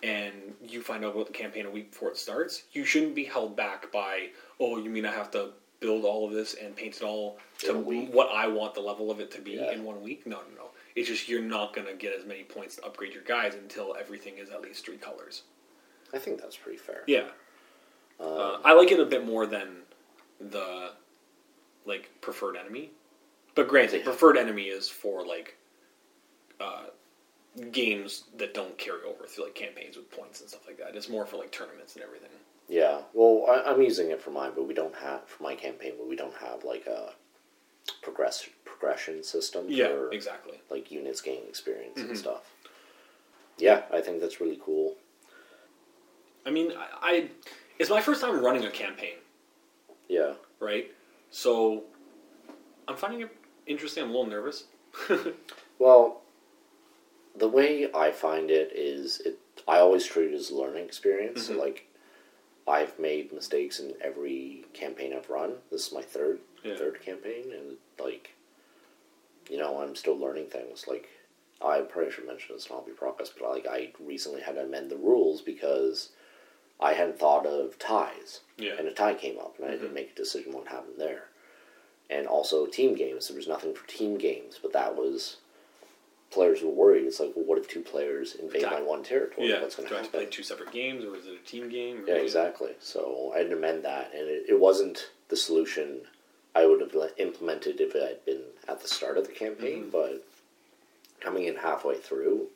and 0.04 0.34
you 0.62 0.82
find 0.82 1.04
out 1.06 1.14
about 1.14 1.28
the 1.28 1.34
campaign 1.34 1.66
a 1.66 1.70
week 1.70 1.92
before 1.92 2.10
it 2.10 2.18
starts, 2.18 2.64
you 2.74 2.86
shouldn't 2.86 3.16
be 3.16 3.24
held 3.26 3.56
back 3.56 3.92
by, 3.92 4.30
oh, 4.60 4.78
you 4.78 4.90
mean 4.90 5.06
I 5.06 5.12
have 5.14 5.30
to 5.32 5.50
build 5.80 6.04
all 6.04 6.26
of 6.28 6.34
this 6.34 6.56
and 6.62 6.76
paint 6.76 6.98
it 6.98 7.04
all 7.04 7.38
to 7.60 7.70
In 7.70 7.76
a 7.78 7.80
week. 7.80 8.14
what 8.14 8.30
I 8.34 8.48
want 8.48 8.74
the 8.74 8.82
level 8.82 9.12
of 9.12 9.20
it 9.20 9.32
to 9.32 9.42
be 9.42 9.52
Yeah. 9.52 9.72
in 9.72 9.84
one 9.84 10.02
week? 10.02 10.26
No, 10.28 10.38
no, 10.38 10.56
no. 10.64 10.70
It's 10.96 11.08
just 11.08 11.30
you're 11.30 11.42
not 11.42 11.74
going 11.74 11.88
to 11.88 11.94
get 11.94 12.14
as 12.20 12.26
many 12.26 12.44
points 12.44 12.76
to 12.78 12.86
upgrade 12.86 13.14
your 13.14 13.24
guys 13.24 13.56
until 13.56 13.96
everything 13.98 14.38
is 14.40 14.50
at 14.50 14.62
least 14.62 14.84
three 14.86 14.98
colors. 14.98 15.44
I 16.14 16.18
think 16.18 16.42
that's 16.42 16.58
pretty 16.58 16.78
fair. 16.80 17.04
Yeah. 17.08 17.28
Um, 18.20 18.28
Uh, 18.28 18.58
I 18.66 18.74
like 18.74 18.92
it 18.92 19.00
a 19.00 19.06
bit 19.06 19.26
more 19.26 19.46
than 19.46 19.84
the 20.42 20.92
like 21.90 22.10
preferred 22.22 22.56
enemy. 22.56 22.92
But 23.56 23.68
granted, 23.68 24.04
preferred 24.06 24.38
enemy 24.38 24.64
is 24.66 24.88
for 24.88 25.26
like 25.26 25.58
uh, 26.62 26.86
games 27.72 28.24
that 28.38 28.54
don't 28.54 28.78
carry 28.78 29.02
over 29.06 29.26
through 29.26 29.46
like 29.46 29.56
campaigns 29.56 29.98
with 29.98 30.10
points 30.12 30.40
and 30.40 30.50
stuff 30.50 30.66
like 30.68 30.78
that. 30.78 30.96
It's 30.96 31.10
more 31.10 31.26
for 31.26 31.38
like 31.38 31.52
tournaments 31.52 31.96
and 31.96 32.04
everything. 32.04 32.30
Yeah, 32.70 33.00
well, 33.14 33.46
I, 33.50 33.72
I'm 33.72 33.82
using 33.82 34.12
it 34.12 34.22
for 34.22 34.30
mine, 34.30 34.52
but 34.56 34.68
we 34.68 34.74
don't 34.76 34.96
have 34.96 35.26
for 35.28 35.42
my 35.44 35.56
campaign, 35.56 35.94
but 35.98 36.08
we 36.08 36.16
don't 36.16 36.36
have 36.36 36.64
like 36.64 36.86
a 36.86 37.14
progress 38.04 38.48
progression 38.64 39.24
system 39.24 39.66
Yeah, 39.68 39.88
for 39.88 40.12
exactly. 40.14 40.62
like 40.70 40.92
units 40.92 41.20
gain 41.22 41.42
experience 41.50 41.98
Mm-hmm. 42.00 42.10
and 42.10 42.18
stuff. 42.18 42.54
Yeah, 43.58 43.82
I 43.92 44.00
think 44.00 44.22
that's 44.22 44.40
really 44.40 44.60
cool. 44.64 44.96
I 46.46 46.52
mean, 46.52 46.72
I, 46.78 46.88
I 47.02 47.28
it's 47.80 47.90
my 47.90 48.00
first 48.02 48.22
time 48.22 48.40
running 48.44 48.64
a 48.66 48.70
campaign, 48.72 49.16
Yeah, 50.08 50.34
right? 50.60 50.92
So 51.32 51.84
I'm 52.88 52.96
finding 52.98 53.22
it 53.22 53.36
interesting. 53.68 54.04
I'm 54.04 54.10
a 54.10 54.14
little 54.14 54.28
nervous. 54.28 54.66
well, 55.80 56.22
the 57.36 57.48
way 57.48 57.90
I 57.94 58.12
find 58.12 58.50
it 58.50 58.72
is, 58.74 59.20
it 59.26 59.40
I 59.68 59.80
always 59.80 60.06
treat 60.06 60.32
it 60.32 60.36
as 60.36 60.50
a 60.50 60.56
learning 60.56 60.86
experience. 60.86 61.44
Mm-hmm. 61.44 61.54
So 61.54 61.60
like, 61.62 61.86
I've 62.68 62.98
made 63.00 63.32
mistakes 63.34 63.80
in 63.80 63.94
every 64.02 64.66
campaign 64.74 65.14
I've 65.14 65.30
run. 65.30 65.54
This 65.72 65.88
is 65.88 65.94
my 65.94 66.02
third 66.02 66.40
Yeah. 66.64 66.76
third 66.76 67.02
campaign, 67.02 67.52
and 67.54 67.78
like, 68.00 68.32
you 69.50 69.58
know, 69.58 69.82
I'm 69.82 69.96
still 69.96 70.18
learning 70.18 70.48
things. 70.48 70.86
Like, 70.88 71.10
I 71.62 71.82
probably 71.82 72.12
should 72.12 72.28
mention 72.28 72.56
this 72.56 72.68
in 72.68 72.76
Hobby 72.76 72.92
Progress, 72.92 73.32
but 73.38 73.50
like, 73.50 73.68
I 73.68 73.92
recently 74.00 74.42
had 74.42 74.56
to 74.56 74.64
amend 74.64 74.90
the 74.90 74.98
rules 74.98 75.42
because 75.42 76.10
I 76.80 76.94
hadn't 76.94 77.20
thought 77.20 77.46
of 77.46 77.78
ties, 77.78 78.42
Yeah. 78.58 78.74
and 78.80 78.88
a 78.88 78.92
tie 78.94 79.14
came 79.14 79.38
up, 79.38 79.56
and 79.58 79.68
I 79.68 79.72
had 79.72 79.82
to 79.82 79.90
make 79.90 80.12
a 80.12 80.16
decision 80.16 80.54
what 80.54 80.68
happened 80.68 80.96
there. 80.98 81.26
And 82.10 82.26
also 82.26 82.66
team 82.66 82.96
games. 82.96 83.28
There 83.28 83.38
was 83.38 83.48
nothing 83.48 83.74
for 83.76 83.86
team 83.88 84.18
games, 84.18 84.58
but 84.62 84.74
that 84.74 84.96
was 84.96 85.38
players 86.32 86.62
were 86.62 86.70
worried. 86.70 87.06
It's 87.06 87.20
like, 87.20 87.34
well, 87.36 87.46
what 87.46 87.58
if 87.58 87.68
two 87.68 87.82
players 87.82 88.36
invade 88.36 88.62
Attack. 88.64 88.80
my 88.80 88.82
one 88.82 89.04
territory? 89.04 89.50
yeah. 89.50 89.62
What's 89.62 89.76
Do 89.76 89.82
going 89.84 89.88
I 89.88 89.90
to 89.90 89.96
have 89.98 90.06
to 90.06 90.12
play 90.12 90.20
happen? 90.22 90.32
two 90.34 90.44
separate 90.44 90.72
games, 90.72 91.04
or 91.04 91.16
is 91.16 91.26
it 91.28 91.34
a 91.34 91.46
team 91.48 91.70
game? 91.70 92.04
Yeah, 92.08 92.16
exactly. 92.16 92.72
So 92.80 93.32
I 93.36 93.40
had 93.40 93.50
to 93.50 93.58
amend 93.58 93.84
that, 93.84 94.12
and 94.14 94.28
it, 94.28 94.46
it 94.50 94.60
wasn't 94.60 95.10
the 95.28 95.36
solution 95.38 96.02
I 96.56 96.66
would 96.66 96.82
have 96.82 96.96
implemented 97.18 97.80
if 97.82 97.94
it 97.96 98.02
had 98.02 98.26
been 98.26 98.42
at 98.68 98.82
the 98.82 98.88
start 98.88 99.18
of 99.18 99.26
the 99.28 99.34
campaign. 99.34 99.82
Mm-hmm. 99.84 99.90
But 99.90 100.24
coming 101.20 101.46
in 101.46 101.56
halfway 101.58 101.98
through, 101.98 102.48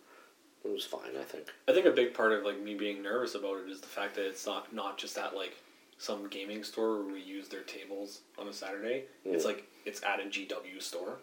it 0.66 0.72
was 0.72 0.86
fine. 0.86 1.16
I 1.20 1.24
think. 1.24 1.48
I 1.68 1.74
think 1.74 1.86
a 1.86 1.92
big 1.92 2.14
part 2.14 2.32
of 2.34 2.44
like 2.44 2.60
me 2.62 2.76
being 2.76 3.02
nervous 3.04 3.36
about 3.36 3.58
it 3.66 3.70
is 3.70 3.82
the 3.82 3.88
fact 3.88 4.16
that 4.16 4.28
it's 4.28 4.46
not 4.46 4.74
not 4.74 4.98
just 4.98 5.18
at 5.18 5.36
like 5.36 5.56
some 5.98 6.28
gaming 6.28 6.64
store 6.64 7.04
where 7.04 7.14
we 7.14 7.22
use 7.22 7.48
their 7.48 7.62
tables 7.62 8.22
on 8.38 8.48
a 8.48 8.54
Saturday. 8.54 9.06
It's 9.26 9.44
Mm. 9.44 9.48
like 9.48 9.68
it's 9.86 10.02
at 10.04 10.20
a 10.20 10.24
GW 10.24 10.82
store. 10.82 11.18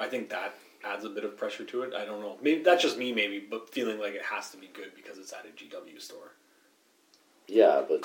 I 0.00 0.08
think 0.08 0.30
that 0.30 0.54
adds 0.84 1.04
a 1.04 1.08
bit 1.08 1.24
of 1.24 1.36
pressure 1.36 1.64
to 1.64 1.82
it. 1.82 1.94
I 1.94 2.04
don't 2.04 2.20
know. 2.20 2.36
Maybe 2.42 2.62
that's 2.62 2.82
just 2.82 2.98
me, 2.98 3.12
maybe, 3.12 3.38
but 3.38 3.72
feeling 3.72 3.98
like 4.00 4.14
it 4.14 4.22
has 4.22 4.50
to 4.50 4.56
be 4.56 4.68
good 4.72 4.94
because 4.96 5.18
it's 5.18 5.32
at 5.32 5.46
a 5.46 5.48
GW 5.50 6.00
store. 6.00 6.32
Yeah, 7.46 7.82
but 7.88 8.02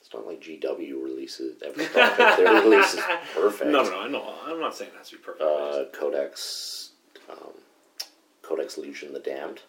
it's 0.00 0.12
not 0.12 0.26
like 0.26 0.40
GW 0.40 1.02
releases 1.02 1.62
every 1.62 1.86
topic. 1.86 2.36
Their 2.38 2.62
release 2.62 2.94
is 2.94 3.00
perfect. 3.34 3.70
No, 3.70 3.82
no, 3.84 3.90
no. 3.90 4.00
I 4.00 4.08
know. 4.08 4.34
I'm 4.46 4.60
not 4.60 4.74
saying 4.74 4.90
it 4.94 4.98
has 4.98 5.10
to 5.10 5.16
be 5.16 5.22
perfect. 5.22 5.42
Uh, 5.42 5.84
Codex, 5.96 6.90
um, 7.30 7.52
Codex 8.46 8.78
Legion 8.78 9.12
the 9.12 9.18
Damned, 9.18 9.62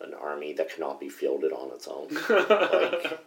an 0.00 0.14
army 0.14 0.52
that 0.54 0.70
cannot 0.70 1.00
be 1.00 1.08
fielded 1.08 1.52
on 1.52 1.70
its 1.74 1.88
own. 1.88 2.08
like, 2.28 3.20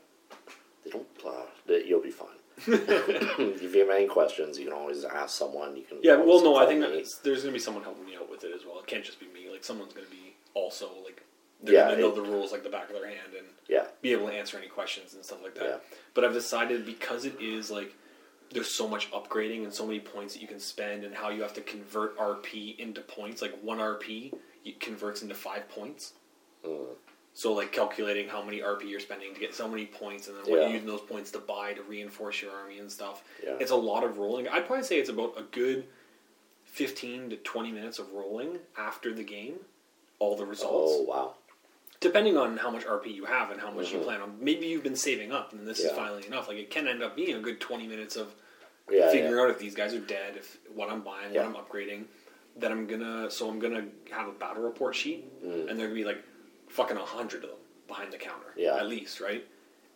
they 0.84 0.90
don't. 0.92 1.06
Uh, 1.26 1.32
that- 1.68 1.86
you'll 1.86 2.02
be 2.02 2.12
fine. 2.12 2.30
if 2.68 3.74
you 3.74 3.82
have 3.82 3.90
any 3.90 4.08
questions, 4.08 4.58
you 4.58 4.64
can 4.66 4.74
always 4.74 5.04
ask 5.04 5.38
someone. 5.38 5.76
You 5.76 5.84
can. 5.84 5.98
yeah, 6.02 6.16
well, 6.16 6.42
no, 6.42 6.56
I 6.56 6.66
think 6.66 6.80
that 6.80 6.92
there's 7.24 7.42
going 7.42 7.52
to 7.52 7.52
be 7.52 7.60
someone 7.60 7.84
helping 7.84 8.06
me 8.06 8.16
out 8.16 8.30
with 8.32 8.46
it 8.46 8.52
as 8.56 8.62
well. 8.66 8.80
It 8.80 8.88
can't 8.88 9.04
just 9.04 9.20
be 9.20 9.26
me. 9.28 9.50
Like 9.52 9.64
someone's 9.66 9.92
going 9.94 10.06
to 10.06 10.12
be 10.12 10.36
also 10.54 10.88
like 11.04 11.22
they're 11.62 11.74
Yeah, 11.76 11.84
going 11.88 11.96
to 11.98 12.02
know 12.04 12.10
it- 12.10 12.16
the 12.16 12.22
rules 12.22 12.52
like 12.54 12.64
the 12.64 12.70
back 12.70 12.88
of 12.90 12.96
their 12.96 13.08
hand 13.08 13.34
and 13.38 13.48
Yeah, 13.68 13.86
be 14.02 14.14
able 14.14 14.28
to 14.28 14.34
answer 14.34 14.58
any 14.58 14.68
questions 14.68 15.14
and 15.16 15.26
stuff 15.26 15.44
like 15.44 15.56
that. 15.56 15.64
Yeah. 15.66 15.76
But 16.14 16.24
I've 16.24 16.34
decided 16.34 16.86
because 16.86 17.26
it 17.26 17.36
is 17.42 17.70
like 17.70 17.94
there's 18.54 18.70
so 18.70 18.88
much 18.88 19.12
upgrading 19.12 19.64
and 19.66 19.74
so 19.74 19.86
many 19.86 20.00
points 20.00 20.34
that 20.34 20.42
you 20.42 20.48
can 20.48 20.60
spend 20.62 21.04
and 21.04 21.14
how 21.14 21.30
you 21.30 21.42
have 21.42 21.54
to 21.56 21.62
convert 21.62 22.18
RP 22.18 22.78
into 22.80 23.02
points. 23.02 23.42
Like 23.42 23.58
one 23.62 23.80
RP 23.80 24.34
it 24.66 24.80
converts 24.80 25.22
into 25.22 25.36
five 25.36 25.70
points. 25.70 26.14
Mm. 26.66 26.88
So 27.34 27.54
like 27.54 27.72
calculating 27.72 28.28
how 28.30 28.42
many 28.42 28.60
RP 28.60 28.90
you're 28.90 29.00
spending 29.00 29.34
to 29.34 29.40
get 29.40 29.54
so 29.54 29.68
many 29.68 29.86
points 29.86 30.28
and 30.28 30.36
then 30.38 30.44
what 30.46 30.58
Yeah. 30.60 30.62
you're 30.64 30.72
using 30.74 30.88
those 30.88 31.02
points 31.02 31.32
to 31.32 31.40
buy 31.40 31.74
to 31.74 31.82
reinforce 31.84 32.42
your 32.42 32.52
army 32.52 32.80
and 32.80 32.92
stuff. 32.92 33.24
Yeah. 33.44 33.58
It's 33.60 33.72
a 33.72 33.76
lot 33.76 34.04
of 34.04 34.18
rolling. 34.18 34.48
I'd 34.48 34.66
probably 34.66 34.84
say 34.86 34.98
it's 35.00 35.10
about 35.10 35.36
a 35.38 35.44
good 35.44 35.86
fifteen 36.64 37.30
to 37.30 37.38
twenty 37.38 37.72
minutes 37.72 38.00
of 38.00 38.12
rolling 38.14 38.60
after 38.78 39.14
the 39.14 39.24
game. 39.24 39.56
All 40.20 40.36
the 40.36 40.46
results 40.46 40.94
Oh 40.96 41.02
wow. 41.04 41.34
depending 42.00 42.38
on 42.38 42.58
how 42.58 42.70
much 42.70 42.86
RP 42.86 43.08
you 43.14 43.26
have 43.26 43.52
and 43.52 43.60
how 43.60 43.70
much 43.72 43.92
you 43.92 44.00
Mhm. 44.00 44.04
plan 44.04 44.22
on. 44.22 44.38
Maybe 44.40 44.68
you've 44.68 44.84
been 44.84 44.96
saving 44.96 45.32
up, 45.32 45.52
and 45.54 45.68
this 45.68 45.80
is 45.80 45.92
finally 45.92 46.26
enough. 46.26 46.48
Like 46.48 46.58
it 46.58 46.70
can 46.70 46.88
end 46.88 47.04
up 47.04 47.16
being 47.16 47.36
a 47.36 47.40
good 47.40 47.60
twenty 47.60 47.86
minutes 47.88 48.16
of 48.16 48.34
Yeah, 48.90 49.10
figuring 49.12 49.34
yeah. 49.36 49.42
out 49.42 49.50
if 49.50 49.60
these 49.60 49.74
guys 49.76 49.94
are 49.94 50.00
dead, 50.00 50.38
if 50.38 50.58
what 50.74 50.90
I'm 50.90 51.02
buying, 51.02 51.34
Yeah. 51.34 51.48
what 51.48 51.58
I'm 51.58 51.66
upgrading. 51.66 52.06
Then 52.56 52.72
I'm 52.72 52.88
gonna 52.88 53.30
so 53.30 53.50
I'm 53.50 53.60
gonna 53.60 53.86
have 54.12 54.28
a 54.28 54.32
battle 54.32 54.64
report 54.64 54.96
sheet, 54.96 55.26
Mm. 55.44 55.70
and 55.70 55.80
there 55.80 55.88
gonna 55.88 55.94
be 56.00 56.06
like 56.06 56.24
fucking 56.70 56.98
a 56.98 57.06
hundred 57.06 57.44
of 57.44 57.50
them 57.50 57.60
behind 57.88 58.12
the 58.14 58.18
counter, 58.18 58.54
Yeah. 58.56 58.76
at 58.78 58.88
least, 58.88 59.20
right? 59.20 59.46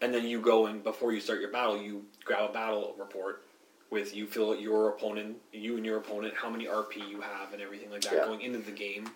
And 0.02 0.14
then 0.14 0.26
you 0.28 0.40
go 0.42 0.66
and 0.68 0.84
before 0.84 1.12
you 1.14 1.20
start 1.22 1.40
your 1.42 1.52
battle, 1.52 1.82
you 1.82 2.06
grab 2.24 2.50
a 2.50 2.54
battle 2.54 2.96
report 2.98 3.44
with 3.90 4.16
you 4.16 4.28
fill 4.28 4.56
your 4.56 4.90
opponent, 4.90 5.42
you 5.52 5.76
and 5.78 5.86
your 5.86 5.98
opponent, 5.98 6.34
how 6.36 6.50
many 6.50 6.66
RP 6.68 7.02
you 7.10 7.22
have, 7.22 7.52
and 7.54 7.62
everything 7.62 7.90
like 7.90 8.02
that 8.02 8.14
Yeah. 8.14 8.26
going 8.26 8.42
into 8.42 8.60
the 8.60 8.72
game. 8.72 9.10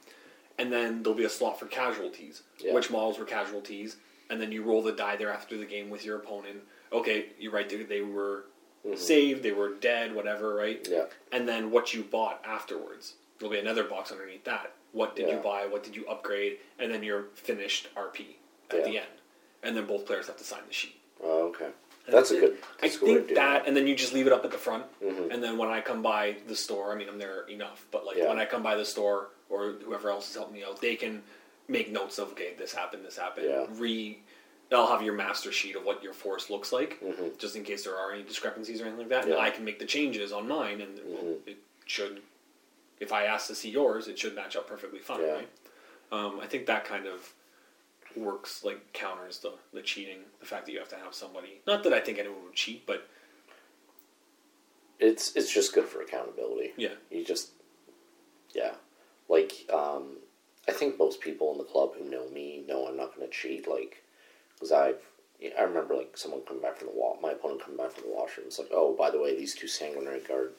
And 0.58 0.72
then 0.74 1.04
there'll 1.04 1.18
be 1.18 1.24
a 1.26 1.30
slot 1.30 1.60
for 1.60 1.68
casualties. 1.68 2.42
Yeah. 2.60 2.74
Which 2.74 2.90
models 2.90 3.20
were 3.20 3.26
casualties? 3.26 3.98
and 4.30 4.42
then 4.42 4.52
you 4.54 4.64
roll 4.64 4.82
the 4.82 4.92
die 4.94 5.16
there 5.18 5.30
after 5.30 5.58
the 5.58 5.66
game 5.66 5.90
with 5.92 6.04
your 6.04 6.16
opponent. 6.16 6.64
Okay, 6.92 7.28
you're 7.38 7.52
right. 7.52 7.70
They, 7.70 7.84
they 7.84 8.02
were 8.02 8.46
saved. 8.96 9.44
They 9.44 9.52
were 9.52 9.74
dead. 9.76 10.16
Whatever. 10.16 10.56
Right. 10.56 10.88
Yeah. 10.90 11.06
And 11.32 11.48
then 11.48 11.70
what 11.70 11.94
you 11.94 12.04
bought 12.04 12.42
afterwards. 12.44 13.14
There'll 13.44 13.52
be 13.52 13.60
another 13.60 13.84
box 13.84 14.10
underneath 14.10 14.46
that. 14.46 14.72
What 14.94 15.18
did 15.18 15.28
you 15.30 15.36
buy? 15.36 15.66
What 15.66 15.84
did 15.84 15.98
you 15.98 16.08
upgrade? 16.08 16.60
And 16.80 16.90
then 16.90 17.04
your 17.04 17.24
finished 17.34 17.90
RP 17.94 18.38
at 18.72 18.78
Yeah. 18.78 18.84
the 18.86 18.98
end. 19.00 19.08
And 19.64 19.76
then 19.76 19.86
both 19.86 20.06
players 20.06 20.28
have 20.28 20.38
to 20.38 20.46
sign 20.46 20.62
the 20.66 20.74
sheet. 20.74 20.96
Oh, 21.22 21.48
okay. 21.50 21.72
That's 22.08 22.32
a 22.32 22.40
good. 22.40 22.58
I 22.82 22.88
That's 22.88 22.96
a 22.96 23.00
good 23.00 23.06
to 23.08 23.16
think 23.16 23.28
do 23.30 23.36
that, 23.36 23.68
and 23.68 23.76
then 23.76 23.86
you 23.86 23.96
just 23.96 24.14
leave 24.14 24.28
it 24.28 24.34
up 24.34 24.46
at 24.46 24.52
the 24.52 24.58
front, 24.58 24.86
Mhm. 25.02 25.30
and 25.32 25.44
then 25.44 25.58
when 25.58 25.68
I 25.70 25.82
come 25.82 26.02
by 26.02 26.38
the 26.48 26.56
store, 26.56 26.92
I 26.94 26.96
mean, 26.96 27.08
I'm 27.10 27.18
there 27.18 27.46
enough, 27.50 27.86
but 27.92 28.06
like 28.06 28.16
Yeah. 28.18 28.28
when 28.30 28.40
I 28.40 28.46
come 28.46 28.62
by 28.64 28.76
the 28.76 28.86
store 28.86 29.30
or 29.50 29.72
whoever 29.84 30.10
else 30.10 30.30
is 30.30 30.36
helping 30.36 30.54
me 30.56 30.64
out, 30.64 30.80
they 30.80 30.96
can 30.96 31.24
make 31.68 31.90
notes 31.92 32.18
of 32.20 32.32
okay, 32.32 32.54
this 32.58 32.74
happened, 32.74 33.06
this 33.06 33.18
happened. 33.18 33.48
Yeah. 33.50 33.66
Re, 33.72 34.20
I'll 34.72 34.88
have 34.88 35.02
your 35.04 35.14
master 35.16 35.52
sheet 35.52 35.76
of 35.76 35.84
what 35.86 36.02
your 36.04 36.14
force 36.14 36.50
looks 36.50 36.72
like, 36.72 37.00
Mhm. 37.02 37.38
just 37.38 37.56
in 37.58 37.64
case 37.66 37.84
there 37.84 37.98
are 37.98 38.12
any 38.14 38.24
discrepancies 38.24 38.80
or 38.82 38.86
anything 38.86 39.00
like 39.00 39.10
that, 39.10 39.28
Yeah. 39.28 39.34
and 39.36 39.42
I 39.42 39.50
can 39.52 39.64
make 39.66 39.80
the 39.80 39.86
changes 39.86 40.32
on 40.32 40.48
mine, 40.48 40.80
and 40.82 40.98
Mhm. 41.00 41.48
it 41.48 41.58
should. 41.86 42.22
If 43.04 43.12
I 43.14 43.26
ask 43.26 43.48
to 43.48 43.56
see 43.56 43.70
yours, 43.70 44.08
it 44.08 44.18
should 44.18 44.34
match 44.36 44.56
up 44.56 44.68
perfectly 44.68 45.00
fine, 45.00 45.22
Yeah. 45.22 45.34
right? 45.34 45.50
Um, 46.12 46.40
I 46.42 46.48
think 46.48 46.66
that 46.68 46.86
kind 46.86 47.06
of 47.06 47.34
works 48.16 48.64
like 48.64 48.94
counters 48.94 49.40
the 49.40 49.54
the 49.74 49.82
cheating. 49.82 50.20
The 50.40 50.46
fact 50.46 50.66
that 50.66 50.72
you 50.72 50.80
have 50.80 50.90
to 50.90 50.96
have 50.98 51.14
somebody. 51.14 51.62
Not 51.68 51.84
that 51.84 51.94
I 51.94 52.00
think 52.00 52.18
anyone 52.20 52.44
would 52.46 52.54
cheat, 52.56 52.86
but 52.86 53.08
It's 55.00 55.36
it's 55.36 55.52
just 55.54 55.74
good 55.74 55.86
for 55.86 56.02
accountability. 56.02 56.74
yeah, 56.78 56.96
You 57.12 57.26
just, 57.26 57.50
yeah, 58.54 58.74
like 59.28 59.52
um, 59.74 60.18
I 60.68 60.72
think 60.72 60.98
most 60.98 61.20
people 61.20 61.52
in 61.52 61.58
the 61.58 61.64
club 61.66 61.92
who 61.98 62.10
know 62.10 62.30
me 62.30 62.64
know 62.68 62.88
I'm 62.88 62.96
not 62.98 63.16
going 63.16 63.28
to 63.28 63.34
cheat. 63.34 63.68
Like, 63.68 64.04
because 64.56 64.72
I've 64.72 65.02
I 65.60 65.64
remember 65.64 65.96
like 65.96 66.16
someone 66.16 66.42
coming 66.48 66.62
back 66.62 66.78
from 66.78 66.88
the 66.88 66.94
wa- 66.96 67.18
my 67.22 67.32
opponent 67.32 67.62
coming 67.64 67.78
back 67.78 67.92
from 67.92 68.04
the 68.10 68.16
washroom. 68.16 68.48
It's 68.48 68.60
like, 68.60 68.70
oh, 68.72 68.96
by 68.98 69.10
the 69.10 69.20
way, 69.20 69.36
these 69.36 69.56
two 69.56 69.68
sanguinary 69.68 70.22
guard 70.22 70.52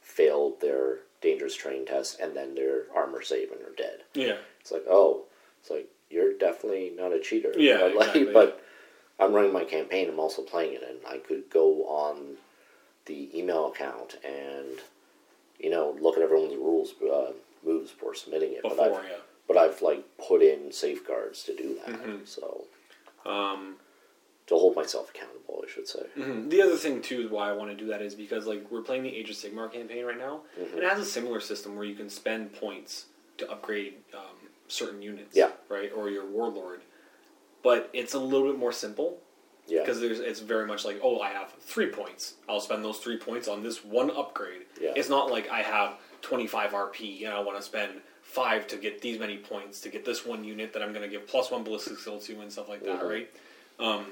failed 0.00 0.60
their 0.62 1.00
dangerous 1.20 1.56
terrain 1.56 1.84
test 1.86 2.18
and 2.20 2.34
then 2.36 2.54
their 2.54 2.84
armor 2.94 3.22
saving 3.22 3.58
and 3.58 3.68
are 3.68 3.74
dead. 3.76 4.00
yeah, 4.14 4.36
It's 4.60 4.72
like, 4.72 4.84
oh, 4.88 5.24
it's 5.60 5.70
like 5.70 5.88
you're 6.10 6.32
definitely 6.36 6.92
not 6.96 7.12
a 7.12 7.20
cheater. 7.20 7.52
Yeah, 7.56 7.78
but, 7.78 7.94
like, 7.94 8.08
exactly. 8.16 8.32
but 8.32 8.62
I'm 9.18 9.32
running 9.32 9.52
my 9.52 9.64
campaign. 9.64 10.08
I'm 10.08 10.18
also 10.18 10.42
playing 10.42 10.74
it, 10.74 10.82
and 10.88 10.98
I 11.08 11.18
could 11.18 11.50
go 11.50 11.84
on 11.86 12.36
the 13.06 13.28
email 13.38 13.66
account 13.68 14.16
and 14.24 14.78
you 15.58 15.70
know 15.70 15.96
look 16.00 16.16
at 16.16 16.22
everyone's 16.22 16.54
rules 16.54 16.92
uh, 17.02 17.32
moves 17.64 17.90
before 17.90 18.14
submitting 18.14 18.52
it. 18.52 18.60
but 18.62 18.70
before 18.70 19.00
I've 19.00 19.04
yeah. 19.04 19.16
but 19.48 19.56
I've 19.56 19.82
like 19.82 20.04
put 20.26 20.42
in 20.42 20.72
safeguards 20.72 21.42
to 21.44 21.54
do 21.54 21.76
that. 21.84 21.94
Mhm. 22.02 22.26
So 22.26 22.64
Um, 23.26 23.76
to 24.50 24.56
hold 24.56 24.74
myself 24.74 25.10
accountable, 25.14 25.64
I 25.66 25.70
should 25.70 25.86
say. 25.86 26.00
mhm. 26.18 26.50
The 26.50 26.60
other 26.60 26.76
thing 26.76 27.00
too, 27.00 27.28
why 27.28 27.48
I 27.48 27.52
want 27.52 27.70
to 27.70 27.76
do 27.76 27.86
that 27.86 28.02
is 28.02 28.16
because 28.16 28.46
like 28.48 28.68
we're 28.70 28.82
playing 28.82 29.04
the 29.04 29.16
Age 29.16 29.30
of 29.30 29.36
Sigmar 29.36 29.72
campaign 29.72 30.04
right 30.04 30.18
now, 30.18 30.42
Mhm. 30.60 30.72
and 30.74 30.78
it 30.82 30.88
has 30.88 30.98
a 30.98 31.04
similar 31.04 31.38
system 31.40 31.76
where 31.76 31.84
you 31.86 31.94
can 31.94 32.10
spend 32.10 32.52
points 32.52 33.06
to 33.38 33.48
upgrade 33.50 33.94
um, 34.12 34.48
certain 34.66 35.02
units. 35.02 35.36
Yeah. 35.36 35.52
Right, 35.68 35.92
or 35.94 36.10
your 36.10 36.26
warlord, 36.26 36.82
but 37.62 37.90
it's 37.92 38.14
a 38.14 38.18
little 38.18 38.48
bit 38.50 38.58
more 38.58 38.72
simple 38.72 39.22
Yeah, 39.68 39.82
because 39.82 40.00
there's 40.00 40.18
it's 40.18 40.40
very 40.40 40.66
much 40.66 40.84
like 40.84 40.98
oh 41.00 41.20
I 41.20 41.30
have 41.30 41.52
three 41.60 41.86
points 41.90 42.34
I'll 42.48 42.60
spend 42.60 42.84
those 42.84 42.98
three 42.98 43.18
points 43.18 43.46
on 43.46 43.62
this 43.62 43.84
one 43.84 44.10
upgrade. 44.10 44.62
Yeah. 44.80 44.94
It's 44.96 45.08
not 45.08 45.30
like 45.30 45.48
I 45.48 45.62
have 45.62 45.96
25 46.22 46.72
RP 46.72 47.24
and 47.24 47.32
I 47.32 47.38
want 47.40 47.56
to 47.56 47.62
spend 47.62 48.00
five 48.22 48.66
to 48.68 48.76
get 48.76 49.00
these 49.00 49.18
many 49.20 49.36
points 49.38 49.80
to 49.82 49.88
get 49.88 50.04
this 50.04 50.26
one 50.26 50.42
unit 50.42 50.72
that 50.72 50.82
I'm 50.82 50.92
going 50.92 51.02
to 51.02 51.08
give 51.08 51.26
plus 51.28 51.50
one 51.52 51.62
ballistic 51.62 51.98
skill 51.98 52.18
to 52.20 52.40
and 52.40 52.52
stuff 52.52 52.68
like 52.68 52.82
that, 52.84 53.00
Mhm. 53.00 53.08
right? 53.08 53.30
Um, 53.80 54.06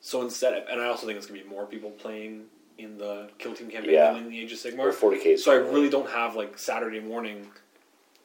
so 0.00 0.22
instead, 0.22 0.54
of, 0.54 0.68
and 0.68 0.80
I 0.80 0.86
also 0.86 1.06
think 1.06 1.16
it's 1.18 1.26
going 1.26 1.40
to 1.40 1.44
be 1.46 1.50
more 1.50 1.66
people 1.66 1.90
playing 1.90 2.44
in 2.78 2.98
the 2.98 3.28
Kill 3.38 3.54
Team 3.54 3.70
campaign 3.70 3.92
Yeah. 3.94 4.12
than 4.12 4.24
in 4.24 4.30
the 4.30 4.40
Age 4.40 4.52
of 4.52 4.78
or 4.78 4.92
40k. 4.92 5.38
So 5.38 5.52
I 5.52 5.56
really 5.56 5.88
don't 5.90 6.08
have 6.10 6.34
like 6.36 6.58
Saturday 6.58 7.00
morning 7.00 7.46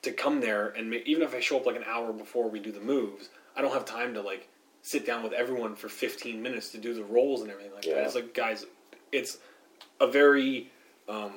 to 0.02 0.12
come 0.12 0.40
there 0.40 0.70
and 0.70 0.90
ma- 0.90 0.98
even 1.06 1.22
if 1.24 1.36
I 1.36 1.40
show 1.40 1.58
up 1.58 1.66
like 1.66 1.76
an 1.76 1.84
hour 1.86 2.12
before 2.14 2.50
we 2.50 2.60
do 2.60 2.72
the 2.72 2.80
moves, 2.80 3.30
I 3.56 3.62
don't 3.62 3.74
have 3.74 3.86
time 3.86 4.14
to 4.16 4.22
like 4.22 4.48
sit 4.82 5.06
down 5.06 5.24
with 5.24 5.34
everyone 5.34 5.76
for 5.76 5.90
15 5.90 6.42
minutes 6.42 6.70
to 6.72 6.78
do 6.78 6.94
the 6.94 7.04
rolls 7.04 7.42
and 7.42 7.52
everything 7.52 7.74
like 7.76 7.86
Yeah. 7.86 7.96
that. 7.96 8.06
It's 8.06 8.16
like 8.16 8.34
guys, 8.34 8.66
it's 9.12 9.38
a 10.00 10.08
very 10.08 10.72
um, 11.08 11.34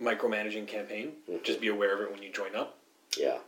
micromanaging 0.00 0.66
campaign. 0.66 1.12
Mhm. 1.30 1.42
Just 1.42 1.60
be 1.60 1.68
aware 1.68 1.94
of 1.94 2.00
it 2.00 2.10
when 2.12 2.22
you 2.22 2.30
join 2.30 2.54
up. 2.56 2.76
yeah, 3.16 3.38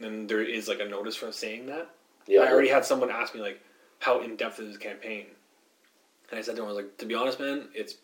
And 0.00 0.28
there 0.28 0.42
is 0.42 0.68
like 0.68 0.80
a 0.80 0.84
notice 0.84 1.16
for 1.16 1.30
saying 1.32 1.66
that. 1.66 1.88
yeah. 2.26 2.40
I 2.42 2.52
already 2.52 2.68
had 2.68 2.84
someone 2.84 3.10
ask 3.10 3.34
me 3.34 3.40
like, 3.40 3.60
how 4.00 4.20
in 4.20 4.36
depth 4.36 4.58
is 4.60 4.68
this 4.68 4.76
campaign? 4.76 5.26
And 6.30 6.38
I 6.38 6.42
said 6.42 6.56
to 6.56 6.62
him, 6.62 6.66
I 6.68 6.72
was 6.72 6.76
like, 6.76 6.96
to 6.98 7.06
be 7.06 7.14
honest, 7.14 7.38
man, 7.40 7.68
it's 7.74 7.94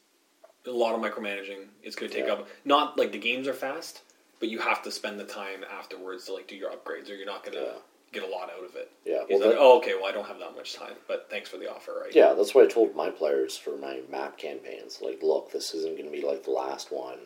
a 0.66 0.70
lot 0.70 0.94
of 0.94 1.01
micromanaging. 1.01 1.66
It's 1.82 1.97
going 1.97 2.10
to 2.10 2.16
take 2.16 2.27
Yeah. 2.27 2.35
up 2.35 2.48
not 2.64 2.97
like 2.98 3.12
the 3.12 3.18
games 3.18 3.47
are 3.48 3.55
fast, 3.55 4.02
but 4.40 4.48
you 4.48 4.59
have 4.59 4.82
to 4.85 4.90
spend 4.90 5.18
the 5.18 5.24
time 5.24 5.64
afterwards 5.70 6.27
to 6.27 6.35
like 6.35 6.47
do 6.48 6.56
your 6.56 6.70
upgrades, 6.70 7.10
or 7.10 7.14
you're 7.14 7.27
not 7.27 7.44
going 7.44 7.56
to 7.56 7.62
Yeah. 7.64 7.78
get 8.12 8.23
a 8.23 8.27
lot 8.27 8.51
out 8.51 8.64
of 8.64 8.74
it. 8.77 8.90
yeah. 9.05 9.24
He's 9.28 9.39
Well, 9.39 9.48
like, 9.48 9.56
that- 9.56 9.62
oh, 9.62 9.77
okay, 9.78 9.94
well, 9.94 10.06
I 10.06 10.12
don't 10.12 10.27
have 10.27 10.39
that 10.40 10.55
much 10.56 10.74
time, 10.74 10.97
but 11.06 11.28
thanks 11.31 11.48
for 11.48 11.56
the 11.59 11.70
offer, 11.73 12.01
right? 12.02 12.14
Yeah, 12.14 12.32
that's 12.35 12.55
what 12.55 12.64
I 12.64 12.68
told 12.68 12.94
my 12.94 13.10
players 13.10 13.56
for 13.56 13.77
my 13.77 14.01
map 14.10 14.36
campaigns. 14.39 15.01
Like, 15.01 15.23
look, 15.23 15.51
this 15.52 15.73
isn't 15.74 15.97
going 15.97 16.10
to 16.10 16.10
be 16.16 16.23
like 16.27 16.43
the 16.44 16.51
last 16.51 16.90
one 16.90 17.18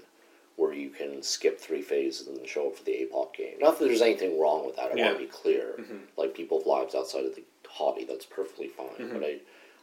where 0.57 0.73
you 0.75 0.91
can 0.91 1.23
skip 1.23 1.59
three 1.59 1.81
phases 1.81 2.27
and 2.29 2.47
show 2.47 2.69
up 2.69 2.77
for 2.77 2.85
the 2.85 2.93
APOC 2.93 3.35
game. 3.35 3.59
Not 3.59 3.79
that 3.79 3.87
there's 3.87 4.03
anything 4.03 4.39
wrong 4.39 4.67
with 4.67 4.77
that. 4.77 4.93
I 4.93 4.97
Yeah. 4.97 5.07
want 5.07 5.19
to 5.19 5.25
be 5.25 5.31
clear. 5.31 5.75
Mhm. 5.79 6.01
Like, 6.19 6.35
people 6.35 6.59
have 6.59 6.67
lives 6.67 6.95
outside 6.95 7.25
of 7.25 7.35
the 7.35 7.43
hobby. 7.71 8.05
That's 8.05 8.27
perfectly 8.27 8.69
fine. 8.69 8.89
Mhm. 8.99 9.13
But 9.15 9.23
I, 9.25 9.29
I 9.33 9.39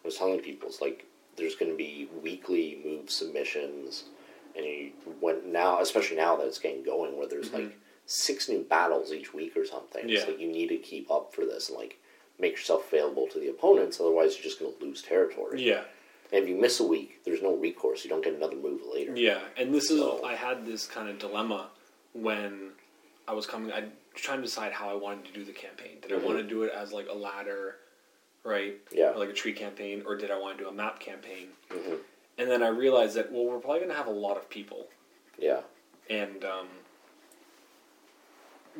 was 0.05 0.15
telling 0.17 0.39
people, 0.39 0.69
it's 0.69 0.81
like 0.81 1.05
there's 1.35 1.55
going 1.55 1.71
to 1.71 1.77
be 1.77 2.09
weekly 2.23 2.81
move 2.85 3.09
submissions, 3.09 4.05
and 4.55 4.65
you, 4.65 4.91
when 5.19 5.51
now, 5.51 5.81
especially 5.81 6.17
now 6.17 6.35
that 6.37 6.47
it's 6.47 6.59
getting 6.59 6.83
going, 6.83 7.17
where 7.17 7.27
there's 7.27 7.51
like 7.53 7.77
six 8.05 8.47
new 8.49 8.63
battles 8.63 9.11
each 9.11 9.33
week 9.33 9.55
or 9.57 9.65
something. 9.65 10.01
Mm-hmm. 10.01 10.09
Yeah. 10.09 10.19
It's 10.19 10.27
like 10.27 10.39
you 10.39 10.47
need 10.51 10.69
to 10.69 10.77
keep 10.77 11.11
up 11.11 11.33
for 11.33 11.45
this 11.45 11.69
and 11.69 11.77
like 11.77 11.99
make 12.39 12.53
yourself 12.53 12.87
available 12.87 13.27
to 13.27 13.39
the 13.39 13.49
opponents. 13.49 13.99
Otherwise, 13.99 14.35
you're 14.35 14.43
just 14.43 14.59
going 14.59 14.73
to 14.77 14.85
lose 14.85 15.01
territory. 15.01 15.63
Yeah. 15.63 15.81
And 16.31 16.43
if 16.43 16.49
you 16.49 16.59
miss 16.59 16.79
a 16.79 16.83
week, 16.83 17.19
there's 17.23 17.41
no 17.41 17.55
recourse. 17.55 18.03
You 18.03 18.09
don't 18.09 18.23
get 18.23 18.33
another 18.35 18.57
move 18.57 18.81
later. 18.93 19.15
Yeah, 19.15 19.39
and 19.55 19.73
this 19.73 19.89
is 19.89 20.01
I 20.25 20.35
had 20.35 20.65
this 20.65 20.85
kind 20.85 21.07
of 21.09 21.19
dilemma 21.19 21.69
when 22.13 22.71
I 23.27 23.33
was 23.33 23.45
coming. 23.45 23.71
I 23.71 23.85
trying 24.21 24.39
to 24.39 24.45
decide 24.45 24.71
how 24.73 24.89
I 24.89 24.93
wanted 24.95 25.25
to 25.25 25.31
do 25.31 25.43
the 25.45 25.51
campaign. 25.53 25.99
Did 26.01 26.11
Mhm. 26.11 26.21
I 26.21 26.25
want 26.25 26.37
to 26.39 26.43
do 26.43 26.63
it 26.63 26.71
as 26.73 26.91
like 26.93 27.07
a 27.09 27.13
ladder, 27.13 27.77
right? 28.43 28.75
Yeah. 28.91 29.11
Or 29.13 29.17
like 29.17 29.29
a 29.29 29.33
tree 29.33 29.53
campaign, 29.53 30.03
or 30.05 30.15
did 30.15 30.31
I 30.31 30.37
want 30.37 30.57
to 30.57 30.63
do 30.63 30.69
a 30.69 30.73
map 30.73 30.99
campaign? 30.99 31.53
Mhm. 31.69 31.99
And 32.37 32.49
then 32.51 32.61
I 32.63 32.67
realized 32.69 33.15
that 33.15 33.31
well, 33.31 33.45
we're 33.45 33.59
probably 33.59 33.79
going 33.79 33.91
to 33.91 33.95
have 33.97 34.07
a 34.07 34.11
lot 34.11 34.37
of 34.37 34.49
people, 34.49 34.87
Yeah. 35.37 35.61
and 36.09 36.43
um, 36.45 36.67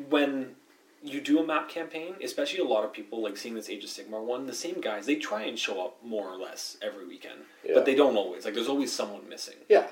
when 0.08 0.56
you 1.02 1.20
do 1.20 1.38
a 1.38 1.44
map 1.46 1.68
campaign, 1.68 2.16
especially 2.22 2.58
a 2.60 2.64
lot 2.64 2.84
of 2.84 2.92
people 2.92 3.20
like 3.22 3.36
seeing 3.36 3.54
this 3.54 3.68
Age 3.70 3.84
of 3.84 3.90
Sigmar 3.90 4.22
one, 4.22 4.46
the 4.46 4.52
same 4.54 4.80
guys 4.80 5.06
they 5.06 5.16
try 5.16 5.42
and 5.42 5.58
show 5.58 5.84
up 5.84 6.02
more 6.02 6.28
or 6.28 6.36
less 6.36 6.76
every 6.82 7.06
weekend, 7.06 7.44
Yeah. 7.64 7.74
but 7.74 7.84
they 7.84 7.94
don't 7.94 8.16
always. 8.16 8.44
Like 8.44 8.54
there's 8.54 8.68
always 8.68 8.92
someone 8.92 9.28
missing. 9.28 9.56
Yeah. 9.68 9.88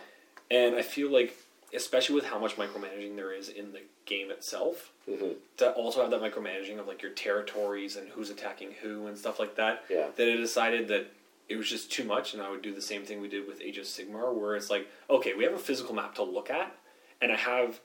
And 0.51 0.77
I 0.77 0.83
feel 0.83 1.09
like, 1.11 1.35
especially 1.77 2.15
with 2.17 2.25
how 2.25 2.39
much 2.39 2.57
micromanaging 2.57 3.15
there 3.17 3.33
is 3.33 3.49
in 3.49 3.73
the 3.73 3.83
game 4.07 4.31
itself, 4.31 4.93
hmm 5.09 5.33
to 5.59 5.71
also 5.73 6.01
have 6.03 6.11
that 6.11 6.21
micromanaging 6.21 6.79
of 6.79 6.87
like 6.87 7.01
your 7.03 7.13
territories 7.13 7.97
and 7.97 8.09
who's 8.11 8.29
attacking 8.31 8.73
who 8.83 9.07
and 9.07 9.17
stuff 9.17 9.39
like 9.39 9.55
that, 9.57 9.85
Yeah. 9.89 10.09
that 10.17 10.29
I 10.29 10.37
decided 10.37 10.89
that 10.89 11.07
it 11.49 11.57
was 11.57 11.69
just 11.69 11.91
too 11.93 12.05
much, 12.05 12.35
and 12.35 12.43
I 12.43 12.51
would 12.51 12.61
do 12.63 12.75
the 12.75 12.83
same 12.83 13.05
thing 13.05 13.21
we 13.21 13.29
did 13.29 13.47
with 13.47 13.61
Age 13.63 13.79
of 13.79 13.85
Sigmar, 13.87 14.35
where 14.35 14.57
it's 14.57 14.69
like, 14.71 14.89
okay, 15.09 15.33
we 15.35 15.45
have 15.45 15.53
a 15.55 15.59
physical 15.59 15.95
map 15.95 16.15
to 16.17 16.23
look 16.25 16.51
at, 16.51 16.77
and 17.23 17.31
I 17.33 17.37
have, 17.37 17.81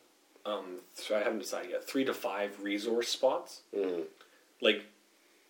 um, 0.46 0.80
so 0.96 1.16
I 1.16 1.20
haven't 1.20 1.40
decided 1.40 1.70
yet, 1.72 1.88
three 1.88 2.04
to 2.06 2.14
five 2.14 2.62
resource 2.62 3.10
spots, 3.10 3.62
hmm 3.76 4.02
like 4.62 4.84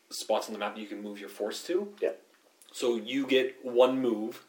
spots 0.09 0.47
on 0.47 0.53
the 0.53 0.59
map 0.59 0.77
you 0.77 0.85
can 0.88 1.01
move 1.01 1.19
your 1.19 1.30
force 1.30 1.63
to. 1.63 1.93
Yeah. 2.01 2.11
So 2.73 2.95
you 2.97 3.26
get 3.26 3.55
one 3.65 3.99
move 4.01 4.43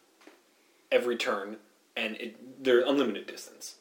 every 0.91 1.17
turn, 1.17 1.57
and 1.97 2.17
it 2.17 2.63
they're 2.65 2.81
unlimited 2.87 3.27
distance. 3.27 3.77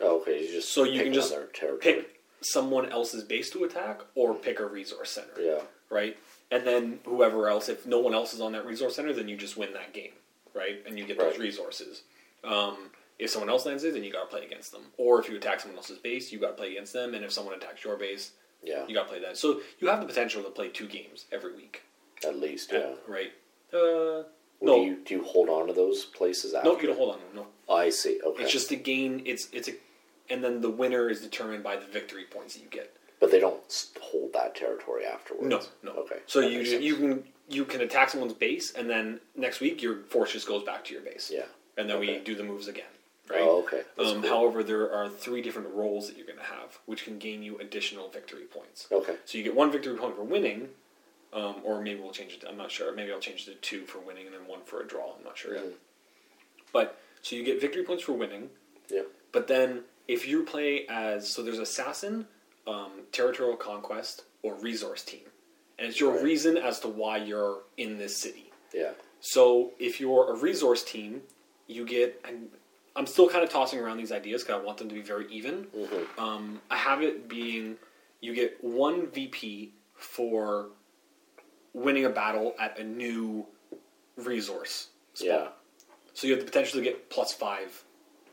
Oh, 0.00 0.20
okay. 0.20 0.42
You 0.46 0.52
just 0.52 0.72
So 0.72 0.84
you 0.84 1.02
can 1.02 1.12
just. 1.14 1.34
Pick 1.80 2.20
someone 2.42 2.90
else's 2.92 3.24
base 3.24 3.50
to 3.50 3.64
attack, 3.64 4.00
or 4.14 4.34
pick 4.34 4.60
a 4.60 4.66
resource 4.66 5.10
center, 5.10 5.40
Yeah. 5.40 5.62
right? 5.90 6.16
And 6.50 6.64
then 6.66 7.00
whoever 7.04 7.48
else, 7.48 7.68
if 7.68 7.86
no 7.86 7.98
one 7.98 8.14
else 8.14 8.34
is 8.34 8.40
on 8.40 8.52
that 8.52 8.64
resource 8.66 8.94
center, 8.96 9.12
then 9.12 9.26
you 9.28 9.36
just 9.36 9.56
win 9.56 9.72
that 9.72 9.92
game, 9.92 10.12
right? 10.54 10.80
And 10.86 10.98
you 10.98 11.04
get 11.06 11.18
those 11.18 11.38
resources. 11.38 12.02
Um, 12.44 12.90
if 13.18 13.30
someone 13.30 13.48
else 13.48 13.66
lands 13.66 13.82
it, 13.82 13.94
then 13.94 14.04
you 14.04 14.12
got 14.12 14.30
to 14.30 14.36
play 14.36 14.44
against 14.44 14.70
them. 14.70 14.82
Or 14.98 15.18
if 15.18 15.28
you 15.28 15.36
attack 15.36 15.60
someone 15.60 15.76
else's 15.78 15.98
base, 15.98 16.30
you 16.30 16.38
got 16.38 16.48
to 16.48 16.52
play 16.52 16.70
against 16.72 16.92
them. 16.92 17.14
And 17.14 17.24
if 17.24 17.32
someone 17.32 17.54
attacks 17.54 17.82
your 17.82 17.96
base, 17.96 18.32
Yeah. 18.62 18.84
you 18.86 18.94
got 18.94 19.04
to 19.04 19.08
play 19.08 19.20
that. 19.20 19.38
So 19.38 19.60
you 19.80 19.88
have 19.88 20.00
the 20.00 20.06
potential 20.06 20.42
to 20.44 20.50
play 20.50 20.68
two 20.68 20.86
games 20.86 21.24
every 21.32 21.54
week, 21.54 21.82
At 22.24 22.38
least. 22.38 22.70
Yeah. 22.72 22.92
right? 23.08 23.32
Uh, 23.72 23.76
Or 23.78 24.26
no, 24.62 24.76
Do 24.76 24.82
you, 24.84 24.96
do 25.04 25.14
you 25.14 25.22
hold 25.24 25.48
on 25.48 25.66
to 25.66 25.72
those 25.72 26.04
places 26.04 26.54
after? 26.54 26.68
no, 26.68 26.80
you 26.80 26.86
don't 26.86 26.96
hold 26.96 27.14
on. 27.16 27.20
No, 27.34 27.46
I 27.68 27.88
see. 27.90 28.20
Okay. 28.22 28.42
it's 28.44 28.52
just 28.52 28.70
a 28.70 28.76
gain. 28.76 29.22
It's 29.26 29.48
it's 29.52 29.68
a, 29.68 29.72
and 30.30 30.42
then 30.42 30.60
the 30.60 30.70
winner 30.70 31.08
is 31.08 31.20
determined 31.20 31.62
by 31.62 31.76
the 31.76 31.86
victory 31.86 32.24
points 32.24 32.54
that 32.54 32.62
you 32.62 32.68
get. 32.68 32.94
But 33.20 33.30
they 33.30 33.40
don't 33.40 33.60
hold 34.00 34.32
that 34.34 34.54
territory 34.54 35.06
afterwards. 35.06 35.46
No, 35.48 35.60
no. 35.82 35.92
Okay. 36.02 36.18
So 36.26 36.40
that 36.42 36.50
you 36.50 36.60
you 36.60 36.96
can 36.96 37.24
you 37.48 37.64
can 37.64 37.80
attack 37.80 38.10
someone's 38.10 38.34
base, 38.34 38.72
and 38.74 38.90
then 38.90 39.20
next 39.34 39.60
week 39.60 39.80
your 39.82 40.00
force 40.08 40.32
just 40.32 40.46
goes 40.46 40.62
back 40.64 40.84
to 40.86 40.92
your 40.92 41.02
base. 41.02 41.30
Yeah. 41.32 41.44
and 41.78 41.88
then 41.88 41.98
we 42.00 42.18
do 42.18 42.34
the 42.34 42.42
moves 42.44 42.68
again. 42.68 42.84
Right. 43.28 43.40
Oh, 43.42 43.58
okay. 43.64 43.80
Um, 43.98 44.20
cool. 44.22 44.30
However, 44.30 44.62
there 44.62 44.92
are 44.92 45.08
three 45.08 45.42
different 45.42 45.68
roles 45.74 46.06
that 46.06 46.16
you're 46.16 46.26
going 46.26 46.38
to 46.38 46.44
have, 46.44 46.78
which 46.86 47.04
can 47.04 47.18
gain 47.18 47.42
you 47.42 47.58
additional 47.58 48.08
victory 48.08 48.44
points. 48.44 48.86
Okay. 48.92 49.16
So 49.24 49.36
you 49.38 49.42
get 49.42 49.54
one 49.54 49.72
victory 49.72 49.96
point 49.96 50.14
for 50.14 50.22
winning, 50.22 50.68
um, 51.32 51.56
or 51.64 51.82
maybe 51.82 52.00
we'll 52.00 52.12
change 52.12 52.34
it. 52.34 52.42
To, 52.42 52.48
I'm 52.48 52.56
not 52.56 52.70
sure. 52.70 52.94
Maybe 52.94 53.10
I'll 53.12 53.18
change 53.18 53.48
it 53.48 53.50
to 53.50 53.56
two 53.68 53.84
for 53.84 53.98
winning 53.98 54.26
and 54.26 54.34
then 54.34 54.46
one 54.46 54.60
for 54.64 54.80
a 54.80 54.86
draw. 54.86 55.14
I'm 55.18 55.24
not 55.24 55.36
sure 55.36 55.54
yet. 55.54 55.64
Mhm. 55.64 55.72
But 56.72 56.98
so 57.22 57.34
you 57.34 57.42
get 57.44 57.60
victory 57.60 57.82
points 57.82 58.04
for 58.04 58.12
winning. 58.12 58.50
Yeah. 58.88 59.02
But 59.32 59.48
then 59.48 59.82
if 60.08 60.26
you 60.26 60.42
play 60.44 60.86
as 60.88 61.28
so 61.28 61.42
there's 61.42 61.58
assassin, 61.58 62.26
um, 62.66 62.90
territorial 63.12 63.56
conquest, 63.56 64.24
or 64.42 64.54
resource 64.56 65.02
team, 65.04 65.22
and 65.78 65.88
it's 65.88 66.00
your 66.00 66.14
Right. 66.14 66.22
reason 66.24 66.56
as 66.56 66.80
to 66.80 66.88
why 66.88 67.18
you're 67.18 67.62
in 67.76 67.98
this 67.98 68.16
city. 68.16 68.52
Yeah. 68.72 68.92
So 69.20 69.72
if 69.78 70.00
you're 70.00 70.30
a 70.30 70.36
resource 70.36 70.84
team, 70.84 71.22
you 71.66 71.84
get. 71.84 72.20
And 72.24 72.50
I'm 72.94 73.06
still 73.06 73.28
kind 73.28 73.44
of 73.44 73.50
tossing 73.50 73.78
around 73.78 73.98
these 73.98 74.12
ideas 74.12 74.42
because 74.42 74.60
I 74.60 74.64
want 74.64 74.78
them 74.78 74.88
to 74.88 74.94
be 74.94 75.02
very 75.02 75.26
even. 75.30 75.64
Mm-hmm. 75.66 76.20
Um, 76.20 76.60
I 76.70 76.76
have 76.76 77.02
it 77.02 77.28
being 77.28 77.76
you 78.20 78.34
get 78.34 78.62
one 78.64 79.08
VP 79.08 79.72
for 79.94 80.68
winning 81.74 82.04
a 82.06 82.10
battle 82.10 82.54
at 82.58 82.78
a 82.78 82.84
new 82.84 83.46
resource 84.16 84.88
spot. 85.14 85.28
Yeah. 85.28 85.48
So 86.14 86.26
you 86.26 86.34
have 86.34 86.40
the 86.40 86.46
potential 86.50 86.78
to 86.78 86.84
get 86.84 87.10
plus 87.10 87.32
five 87.34 87.84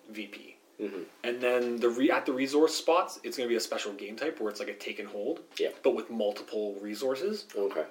VP. 0.10 0.53
Mhm. 0.80 1.06
And 1.24 1.40
then 1.41 1.78
the 1.78 1.90
re- 1.90 2.10
at 2.12 2.26
the 2.26 2.34
resource 2.34 2.74
spots, 2.76 3.20
it's 3.24 3.38
going 3.38 3.48
to 3.48 3.52
be 3.52 3.58
a 3.58 3.60
special 3.62 3.94
game 3.94 4.16
type 4.16 4.40
where 4.40 4.50
it's 4.50 4.60
like 4.60 4.70
a 4.70 4.74
take 4.74 5.00
and 5.00 5.08
hold, 5.08 5.41
Yeah. 5.58 5.70
but 5.84 5.91
with 5.91 6.10
multiple 6.10 6.76
resources. 6.82 7.45
Okay. 7.56 7.86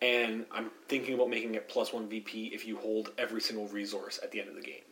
And 0.00 0.46
I'm 0.50 0.70
thinking 0.88 1.14
about 1.14 1.28
making 1.28 1.54
it 1.56 1.68
plus 1.68 1.92
one 1.92 2.08
VP 2.08 2.46
if 2.54 2.64
you 2.66 2.76
hold 2.76 3.12
every 3.18 3.40
single 3.40 3.66
resource 3.68 4.18
at 4.22 4.30
the 4.30 4.40
end 4.40 4.48
of 4.48 4.54
the 4.54 4.62
game. 4.62 4.82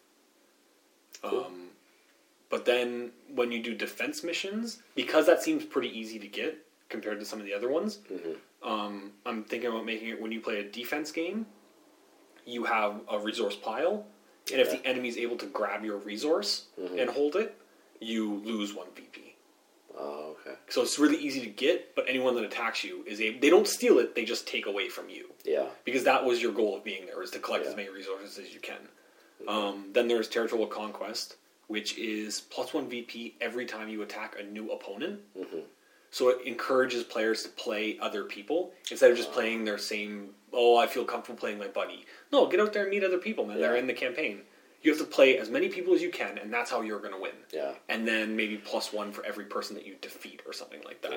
Cool. 1.22 1.44
Um, 1.44 1.70
but 2.50 2.64
then 2.64 3.12
when 3.28 3.50
you 3.52 3.62
do 3.62 3.74
defense 3.74 4.22
missions, 4.22 4.82
because 4.94 5.26
that 5.26 5.42
seems 5.42 5.64
pretty 5.64 5.96
easy 5.98 6.18
to 6.18 6.26
get 6.28 6.66
compared 6.88 7.20
to 7.20 7.24
some 7.26 7.38
of 7.40 7.46
the 7.46 7.54
other 7.54 7.68
ones, 7.68 7.98
Mhm. 8.10 8.36
um, 8.62 9.12
I'm 9.24 9.44
thinking 9.44 9.70
about 9.70 9.84
making 9.84 10.08
it 10.08 10.20
when 10.20 10.32
you 10.32 10.40
play 10.40 10.58
a 10.60 10.64
defense 10.64 11.10
game, 11.12 11.46
you 12.44 12.64
have 12.64 13.00
a 13.08 13.18
resource 13.18 13.56
pile, 13.56 14.06
and 14.52 14.60
if 14.60 14.68
Okay. 14.68 14.92
the 14.92 15.06
is 15.06 15.16
able 15.16 15.36
to 15.36 15.46
grab 15.46 15.84
your 15.84 15.96
resource 15.98 16.66
Mhm. 16.78 16.98
and 17.00 17.10
hold 17.10 17.36
it, 17.36 17.54
you 18.00 18.34
lose 18.44 18.72
one 18.74 18.88
VP. 18.94 19.34
Oh, 19.96 20.36
okay. 20.40 20.56
So 20.68 20.82
it's 20.82 20.98
really 20.98 21.16
easy 21.16 21.40
to 21.40 21.46
get, 21.46 21.94
but 21.94 22.04
anyone 22.08 22.34
that 22.36 22.44
attacks 22.44 22.84
you 22.84 23.02
is 23.06 23.20
able. 23.20 23.40
They 23.40 23.50
don't 23.50 23.66
steal 23.66 23.98
it; 23.98 24.14
they 24.14 24.24
just 24.24 24.46
take 24.46 24.66
away 24.66 24.88
from 24.88 25.08
you 25.08 25.32
Yeah. 25.44 25.66
because 25.84 26.04
that 26.04 26.24
was 26.24 26.40
your 26.40 26.52
goal 26.52 26.76
of 26.76 26.84
being 26.84 27.06
there 27.06 27.20
is 27.22 27.30
to 27.32 27.38
collect 27.40 27.64
Yeah. 27.64 27.70
as 27.70 27.76
many 27.76 27.88
resources 27.88 28.38
as 28.38 28.54
you 28.54 28.60
can. 28.60 28.88
Um, 29.46 29.90
then 29.92 30.08
there's 30.08 30.28
territorial 30.28 30.66
conquest, 30.68 31.36
which 31.68 31.96
is 31.98 32.40
plus 32.50 32.72
one 32.74 32.88
VP 32.88 33.34
every 33.40 33.66
time 33.66 33.88
you 33.88 34.02
attack 34.02 34.38
a 34.38 34.42
new 34.42 34.70
opponent. 34.72 35.20
Mhm. 35.36 35.64
So 36.10 36.30
it 36.30 36.46
encourages 36.46 37.04
players 37.04 37.42
to 37.42 37.48
play 37.50 37.98
other 38.00 38.24
people 38.24 38.72
instead 38.90 39.10
of 39.10 39.16
just 39.16 39.32
playing 39.32 39.64
their 39.64 39.78
same. 39.78 40.30
Oh, 40.52 40.76
I 40.78 40.86
feel 40.86 41.04
comfortable 41.04 41.38
playing 41.38 41.58
my 41.58 41.68
buddy. 41.68 42.06
No, 42.32 42.46
get 42.46 42.60
out 42.60 42.72
there 42.72 42.82
and 42.82 42.90
meet 42.90 43.04
other 43.04 43.18
people, 43.18 43.44
man. 43.44 43.60
They're 43.60 43.76
in 43.76 43.86
the 43.86 43.92
campaign. 43.92 44.40
You 44.82 44.92
have 44.92 45.00
to 45.00 45.06
play 45.06 45.36
as 45.38 45.50
many 45.50 45.68
people 45.68 45.92
as 45.92 46.00
you 46.00 46.10
can, 46.10 46.38
and 46.38 46.52
that's 46.52 46.70
how 46.70 46.80
you're 46.80 47.00
going 47.00 47.12
to 47.12 47.20
win. 47.20 47.32
Yeah. 47.52 47.72
And 47.88 48.06
then 48.06 48.36
maybe 48.36 48.56
plus 48.56 48.92
one 48.92 49.12
for 49.12 49.24
every 49.26 49.44
person 49.44 49.74
that 49.76 49.84
you 49.84 49.96
defeat, 50.00 50.40
or 50.46 50.52
something 50.52 50.80
like 50.84 51.02
that. 51.02 51.12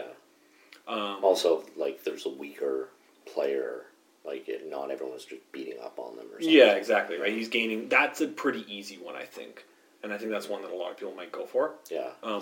Yeah. 0.88 0.94
Um, 0.94 1.24
Also, 1.24 1.64
like, 1.78 2.04
there's 2.04 2.26
a 2.26 2.30
weaker 2.30 2.90
player. 3.32 3.86
Like, 4.26 4.50
it, 4.50 4.70
not 4.70 4.92
everyone's 4.92 5.26
just 5.26 5.52
beating 5.52 5.80
up 5.82 6.00
on 6.00 6.16
them 6.16 6.26
or 6.26 6.42
something. 6.42 6.50
Yeah, 6.50 6.74
exactly. 6.74 7.18
Right. 7.18 7.34
He's 7.34 7.50
gaining. 7.50 7.88
That's 7.88 8.20
a 8.20 8.28
pretty 8.28 8.66
easy 8.68 8.98
one, 8.98 9.16
I 9.16 9.24
think, 9.26 9.64
and 10.04 10.12
I 10.12 10.18
think 10.18 10.32
that's 10.32 10.50
one 10.50 10.64
that 10.64 10.72
a 10.72 10.76
lot 10.76 10.92
of 10.92 10.98
people 10.98 11.14
might 11.14 11.32
go 11.32 11.46
for. 11.46 11.76
Yeah. 11.90 12.10
Um, 12.24 12.42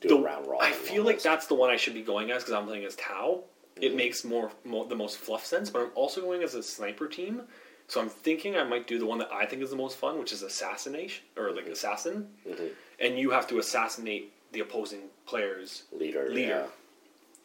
Do 0.00 0.08
the- 0.08 0.16
a 0.16 0.20
round 0.20 0.46
robin. 0.46 0.66
I 0.66 0.72
feel 0.72 1.02
like 1.04 1.20
that's 1.22 1.46
the 1.46 1.54
one 1.54 1.70
I 1.70 1.76
should 1.76 1.94
be 1.94 2.02
going 2.02 2.30
as 2.30 2.42
because 2.42 2.54
I'm 2.54 2.66
playing 2.66 2.84
as 2.84 2.96
Tau. 2.96 3.44
It 3.80 3.92
Mhm. 3.92 3.96
makes 3.96 4.24
more, 4.24 4.52
more 4.64 4.84
the 4.86 4.94
most 4.96 5.18
fluff 5.18 5.44
sense, 5.44 5.68
but 5.70 5.82
I'm 5.82 5.90
also 5.94 6.20
going 6.20 6.42
as 6.42 6.54
a 6.54 6.62
sniper 6.62 7.08
team. 7.08 7.48
So 7.88 8.00
I'm 8.00 8.08
thinking 8.08 8.56
I 8.56 8.64
might 8.64 8.86
do 8.86 8.98
the 8.98 9.06
one 9.06 9.18
that 9.18 9.30
I 9.32 9.44
think 9.46 9.62
is 9.62 9.70
the 9.70 9.76
most 9.76 9.96
fun, 9.98 10.18
which 10.18 10.32
is 10.32 10.42
assassination 10.42 11.24
or 11.36 11.50
like 11.52 11.66
assassin, 11.66 12.34
Mhm. 12.46 12.70
and 13.00 13.18
you 13.18 13.30
have 13.30 13.46
to 13.48 13.58
assassinate 13.58 14.32
the 14.52 14.60
opposing 14.60 15.10
player's 15.26 15.82
leader. 15.92 16.28
leader. 16.30 16.68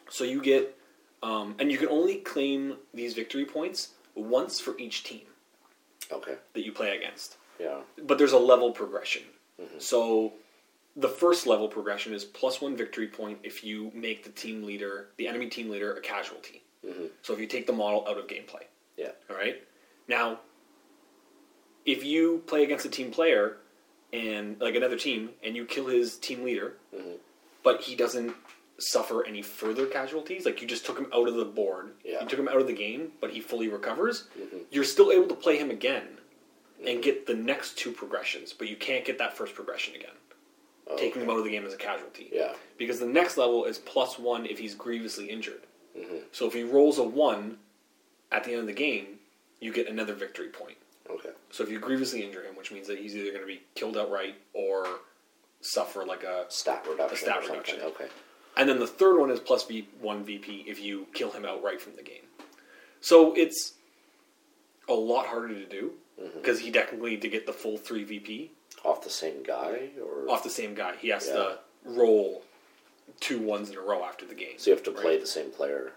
So 0.08 0.24
you 0.24 0.40
get, 0.40 0.76
um, 1.22 1.56
and 1.58 1.70
you 1.70 1.78
can 1.78 1.88
only 1.88 2.16
claim 2.16 2.78
these 2.94 3.14
victory 3.14 3.44
points 3.44 3.90
once 4.14 4.60
for 4.60 4.78
each 4.78 5.02
team 5.04 5.26
Okay. 6.10 6.36
that 6.54 6.62
you 6.64 6.72
play 6.72 6.96
against. 6.96 7.36
Yeah. 7.58 7.82
but 7.98 8.16
there's 8.16 8.32
a 8.32 8.38
level 8.38 8.72
progression. 8.72 9.24
Mm-hmm. 9.60 9.78
So 9.80 10.32
the 11.00 11.08
first 11.08 11.46
level 11.46 11.68
progression 11.68 12.12
is 12.12 12.24
plus 12.24 12.60
one 12.60 12.76
victory 12.76 13.06
point 13.08 13.38
if 13.42 13.64
you 13.64 13.90
make 13.94 14.22
the 14.24 14.30
team 14.30 14.62
leader, 14.62 15.08
the 15.16 15.26
enemy 15.28 15.48
team 15.48 15.68
leader, 15.70 15.94
a 15.94 16.00
casualty. 16.00 16.62
hmm 16.84 17.06
So 17.22 17.32
if 17.34 17.40
you 17.40 17.46
take 17.46 17.66
the 17.66 17.72
model 17.72 18.06
out 18.08 18.18
of 18.18 18.26
gameplay. 18.26 18.64
Yeah. 18.96 19.12
All 19.28 19.36
right. 19.36 19.62
Now, 20.08 20.40
if 21.86 22.04
you 22.04 22.42
play 22.46 22.62
against 22.64 22.84
a 22.86 22.90
team 22.90 23.10
player 23.10 23.56
and 24.12 24.60
like 24.60 24.74
another 24.74 24.96
team, 24.98 25.30
and 25.42 25.56
you 25.56 25.64
kill 25.64 25.86
his 25.86 26.16
team 26.16 26.42
leader, 26.44 26.76
Mhm. 26.94 27.18
but 27.62 27.80
he 27.82 27.94
doesn't 27.94 28.34
suffer 28.78 29.24
any 29.24 29.42
further 29.42 29.86
casualties, 29.86 30.44
like 30.44 30.60
you 30.60 30.66
just 30.66 30.84
took 30.86 30.98
him 30.98 31.08
out 31.14 31.28
of 31.28 31.34
the 31.34 31.44
board, 31.44 31.94
Yeah. 32.04 32.22
you 32.22 32.28
took 32.28 32.38
him 32.38 32.48
out 32.48 32.56
of 32.56 32.66
the 32.66 32.72
game, 32.72 33.12
but 33.20 33.30
he 33.30 33.40
fully 33.40 33.68
recovers, 33.68 34.24
Mhm. 34.38 34.64
you're 34.70 34.84
still 34.84 35.12
able 35.12 35.28
to 35.28 35.34
play 35.34 35.56
him 35.56 35.70
again 35.70 36.18
and 36.84 37.02
get 37.02 37.26
the 37.26 37.34
next 37.34 37.76
two 37.78 37.92
progressions, 37.92 38.52
but 38.52 38.68
you 38.68 38.76
can't 38.76 39.04
get 39.04 39.18
that 39.18 39.36
first 39.36 39.54
progression 39.54 39.94
again, 39.94 40.16
Oh, 40.90 40.96
taking 40.96 41.12
okay. 41.12 41.20
him 41.22 41.30
out 41.30 41.38
of 41.38 41.44
the 41.44 41.50
game 41.50 41.64
as 41.64 41.72
a 41.72 41.76
casualty. 41.76 42.28
Yeah. 42.32 42.52
Because 42.78 42.98
the 42.98 43.06
next 43.06 43.36
level 43.36 43.64
is 43.64 43.78
plus 43.78 44.18
one 44.18 44.46
if 44.46 44.58
he's 44.58 44.74
grievously 44.74 45.30
injured. 45.30 45.62
Mhm. 45.96 46.22
So 46.32 46.46
if 46.46 46.52
he 46.52 46.62
rolls 46.62 46.98
a 46.98 47.04
one 47.04 47.58
at 48.32 48.44
the 48.44 48.52
end 48.52 48.60
of 48.60 48.66
the 48.66 48.72
game, 48.72 49.18
you 49.60 49.72
get 49.72 49.88
another 49.88 50.14
victory 50.14 50.48
point. 50.48 50.76
Okay. 51.08 51.30
So 51.50 51.62
if 51.64 51.70
you 51.70 51.78
grievously 51.78 52.22
injure 52.24 52.42
him, 52.42 52.56
which 52.56 52.70
means 52.72 52.86
that 52.88 52.98
he's 52.98 53.16
either 53.16 53.30
going 53.30 53.40
to 53.42 53.46
be 53.46 53.62
killed 53.74 53.96
outright 53.96 54.36
or 54.52 54.86
suffer 55.60 56.04
like 56.04 56.22
a. 56.22 56.46
Stat 56.48 56.86
reduction. 56.88 57.18
stat 57.18 57.42
reduction. 57.48 57.80
Okay. 57.82 58.06
And 58.56 58.68
then 58.68 58.78
the 58.78 58.86
third 58.86 59.18
one 59.18 59.30
is 59.30 59.40
plus 59.40 59.64
V 59.64 59.88
one 60.00 60.24
VP 60.24 60.64
if 60.66 60.80
you 60.80 61.06
kill 61.12 61.30
him 61.30 61.44
outright 61.44 61.80
from 61.80 61.96
the 61.96 62.02
game. 62.02 62.22
So 63.00 63.32
it's 63.34 63.74
a 64.88 64.94
lot 64.94 65.26
harder 65.26 65.48
to 65.54 65.66
do 65.66 65.92
Mm-hmm. 66.20 66.38
because 66.42 66.60
he 66.60 66.70
technically 66.70 67.16
to 67.16 67.28
get 67.30 67.46
the 67.46 67.52
full 67.54 67.78
three 67.78 68.04
VP 68.04 68.50
Off 68.84 69.02
the 69.02 69.10
same 69.10 69.42
guy, 69.42 69.90
or 70.02 70.30
off 70.30 70.42
the 70.42 70.50
same 70.50 70.74
guy, 70.74 70.96
he 70.96 71.08
has 71.08 71.26
Yeah. 71.26 71.34
to 71.34 71.58
roll 71.84 72.42
two 73.20 73.38
ones 73.38 73.68
in 73.70 73.76
a 73.76 73.80
row 73.80 74.04
after 74.04 74.24
the 74.24 74.34
game. 74.34 74.58
so 74.58 74.70
you 74.70 74.74
have 74.76 74.84
to 74.84 74.90
right? 74.92 75.00
play 75.02 75.18
the 75.18 75.26
same 75.26 75.50
player. 75.50 75.92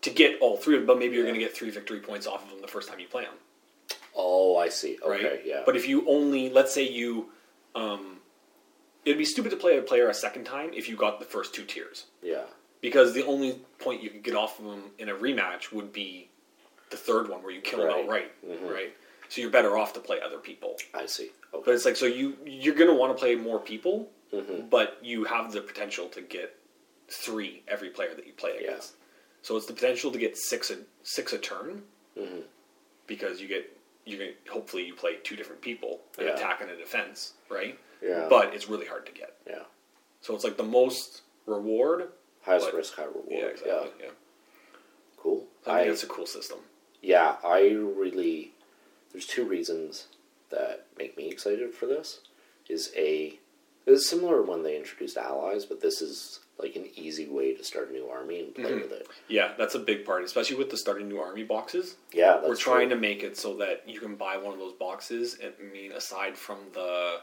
to 0.00 0.10
get 0.10 0.40
all 0.40 0.56
three 0.56 0.76
of 0.76 0.82
them, 0.82 0.86
but 0.86 0.96
maybe 0.98 1.16
you're 1.16 1.24
Yeah. 1.24 1.30
going 1.32 1.40
to 1.40 1.44
get 1.44 1.56
three 1.56 1.70
victory 1.70 1.98
points 1.98 2.24
off 2.28 2.44
of 2.44 2.50
them 2.50 2.60
the 2.60 2.68
first 2.68 2.88
time 2.88 3.00
you 3.00 3.08
play 3.08 3.24
them. 3.24 3.34
Oh, 4.14 4.56
I 4.56 4.68
see. 4.68 4.96
Okay. 5.02 5.24
right? 5.28 5.44
Yeah. 5.44 5.62
But 5.66 5.74
if 5.76 5.88
you 5.88 6.06
only, 6.08 6.50
let's 6.50 6.72
say 6.72 6.82
you, 6.84 7.32
um, 7.74 8.20
it'd 9.04 9.18
be 9.18 9.24
stupid 9.24 9.50
to 9.50 9.56
play 9.56 9.76
a 9.76 9.82
player 9.82 10.08
a 10.08 10.14
second 10.14 10.44
time 10.44 10.70
if 10.72 10.88
you 10.88 10.94
got 10.96 11.18
the 11.18 11.24
first 11.24 11.52
two 11.52 11.64
tiers, 11.64 12.06
yeah. 12.22 12.44
because 12.80 13.12
the 13.12 13.24
only 13.26 13.60
point 13.80 14.00
you 14.00 14.08
could 14.10 14.22
get 14.22 14.36
off 14.36 14.60
of 14.60 14.66
them 14.66 14.92
in 14.98 15.08
a 15.08 15.14
rematch 15.14 15.72
would 15.72 15.92
be 15.92 16.28
the 16.90 16.96
third 16.96 17.28
one 17.28 17.42
where 17.42 17.50
you 17.52 17.60
kill 17.60 17.80
them 17.80 17.88
Right. 17.88 18.04
outright, 18.04 18.32
Mhm. 18.46 18.70
right? 18.72 18.94
So 19.28 19.40
you're 19.40 19.50
better 19.50 19.76
off 19.76 19.92
to 19.94 20.00
play 20.00 20.20
other 20.20 20.38
people. 20.38 20.76
I 20.94 21.06
see. 21.06 21.30
But 21.52 21.68
it's 21.74 21.84
like 21.84 21.96
so 21.96 22.06
you 22.06 22.36
you're 22.46 22.74
gonna 22.74 22.94
want 22.94 23.14
to 23.16 23.18
play 23.18 23.34
more 23.34 23.58
people, 23.60 24.10
Mhm. 24.32 24.68
but 24.70 24.98
you 25.02 25.24
have 25.24 25.52
the 25.52 25.60
potential 25.60 26.08
to 26.10 26.20
get 26.22 26.54
three 27.08 27.62
every 27.68 27.90
player 27.90 28.14
that 28.14 28.26
you 28.26 28.32
play 28.32 28.54
Yeah. 28.60 28.68
against. 28.72 28.94
So 29.42 29.56
it's 29.56 29.66
the 29.66 29.72
potential 29.74 30.10
to 30.12 30.18
get 30.18 30.36
six 30.36 30.70
a 30.70 30.78
six 31.02 31.32
a 31.32 31.38
turn 31.38 31.86
Mhm. 32.16 32.44
because 33.06 33.40
you 33.40 33.48
get 33.48 33.74
you 34.04 34.16
get 34.16 34.36
hopefully 34.48 34.84
you 34.84 34.94
play 34.94 35.16
two 35.22 35.36
different 35.36 35.60
people, 35.60 36.00
an 36.16 36.26
Yeah. 36.26 36.34
attack 36.34 36.62
and 36.62 36.70
a 36.70 36.76
defense, 36.76 37.34
right? 37.50 37.78
Yeah. 38.00 38.26
But 38.28 38.54
it's 38.54 38.66
really 38.68 38.86
hard 38.86 39.04
to 39.06 39.12
get. 39.12 39.34
yeah. 39.46 39.64
So 40.22 40.34
it's 40.34 40.44
like 40.44 40.56
the 40.56 40.62
most 40.64 41.22
reward. 41.46 42.10
Highest 42.42 42.66
but- 42.66 42.74
risk, 42.74 42.94
high 42.94 43.04
reward. 43.04 43.26
Yeah, 43.30 43.46
exactly. 43.46 43.90
Yeah, 44.00 44.10
Cool. 45.18 45.46
I 45.66 45.80
think 45.82 45.92
it's 45.92 46.02
a 46.02 46.06
cool 46.06 46.26
system. 46.26 46.58
yeah, 47.02 47.36
I 47.44 47.68
really. 47.70 48.54
There's 49.12 49.26
two 49.26 49.44
reasons 49.44 50.06
that 50.50 50.86
make 50.96 51.16
me 51.16 51.28
excited 51.28 51.74
for 51.74 51.86
this. 51.86 52.20
Is 52.68 52.92
a 52.96 53.38
it's 53.86 54.06
similar 54.08 54.42
when 54.42 54.62
they 54.62 54.76
introduced 54.76 55.16
allies, 55.16 55.64
but 55.64 55.80
this 55.80 56.02
is 56.02 56.40
like 56.58 56.76
an 56.76 56.86
easy 56.96 57.26
way 57.26 57.54
to 57.54 57.64
start 57.64 57.88
a 57.88 57.92
new 57.92 58.08
army 58.08 58.40
and 58.40 58.54
play 58.54 58.72
Mhm. 58.72 58.82
with 58.82 58.92
it. 58.92 59.06
Yeah, 59.28 59.54
that's 59.56 59.74
a 59.74 59.78
big 59.78 60.04
part, 60.04 60.24
especially 60.24 60.56
with 60.56 60.68
the 60.70 60.76
starting 60.76 61.08
new 61.08 61.18
army 61.18 61.44
boxes. 61.44 61.96
Yeah, 62.12 62.34
that's 62.34 62.48
We're 62.48 62.56
trying 62.56 62.88
true. 62.88 62.96
to 62.96 63.00
make 63.00 63.22
it 63.22 63.36
so 63.38 63.54
that 63.56 63.88
you 63.88 64.00
can 64.00 64.16
buy 64.16 64.36
one 64.36 64.52
of 64.52 64.58
those 64.58 64.72
boxes. 64.74 65.38
I 65.42 65.62
mean, 65.62 65.92
aside 65.92 66.36
from 66.36 66.58
the 66.74 67.20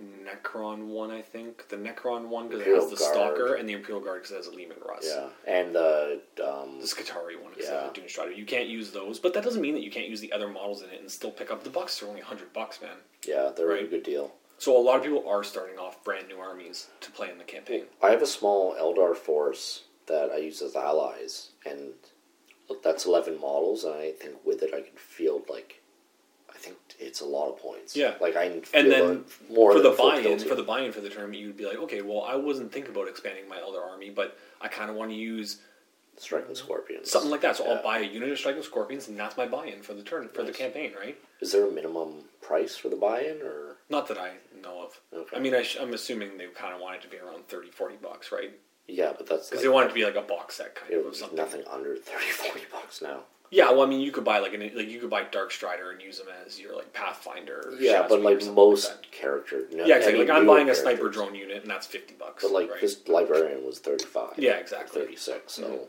Necron 0.00 0.86
one, 0.86 1.10
I 1.10 1.20
think. 1.22 1.68
The 1.68 1.76
Necron 1.76 2.28
one 2.28 2.48
because 2.48 2.66
it 2.66 2.74
has 2.74 2.90
the 2.90 2.96
Guard. 2.96 3.14
Stalker, 3.14 3.54
and 3.54 3.68
the 3.68 3.72
Imperial 3.74 4.02
Guard 4.04 4.22
because 4.22 4.32
it 4.32 4.36
has 4.36 4.46
a 4.46 4.50
Leman 4.52 4.78
Russ. 4.86 5.06
Yeah, 5.06 5.28
and 5.46 5.74
the 5.74 6.20
um, 6.42 6.78
The 6.80 6.86
Skitarii 6.86 7.40
one 7.40 7.52
because 7.54 7.68
it 7.68 7.72
has 7.74 7.90
a 7.90 7.92
Dune 7.92 8.08
Strider. 8.08 8.32
You 8.32 8.44
can't 8.46 8.68
use 8.68 8.90
those, 8.90 9.18
but 9.18 9.34
that 9.34 9.44
doesn't 9.44 9.60
mean 9.62 9.74
that 9.74 9.82
you 9.82 9.90
can't 9.90 10.08
use 10.08 10.20
the 10.20 10.32
other 10.32 10.48
models 10.48 10.82
in 10.82 10.90
it 10.90 11.00
and 11.00 11.10
still 11.10 11.30
pick 11.30 11.50
up 11.50 11.64
the 11.64 11.70
bucks. 11.70 11.98
They're 12.00 12.08
only 12.08 12.20
hundred 12.22 12.52
bucks, 12.52 12.80
man. 12.80 12.96
yeah, 13.26 13.50
they're 13.56 13.70
a 13.76 13.86
good 13.86 14.02
deal. 14.02 14.32
So 14.58 14.76
a 14.76 14.82
lot 14.82 14.96
of 14.96 15.02
people 15.02 15.26
are 15.26 15.42
starting 15.42 15.78
off 15.78 16.04
brand 16.04 16.28
new 16.28 16.38
armies 16.38 16.88
to 17.00 17.10
play 17.10 17.30
in 17.30 17.38
the 17.38 17.44
campaign. 17.44 17.84
I 18.02 18.10
have 18.10 18.20
a 18.20 18.26
small 18.26 18.74
Eldar 18.74 19.16
force 19.16 19.84
that 20.06 20.30
I 20.30 20.36
use 20.36 20.60
as 20.60 20.76
allies, 20.76 21.50
and 21.64 21.92
that's 22.82 23.06
eleven 23.06 23.40
models. 23.40 23.84
And 23.84 23.94
I 23.94 24.12
think 24.12 24.36
with 24.44 24.62
it, 24.62 24.74
I 24.74 24.80
can 24.82 24.96
field 24.96 25.44
like, 25.48 25.80
think 26.60 26.76
it's 26.98 27.20
a 27.20 27.24
lot 27.26 27.48
of 27.48 27.58
points. 27.58 27.96
Yeah. 27.96 28.14
like 28.20 28.36
I 28.36 28.44
And 28.74 28.90
then 28.90 29.24
more 29.50 29.72
for 29.72 29.80
the 29.80 29.90
buy-in 29.90 30.38
for 30.38 30.54
the 30.54 30.62
buy-in 30.62 30.92
for 30.92 31.00
the 31.00 31.08
tournament, 31.10 31.38
you'd 31.40 31.56
be 31.56 31.66
like, 31.66 31.78
okay, 31.78 32.02
well, 32.02 32.22
I 32.22 32.36
wasn't 32.36 32.72
thinking 32.72 32.92
about 32.92 33.08
expanding 33.08 33.48
my 33.48 33.56
Eldar 33.58 33.82
army, 33.90 34.10
but 34.10 34.36
I 34.60 34.68
kind 34.68 34.90
of 34.90 34.96
want 34.96 35.10
to 35.10 35.16
use 35.16 35.58
striking 36.18 36.54
scorpions, 36.54 37.10
something 37.10 37.30
like 37.30 37.40
that. 37.40 37.56
So 37.56 37.64
Yeah. 37.64 37.72
I'll 37.74 37.82
buy 37.82 37.98
a 38.00 38.02
unit 38.06 38.30
of 38.30 38.38
striking 38.38 38.62
scorpions, 38.62 39.08
and 39.08 39.18
that's 39.18 39.36
my 39.38 39.46
buy-in 39.46 39.82
for 39.82 39.94
the 39.94 40.02
turn 40.02 40.28
for 40.28 40.42
the 40.42 40.52
campaign, 40.52 40.92
right? 40.98 41.18
Is 41.40 41.52
there 41.52 41.66
a 41.66 41.70
minimum 41.70 42.24
price 42.42 42.76
for 42.76 42.88
the 42.90 42.96
buy-in, 42.96 43.40
or 43.42 43.76
Not 43.88 44.06
that 44.08 44.18
I 44.18 44.32
know 44.62 44.82
of. 44.84 45.00
Okay. 45.12 45.36
I 45.36 45.40
mean, 45.40 45.54
I 45.54 45.62
sh- 45.62 45.78
I'm 45.80 45.94
assuming 45.94 46.36
they 46.36 46.46
kind 46.48 46.74
of 46.74 46.80
want 46.80 46.96
it 46.96 47.02
to 47.02 47.08
be 47.08 47.16
around 47.18 47.48
30, 47.48 47.70
40 47.70 47.96
bucks, 47.96 48.30
right? 48.32 48.52
yeah, 48.86 49.12
but 49.16 49.26
that's 49.28 49.48
Because 49.48 49.58
like, 49.58 49.62
they 49.62 49.68
want 49.68 49.86
it 49.86 49.88
to 49.90 49.94
be 49.94 50.04
like 50.04 50.16
a 50.16 50.22
box 50.22 50.56
set 50.56 50.74
kind 50.74 50.92
it 50.92 51.06
of 51.06 51.16
something. 51.16 51.36
nothing 51.36 51.62
under 51.70 51.96
30, 51.96 52.24
40 52.26 52.60
bucks 52.72 53.00
now. 53.00 53.20
Yeah, 53.52 53.70
well, 53.72 53.82
I 53.82 53.86
mean, 53.86 54.00
you 54.00 54.12
could 54.12 54.22
buy 54.24 54.38
like 54.38 54.54
an 54.54 54.60
like 54.76 54.88
you 54.88 55.00
could 55.00 55.10
buy 55.10 55.24
Darkstrider 55.24 55.90
and 55.92 56.00
use 56.00 56.18
them 56.18 56.28
as 56.46 56.60
your 56.60 56.76
like 56.76 56.92
Pathfinder. 56.92 57.64
Or 57.66 57.74
Yeah, 57.80 58.06
but 58.08 58.22
like 58.22 58.44
most 58.46 58.88
that. 58.88 59.10
character, 59.10 59.64
no, 59.72 59.84
Yeah, 59.84 59.96
exactly. 59.96 60.20
Like 60.24 60.30
I'm 60.30 60.46
buying 60.46 60.70
a 60.70 60.74
sniper 60.74 61.08
drone 61.08 61.34
unit, 61.34 61.62
and 61.62 61.70
that's 61.70 61.86
fifty 61.86 62.14
bucks. 62.14 62.44
But 62.44 62.52
like 62.52 62.70
right? 62.70 62.80
this 62.80 63.08
librarian 63.08 63.66
was 63.66 63.80
thirty 63.80 64.04
five. 64.04 64.34
Yeah, 64.36 64.52
exactly. 64.52 65.00
Thirty 65.02 65.16
six. 65.16 65.54
So 65.54 65.62
Mhm. 65.64 65.86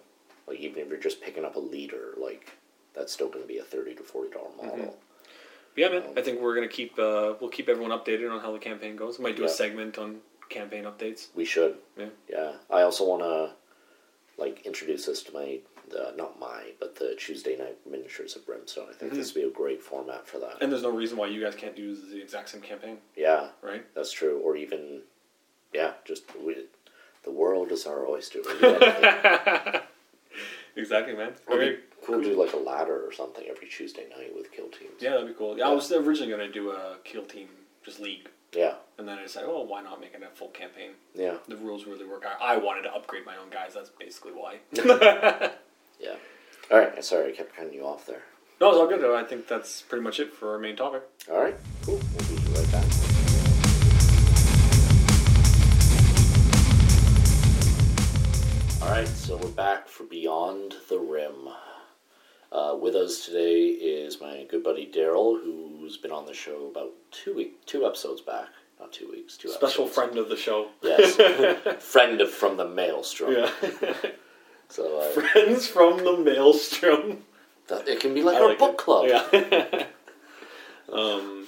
like 0.48 0.60
even 0.60 0.82
if 0.82 0.90
you're 0.90 0.98
just 0.98 1.22
picking 1.22 1.46
up 1.46 1.56
a 1.56 1.60
leader, 1.60 2.16
like 2.18 2.50
that's 2.94 3.14
still 3.14 3.30
going 3.30 3.44
to 3.44 3.48
be 3.48 3.60
a 3.60 3.64
thirty 3.64 3.94
to 3.94 4.02
forty 4.04 4.32
dollar 4.32 4.50
model. 4.58 4.98
But 5.76 5.82
yeah, 5.82 5.90
man. 5.90 6.04
I 6.18 6.22
think 6.24 6.42
we're 6.42 6.56
gonna 6.56 6.68
keep 6.68 6.98
uh, 6.98 7.36
we'll 7.40 7.52
keep 7.52 7.70
everyone 7.70 7.92
updated 7.98 8.32
on 8.34 8.40
how 8.42 8.52
the 8.52 8.60
campaign 8.60 8.96
goes. 8.96 9.20
We 9.20 9.24
might 9.26 9.38
do 9.38 9.46
a 9.46 9.50
segment 9.50 10.00
on 10.00 10.18
campaign 10.50 10.86
updates. 10.86 11.28
We 11.36 11.46
should. 11.46 11.76
Yeah. 11.96 12.08
Yeah. 12.28 12.52
I 12.72 12.82
also 12.82 13.06
want 13.08 13.22
to 13.22 13.52
like 14.42 14.66
introduce 14.66 15.06
this 15.06 15.22
to 15.24 15.34
my 15.34 15.60
uh, 15.96 16.12
not 16.16 16.40
my 16.40 16.72
but 16.80 16.96
the 16.96 17.16
Tuesday 17.16 17.56
night 17.58 17.78
miniatures 17.90 18.36
of 18.36 18.46
Brimstone. 18.46 18.88
I 18.90 18.94
think 18.94 19.14
Mhm. 19.14 19.16
this 19.16 19.34
would 19.34 19.42
be 19.42 19.48
a 19.48 19.52
great 19.52 19.82
format 19.82 20.28
for 20.28 20.40
that. 20.40 20.58
And 20.62 20.72
there's 20.72 20.84
no 20.84 20.90
reason 20.92 21.18
why 21.18 21.28
you 21.28 21.42
guys 21.44 21.56
can't 21.56 21.76
do 21.76 21.96
the 21.96 22.22
exact 22.22 22.50
same 22.50 22.62
campaign, 22.62 23.00
yeah, 23.16 23.50
right? 23.62 23.84
that's 23.94 24.12
true. 24.12 24.40
Or 24.40 24.56
even 24.56 25.02
yeah, 25.74 25.94
just 26.06 26.24
we, 26.44 26.66
the 27.24 27.32
world 27.32 27.72
is 27.72 27.86
our 27.86 28.06
oyster. 28.08 28.40
Exactly, 30.76 31.14
man. 31.14 31.34
Okay. 31.50 31.80
cool 32.06 32.22
do 32.22 32.34
like 32.42 32.54
a 32.54 32.58
ladder 32.58 33.06
or 33.06 33.12
something 33.12 33.46
every 33.50 33.68
Tuesday 33.68 34.08
night 34.18 34.34
with 34.36 34.52
kill 34.54 34.70
teams. 34.70 34.94
Yeah, 35.02 35.12
that'd 35.12 35.28
be 35.28 35.34
cool. 35.34 35.58
Yeah, 35.58 35.68
I 35.68 35.72
was 35.72 35.92
originally 35.92 36.32
gonna 36.32 36.50
do 36.52 36.72
a 36.72 36.96
kill 37.04 37.26
team 37.26 37.50
just 37.84 38.00
league, 38.00 38.30
Yeah. 38.54 38.76
and 38.98 39.06
then 39.08 39.20
I 39.20 39.24
decided, 39.24 39.50
oh, 39.50 39.64
why 39.64 39.82
not 39.82 40.00
make 40.00 40.14
it 40.14 40.24
a 40.24 40.28
full 40.34 40.48
campaign? 40.48 40.92
Yeah. 41.14 41.38
The 41.48 41.58
rules 41.58 41.86
really 41.86 42.06
work. 42.06 42.26
I, 42.26 42.54
I 42.54 42.58
wanted 42.58 42.84
to 42.84 42.94
upgrade 42.96 43.26
my 43.26 43.36
own 43.36 43.50
guys. 43.50 43.74
That's 43.74 43.90
basically 43.90 44.32
why. 44.32 44.60
Yeah. 46.02 46.16
All 46.72 46.80
right. 46.80 47.04
Sorry, 47.04 47.32
I 47.32 47.36
kept 47.36 47.56
cutting 47.56 47.74
you 47.74 47.86
off 47.86 48.06
there. 48.06 48.24
No, 48.60 48.70
it's 48.70 48.78
all 48.78 48.88
good. 48.88 49.02
though. 49.02 49.16
I 49.16 49.24
think 49.24 49.48
that's 49.48 49.82
pretty 49.82 50.04
much 50.04 50.20
it 50.20 50.34
for 50.34 50.52
our 50.54 50.60
main 50.60 50.76
topic. 50.76 51.04
All 51.32 51.42
right. 51.42 51.56
Cool. 51.86 52.00
We'll 52.18 52.40
be 52.40 52.48
right 52.54 52.72
back. 52.72 52.86
All 58.82 58.90
right. 58.90 59.08
So 59.08 59.38
we're 59.38 59.50
back 59.50 59.88
for 59.88 60.04
Beyond 60.06 60.76
the 60.90 60.98
Rim. 61.00 61.50
Uh, 62.52 62.76
with 62.82 62.96
us 62.96 63.26
today 63.26 63.68
is 63.68 64.20
my 64.20 64.46
good 64.50 64.64
buddy 64.64 64.92
Daryl, 64.94 65.42
who's 65.42 65.98
been 65.98 66.12
on 66.12 66.26
the 66.26 66.34
show 66.34 66.68
about 66.70 66.90
two 67.12 67.34
week, 67.36 67.66
two 67.66 67.86
episodes 67.86 68.22
back. 68.22 68.48
Not 68.80 68.92
two 68.92 69.10
weeks. 69.10 69.38
Two 69.38 69.50
Special 69.50 69.86
episodes. 69.86 69.94
friend 69.94 70.18
of 70.18 70.30
the 70.30 70.36
show. 70.36 70.70
Yes. 70.82 71.16
friend 71.84 72.20
of 72.20 72.30
from 72.32 72.58
the 72.58 72.68
Maelstrom. 72.68 73.34
Yeah. 73.34 73.52
So 74.72 75.00
uh, 75.00 75.10
Friends 75.10 75.68
from 75.68 75.98
the 75.98 76.18
Maelstrom. 76.18 77.20
that, 77.68 77.88
it 77.88 78.00
can 78.00 78.14
be 78.14 78.24
like 78.24 78.38
I 78.38 78.42
our 78.42 78.48
like 78.50 78.60
book 78.60 78.72
it. 78.72 78.78
club. 78.78 79.06
Yeah. 79.08 79.86
um, 80.94 81.48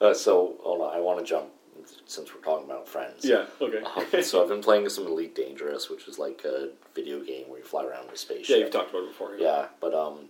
Uh, 0.00 0.14
so 0.14 0.54
hold 0.62 0.80
on, 0.82 0.96
I 0.96 1.00
want 1.00 1.18
to 1.20 1.24
jump 1.24 1.46
since 2.06 2.32
we're 2.34 2.40
talking 2.40 2.66
about 2.66 2.88
friends. 2.88 3.24
yeah. 3.24 3.46
Okay. 3.60 3.78
Um, 3.82 4.22
so 4.22 4.42
I've 4.42 4.48
been 4.48 4.62
playing 4.62 4.88
some 4.88 5.06
Elite 5.06 5.34
Dangerous, 5.34 5.88
which 5.90 6.06
is 6.08 6.18
like 6.18 6.42
a 6.44 6.70
video 6.94 7.20
game 7.20 7.48
where 7.48 7.58
you 7.58 7.64
fly 7.64 7.84
around 7.84 8.08
in 8.08 8.14
a 8.14 8.16
spaceship. 8.16 8.48
yeah, 8.48 8.56
you've 8.64 8.70
talked 8.72 8.90
about 8.90 9.04
it 9.04 9.08
before. 9.08 9.36
Yeah, 9.38 9.66
but 9.80 9.94
um, 9.94 10.28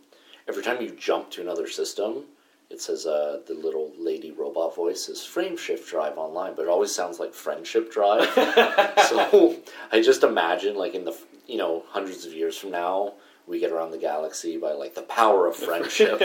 every 0.49 0.63
time 0.63 0.81
you 0.83 0.91
jump 0.91 1.31
to 1.33 1.41
another 1.43 1.69
system, 1.69 2.25
it 2.71 2.83
says 2.83 3.07
uh, 3.07 3.41
the 3.47 3.55
little 3.55 3.93
lady 3.99 4.31
robot 4.31 4.75
voice 4.75 5.09
is 5.09 5.25
frame 5.25 5.57
shift 5.57 5.89
drive 5.89 6.19
online, 6.19 6.55
but 6.55 6.63
it 6.63 6.69
always 6.69 6.95
sounds 6.95 7.19
like 7.19 7.33
friendship 7.33 7.91
drive. 7.91 8.29
so 9.09 9.57
I 9.91 10.03
just 10.03 10.23
imagine, 10.23 10.77
like 10.77 10.95
in 10.95 11.05
the 11.05 11.17
you 11.47 11.57
know 11.57 11.85
hundreds 11.89 12.27
of 12.27 12.35
years 12.35 12.59
from 12.59 12.71
now, 12.71 13.15
we 13.47 13.59
get 13.59 13.73
around 13.73 13.91
the 13.91 13.99
galaxy 13.99 14.59
by 14.59 14.73
like 14.73 14.95
the 14.95 15.03
power 15.03 15.47
of 15.47 15.57
friendship. 15.57 16.21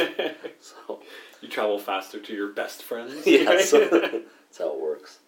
so 0.60 1.00
You 1.42 1.48
travel 1.48 1.80
faster 1.80 2.20
to 2.20 2.34
your 2.34 2.50
best 2.50 2.84
friends. 2.84 3.22
yeah, 3.26 3.62
so 3.62 3.80
that's 3.88 4.58
how 4.58 4.74
it 4.74 4.82
works. 4.82 5.20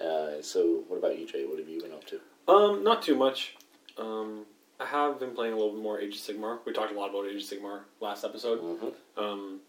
Uh, 0.00 0.40
so 0.42 0.84
what 0.88 0.96
about 0.96 1.18
you, 1.18 1.26
Jay? 1.26 1.44
What 1.44 1.58
have 1.58 1.68
you 1.68 1.82
been 1.82 1.92
up 1.92 2.04
to? 2.06 2.20
Um, 2.48 2.82
not 2.82 3.02
too 3.02 3.14
much. 3.14 3.56
Um, 3.98 4.46
I 4.80 4.86
have 4.86 5.18
been 5.18 5.32
playing 5.32 5.54
a 5.54 5.56
little 5.56 5.72
bit 5.72 5.82
more 5.82 5.98
Age 5.98 6.16
of 6.16 6.20
Sigmar. 6.20 6.58
We 6.64 6.72
talked 6.72 6.92
a 6.92 6.98
lot 6.98 7.10
about 7.10 7.26
Age 7.26 7.42
of 7.42 7.48
Sigmar 7.48 7.80
last 8.00 8.24
episode. 8.24 8.60
Mm-hmm. 8.60 9.22
Um, 9.22 9.60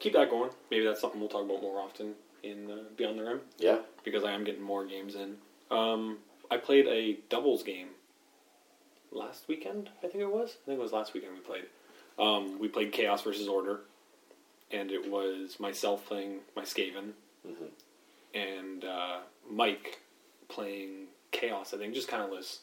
keep 0.00 0.12
that 0.14 0.30
going. 0.30 0.50
Maybe 0.70 0.84
that's 0.84 1.00
something 1.00 1.20
we'll 1.20 1.28
talk 1.28 1.44
about 1.44 1.62
more 1.62 1.80
often 1.80 2.14
in 2.42 2.70
uh, 2.70 2.76
Beyond 2.96 3.18
the 3.18 3.24
Rim 3.24 3.40
Yeah. 3.58 3.78
because 4.04 4.24
I 4.24 4.32
am 4.32 4.44
getting 4.44 4.62
more 4.62 4.84
games 4.84 5.14
in. 5.14 5.36
Um, 5.70 6.18
I 6.50 6.56
played 6.58 6.86
a 6.86 7.18
doubles 7.28 7.62
game 7.62 7.88
last 9.10 9.48
weekend. 9.48 9.90
I 10.02 10.08
think 10.08 10.22
it 10.22 10.30
was. 10.32 10.56
I 10.62 10.66
think 10.66 10.78
it 10.78 10.82
was 10.82 10.92
last 10.92 11.14
weekend 11.14 11.34
we 11.34 11.40
played. 11.40 11.64
Um, 12.18 12.58
we 12.58 12.68
played 12.68 12.92
Chaos 12.92 13.22
versus 13.22 13.48
Order, 13.48 13.80
and 14.70 14.90
it 14.90 15.10
was 15.10 15.58
myself 15.58 16.06
playing 16.06 16.40
my 16.54 16.62
Skaven, 16.62 17.12
Mhm. 17.46 17.70
and 18.34 18.84
uh, 18.84 19.18
Mike 19.50 20.00
playing 20.48 21.06
Chaos. 21.32 21.74
I 21.74 21.78
think 21.78 21.94
just 21.94 22.08
kind 22.08 22.22
of 22.22 22.30
this 22.30 22.60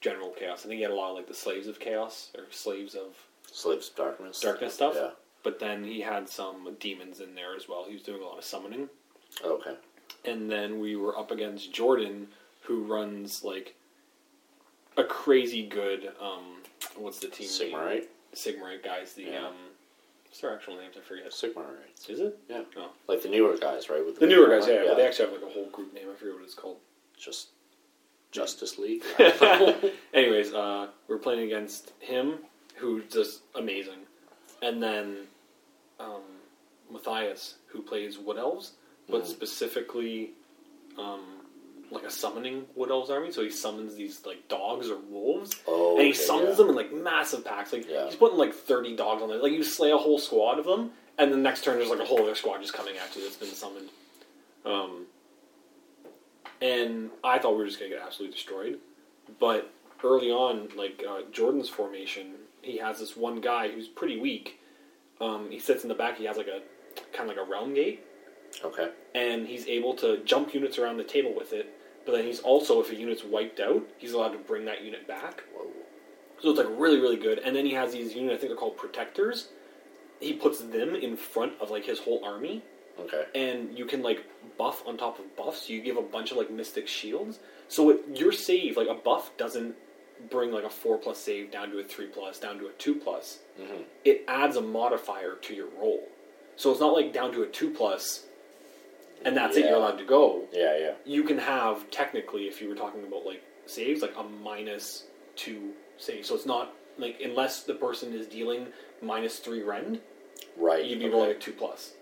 general 0.00 0.30
Chaos. 0.30 0.60
I 0.64 0.68
think 0.68 0.76
he 0.76 0.82
had 0.82 0.90
a 0.90 0.94
lot 0.94 1.10
of 1.10 1.16
like 1.16 1.26
the 1.26 1.34
Slaves 1.34 1.66
of 1.66 1.80
Chaos 1.80 2.30
or 2.36 2.44
Slaves 2.50 2.94
of 2.94 3.16
Slaves 3.50 3.88
of 3.88 3.96
Darkness. 3.96 4.40
Darkness 4.40 4.74
stuff. 4.74 4.92
Yeah. 4.94 5.10
But 5.44 5.60
then 5.60 5.84
he 5.84 6.00
had 6.00 6.28
some 6.28 6.74
demons 6.80 7.20
in 7.20 7.34
there 7.36 7.54
as 7.54 7.68
well. 7.68 7.84
He 7.86 7.92
was 7.94 8.02
doing 8.02 8.22
a 8.22 8.26
lot 8.26 8.38
of 8.38 8.44
summoning. 8.44 8.88
Okay. 9.44 9.74
And 10.24 10.50
then 10.50 10.80
we 10.80 10.96
were 10.96 11.16
up 11.18 11.30
against 11.30 11.72
Jordan, 11.72 12.28
who 12.62 12.82
runs 12.84 13.44
like 13.44 13.74
a 14.96 15.04
crazy 15.04 15.66
good. 15.66 16.10
Um, 16.20 16.62
what's 16.96 17.18
the 17.20 17.28
team? 17.28 17.46
Sigmarite? 17.46 18.04
Sigmarite 18.34 18.82
guys. 18.82 19.12
The 19.12 19.24
Yeah. 19.24 19.48
um, 19.48 19.54
what's 20.26 20.40
their 20.40 20.54
actual 20.54 20.76
names? 20.76 20.94
I 20.96 21.00
forget. 21.00 21.30
Sigmarites. 21.30 22.08
Is 22.08 22.20
it? 22.20 22.38
Yeah. 22.48 22.62
Oh. 22.78 22.90
Like 23.06 23.22
the 23.22 23.28
newer 23.28 23.56
guys, 23.58 23.90
right? 23.90 24.04
With 24.04 24.18
The 24.18 24.26
newer 24.26 24.48
guys, 24.48 24.66
yeah, 24.66 24.82
yeah. 24.82 24.88
But 24.88 24.96
they 24.96 25.06
actually 25.06 25.30
have 25.30 25.42
like 25.42 25.50
a 25.50 25.52
whole 25.52 25.66
group 25.70 25.92
name. 25.92 26.06
I 26.10 26.14
forget 26.16 26.34
what 26.34 26.42
it's 26.44 26.54
called. 26.54 26.78
Just 27.18 27.48
Justice 28.32 28.78
League. 28.78 29.02
Anyways, 30.14 30.54
uh, 30.54 30.88
we're 31.06 31.18
playing 31.18 31.40
against 31.44 31.92
him, 32.00 32.38
who's 32.76 33.04
just 33.12 33.42
amazing, 33.54 34.00
and 34.62 34.82
then 34.82 35.16
um, 36.00 36.22
Matthias, 36.90 37.56
who 37.66 37.82
plays 37.82 38.18
Wood 38.18 38.38
Elves, 38.38 38.72
but 39.08 39.22
Mhm. 39.22 39.26
specifically 39.26 40.30
um, 40.98 41.20
like 41.90 42.04
a 42.04 42.10
summoning 42.10 42.66
Wood 42.76 42.90
Elves 42.90 43.10
army. 43.10 43.30
So 43.32 43.42
he 43.42 43.50
summons 43.50 43.94
these 43.94 44.24
like 44.24 44.46
dogs 44.48 44.88
or 44.90 44.96
wolves, 44.98 45.52
oh, 45.66 45.96
and 45.96 46.04
he 46.04 46.10
okay, 46.10 46.18
summons 46.18 46.50
yeah. 46.50 46.54
them 46.56 46.68
in 46.70 46.74
like 46.76 46.92
massive 46.92 47.44
packs. 47.44 47.72
Like 47.72 47.88
Yeah. 47.88 48.06
he's 48.06 48.16
putting 48.16 48.38
like 48.38 48.54
thirty 48.54 48.94
dogs 48.96 49.22
on 49.22 49.28
there. 49.28 49.38
Like 49.38 49.52
you 49.52 49.64
slay 49.64 49.90
a 49.90 49.96
whole 49.96 50.18
squad 50.18 50.58
of 50.58 50.64
them, 50.66 50.92
and 51.18 51.32
the 51.32 51.36
next 51.36 51.64
turn 51.64 51.78
there's 51.78 51.90
like 51.90 52.00
a 52.00 52.04
whole 52.04 52.22
other 52.22 52.34
squad 52.34 52.60
just 52.60 52.72
coming 52.74 52.96
at 52.96 53.14
you 53.16 53.22
that's 53.22 53.36
been 53.36 53.48
summoned. 53.48 53.88
Um, 54.64 55.06
and 56.60 57.10
I 57.22 57.38
thought 57.38 57.52
we 57.52 57.58
were 57.58 57.66
just 57.66 57.78
gonna 57.78 57.90
get 57.90 58.00
absolutely 58.02 58.34
destroyed, 58.34 58.78
but 59.38 59.70
early 60.02 60.30
on, 60.30 60.68
like 60.76 61.02
uh, 61.08 61.22
Jordan's 61.32 61.68
formation, 61.68 62.34
he 62.62 62.78
has 62.78 62.98
this 63.00 63.16
one 63.16 63.40
guy 63.40 63.68
who's 63.68 63.88
pretty 63.88 64.18
weak. 64.18 64.60
Um, 65.20 65.50
he 65.50 65.58
sits 65.58 65.82
in 65.82 65.88
the 65.88 65.94
back. 65.94 66.18
He 66.18 66.24
has 66.24 66.36
like 66.36 66.48
a 66.48 66.60
kind 67.16 67.28
of 67.30 67.36
like 67.36 67.46
a 67.46 67.48
realm 67.50 67.74
gate, 67.74 68.04
Okay. 68.64 68.90
and 69.14 69.46
he's 69.46 69.66
able 69.66 69.94
to 69.94 70.18
jump 70.24 70.54
units 70.54 70.78
around 70.78 70.96
the 70.96 71.04
table 71.04 71.34
with 71.36 71.52
it. 71.52 71.72
But 72.06 72.12
then 72.12 72.24
he's 72.24 72.40
also, 72.40 72.80
if 72.80 72.90
a 72.90 72.94
unit's 72.94 73.24
wiped 73.24 73.60
out, 73.60 73.82
he's 73.98 74.12
allowed 74.12 74.32
to 74.32 74.38
bring 74.38 74.64
that 74.66 74.84
unit 74.84 75.08
back. 75.08 75.42
Whoa. 75.54 75.70
So 76.42 76.50
it's 76.50 76.58
like 76.58 76.68
really, 76.78 77.00
really 77.00 77.16
good. 77.16 77.38
And 77.38 77.56
then 77.56 77.64
he 77.64 77.72
has 77.72 77.92
these 77.92 78.14
units, 78.14 78.34
I 78.34 78.36
think 78.38 78.50
they're 78.50 78.56
called 78.58 78.76
protectors. 78.76 79.48
He 80.20 80.34
puts 80.34 80.58
them 80.60 80.94
in 80.94 81.16
front 81.16 81.52
of 81.60 81.70
like 81.70 81.84
his 81.86 81.98
whole 81.98 82.22
army, 82.24 82.62
Okay. 83.00 83.24
and 83.34 83.76
you 83.76 83.86
can 83.86 84.02
like 84.02 84.24
buff 84.58 84.86
on 84.86 84.96
top 84.96 85.18
of 85.18 85.34
buffs. 85.36 85.68
You 85.70 85.80
give 85.80 85.96
a 85.96 86.02
bunch 86.02 86.30
of 86.30 86.36
like 86.36 86.50
mystic 86.50 86.86
shields. 86.86 87.38
So 87.68 87.90
it, 87.90 88.00
your 88.14 88.30
save, 88.32 88.76
like 88.76 88.88
a 88.88 88.94
buff, 88.94 89.34
doesn't 89.38 89.74
bring 90.30 90.52
like 90.52 90.64
a 90.64 90.70
four 90.70 90.98
plus 90.98 91.18
save 91.18 91.50
down 91.50 91.70
to 91.70 91.78
a 91.78 91.84
three 91.84 92.06
plus, 92.06 92.38
down 92.38 92.58
to 92.58 92.66
a 92.66 92.72
two 92.72 92.94
plus. 92.94 93.38
Mm-hmm. 93.60 93.82
It 94.04 94.24
adds 94.28 94.56
a 94.56 94.60
modifier 94.60 95.36
to 95.42 95.54
your 95.54 95.68
roll. 95.78 96.08
So 96.56 96.70
it's 96.70 96.80
not 96.80 96.92
like 96.92 97.12
down 97.12 97.32
to 97.32 97.42
a 97.42 97.46
two 97.46 97.70
plus, 97.70 98.26
and 99.24 99.36
that's 99.36 99.56
it. 99.56 99.66
You're 99.66 99.76
allowed 99.76 99.98
to 99.98 100.04
go. 100.04 100.44
Yeah, 100.52 100.76
yeah. 100.78 100.92
You 101.04 101.24
can 101.24 101.38
have 101.38 101.90
technically, 101.90 102.42
if 102.42 102.60
you 102.60 102.68
were 102.68 102.74
talking 102.76 103.02
about 103.04 103.24
like 103.26 103.42
saves, 103.66 104.02
like 104.02 104.14
a 104.16 104.22
minus 104.22 105.04
two 105.36 105.70
save. 105.98 106.24
So 106.26 106.34
it's 106.34 106.46
not 106.46 106.72
like 106.98 107.20
unless 107.24 107.64
the 107.64 107.74
person 107.74 108.12
is 108.12 108.26
dealing 108.26 108.68
minus 109.02 109.38
three 109.38 109.62
rend, 109.62 110.00
Right. 110.56 110.84
you'd 110.84 110.98
be 111.00 111.06
okay. 111.06 111.14
rolling 111.14 111.30
a 111.30 111.34
two 111.34 111.52
plus. 111.52 111.94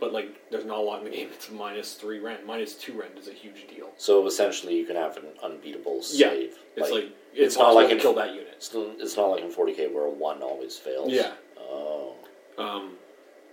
But 0.00 0.12
like, 0.12 0.48
there's 0.50 0.64
not 0.64 0.78
a 0.78 0.80
lot 0.80 1.00
in 1.00 1.04
the 1.10 1.10
game. 1.10 1.28
It's 1.32 1.50
minus 1.50 1.94
three 1.94 2.20
rend. 2.20 2.46
Minus 2.46 2.74
two 2.74 2.98
rend 2.98 3.18
is 3.18 3.26
a 3.28 3.32
huge 3.32 3.66
deal. 3.68 3.90
So 3.96 4.24
essentially, 4.26 4.78
you 4.78 4.86
can 4.86 4.94
have 4.94 5.16
an 5.16 5.24
unbeatable 5.42 6.02
save. 6.02 6.20
Yeah. 6.20 6.48
It's 6.76 6.90
like, 6.92 7.04
it's 7.04 7.12
it's, 7.34 7.56
not 7.56 7.74
like 7.74 7.90
in- 7.90 7.98
kill 7.98 8.14
that 8.14 8.30
unit. 8.34 8.54
it's, 8.56 8.70
it's 8.74 9.16
not 9.16 9.26
like 9.30 9.42
in 9.42 9.50
40k 9.52 9.92
where 9.92 10.04
a 10.06 10.10
one 10.10 10.42
always 10.42 10.76
fails. 10.76 11.12
Yeah. 11.12 11.32
Oh. 11.58 12.14
Um, 12.58 12.94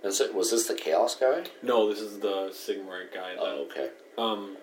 Is 0.02 0.20
it, 0.20 0.34
was 0.34 0.50
this 0.50 0.66
the 0.66 0.74
chaos 0.74 1.14
guy? 1.14 1.44
no, 1.62 1.88
this 1.88 2.00
is 2.00 2.18
the 2.18 2.48
Sigmar 2.52 3.12
guy. 3.14 3.34
That, 3.34 3.40
Oh, 3.40 3.66
okay. 3.70 3.90
Um, 4.18 4.56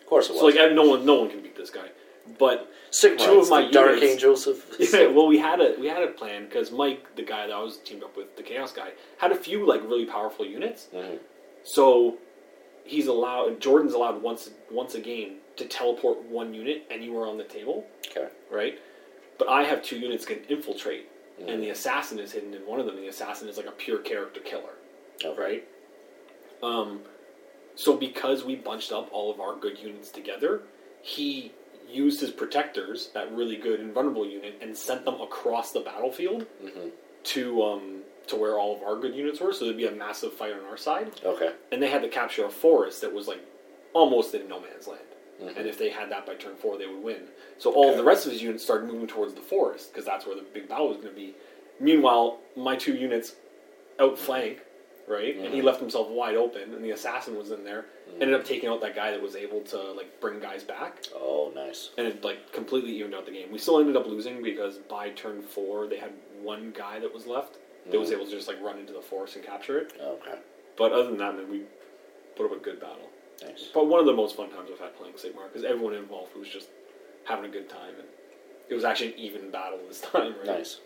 Of 0.00 0.06
course 0.06 0.28
it 0.28 0.32
was. 0.32 0.40
so 0.40 0.46
like, 0.46 0.72
no 0.74 0.82
one, 0.88 1.04
no 1.04 1.14
one 1.16 1.30
can 1.30 1.42
beat 1.42 1.56
this 1.56 1.70
guy. 1.70 1.88
But 2.38 2.70
Sigmar, 2.90 3.18
two 3.18 3.40
of 3.40 3.48
my 3.50 3.62
the 3.66 3.72
Dark 3.72 4.02
Angels 4.02 4.46
of. 4.46 4.62
yeah, 4.78 5.06
well, 5.06 5.26
we 5.26 5.38
had 5.38 5.60
a 5.60 5.74
we 5.80 5.86
had 5.86 6.02
a 6.02 6.08
plan 6.08 6.44
because 6.44 6.70
Mike, 6.70 7.16
the 7.16 7.22
guy 7.22 7.46
that 7.46 7.52
I 7.54 7.62
was 7.62 7.78
teamed 7.78 8.02
up 8.02 8.16
with, 8.18 8.36
the 8.36 8.42
Chaos 8.42 8.70
guy, 8.72 8.90
had 9.16 9.32
a 9.32 9.34
few 9.34 9.66
like 9.66 9.82
really 9.82 10.04
powerful 10.04 10.44
units. 10.44 10.88
Mhm. 10.94 11.18
So 11.64 12.18
he's 12.84 13.06
allowed. 13.06 13.60
Jordan's 13.60 13.94
allowed 13.94 14.22
once 14.22 14.50
once 14.70 14.94
a 14.94 15.00
game 15.00 15.36
to 15.58 15.66
teleport 15.66 16.22
one 16.24 16.54
unit 16.54 16.84
anywhere 16.90 17.26
on 17.26 17.36
the 17.38 17.44
table, 17.44 17.86
Okay. 18.10 18.28
right? 18.50 18.78
But 19.38 19.48
I 19.48 19.64
have 19.64 19.82
two 19.82 19.98
units 19.98 20.24
can 20.24 20.44
infiltrate, 20.48 21.08
Mhm. 21.40 21.48
and 21.48 21.62
the 21.62 21.70
assassin 21.70 22.18
is 22.18 22.32
hidden 22.32 22.54
in 22.54 22.66
one 22.66 22.80
of 22.80 22.86
them. 22.86 22.96
The 22.96 23.08
assassin 23.08 23.48
is 23.48 23.56
like 23.56 23.66
a 23.66 23.72
pure 23.72 23.98
character 23.98 24.40
killer, 24.40 24.74
Okay. 25.24 25.40
right? 25.40 25.68
Um, 26.62 27.04
so 27.74 27.94
because 27.94 28.44
we 28.44 28.56
bunched 28.56 28.90
up 28.92 29.08
all 29.12 29.30
of 29.30 29.40
our 29.40 29.54
good 29.54 29.78
units 29.78 30.10
together, 30.10 30.62
he 31.02 31.52
used 31.88 32.20
his 32.20 32.30
protectors, 32.30 33.08
that 33.10 33.32
really 33.32 33.56
good 33.56 33.80
invulnerable 33.80 34.26
unit, 34.26 34.56
and 34.60 34.76
sent 34.76 35.04
them 35.04 35.20
across 35.20 35.72
the 35.72 35.80
battlefield 35.80 36.46
Mhm. 36.62 36.90
to 37.24 37.62
um, 37.64 38.04
to 38.26 38.36
where 38.36 38.58
all 38.58 38.74
of 38.76 38.82
our 38.82 38.96
good 38.96 39.14
units 39.14 39.40
were. 39.40 39.54
So 39.54 39.64
there'd 39.64 39.76
be 39.78 39.86
a 39.86 39.90
massive 39.90 40.34
fight 40.34 40.52
on 40.52 40.62
our 40.66 40.76
side, 40.76 41.10
Okay. 41.24 41.50
and 41.72 41.82
they 41.82 41.86
had 41.88 42.02
to 42.02 42.08
capture 42.08 42.44
a 42.44 42.50
forest 42.50 43.00
that 43.00 43.14
was 43.14 43.26
like 43.26 43.38
almost 43.94 44.34
in 44.34 44.46
no 44.48 44.60
man's 44.60 44.86
land. 44.86 45.00
Mhm. 45.40 45.56
And 45.56 45.66
if 45.68 45.78
they 45.78 45.88
had 45.90 46.10
that 46.10 46.26
by 46.26 46.34
turn 46.34 46.56
four, 46.56 46.76
they 46.78 46.86
would 46.86 47.02
win. 47.02 47.28
So 47.58 47.72
all 47.72 47.88
Okay. 47.88 47.96
the 47.98 48.04
rest 48.04 48.26
of 48.26 48.32
his 48.32 48.42
units 48.42 48.64
started 48.64 48.86
moving 48.88 49.06
towards 49.06 49.34
the 49.34 49.40
forest 49.40 49.92
because 49.92 50.04
that's 50.04 50.26
where 50.26 50.34
the 50.36 50.42
big 50.42 50.68
battle 50.68 50.88
was 50.88 50.96
going 50.96 51.08
to 51.10 51.14
be. 51.14 51.34
Meanwhile, 51.80 52.40
my 52.56 52.74
two 52.76 52.94
units 52.94 53.36
outflank, 54.00 54.60
right? 55.06 55.36
And 55.36 55.54
he 55.54 55.60
Mhm. 55.60 55.64
left 55.64 55.80
himself 55.80 56.08
wide 56.08 56.36
open, 56.36 56.74
and 56.74 56.84
the 56.84 56.90
assassin 56.90 57.36
was 57.36 57.50
in 57.50 57.64
there. 57.64 57.86
Mm-hmm. 58.08 58.22
Ended 58.22 58.40
up 58.40 58.44
taking 58.44 58.68
out 58.68 58.80
that 58.80 58.94
guy 58.94 59.10
that 59.10 59.22
was 59.22 59.36
able 59.36 59.60
to 59.62 59.76
like 59.92 60.20
bring 60.20 60.40
guys 60.40 60.64
back, 60.64 61.04
Oh, 61.14 61.50
nice. 61.54 61.90
and 61.96 62.06
it 62.06 62.24
like 62.24 62.52
completely 62.52 62.90
evened 62.92 63.14
out 63.14 63.24
the 63.26 63.32
game. 63.32 63.50
We 63.52 63.58
still 63.58 63.78
ended 63.78 63.96
up 63.96 64.06
losing 64.06 64.42
because 64.42 64.78
by 64.78 65.10
turn 65.10 65.42
four, 65.42 65.86
they 65.86 65.96
had 65.98 66.12
one 66.42 66.72
guy 66.76 66.98
that 67.00 67.12
was 67.14 67.26
left 67.26 67.58
that 67.90 67.98
was 67.98 68.10
Mhm. 68.10 68.14
able 68.14 68.24
to 68.26 68.30
just 68.32 68.48
like 68.48 68.60
run 68.60 68.78
into 68.78 68.92
the 68.92 69.00
forest 69.02 69.36
and 69.36 69.44
capture 69.44 69.78
it. 69.78 69.92
Okay. 70.00 70.38
But 70.76 70.92
other 70.92 71.04
than 71.04 71.18
that, 71.18 71.36
man, 71.36 71.48
we 71.50 71.62
put 72.36 72.46
up 72.46 72.52
a 72.52 72.56
good 72.56 72.78
battle. 72.80 73.10
Nice. 73.44 73.68
But 73.72 73.86
one 73.86 74.00
of 74.00 74.06
the 74.06 74.12
most 74.12 74.36
fun 74.36 74.50
times 74.50 74.70
I've 74.72 74.80
had 74.80 74.96
playing 74.96 75.14
Sigmar 75.14 75.48
because 75.48 75.64
everyone 75.64 75.94
involved 75.94 76.34
was 76.36 76.48
just 76.48 76.68
having 77.24 77.44
a 77.44 77.48
good 77.48 77.68
time, 77.68 77.94
and 77.98 78.08
it 78.68 78.74
was 78.74 78.84
actually 78.84 79.12
an 79.12 79.18
even 79.18 79.50
battle 79.50 79.78
this 79.88 80.00
time, 80.12 80.34
right? 80.38 80.46
Nice. 80.46 80.80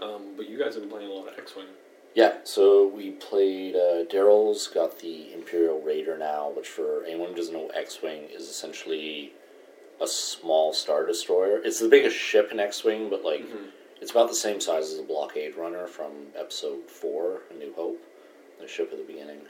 Um, 0.00 0.34
but 0.36 0.48
you 0.48 0.58
guys 0.58 0.74
have 0.74 0.82
been 0.82 0.90
playing 0.90 1.10
a 1.10 1.12
lot 1.12 1.28
of 1.28 1.38
X-wing. 1.38 1.66
Yeah, 2.14 2.38
so 2.44 2.86
we 2.88 3.10
played. 3.12 3.76
Uh, 3.76 4.04
Daryl's 4.04 4.66
got 4.66 4.98
the 4.98 5.32
Imperial 5.34 5.80
Raider 5.80 6.16
now, 6.18 6.50
which 6.56 6.66
for 6.68 7.04
anyone 7.04 7.28
who 7.30 7.34
doesn't 7.36 7.52
know, 7.54 7.68
X-wing 7.68 8.24
is 8.34 8.48
essentially 8.48 9.32
a 10.00 10.06
small 10.06 10.72
star 10.72 11.04
destroyer. 11.06 11.60
It's 11.62 11.80
the 11.80 11.88
biggest 11.88 12.16
ship 12.16 12.50
in 12.50 12.58
X-wing, 12.58 13.10
but 13.10 13.24
like 13.24 13.42
Mhm. 13.42 13.70
it's 14.00 14.10
about 14.10 14.28
the 14.28 14.34
same 14.34 14.60
size 14.60 14.90
as 14.92 14.98
a 14.98 15.02
blockade 15.02 15.54
runner 15.56 15.86
from 15.86 16.28
Episode 16.36 16.88
Four, 16.90 17.42
A 17.50 17.54
New 17.54 17.72
Hope, 17.74 18.00
the 18.58 18.66
ship 18.66 18.90
at 18.90 18.98
the 18.98 19.04
beginning. 19.04 19.42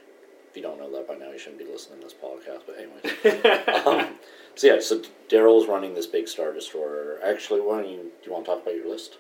If 0.58 0.64
you 0.64 0.70
don't 0.70 0.80
know 0.80 0.90
that 0.96 1.06
by 1.06 1.14
now, 1.14 1.30
you 1.30 1.38
shouldn't 1.38 1.60
be 1.60 1.64
listening 1.70 2.00
to 2.00 2.06
this 2.06 2.14
podcast. 2.14 2.62
But 2.66 2.78
anyway, 2.78 3.70
um, 3.86 4.16
so 4.56 4.66
yeah, 4.66 4.80
so 4.80 5.00
Daryl's 5.28 5.68
running 5.68 5.94
this 5.94 6.06
big 6.06 6.26
star 6.26 6.52
destroyer. 6.52 7.20
Actually, 7.24 7.60
why 7.60 7.80
don't 7.82 7.90
you 7.92 7.98
do 7.98 8.10
you 8.26 8.32
want 8.32 8.44
to 8.44 8.50
talk 8.50 8.62
about 8.62 8.74
your 8.74 8.88
list? 8.88 9.18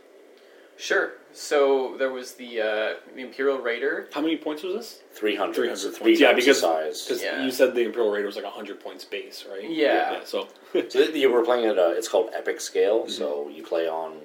Sure. 0.76 1.12
So 1.32 1.96
there 1.96 2.10
was 2.10 2.34
the 2.34 2.60
uh, 2.60 2.94
the 3.14 3.22
Imperial 3.22 3.58
Raider. 3.58 4.08
How 4.12 4.20
many 4.20 4.36
points 4.36 4.64
was 4.64 4.74
this? 4.74 5.02
Three 5.12 5.36
hundred. 5.36 5.54
300 5.54 5.76
So 5.78 5.86
points. 5.90 5.98
three 5.98 6.18
Yeah, 6.18 6.32
times 6.32 6.44
because- 6.44 6.60
the 6.60 6.66
size. 6.66 7.04
Because 7.06 7.22
Yeah. 7.22 7.44
you 7.44 7.50
said 7.52 7.72
the 7.76 7.82
Imperial 7.82 8.10
Raider 8.12 8.26
was 8.26 8.34
like 8.34 8.44
hundred 8.46 8.80
points 8.80 9.04
base, 9.04 9.46
right? 9.48 9.70
Yeah. 9.70 10.24
so 10.24 10.48
So 10.88 10.98
you 10.98 11.30
were 11.30 11.44
playing 11.44 11.66
at 11.66 11.78
a, 11.78 11.92
it's 11.92 12.08
called 12.08 12.30
Epic 12.34 12.60
Scale, 12.60 13.02
Mm-hmm. 13.02 13.10
so 13.10 13.48
you 13.48 13.62
play 13.62 13.88
on 13.88 14.16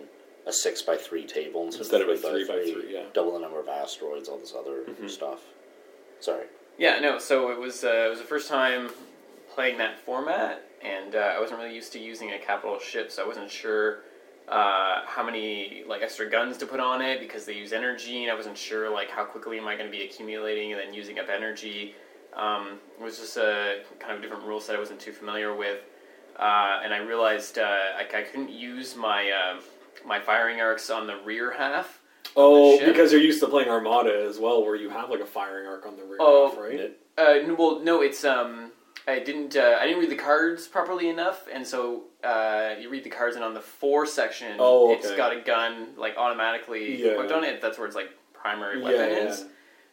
a 0.48 0.52
six 0.52 0.82
by 0.82 0.98
three 0.98 1.28
table 1.28 1.66
Instead 1.66 2.02
of 2.02 2.10
a 2.10 2.18
three 2.18 2.48
by 2.48 2.54
three, 2.64 2.92
yeah. 2.92 3.04
Double 3.14 3.34
the 3.34 3.40
number 3.40 3.60
of 3.60 3.68
asteroids, 3.68 4.28
all 4.30 4.40
this 4.40 4.56
other 4.58 4.84
Mhm. 4.90 5.08
stuff. 5.10 5.42
Sorry. 6.20 6.46
Yeah, 6.78 7.00
no. 7.00 7.20
So 7.20 7.52
it 7.52 7.60
was 7.60 7.84
uh, 7.84 8.06
it 8.08 8.10
was 8.10 8.20
the 8.20 8.26
first 8.26 8.50
time 8.50 8.90
playing 9.54 9.78
that 9.78 10.00
format, 10.00 10.64
and 10.84 11.16
uh, 11.16 11.34
I 11.36 11.40
wasn't 11.40 11.60
really 11.60 11.76
used 11.76 11.94
to 11.94 12.00
using 12.00 12.32
a 12.32 12.40
capital 12.40 12.80
ship, 12.80 13.12
so 13.12 13.24
I 13.24 13.28
wasn't 13.28 13.52
sure 13.52 14.00
uh, 14.50 15.02
how 15.06 15.24
many 15.24 15.84
like 15.88 16.02
extra 16.02 16.30
guns 16.30 16.58
to 16.58 16.66
put 16.66 16.80
on 16.80 17.02
it 17.02 17.20
because 17.20 17.46
they 17.46 17.54
use 17.54 17.74
energy, 17.74 18.24
and 18.24 18.32
I 18.32 18.36
wasn't 18.36 18.58
sure 18.58 18.92
like 18.92 19.10
how 19.10 19.24
quickly 19.24 19.58
am 19.58 19.68
I 19.68 19.76
going 19.76 19.90
to 19.90 19.96
be 19.96 20.04
accumulating 20.04 20.72
and 20.74 20.82
then 20.82 20.94
using 20.94 21.20
up 21.20 21.30
energy. 21.30 21.96
Um, 22.36 22.80
it 23.00 23.04
was 23.04 23.20
just 23.20 23.38
a 23.38 23.84
kind 24.00 24.16
of 24.16 24.22
different 24.22 24.44
rule 24.44 24.60
set 24.60 24.76
I 24.76 24.80
wasn't 24.80 25.00
too 25.00 25.12
familiar 25.12 25.56
with, 25.56 25.82
uh, 26.38 26.80
and 26.84 26.92
I 26.92 26.98
realized 26.98 27.60
uh, 27.60 27.62
I, 27.62 28.08
I 28.14 28.22
couldn't 28.24 28.50
use 28.50 28.96
my 28.96 29.30
uh, 29.30 29.62
my 30.06 30.20
firing 30.20 30.60
arcs 30.60 30.90
on 30.90 31.06
the 31.06 31.18
rear 31.24 31.52
half. 31.52 32.00
Oh, 32.36 32.78
ship? 32.78 32.88
because 32.88 33.12
you're 33.12 33.22
used 33.22 33.40
to 33.42 33.48
playing 33.48 33.70
Armada 33.70 34.26
as 34.28 34.40
well, 34.40 34.64
where 34.64 34.76
you 34.76 34.90
have 34.90 35.10
like 35.10 35.20
a 35.20 35.26
firing 35.26 35.68
arc 35.68 35.86
on 35.86 35.96
the 35.98 36.04
rear, 36.04 36.18
Oh, 36.20 36.50
half, 36.50 36.58
right? 36.60 36.98
Uh, 37.18 37.22
n- 37.44 37.58
well, 37.58 37.80
no, 37.80 38.02
it's 38.02 38.24
um, 38.24 38.72
I 39.08 39.20
didn't 39.20 39.56
uh, 39.56 39.78
I 39.80 39.86
didn't 39.86 40.00
read 40.00 40.10
the 40.10 40.16
cards 40.16 40.68
properly 40.68 41.10
enough, 41.10 41.48
and 41.54 41.66
so 41.66 42.04
uh, 42.24 42.76
you 42.80 42.90
read 42.90 43.04
the 43.04 43.10
cards, 43.10 43.36
and 43.36 43.44
on 43.46 43.54
the 43.54 43.60
four 43.62 44.06
section, 44.06 44.56
Oh, 44.60 44.94
it's 44.94 45.12
got 45.12 45.36
a 45.36 45.42
gun 45.42 45.90
like 45.98 46.18
automatically 46.18 47.02
Yeah. 47.04 47.12
equipped 47.12 47.32
on 47.32 47.44
it. 47.44 47.62
That's 47.62 47.78
where 47.78 47.88
its 47.88 47.96
like 47.96 48.10
primary 48.34 48.82
weapon 48.82 49.00
yeah. 49.12 49.28
is. 49.30 49.46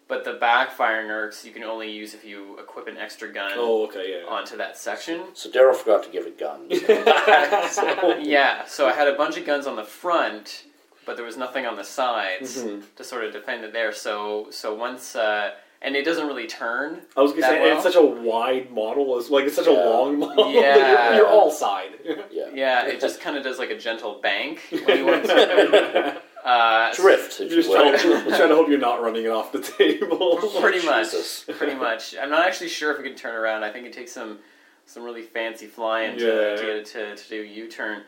But 0.09 0.25
the 0.25 0.33
back 0.33 0.73
firing 0.73 1.09
arcs 1.09 1.45
you 1.45 1.53
can 1.53 1.63
only 1.63 1.89
use 1.93 2.15
if 2.15 2.25
you 2.25 2.59
equip 2.59 2.89
an 2.89 2.97
extra 2.97 3.33
gun 3.33 3.53
Oh, 3.55 3.85
okay, 3.85 4.19
yeah. 4.21 4.27
onto 4.29 4.57
that 4.57 4.77
section. 4.77 5.21
So 5.35 5.49
Daryl 5.51 5.73
forgot 5.75 6.03
to 6.05 6.11
give 6.11 6.27
it 6.27 6.37
guns. 6.37 6.67
yeah, 8.27 8.65
so 8.67 8.87
I 8.89 8.93
had 8.93 9.07
a 9.07 9.15
bunch 9.15 9.37
of 9.37 9.45
guns 9.47 9.67
on 9.69 9.77
the 9.77 9.85
front, 9.85 10.65
but 11.11 11.17
there 11.17 11.27
was 11.27 11.37
nothing 11.37 11.67
on 11.67 11.75
the 11.75 11.83
sides 11.83 12.63
Mhm. 12.63 12.85
to 12.95 13.03
sort 13.03 13.25
of 13.25 13.33
defend 13.33 13.65
it 13.65 13.73
there. 13.73 13.91
So 13.91 14.47
so 14.51 14.73
once 14.73 15.17
uh, 15.17 15.51
and 15.83 15.97
it 15.97 16.05
doesn't 16.05 16.25
really 16.29 16.47
turn. 16.47 17.03
I 17.17 17.21
was 17.21 17.33
gonna 17.33 17.41
that 17.41 17.51
say, 17.51 17.61
well. 17.63 17.75
it's 17.75 17.83
such 17.83 17.97
a 17.97 18.01
wide 18.01 18.71
model, 18.71 19.19
it's 19.19 19.29
like 19.29 19.45
it's 19.47 19.57
such 19.57 19.67
a 19.67 19.73
long 19.73 20.21
model. 20.21 20.53
Yeah. 20.61 20.77
you're, 21.09 21.17
you're 21.17 21.27
all 21.29 21.51
side. 21.51 21.95
yeah. 22.31 22.45
Yeah, 22.55 22.87
it 22.87 23.01
just 23.01 23.21
kind 23.21 23.37
of 23.37 23.43
does 23.43 23.59
like 23.59 23.71
a 23.71 23.77
gentle 23.79 24.21
bank 24.23 24.61
when 24.71 24.99
you 24.99 25.05
want 25.05 25.25
to. 25.25 26.23
Uh, 26.45 26.95
Drift, 26.95 27.33
if 27.41 27.51
You're 27.51 27.59
you 27.59 27.63
just 27.65 27.71
trying 27.75 27.99
to, 27.99 28.29
trying 28.37 28.49
to 28.49 28.55
hope 28.55 28.69
you're 28.69 28.79
not 28.79 29.03
running 29.03 29.25
it 29.25 29.31
off 29.31 29.51
the 29.53 29.61
table. 29.61 30.39
Pretty 30.61 30.85
much, 30.87 31.11
Jesus. 31.11 31.45
pretty 31.59 31.75
much. 31.75 32.15
I'm 32.17 32.31
not 32.31 32.47
actually 32.47 32.69
sure 32.69 32.93
if 32.95 33.01
it 33.01 33.03
can 33.03 33.15
turn 33.17 33.35
around. 33.35 33.63
I 33.65 33.71
think 33.73 33.85
it 33.87 33.93
takes 33.93 34.13
some 34.13 34.39
some 34.87 35.03
really 35.03 35.23
fancy 35.23 35.67
flying 35.67 36.17
to, 36.19 36.25
Yeah. 36.25 36.57
to 36.57 36.63
get 36.63 36.77
it 36.77 36.87
to, 36.87 37.17
to 37.17 37.29
do 37.29 37.43
a 37.43 37.47
U-turn. 37.47 38.05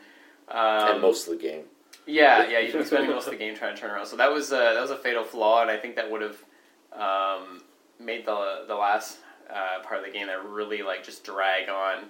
Um, 0.49 0.91
and 0.93 1.01
most 1.01 1.27
of 1.27 1.37
the 1.37 1.41
game. 1.41 1.63
Yeah, 2.05 2.49
yeah, 2.49 2.59
you'd 2.59 2.73
be 2.73 2.83
spending 2.83 3.09
most 3.09 3.27
of 3.27 3.31
the 3.31 3.37
game 3.37 3.55
trying 3.55 3.75
to 3.75 3.81
turn 3.81 3.91
around. 3.91 4.07
So 4.07 4.17
that 4.17 4.31
was 4.31 4.51
uh, 4.51 4.73
that 4.73 4.81
was 4.81 4.91
a 4.91 4.97
fatal 4.97 5.23
flaw, 5.23 5.61
and 5.61 5.71
I 5.71 5.77
think 5.77 5.95
that 5.95 6.09
would 6.09 6.21
have 6.21 6.43
um, 6.91 7.61
made 7.99 8.25
the 8.25 8.65
the 8.67 8.75
last 8.75 9.19
uh, 9.49 9.81
part 9.83 9.99
of 9.99 10.05
the 10.05 10.11
game 10.11 10.27
that 10.27 10.43
really 10.45 10.81
like 10.81 11.03
just 11.03 11.23
drag 11.23 11.69
on. 11.69 12.05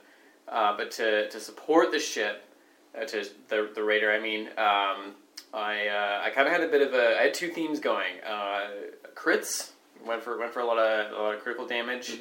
Uh, 0.47 0.75
but 0.75 0.91
to, 0.91 1.29
to 1.29 1.39
support 1.39 1.91
the 1.91 1.99
ship, 1.99 2.45
uh, 2.99 3.05
to 3.05 3.25
the 3.49 3.71
the 3.73 3.83
raider, 3.83 4.11
I 4.11 4.19
mean, 4.19 4.47
um, 4.57 5.15
I 5.53 5.87
uh, 5.87 6.21
I 6.25 6.31
kind 6.33 6.47
of 6.47 6.53
had 6.53 6.61
a 6.61 6.67
bit 6.67 6.81
of 6.81 6.93
a 6.93 7.19
I 7.19 7.23
had 7.23 7.33
two 7.33 7.49
themes 7.49 7.79
going. 7.79 8.13
Uh, 8.27 8.69
crits 9.15 9.71
went 10.05 10.21
for 10.21 10.37
went 10.37 10.53
for 10.53 10.59
a 10.59 10.65
lot 10.65 10.77
of 10.77 11.11
a 11.11 11.21
lot 11.21 11.35
of 11.35 11.41
critical 11.41 11.67
damage. 11.67 12.19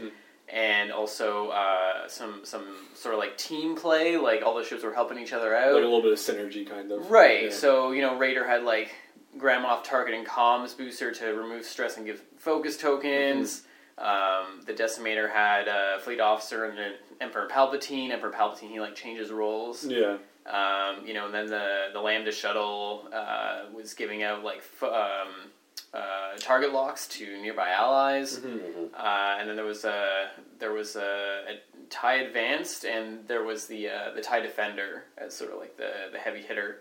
And 0.53 0.93
also 0.93 1.49
uh, 1.49 2.07
some 2.09 2.41
some 2.45 2.65
sort 2.95 3.15
of 3.15 3.21
like 3.21 3.39
team 3.39 3.75
play, 3.75 4.19
like 4.19 4.43
all 4.43 4.55
the 4.55 4.63
ships 4.65 4.83
were 4.85 4.93
helping 4.93 5.19
each 5.19 5.33
other 5.33 5.57
out. 5.57 5.73
like 5.73 5.83
a 5.83 5.87
little 5.87 6.03
bit 6.03 6.13
of 6.13 6.19
synergy, 6.19 6.69
kind 6.69 6.93
of. 6.93 7.11
Right. 7.11 7.45
Yeah. 7.45 7.51
So 7.51 7.93
you 7.93 8.03
know, 8.03 8.19
Raider 8.19 8.47
had 8.47 8.63
like 8.63 8.95
gram 9.39 9.65
off 9.65 9.83
target 9.83 10.15
and 10.15 10.27
comms 10.27 10.77
booster 10.77 11.11
to 11.11 11.27
remove 11.29 11.65
stress 11.65 11.97
and 11.97 12.05
give 12.05 12.23
focus 12.37 12.77
tokens. 12.77 13.63
Um, 13.97 14.61
the 14.67 14.73
Decimator 14.75 15.31
had 15.33 15.69
a 15.69 15.99
fleet 16.01 16.21
officer 16.21 16.65
and 16.67 16.77
then 16.77 16.93
Emperor 17.21 17.49
Palpatine. 17.51 18.11
Emperor 18.11 18.31
Palpatine 18.33 18.71
he 18.71 18.79
like 18.81 18.95
changes 18.95 19.31
roles. 19.31 19.87
Yeah. 19.87 20.19
Um, 20.45 21.07
you 21.07 21.15
know, 21.15 21.27
and 21.27 21.35
then 21.35 21.47
the 21.47 21.87
the 21.95 22.01
Lambda 22.01 22.33
shuttle 22.33 23.09
uh, 23.13 23.63
was 23.73 23.95
giving 23.95 24.23
out 24.23 24.43
like 24.45 24.59
f- 24.59 24.83
um, 24.83 25.51
uh, 25.95 26.37
target 26.39 26.73
locks 26.73 27.07
to 27.07 27.41
nearby 27.43 27.71
allies. 27.71 28.39
Uh, 28.39 29.37
and 29.39 29.49
then 29.49 29.57
there 29.57 29.65
was 29.65 29.85
a 29.85 30.31
there 30.59 30.73
was 30.73 30.97
a, 30.97 31.45
a 31.49 31.83
Tie 31.91 32.17
Advanced, 32.17 32.85
and 32.85 33.27
there 33.29 33.45
was 33.45 33.67
the 33.67 33.89
uh, 33.89 34.11
the 34.15 34.23
Tie 34.23 34.41
Defender 34.41 35.05
as 35.19 35.35
sort 35.35 35.53
of 35.53 35.59
like 35.59 35.77
the 35.77 35.91
the 36.13 36.19
heavy 36.19 36.43
hitter 36.43 36.81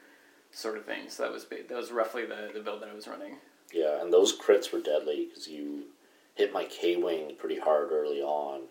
sort 0.52 0.78
of 0.78 0.86
thing. 0.86 1.10
So 1.10 1.24
that 1.24 1.32
was 1.32 1.46
that 1.46 1.78
was 1.78 1.92
roughly 1.92 2.26
the, 2.26 2.52
the 2.54 2.62
build 2.62 2.82
that 2.82 2.90
I 2.90 2.94
was 2.94 3.08
running. 3.08 3.36
Yeah, 3.74 4.02
and 4.02 4.12
those 4.12 4.38
crits 4.38 4.72
were 4.72 4.82
deadly 4.82 5.28
because 5.28 5.48
you 5.48 5.84
hit 6.36 6.54
my 6.54 6.66
K 6.66 6.96
Wing 6.96 7.36
pretty 7.38 7.60
hard 7.60 7.92
early 7.92 8.22
on 8.22 8.62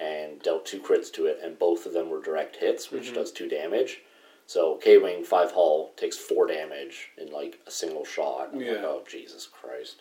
and 0.00 0.40
dealt 0.42 0.64
two 0.64 0.80
crits 0.80 1.12
to 1.12 1.26
it, 1.26 1.40
and 1.42 1.58
both 1.58 1.86
of 1.86 1.92
them 1.92 2.08
were 2.08 2.22
direct 2.22 2.56
hits, 2.56 2.92
which 2.92 3.12
does 3.12 3.32
two 3.32 3.48
damage. 3.48 4.00
So 4.48 4.76
K 4.76 4.96
Wing, 4.96 5.22
five 5.24 5.52
hull, 5.52 5.90
takes 5.98 6.16
four 6.16 6.46
damage 6.46 7.10
in 7.18 7.30
like 7.30 7.60
a 7.66 7.70
single 7.70 8.06
shot. 8.06 8.48
I'm 8.50 8.58
like, 8.58 8.66
Yeah. 8.66 8.82
oh, 8.82 9.02
Jesus 9.06 9.46
Christ. 9.46 10.00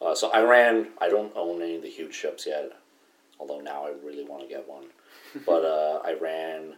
Uh, 0.00 0.14
so 0.14 0.30
I 0.30 0.42
ran, 0.42 0.88
I 1.00 1.08
don't 1.08 1.32
own 1.34 1.62
any 1.62 1.76
of 1.76 1.82
the 1.82 1.88
huge 1.88 2.14
ships 2.14 2.46
yet, 2.46 2.72
although 3.40 3.60
now 3.60 3.86
I 3.86 3.92
really 4.04 4.24
want 4.24 4.42
to 4.42 4.48
get 4.48 4.68
one. 4.68 4.84
but 5.46 5.64
uh, 5.64 6.00
I 6.04 6.12
ran 6.20 6.74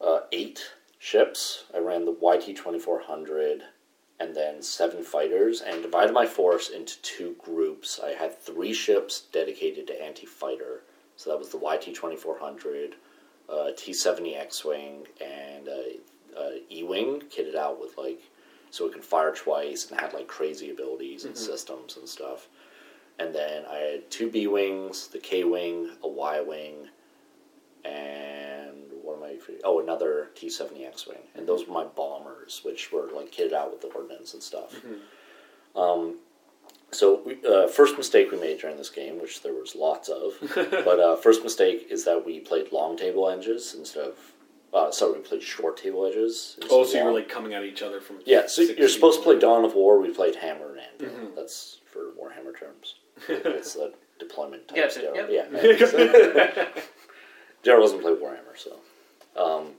uh, 0.00 0.20
eight 0.30 0.62
ships. 1.00 1.64
I 1.74 1.78
ran 1.78 2.04
the 2.04 2.12
YT 2.12 2.46
2400 2.56 3.62
and 4.20 4.36
then 4.36 4.62
seven 4.62 5.02
fighters 5.02 5.62
and 5.62 5.82
divided 5.82 6.12
my 6.12 6.26
force 6.26 6.68
into 6.70 7.02
two 7.02 7.34
groups. 7.42 7.98
I 8.02 8.10
had 8.10 8.38
three 8.40 8.72
ships 8.72 9.22
dedicated 9.32 9.88
to 9.88 10.00
anti 10.00 10.26
fighter. 10.26 10.82
So 11.16 11.30
that 11.30 11.38
was 11.40 11.48
the 11.48 11.58
YT 11.58 11.92
2400, 11.92 12.94
uh, 13.52 13.70
T 13.76 13.92
70 13.92 14.34
X 14.34 14.64
Wing, 14.64 15.06
and 15.20 15.68
uh, 15.68 16.40
uh, 16.40 16.50
E 16.70 16.82
Wing 16.82 17.22
kitted 17.30 17.54
out 17.54 17.80
with 17.80 17.98
like, 17.98 18.20
so 18.70 18.86
it 18.86 18.92
could 18.92 19.04
fire 19.04 19.32
twice 19.34 19.90
and 19.90 20.00
had 20.00 20.14
like 20.14 20.26
crazy 20.26 20.70
abilities 20.70 21.24
and 21.24 21.36
systems 21.36 21.96
and 21.96 22.08
stuff. 22.08 22.48
And 23.18 23.34
then 23.34 23.64
I 23.70 23.76
had 23.76 24.10
two 24.10 24.30
B 24.30 24.46
Wings, 24.46 25.08
the 25.08 25.18
K 25.18 25.44
Wing, 25.44 25.90
a 26.02 26.08
Y 26.08 26.40
Wing, 26.40 26.88
and 27.84 28.76
what 29.02 29.16
am 29.18 29.24
I? 29.24 29.36
Oh, 29.64 29.80
another 29.80 30.30
T 30.34 30.48
seventy 30.48 30.84
X 30.84 31.06
wing, 31.06 31.18
and 31.34 31.46
those 31.46 31.66
were 31.66 31.74
my 31.74 31.84
bombers, 31.84 32.60
which 32.64 32.90
were 32.92 33.08
like 33.14 33.32
kitted 33.32 33.52
out 33.52 33.70
with 33.70 33.80
the 33.82 33.88
ordnance 33.88 34.34
and 34.34 34.42
stuff. 34.42 34.74
Um, 35.76 36.16
so 36.92 37.22
we, 37.24 37.38
uh, 37.48 37.66
first 37.68 37.96
mistake 37.98 38.30
we 38.30 38.38
made 38.38 38.60
during 38.60 38.76
this 38.76 38.90
game, 38.90 39.20
which 39.20 39.42
there 39.42 39.52
was 39.52 39.74
lots 39.74 40.08
of, 40.08 40.34
but 40.54 41.00
uh, 41.00 41.16
first 41.16 41.42
mistake 41.42 41.88
is 41.90 42.04
that 42.04 42.24
we 42.24 42.40
played 42.40 42.70
long 42.72 42.96
table 42.96 43.28
edges 43.28 43.74
instead 43.76 44.04
of. 44.08 44.14
Uh, 44.74 44.90
sorry, 44.90 45.12
we 45.12 45.18
played 45.18 45.42
short 45.42 45.76
table 45.76 46.06
edges. 46.06 46.58
Oh, 46.70 46.80
of 46.82 46.88
so 46.88 46.98
you 46.98 47.04
were 47.04 47.12
like 47.12 47.28
coming 47.28 47.52
at 47.52 47.62
each 47.62 47.82
other 47.82 48.00
from. 48.00 48.20
Yeah, 48.24 48.46
so 48.46 48.62
you're 48.62 48.88
supposed 48.88 49.18
to 49.18 49.24
play. 49.24 49.38
Dawn 49.38 49.64
of 49.66 49.74
War. 49.74 50.00
We 50.00 50.14
played 50.14 50.34
Hammer 50.36 50.70
and 50.70 50.80
Anvil. 50.80 51.18
Mm-hmm. 51.26 51.34
That's 51.36 51.80
for 51.92 52.12
Warhammer 52.18 52.58
terms. 52.58 52.94
it's 53.28 53.74
the 53.74 53.92
deployment 54.18 54.68
type 54.68 54.76
Gotcha, 54.78 54.90
scale. 54.92 55.14
yep. 55.14 55.28
Yeah. 55.30 55.52
Daryl 57.62 57.80
doesn't 57.82 58.00
play 58.00 58.12
Warhammer, 58.12 58.56
so. 58.56 58.76
Um, 59.36 59.72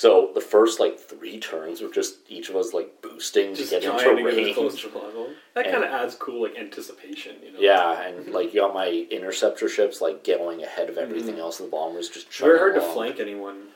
so 0.00 0.30
the 0.32 0.40
first 0.40 0.80
like 0.80 0.98
three 0.98 1.38
turns 1.38 1.82
were 1.82 1.90
just 1.90 2.20
each 2.26 2.48
of 2.48 2.56
us 2.56 2.72
like 2.72 3.02
boosting 3.02 3.54
Just 3.54 3.68
to 3.68 3.80
get 3.80 3.92
into 3.92 4.02
to 4.02 4.24
range. 4.24 4.54
close 4.54 4.80
to 4.80 4.86
level. 4.86 5.28
That 5.52 5.66
kind 5.66 5.84
of 5.84 5.90
adds 5.90 6.14
cool 6.14 6.40
like 6.40 6.56
anticipation, 6.56 7.36
you 7.44 7.52
know. 7.52 7.58
Yeah, 7.60 8.00
and 8.06 8.32
like 8.32 8.54
you 8.54 8.62
got 8.62 8.72
my 8.72 9.06
interceptor 9.10 9.68
ships 9.68 10.00
like 10.00 10.24
going 10.24 10.62
ahead 10.62 10.88
of 10.88 10.96
everything 10.96 11.38
else, 11.38 11.60
and 11.60 11.66
the 11.66 11.70
bombers 11.70 12.08
just. 12.08 12.32
Very 12.32 12.56
hard 12.56 12.76
chugging 12.76 12.88
to 12.88 12.94
flank 12.94 13.20
anyone 13.20 13.68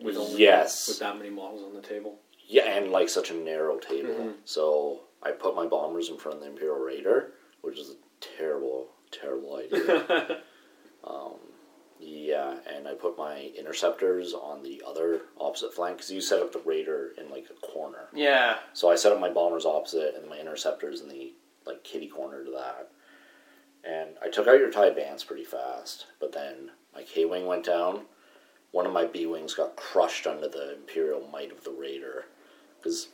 with 0.00 0.16
only 0.16 0.40
Yes. 0.40 0.86
with 0.86 1.00
that 1.00 1.18
many 1.18 1.30
models 1.30 1.64
on 1.64 1.74
the 1.74 1.82
table. 1.82 2.14
Yeah, 2.46 2.68
and 2.68 2.92
like 2.92 3.08
such 3.08 3.32
a 3.32 3.34
narrow 3.34 3.78
table. 3.78 4.10
Mm-hmm. 4.10 4.30
So 4.44 5.00
I 5.20 5.32
put 5.32 5.56
my 5.56 5.66
bombers 5.66 6.10
in 6.10 6.16
front 6.16 6.36
of 6.36 6.44
the 6.44 6.50
Imperial 6.50 6.78
Raider, 6.78 7.32
which 7.62 7.76
is 7.76 7.90
a 7.90 7.96
terrible, 8.20 8.86
terrible 9.10 9.56
idea. 9.56 10.38
um, 11.04 11.40
yeah, 12.02 12.56
uh, 12.66 12.74
and 12.74 12.88
I 12.88 12.94
put 12.94 13.16
my 13.18 13.50
interceptors 13.58 14.34
on 14.34 14.62
the 14.62 14.82
other 14.86 15.22
opposite 15.38 15.72
flank 15.74 15.96
because 15.98 16.10
you 16.10 16.20
set 16.20 16.40
up 16.40 16.52
the 16.52 16.58
Raider 16.60 17.12
in 17.18 17.30
like 17.30 17.46
a 17.50 17.66
corner. 17.66 18.08
Yeah, 18.14 18.58
So 18.72 18.90
I 18.90 18.96
set 18.96 19.12
up 19.12 19.20
my 19.20 19.30
bombers 19.30 19.64
opposite 19.64 20.14
and 20.16 20.28
my 20.28 20.38
interceptors 20.38 21.00
in 21.00 21.08
the 21.08 21.32
like 21.66 21.84
kitty 21.84 22.08
corner 22.08 22.44
to 22.44 22.50
that. 22.52 22.90
And 23.84 24.10
I 24.22 24.28
took 24.28 24.46
out 24.48 24.58
your 24.58 24.70
tie 24.70 24.90
bands 24.90 25.24
pretty 25.24 25.44
fast, 25.44 26.06
but 26.20 26.32
then 26.32 26.70
my 26.94 27.02
K 27.02 27.24
wing 27.24 27.46
went 27.46 27.64
down. 27.64 28.02
One 28.70 28.86
of 28.86 28.92
my 28.92 29.04
B 29.04 29.26
wings 29.26 29.54
got 29.54 29.76
crushed 29.76 30.26
under 30.26 30.48
the 30.48 30.74
Imperial 30.76 31.26
might 31.32 31.52
of 31.52 31.62
the 31.64 31.70
Raider, 31.72 32.24
because 32.78 33.08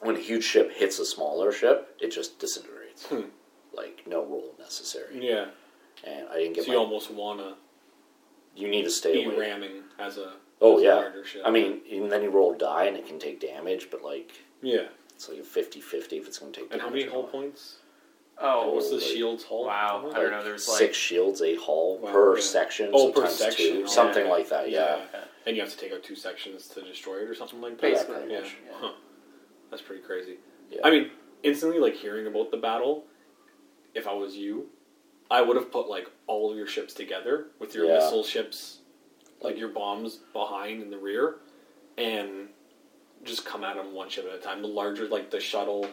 when 0.00 0.14
a 0.16 0.20
huge 0.20 0.44
ship 0.44 0.70
hits 0.72 0.98
a 0.98 1.04
smaller 1.06 1.50
ship, 1.50 1.96
it 2.00 2.10
just 2.12 2.38
disintegrates. 2.38 3.06
Hmm. 3.06 3.22
Like 3.74 4.02
no 4.06 4.24
roll 4.24 4.54
necessary. 4.58 5.26
Yeah. 5.26 5.46
And 6.04 6.28
I 6.28 6.34
didn't 6.36 6.54
get 6.54 6.64
So 6.64 6.68
my. 6.70 6.74
you 6.74 6.80
almost 6.80 7.10
wanna 7.10 7.56
you 8.56 8.68
need 8.68 8.84
to 8.84 8.90
stay 8.90 9.12
be 9.12 9.24
away. 9.24 9.36
ramming 9.38 9.82
as 9.98 10.18
a 10.18 10.32
Oh 10.60 10.78
as 10.78 10.84
yeah. 10.84 10.94
larger 10.94 11.24
ship. 11.24 11.42
I 11.44 11.50
mean, 11.50 11.80
and 11.92 12.10
then 12.10 12.22
you 12.22 12.30
roll 12.30 12.54
a 12.54 12.58
die 12.58 12.84
and 12.86 12.96
it 12.96 13.06
can 13.06 13.18
take 13.18 13.40
damage, 13.40 13.88
but 13.90 14.02
like 14.02 14.32
yeah. 14.62 14.86
it's 15.14 15.28
like 15.28 15.38
a 15.38 15.42
50-50 15.42 16.12
if 16.14 16.26
it's 16.26 16.38
going 16.38 16.52
to 16.52 16.60
take. 16.60 16.72
And 16.72 16.80
how 16.80 16.88
many 16.88 17.06
or 17.06 17.10
hull 17.10 17.24
points? 17.24 17.76
Oh, 18.38 18.62
oh, 18.64 18.74
What's 18.74 18.88
the 18.90 18.96
like- 18.96 19.04
shield's 19.04 19.44
hull? 19.44 19.66
wow. 19.66 20.00
number? 20.02 20.16
I 20.16 20.22
don't 20.22 20.30
know. 20.30 20.44
There's 20.44 20.66
like 20.68 20.78
six 20.78 20.96
shields, 20.96 21.42
eight 21.42 21.58
hull 21.60 21.98
Wow, 21.98 22.12
per 22.12 22.36
yeah. 22.36 22.42
section. 22.42 22.90
Oh, 22.94 23.12
so 23.12 23.20
per 23.20 23.28
section, 23.28 23.66
two, 23.72 23.82
oh, 23.84 23.86
something 23.86 24.24
yeah. 24.26 24.32
like 24.32 24.48
that. 24.48 24.70
Yeah, 24.70 25.00
Okay. 25.08 25.24
And 25.46 25.56
you 25.56 25.62
have 25.62 25.70
to 25.70 25.76
take 25.78 25.92
out 25.92 26.02
two 26.02 26.16
sections 26.16 26.68
to 26.68 26.82
destroy 26.82 27.18
it 27.18 27.28
or 27.28 27.34
something 27.34 27.60
like 27.60 27.72
that. 27.80 27.82
Basically, 27.82 28.16
pretty 28.16 28.32
yeah. 28.32 28.40
much. 28.40 28.56
Huh. 28.72 28.92
That's 29.70 29.82
pretty 29.82 30.02
crazy. 30.02 30.36
Yeah. 30.70 30.80
I 30.84 30.90
mean, 30.90 31.10
instantly, 31.42 31.78
like 31.78 31.94
hearing 31.94 32.26
about 32.26 32.50
the 32.50 32.56
battle, 32.56 33.04
if 33.94 34.06
I 34.08 34.12
was 34.14 34.36
you, 34.36 34.66
I 35.30 35.42
would 35.42 35.56
have 35.56 35.72
put 35.72 35.88
like 35.88 36.08
all 36.26 36.50
of 36.50 36.56
your 36.56 36.66
ships 36.66 36.94
together 36.94 37.46
with 37.58 37.74
your 37.74 37.86
Yeah. 37.86 37.94
missile 37.94 38.24
ships, 38.24 38.78
like 39.40 39.58
your 39.58 39.68
bombs 39.68 40.16
behind 40.32 40.82
in 40.82 40.90
the 40.90 40.98
rear, 40.98 41.36
and 41.98 42.48
just 43.24 43.44
come 43.44 43.64
at 43.64 43.76
them 43.76 43.92
one 43.94 44.08
ship 44.08 44.26
at 44.26 44.34
a 44.38 44.38
time. 44.40 44.62
The 44.62 44.68
larger, 44.68 45.08
like 45.08 45.30
the 45.30 45.40
shuttle, 45.40 45.86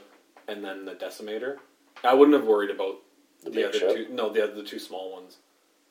and 0.48 0.64
then 0.64 0.86
the 0.86 0.94
decimator. 0.94 1.58
I 2.04 2.14
wouldn't 2.14 2.38
have 2.38 2.46
worried 2.48 2.70
about 2.70 2.98
the, 3.44 3.50
the, 3.50 3.56
big 3.56 3.66
other 3.66 3.80
ship. 3.80 3.96
two. 3.96 4.14
No, 4.14 4.30
the 4.30 4.44
other 4.44 4.64
two 4.64 4.80
small 4.80 5.12
ones. 5.12 5.38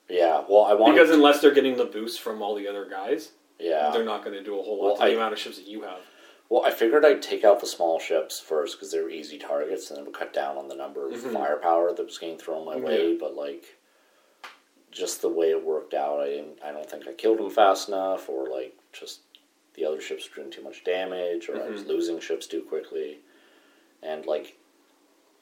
Yeah, 0.08 0.44
well, 0.48 0.64
I 0.64 0.74
wanted. 0.74 0.94
Because 0.94 1.10
unless 1.10 1.40
they're 1.40 1.54
getting 1.54 1.76
the 1.76 1.84
boost 1.86 2.20
from 2.20 2.42
all 2.42 2.54
the 2.54 2.68
other 2.68 2.86
guys, 2.88 3.30
yeah, 3.58 3.90
they're 3.92 4.04
not 4.04 4.24
going 4.24 4.36
to 4.36 4.42
do 4.42 4.58
a 4.58 4.62
whole 4.62 4.76
lot 4.78 4.84
Well, 4.84 4.96
to 4.98 5.04
the 5.06 5.16
amount 5.16 5.32
of 5.32 5.38
ships 5.38 5.56
that 5.56 5.66
you 5.66 5.82
have. 5.82 6.00
Well, 6.52 6.66
I 6.66 6.70
figured 6.70 7.02
I'd 7.04 7.22
take 7.22 7.44
out 7.44 7.60
the 7.60 7.66
small 7.66 7.98
ships 7.98 8.38
first 8.38 8.76
because 8.76 8.92
they 8.92 9.00
were 9.00 9.08
easy 9.08 9.38
targets, 9.38 9.88
and 9.90 9.98
it 9.98 10.04
would 10.04 10.14
cut 10.14 10.34
down 10.34 10.58
on 10.58 10.68
the 10.68 10.74
number 10.74 11.06
of 11.06 11.14
Mhm. 11.14 11.32
firepower 11.32 11.92
that 11.94 12.04
was 12.04 12.18
getting 12.18 12.36
thrown 12.36 12.66
my 12.66 12.76
way. 12.76 13.16
But 13.16 13.34
like, 13.34 13.78
just 14.90 15.22
the 15.22 15.30
way 15.30 15.48
it 15.50 15.64
worked 15.64 15.94
out, 15.94 16.20
I 16.20 16.26
didn't. 16.26 16.58
I 16.62 16.70
don't 16.72 16.88
think 16.88 17.08
I 17.08 17.14
killed 17.14 17.38
them 17.38 17.48
fast 17.48 17.88
enough, 17.88 18.28
or 18.28 18.48
like 18.50 18.76
just 18.92 19.20
the 19.74 19.86
other 19.86 20.00
ships 20.02 20.28
were 20.28 20.36
doing 20.42 20.50
too 20.50 20.60
much 20.62 20.84
damage, 20.84 21.48
or 21.48 21.56
I 21.62 21.68
was 21.70 21.86
losing 21.86 22.20
ships 22.20 22.46
too 22.46 22.62
quickly, 22.62 23.20
and 24.02 24.26
like. 24.26 24.56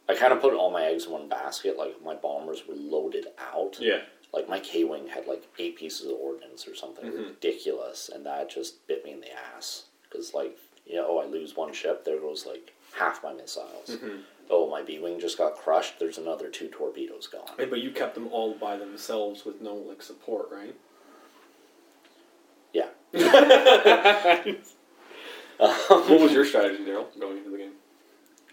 I 0.09 0.15
kind 0.17 0.33
of 0.33 0.41
put 0.41 0.55
all 0.55 0.71
my 0.73 0.87
eggs 0.87 1.07
in 1.07 1.13
one 1.13 1.29
basket. 1.29 1.77
Like 1.77 2.03
my 2.03 2.15
bombers 2.17 2.67
were 2.67 2.75
loaded 2.75 3.29
out. 3.39 3.79
Yeah. 3.81 4.01
Like 4.33 4.49
my 4.49 4.59
K 4.59 4.83
wing 4.83 5.07
had 5.07 5.29
like 5.29 5.45
eight 5.59 5.77
pieces 5.77 6.07
of 6.07 6.17
ordnance 6.19 6.67
or 6.67 6.75
something 6.75 7.05
Mm-hmm. 7.05 7.29
ridiculous, 7.29 8.09
and 8.09 8.27
that 8.27 8.49
just 8.49 8.85
bit 8.89 9.05
me 9.05 9.13
in 9.13 9.21
the 9.21 9.31
ass. 9.33 9.85
Because 10.03 10.35
like, 10.35 10.59
you 10.91 10.97
know, 10.97 11.07
oh, 11.09 11.19
I 11.19 11.27
lose 11.27 11.57
one 11.57 11.73
ship, 11.73 12.05
there 12.05 12.19
goes 12.19 12.45
like 12.47 12.75
half 12.99 13.23
my 13.23 13.33
missiles. 13.33 13.91
Mm-hmm. 13.91 14.17
Oh, 14.51 14.69
my 14.69 14.83
B 14.83 14.99
wing 14.99 15.21
just 15.21 15.39
got 15.39 15.55
crushed. 15.55 16.01
There's 16.01 16.19
another 16.19 16.49
two 16.49 16.67
torpedoes 16.69 17.29
gone. 17.29 17.47
Hey, 17.57 17.67
but 17.67 17.81
you 17.81 17.93
kept 17.93 18.17
them 18.17 18.29
all 18.33 18.55
by 18.55 18.77
themselves 18.77 19.45
with 19.45 19.61
no 19.61 19.75
like 19.75 20.03
support, 20.03 20.49
right? 20.51 20.75
Yeah. 22.73 22.89
what 25.59 26.09
was 26.09 26.33
your 26.33 26.45
strategy, 26.45 26.85
Daryl, 26.85 27.07
going 27.21 27.39
into 27.39 27.51
the 27.51 27.59
game? 27.59 27.73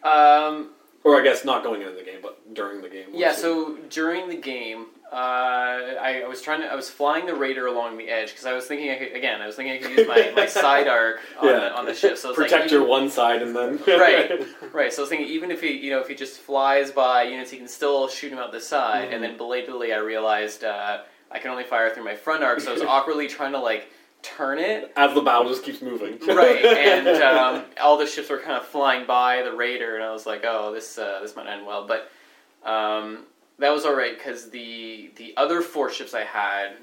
um, 0.03 0.69
Or 1.03 1.19
I 1.19 1.23
guess 1.23 1.45
not 1.45 1.63
going 1.63 1.81
into 1.81 1.93
the 1.93 2.03
game, 2.03 2.19
but 2.21 2.53
during 2.53 2.81
the 2.81 2.89
game. 2.89 3.07
Yeah, 3.13 3.31
so 3.31 3.77
during 3.89 4.27
the 4.27 4.35
game, 4.35 4.87
uh, 5.11 5.15
I, 5.15 6.21
I 6.25 6.27
was 6.27 6.41
trying 6.41 6.59
to, 6.61 6.67
I 6.67 6.75
was 6.75 6.89
flying 6.89 7.25
the 7.25 7.33
Raider 7.33 7.67
along 7.67 7.97
the 7.97 8.09
edge 8.09 8.31
because 8.31 8.45
I 8.45 8.51
was 8.51 8.65
thinking, 8.65 8.91
I 8.91 8.95
could, 8.95 9.13
again, 9.15 9.41
I 9.41 9.47
was 9.47 9.55
thinking 9.55 9.75
I 9.75 9.77
could 9.77 9.97
use 9.97 10.07
my, 10.07 10.33
my 10.35 10.45
side 10.63 10.87
arc 10.89 11.21
on, 11.39 11.47
Yeah. 11.47 11.59
the, 11.59 11.77
on 11.77 11.85
the 11.85 11.93
ship. 11.93 12.17
So 12.17 12.31
it's 12.31 12.37
like, 12.39 12.49
protect 12.49 12.71
your 12.71 12.81
even- 12.81 12.89
one 12.89 13.09
side 13.09 13.41
and 13.41 13.55
then 13.55 13.79
right, 13.87 14.41
right. 14.73 14.91
So 14.91 15.01
I 15.01 15.03
was 15.03 15.09
thinking, 15.09 15.27
even 15.29 15.49
if 15.49 15.61
he, 15.61 15.71
you 15.77 15.91
know, 15.91 15.99
if 15.99 16.09
he 16.09 16.15
just 16.15 16.39
flies 16.39 16.91
by 16.91 17.23
units, 17.23 17.51
he 17.51 17.57
can 17.57 17.69
still 17.69 18.09
shoot 18.09 18.33
him 18.33 18.39
out 18.39 18.51
the 18.51 18.59
side. 18.59 19.05
Mm-hmm. 19.05 19.13
And 19.13 19.23
then 19.23 19.37
belatedly, 19.37 19.93
I 19.93 19.97
realized 19.99 20.65
uh, 20.65 21.03
I 21.31 21.39
can 21.39 21.51
only 21.51 21.63
fire 21.63 21.89
through 21.93 22.03
my 22.03 22.15
front 22.15 22.43
arc, 22.43 22.59
so 22.59 22.71
I 22.71 22.73
was 22.73 22.83
awkwardly 22.83 23.27
trying 23.29 23.53
to 23.53 23.59
like 23.59 23.89
turn 24.21 24.59
it. 24.59 24.91
as 24.95 25.13
the 25.13 25.21
battle 25.21 25.49
just 25.49 25.63
keeps 25.63 25.81
moving. 25.81 26.19
right, 26.27 26.63
and 26.63 27.07
um, 27.23 27.65
all 27.81 27.97
the 27.97 28.07
ships 28.07 28.29
were 28.29 28.39
kind 28.39 28.57
of 28.57 28.65
flying 28.65 29.05
by 29.05 29.41
the 29.41 29.51
raider, 29.51 29.95
and 29.95 30.03
I 30.03 30.11
was 30.11 30.25
like, 30.25 30.43
"Oh, 30.43 30.73
this 30.73 30.97
uh, 30.97 31.19
this 31.21 31.35
might 31.35 31.47
end 31.47 31.65
well." 31.65 31.87
But 31.87 32.11
um, 32.67 33.25
that 33.59 33.71
was 33.71 33.85
all 33.85 33.95
right 33.95 34.17
because 34.17 34.49
the 34.49 35.11
the 35.15 35.33
other 35.37 35.61
four 35.61 35.91
ships 35.91 36.13
I 36.13 36.23
had 36.23 36.73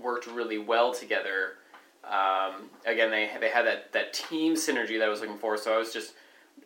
worked 0.00 0.26
really 0.26 0.58
well 0.58 0.92
together. 0.92 1.54
Um, 2.04 2.70
again, 2.86 3.10
they 3.10 3.30
they 3.40 3.50
had 3.50 3.66
that, 3.66 3.92
that 3.92 4.12
team 4.12 4.54
synergy 4.54 4.98
that 4.98 5.04
I 5.04 5.08
was 5.08 5.20
looking 5.20 5.38
for. 5.38 5.56
So 5.56 5.74
I 5.74 5.78
was 5.78 5.92
just, 5.92 6.14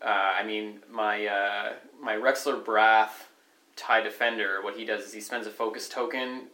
uh, 0.03 0.35
I 0.39 0.45
mean, 0.45 0.81
my 0.91 1.27
uh, 1.27 1.73
my 2.01 2.15
Rexler 2.15 2.65
Brath 2.65 3.29
Tie 3.77 4.01
Defender. 4.01 4.61
What 4.63 4.77
he 4.77 4.85
does 4.85 5.05
is 5.05 5.13
he 5.13 5.21
spends 5.21 5.47
a 5.47 5.51
focus 5.51 5.89
token 5.89 6.49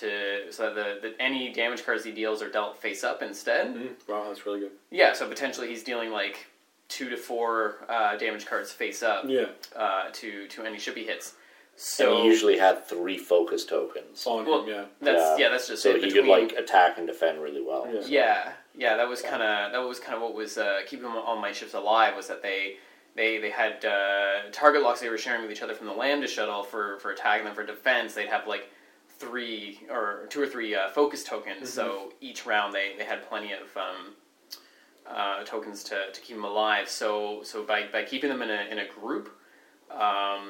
to 0.00 0.50
so 0.52 0.74
that 0.74 1.02
the, 1.02 1.08
the 1.10 1.22
any 1.22 1.52
damage 1.52 1.84
cards 1.84 2.04
he 2.04 2.12
deals 2.12 2.42
are 2.42 2.48
dealt 2.50 2.80
face 2.80 3.04
up 3.04 3.22
instead. 3.22 3.74
Mm, 3.74 3.88
wow, 4.08 4.24
that's 4.28 4.46
really 4.46 4.60
good. 4.60 4.72
Yeah, 4.90 5.12
so 5.12 5.28
potentially 5.28 5.68
he's 5.68 5.82
dealing 5.82 6.10
like 6.10 6.46
two 6.88 7.08
to 7.10 7.16
four 7.16 7.84
uh, 7.88 8.16
damage 8.16 8.46
cards 8.46 8.70
face 8.72 9.02
up 9.02 9.24
Yeah. 9.26 9.46
uh, 9.76 10.10
to 10.12 10.46
to 10.48 10.62
any 10.64 10.78
ship 10.78 10.96
he 10.96 11.04
hits. 11.04 11.30
and 11.32 11.80
So 11.80 12.22
he 12.22 12.24
usually 12.28 12.58
had 12.58 12.84
three 12.86 13.18
focus 13.18 13.64
tokens. 13.64 14.24
On 14.26 14.44
Well, 14.46 14.62
him, 14.64 14.68
yeah. 14.68 14.84
that's 15.00 15.40
yeah, 15.40 15.48
that's 15.48 15.68
just 15.68 15.82
so 15.82 15.90
it. 15.90 15.96
he 16.02 16.06
Between- 16.06 16.24
could 16.24 16.30
like 16.30 16.52
attack 16.52 16.98
and 16.98 17.06
defend 17.06 17.42
really 17.42 17.62
well. 17.62 17.88
Yeah. 17.92 18.02
Yeah, 18.06 18.52
yeah, 18.76 18.96
that 18.96 19.08
was 19.08 19.22
kind 19.22 19.42
of 19.42 19.72
that 19.72 19.78
was 19.78 19.98
kind 20.00 20.14
of 20.16 20.22
what 20.22 20.34
was 20.34 20.58
uh, 20.58 20.80
keeping 20.86 21.06
all 21.06 21.36
my 21.40 21.52
ships 21.52 21.74
alive 21.74 22.14
was 22.16 22.28
that 22.28 22.42
they 22.42 22.76
they 23.14 23.38
they 23.38 23.50
had 23.50 23.84
uh, 23.84 24.50
target 24.52 24.82
locks 24.82 25.00
they 25.00 25.08
were 25.10 25.18
sharing 25.18 25.42
with 25.42 25.50
each 25.50 25.62
other 25.62 25.74
from 25.74 25.86
the 25.86 25.92
Lambda 25.92 26.26
shuttle 26.28 26.62
for 26.62 26.98
for 27.00 27.10
attacking 27.10 27.44
them 27.44 27.54
for 27.54 27.64
defense. 27.64 28.14
They'd 28.14 28.28
have 28.28 28.46
like 28.46 28.70
three 29.22 29.80
or 29.96 30.26
two 30.32 30.40
or 30.44 30.48
three 30.54 30.70
uh, 30.74 30.88
focus 30.98 31.22
tokens. 31.32 31.72
So 31.78 31.84
each 32.20 32.40
round 32.52 32.68
they, 32.76 32.88
they 32.98 33.06
had 33.12 33.20
plenty 33.30 33.52
of 33.52 33.68
um, 33.86 34.00
uh, 35.18 35.44
tokens 35.44 35.84
to, 35.90 35.96
to 36.12 36.20
keep 36.24 36.36
them 36.36 36.44
alive. 36.44 36.86
So 36.88 37.10
so 37.50 37.56
by, 37.70 37.80
by 37.96 38.02
keeping 38.10 38.30
them 38.32 38.42
in 38.46 38.50
a 38.50 38.62
in 38.72 38.78
a 38.86 38.88
group. 39.00 39.26
Um, 39.90 40.44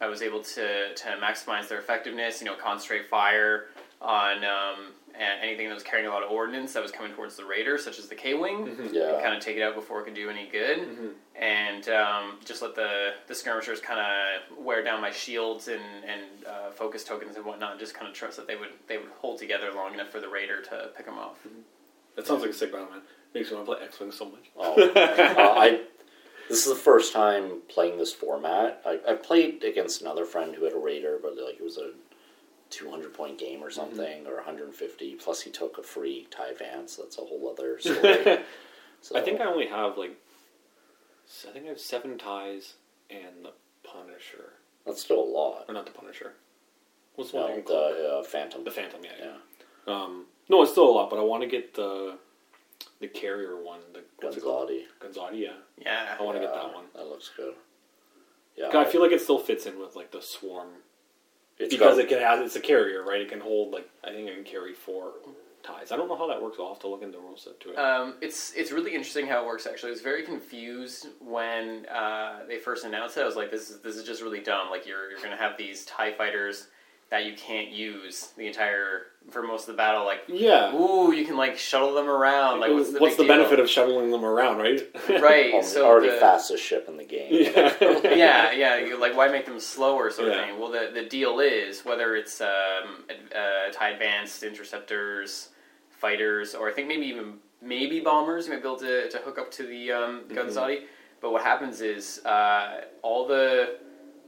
I 0.00 0.06
was 0.06 0.22
able 0.22 0.42
to, 0.42 0.94
to 0.94 1.06
maximize 1.20 1.66
their 1.68 1.78
effectiveness, 1.78 2.40
you 2.40 2.46
know, 2.46 2.54
concentrate 2.54 3.06
fire 3.08 3.66
on 4.00 4.44
um, 4.44 4.78
a- 5.18 5.44
anything 5.44 5.68
that 5.68 5.74
was 5.74 5.82
carrying 5.82 6.06
a 6.06 6.10
lot 6.10 6.22
of 6.22 6.30
ordnance 6.30 6.72
that 6.74 6.82
was 6.82 6.92
coming 6.92 7.12
towards 7.12 7.36
the 7.36 7.44
raider, 7.44 7.76
such 7.78 7.98
as 7.98 8.06
the 8.08 8.14
K 8.14 8.34
Wing, 8.34 8.68
and 8.78 8.94
Yeah. 8.94 9.20
kind 9.22 9.34
of 9.36 9.42
take 9.42 9.56
it 9.56 9.62
out 9.62 9.74
before 9.74 10.00
it 10.00 10.04
could 10.04 10.14
do 10.14 10.30
any 10.30 10.46
good, 10.50 10.88
and 11.34 11.88
um, 11.88 12.38
just 12.44 12.62
let 12.62 12.74
the, 12.74 13.10
the 13.26 13.34
skirmishers 13.34 13.80
kind 13.80 14.00
of 14.00 14.58
wear 14.64 14.82
down 14.82 15.00
my 15.00 15.10
shields 15.10 15.68
and, 15.68 15.82
and 16.06 16.22
uh, 16.46 16.70
focus 16.70 17.04
tokens 17.04 17.36
and 17.36 17.44
whatnot, 17.44 17.78
just 17.78 17.94
kind 17.94 18.06
of 18.08 18.14
trust 18.14 18.36
that 18.36 18.46
they 18.46 18.56
would 18.56 18.70
they 18.86 18.98
would 18.98 19.10
hold 19.20 19.38
together 19.38 19.70
long 19.74 19.94
enough 19.94 20.08
for 20.10 20.20
the 20.20 20.28
raider 20.28 20.62
to 20.62 20.90
pick 20.96 21.06
them 21.06 21.18
off. 21.18 21.38
That 22.16 22.26
sounds 22.26 22.42
like 22.42 22.50
a 22.50 22.54
sick 22.54 22.72
battle, 22.72 22.88
man. 22.90 23.02
Makes 23.34 23.50
me 23.50 23.56
want 23.56 23.68
to 23.68 23.74
play 23.76 23.84
X 23.84 24.00
Wing 24.00 24.10
so 24.10 24.24
much. 24.26 24.50
Oh, 24.56 24.82
uh, 24.96 25.60
I. 25.60 25.82
This 26.48 26.66
is 26.66 26.72
the 26.72 26.80
first 26.80 27.12
time 27.12 27.60
playing 27.68 27.98
this 27.98 28.10
format. 28.14 28.80
I, 28.86 28.98
I 29.06 29.12
played 29.14 29.62
against 29.64 30.00
another 30.00 30.24
friend 30.24 30.54
who 30.54 30.64
had 30.64 30.72
a 30.72 30.78
raider, 30.78 31.18
but 31.20 31.32
like 31.36 31.56
it 31.56 31.62
was 31.62 31.76
a 31.76 31.90
200 32.70 33.12
point 33.14 33.38
game 33.38 33.62
or 33.62 33.70
something, 33.70 34.26
or 34.26 34.36
150. 34.36 35.14
Plus, 35.14 35.40
he 35.42 35.50
took 35.50 35.78
a 35.78 35.82
free 35.82 36.26
tie 36.30 36.52
Vance. 36.54 36.96
That's 36.96 37.18
a 37.18 37.22
whole 37.22 37.48
other 37.50 37.78
story. 37.80 38.38
so, 39.00 39.16
I 39.16 39.20
think 39.22 39.40
I 39.40 39.44
only 39.46 39.66
have 39.66 39.96
like, 39.98 40.16
I 41.48 41.52
think 41.52 41.66
I 41.66 41.68
have 41.68 41.80
seven 41.80 42.18
ties 42.18 42.74
and 43.10 43.44
the 43.44 43.52
Punisher, 43.84 44.52
that's 44.84 45.00
still 45.02 45.20
a 45.22 45.24
lot. 45.24 45.64
or 45.68 45.74
not 45.74 45.86
the 45.86 45.92
Punisher. 45.92 46.32
What's 47.14 47.30
the 47.32 47.38
one? 47.38 47.46
No, 47.46 47.52
I 47.52 47.56
can 47.56 47.64
call? 47.64 47.90
the 47.94 48.08
uh, 48.18 48.22
Phantom. 48.22 48.64
The 48.64 48.70
Phantom, 48.70 49.00
yeah, 49.02 49.10
yeah. 49.18 49.32
Yeah, 49.86 49.94
Um, 49.94 50.26
no, 50.48 50.62
it's 50.62 50.72
still 50.72 50.88
a 50.88 50.90
lot, 50.92 51.10
but 51.10 51.18
I 51.18 51.22
want 51.22 51.42
to 51.42 51.48
get 51.48 51.74
the 51.74 52.18
the 53.00 53.08
carrier 53.08 53.56
one, 53.62 53.80
the 53.92 54.02
what's 54.20 54.36
it 54.36 54.42
called? 54.42 54.68
Gonzati. 54.70 54.82
Gonzati, 55.00 55.40
yeah. 55.40 55.52
Yeah, 55.78 56.16
I 56.18 56.22
want 56.22 56.36
to 56.36 56.40
get 56.42 56.52
that 56.52 56.74
one. 56.74 56.84
That 56.94 57.06
looks 57.08 57.30
good. 57.36 57.54
Yeah, 58.56 58.70
'Cause 58.70 58.86
I 58.86 58.90
feel 58.90 59.00
like 59.00 59.12
it 59.12 59.20
still 59.20 59.38
fits 59.38 59.66
in 59.66 59.78
with 59.78 59.94
like 59.96 60.10
the 60.10 60.20
swarm 60.20 60.68
it's 61.58 61.74
because 61.74 61.98
it 61.98 62.08
can 62.08 62.18
have 62.18 62.40
it's 62.40 62.56
a 62.56 62.60
carrier, 62.60 63.04
right? 63.04 63.20
It 63.20 63.28
can 63.28 63.40
hold 63.40 63.72
like 63.72 63.88
I 64.04 64.10
think 64.10 64.28
it 64.28 64.34
can 64.34 64.44
carry 64.44 64.74
four 64.74 65.12
ties. 65.62 65.92
I 65.92 65.96
don't 65.96 66.08
know 66.08 66.16
how 66.16 66.28
that 66.28 66.40
works. 66.42 66.56
I'll 66.60 66.68
have 66.68 66.78
to 66.80 66.88
look 66.88 67.02
into 67.02 67.18
the 67.18 67.22
rule 67.22 67.36
set 67.36 67.60
to 67.60 67.70
it. 67.70 67.78
Um, 67.78 68.14
it's 68.20 68.52
it's 68.54 68.72
really 68.72 68.94
interesting 68.94 69.26
how 69.26 69.42
it 69.42 69.46
works. 69.46 69.66
Actually, 69.66 69.90
I 69.90 69.92
was 69.92 70.00
very 70.00 70.22
confused 70.22 71.08
when 71.20 71.86
uh, 71.86 72.40
they 72.46 72.58
first 72.58 72.84
announced 72.84 73.16
it. 73.16 73.22
I 73.22 73.26
was 73.26 73.36
like, 73.36 73.50
"This 73.50 73.70
is 73.70 73.80
this 73.80 73.96
is 73.96 74.04
just 74.04 74.22
really 74.22 74.40
dumb. 74.40 74.70
Like 74.70 74.86
you're 74.86 75.10
you're 75.10 75.20
gonna 75.20 75.36
have 75.36 75.56
these 75.56 75.84
Tie 75.84 76.12
fighters 76.12 76.68
that 77.10 77.24
you 77.24 77.32
can't 77.34 77.70
use 77.70 78.32
the 78.36 78.46
entire 78.46 79.06
for 79.30 79.42
most 79.42 79.62
of 79.62 79.74
the 79.74 79.76
battle. 79.76 80.04
Like, 80.04 80.24
yeah. 80.28 80.74
ooh, 80.74 81.12
you 81.12 81.24
can 81.24 81.36
like 81.36 81.58
shuttle 81.58 81.94
them 81.94 82.08
around. 82.08 82.60
Like, 82.60 82.72
what's 82.72 82.92
the 82.92 83.00
big 83.00 83.16
deal? 83.16 83.26
benefit 83.26 83.60
of 83.60 83.68
shuttling 83.68 84.10
them 84.10 84.24
around, 84.24 84.58
right? 84.58 84.80
right? 85.08 85.54
al- 85.54 85.62
so 85.62 85.86
already 85.86 86.10
the- 86.10 86.16
fastest 86.16 86.62
ship 86.62 86.86
in 86.88 86.96
the 86.96 87.04
game. 87.04 87.28
yeah. 87.30 87.74
yeah, 88.14 88.52
yeah. 88.52 88.94
Like, 88.98 89.16
why 89.16 89.28
make 89.28 89.46
them 89.46 89.60
slower, 89.60 90.10
sort 90.10 90.28
of 90.28 90.34
thing? 90.34 90.58
Well, 90.58 90.70
the 90.70 90.90
the 90.92 91.04
deal 91.04 91.40
is 91.40 91.84
whether 91.84 92.14
it's 92.16 92.40
um, 92.40 93.04
uh, 93.10 93.72
tie 93.72 93.90
advanced 93.90 94.42
interceptors, 94.42 95.48
fighters, 95.90 96.54
or 96.54 96.68
I 96.68 96.72
think 96.72 96.88
maybe 96.88 97.06
even 97.06 97.34
maybe 97.62 98.00
bombers. 98.00 98.46
You 98.46 98.52
might 98.52 98.62
be 98.62 98.68
able 98.68 98.78
to, 98.80 99.08
to 99.10 99.18
hook 99.18 99.38
up 99.38 99.50
to 99.52 99.64
the 99.64 99.92
um, 99.92 100.24
Mm-hmm. 100.28 100.84
But 101.20 101.32
what 101.32 101.42
happens 101.42 101.80
is 101.80 102.24
uh, 102.24 102.82
all 103.02 103.26
the 103.26 103.78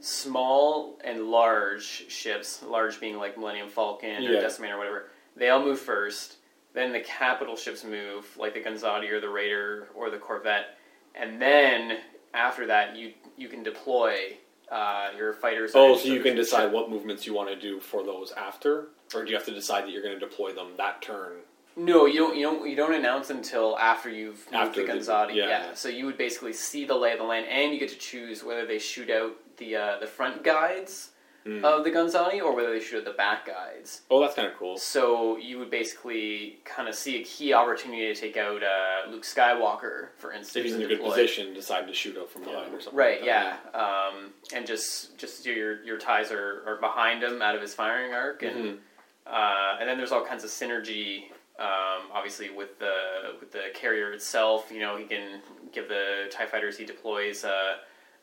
small 0.01 0.99
and 1.03 1.25
large 1.29 1.83
ships, 2.09 2.61
large 2.63 2.99
being 2.99 3.17
like 3.17 3.37
Millennium 3.37 3.69
Falcon 3.69 4.17
or 4.25 4.31
Yeah. 4.33 4.41
Decimator 4.41 4.73
or 4.73 4.77
whatever, 4.79 5.09
they 5.35 5.49
all 5.49 5.63
move 5.63 5.79
first. 5.79 6.37
Then 6.73 6.91
the 6.91 7.01
capital 7.01 7.55
ships 7.55 7.83
move, 7.83 8.25
like 8.37 8.53
the 8.53 8.61
Gunzati 8.61 9.09
or 9.11 9.19
the 9.19 9.29
Raider 9.29 9.89
or 9.93 10.09
the 10.09 10.17
Corvette, 10.17 10.77
and 11.15 11.41
then 11.41 11.99
after 12.33 12.65
that, 12.67 12.95
you 12.95 13.13
you 13.37 13.47
can 13.49 13.61
deploy 13.63 14.37
uh, 14.71 15.09
your 15.17 15.33
fighters. 15.33 15.71
Oh, 15.75 15.97
so 15.97 16.07
you 16.07 16.21
can 16.21 16.31
ship. 16.31 16.37
decide 16.45 16.71
what 16.71 16.89
movements 16.89 17.25
you 17.25 17.33
want 17.33 17.49
to 17.49 17.55
do 17.57 17.79
for 17.81 18.03
those 18.03 18.31
after, 18.31 18.87
or 19.13 19.23
do 19.25 19.29
you 19.31 19.35
have 19.35 19.45
to 19.47 19.53
decide 19.53 19.83
that 19.83 19.91
you're 19.91 20.01
going 20.01 20.17
to 20.17 20.19
deploy 20.19 20.53
them 20.53 20.69
that 20.77 21.01
turn? 21.01 21.33
No, 21.75 22.05
you 22.05 22.19
don't. 22.19 22.37
You 22.37 22.43
don't. 22.43 22.69
You 22.69 22.75
don't 22.77 22.93
announce 22.93 23.29
until 23.29 23.77
after 23.77 24.09
you've 24.09 24.37
moved 24.51 24.53
After 24.53 24.85
the 24.87 24.93
the- 24.93 25.33
yeah. 25.33 25.47
yeah. 25.47 25.73
So 25.73 25.89
you 25.89 26.05
would 26.05 26.17
basically 26.17 26.53
see 26.53 26.85
the 26.85 26.95
lay 26.95 27.11
of 27.11 27.19
the 27.19 27.25
land, 27.25 27.47
and 27.47 27.73
you 27.73 27.79
get 27.79 27.89
to 27.89 27.97
choose 27.97 28.43
whether 28.45 28.65
they 28.65 28.79
shoot 28.79 29.09
out 29.09 29.33
the 29.61 29.75
uh, 29.75 29.99
the 29.99 30.07
front 30.07 30.43
guides 30.43 31.11
Mm. 31.43 31.63
of 31.63 31.83
the 31.83 31.89
Gunzati 31.89 32.39
or 32.39 32.53
whether 32.55 32.71
they 32.71 32.79
shoot 32.79 32.99
out 32.99 33.05
the 33.05 33.17
back 33.17 33.47
guides. 33.47 34.01
Oh, 34.11 34.21
that's 34.21 34.35
kind 34.35 34.47
of 34.47 34.55
cool. 34.59 34.77
So 34.77 35.37
you 35.37 35.57
would 35.57 35.71
basically 35.71 36.59
kind 36.65 36.87
of 36.87 36.93
see 36.93 37.19
a 37.19 37.23
key 37.23 37.51
opportunity 37.51 38.13
to 38.13 38.13
take 38.13 38.37
out 38.37 38.61
uh, 38.61 39.09
Luke 39.09 39.23
Skywalker, 39.23 40.09
for 40.19 40.31
instance. 40.33 40.55
If 40.57 40.65
he's 40.65 40.75
in 40.75 40.83
a 40.83 40.87
good 40.87 41.01
position, 41.01 41.51
decide 41.55 41.87
to 41.87 41.95
shoot 41.95 42.15
out 42.15 42.29
from 42.29 42.43
behind 42.43 42.71
or 42.75 42.79
something. 42.79 42.95
Right, 42.95 43.21
like 43.21 43.25
yeah, 43.27 43.55
um, 43.73 44.33
and 44.53 44.67
just 44.67 45.17
just 45.17 45.43
do 45.43 45.51
your 45.51 45.81
your 45.83 45.97
ties 45.97 46.31
are, 46.31 46.61
are 46.67 46.77
behind 46.79 47.23
him 47.23 47.41
out 47.41 47.55
of 47.55 47.61
his 47.63 47.73
firing 47.73 48.13
arc, 48.13 48.43
and 48.43 48.55
Mhm. 48.63 48.77
uh, 49.25 49.77
and 49.79 49.89
then 49.89 49.97
there's 49.97 50.11
all 50.11 50.23
kinds 50.23 50.43
of 50.43 50.51
synergy. 50.51 51.23
Um, 51.57 52.11
obviously, 52.13 52.51
with 52.51 52.77
the 52.77 52.93
with 53.39 53.51
the 53.51 53.71
carrier 53.73 54.13
itself, 54.13 54.71
you 54.71 54.79
know, 54.79 54.95
he 54.95 55.05
can 55.05 55.41
give 55.71 55.87
the 55.89 56.27
Tie 56.29 56.45
fighters 56.45 56.77
he 56.77 56.85
deploys 56.85 57.43
uh, 57.43 57.77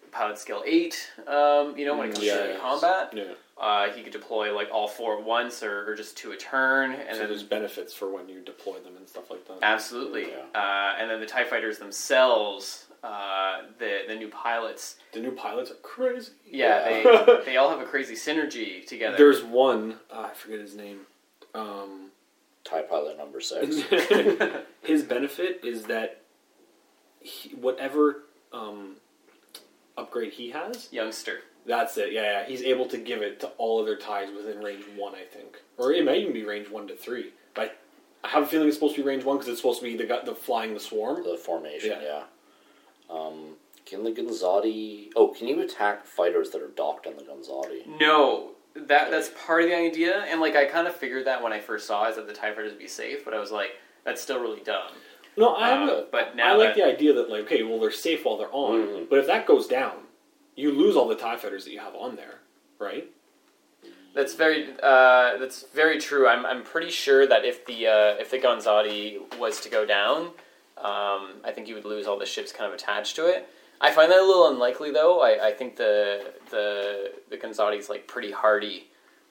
pilot 0.08 0.38
skill 0.38 0.62
eight. 0.66 1.10
Um, 1.26 1.76
you 1.76 1.84
know, 1.86 1.96
when 1.96 2.08
it 2.08 2.14
comes 2.14 2.24
Mm, 2.24 2.28
Yeah, 2.28 2.42
to 2.46 2.52
yeah. 2.54 2.58
combat, 2.58 3.12
Yeah. 3.14 3.24
uh, 3.56 3.90
he 3.90 4.02
could 4.02 4.12
deploy 4.12 4.54
like 4.54 4.68
all 4.72 4.88
four 4.88 5.18
at 5.18 5.24
once 5.24 5.62
or, 5.62 5.88
or 5.90 5.94
just 5.94 6.16
two 6.16 6.32
a 6.32 6.36
turn, 6.36 6.92
and 6.92 7.12
so 7.12 7.18
then 7.20 7.28
there's 7.28 7.42
benefits 7.42 7.92
for 7.94 8.10
when 8.10 8.28
you 8.28 8.40
deploy 8.40 8.78
them 8.80 8.96
and 8.96 9.08
stuff 9.08 9.30
like 9.30 9.46
that. 9.48 9.58
absolutely, 9.62 10.28
Yeah. 10.30 10.44
uh, 10.54 10.96
and 10.98 11.10
then 11.10 11.20
the 11.20 11.26
Tie 11.26 11.44
fighters 11.44 11.78
themselves, 11.78 12.86
uh, 13.04 13.62
the 13.78 14.02
the 14.08 14.16
new 14.16 14.28
pilots. 14.28 14.96
The 15.12 15.20
new 15.20 15.30
pilots 15.32 15.70
are 15.70 15.74
crazy. 15.76 16.32
Yeah, 16.46 16.88
Yeah. 16.88 17.24
they 17.24 17.40
they 17.44 17.56
all 17.56 17.70
have 17.70 17.80
a 17.80 17.84
crazy 17.86 18.14
synergy 18.14 18.84
together. 18.86 19.16
There's 19.16 19.42
one, 19.42 19.98
uh, 20.12 20.28
I 20.30 20.34
forget 20.34 20.58
his 20.60 20.74
name. 20.74 21.00
Um, 21.54 22.10
Tie 22.64 22.82
pilot 22.82 23.16
number 23.16 23.40
six. 23.40 23.76
his 24.82 25.02
benefit 25.04 25.60
is 25.64 25.84
that 25.84 26.20
he, 27.20 27.50
whatever 27.54 28.24
um, 28.52 28.96
upgrade 29.98 30.32
he 30.32 30.50
has, 30.50 30.88
youngster. 30.92 31.40
that's 31.66 31.96
it. 31.98 32.12
Yeah, 32.12 32.22
yeah, 32.42 32.46
he's 32.46 32.62
able 32.62 32.86
to 32.86 32.98
give 32.98 33.20
it 33.22 33.40
to 33.40 33.48
all 33.58 33.82
other 33.82 33.96
ties 33.96 34.28
within 34.34 34.62
range 34.62 34.84
one, 34.96 35.14
I 35.14 35.24
think, 35.24 35.56
or 35.76 35.92
it 35.92 36.04
might 36.04 36.18
even 36.18 36.32
be 36.32 36.44
range 36.44 36.70
one 36.70 36.86
to 36.88 36.96
three. 36.96 37.32
But 37.54 37.76
I 38.24 38.28
have 38.28 38.44
a 38.44 38.46
feeling 38.46 38.68
it's 38.68 38.76
supposed 38.76 38.94
to 38.96 39.02
be 39.02 39.06
range 39.08 39.24
one 39.24 39.36
because 39.36 39.48
it's 39.48 39.58
supposed 39.60 39.80
to 39.80 39.84
be 39.86 39.96
the 39.96 40.04
gu- 40.06 40.24
the 40.24 40.34
flying 40.34 40.74
the 40.74 40.80
swarm. 40.80 41.22
the 41.24 41.36
formation, 41.36 41.90
Yeah. 41.90 42.22
yeah. 43.10 43.14
Um, 43.14 43.56
can 43.86 44.04
the 44.04 44.10
Gonzati? 44.12 45.10
Oh, 45.16 45.28
can 45.28 45.48
you 45.48 45.60
attack 45.60 46.04
fighters 46.04 46.50
that 46.50 46.62
are 46.62 46.68
docked 46.68 47.06
on 47.06 47.16
the 47.16 47.22
Gonzati? 47.22 47.98
No, 48.00 48.50
that 48.74 49.10
that's 49.10 49.30
part 49.46 49.62
of 49.64 49.68
the 49.70 49.76
idea, 49.76 50.20
and 50.28 50.40
like 50.40 50.56
I 50.56 50.66
kind 50.66 50.86
of 50.86 50.94
figured 50.94 51.26
that 51.26 51.42
when 51.42 51.52
I 51.52 51.60
first 51.60 51.86
saw 51.86 52.04
it, 52.08 52.16
that 52.16 52.26
the 52.26 52.34
Tie 52.34 52.50
Fighters 52.54 52.72
would 52.72 52.78
be 52.78 52.88
safe, 52.88 53.24
but 53.24 53.34
I 53.34 53.38
was 53.40 53.50
like, 53.50 53.70
that's 54.04 54.20
still 54.22 54.40
really 54.40 54.60
dumb. 54.60 54.92
No, 55.38 55.54
I 55.54 55.68
have 55.68 55.88
a, 55.88 56.06
but 56.10 56.32
I 56.42 56.54
like 56.54 56.70
that- 56.70 56.76
the 56.76 56.84
idea 56.84 57.12
that 57.14 57.30
like, 57.30 57.42
okay, 57.42 57.62
well 57.62 57.78
they're 57.78 57.90
safe 57.90 58.24
while 58.24 58.36
they're 58.36 58.52
on, 58.52 58.80
Mhm. 58.86 59.08
but 59.08 59.18
if 59.20 59.26
that 59.26 59.46
goes 59.46 59.66
down, 59.66 60.06
you 60.56 60.72
lose 60.72 60.96
all 60.96 61.06
the 61.08 61.14
Tie 61.14 61.36
fighters 61.36 61.64
that 61.64 61.70
you 61.70 61.78
have 61.78 61.94
on 61.94 62.16
there, 62.16 62.40
right? 62.78 63.08
That's 64.14 64.34
very 64.34 64.68
uh, 64.82 65.36
that's 65.38 65.62
very 65.74 65.98
true. 65.98 66.26
I'm 66.26 66.44
I'm 66.44 66.62
pretty 66.64 66.90
sure 66.90 67.26
that 67.26 67.44
if 67.44 67.64
the 67.66 67.86
uh, 67.86 68.14
if 68.22 68.30
the 68.30 68.38
Gonzati 68.38 69.38
was 69.38 69.60
to 69.60 69.68
go 69.68 69.84
down, 69.86 70.32
um, 70.78 71.40
I 71.44 71.52
think 71.54 71.68
you 71.68 71.74
would 71.76 71.84
lose 71.84 72.06
all 72.08 72.18
the 72.18 72.26
ships 72.26 72.50
kind 72.50 72.66
of 72.66 72.74
attached 72.74 73.14
to 73.16 73.26
it. 73.26 73.48
I 73.80 73.92
find 73.92 74.10
that 74.10 74.18
a 74.18 74.24
little 74.24 74.48
unlikely, 74.48 74.90
though. 74.90 75.20
I, 75.20 75.48
I 75.48 75.52
think 75.52 75.76
the 75.76 76.32
the 76.50 77.12
the 77.28 77.36
Gonzati's 77.36 77.88
like 77.88 78.06
pretty 78.08 78.32
hardy 78.32 78.88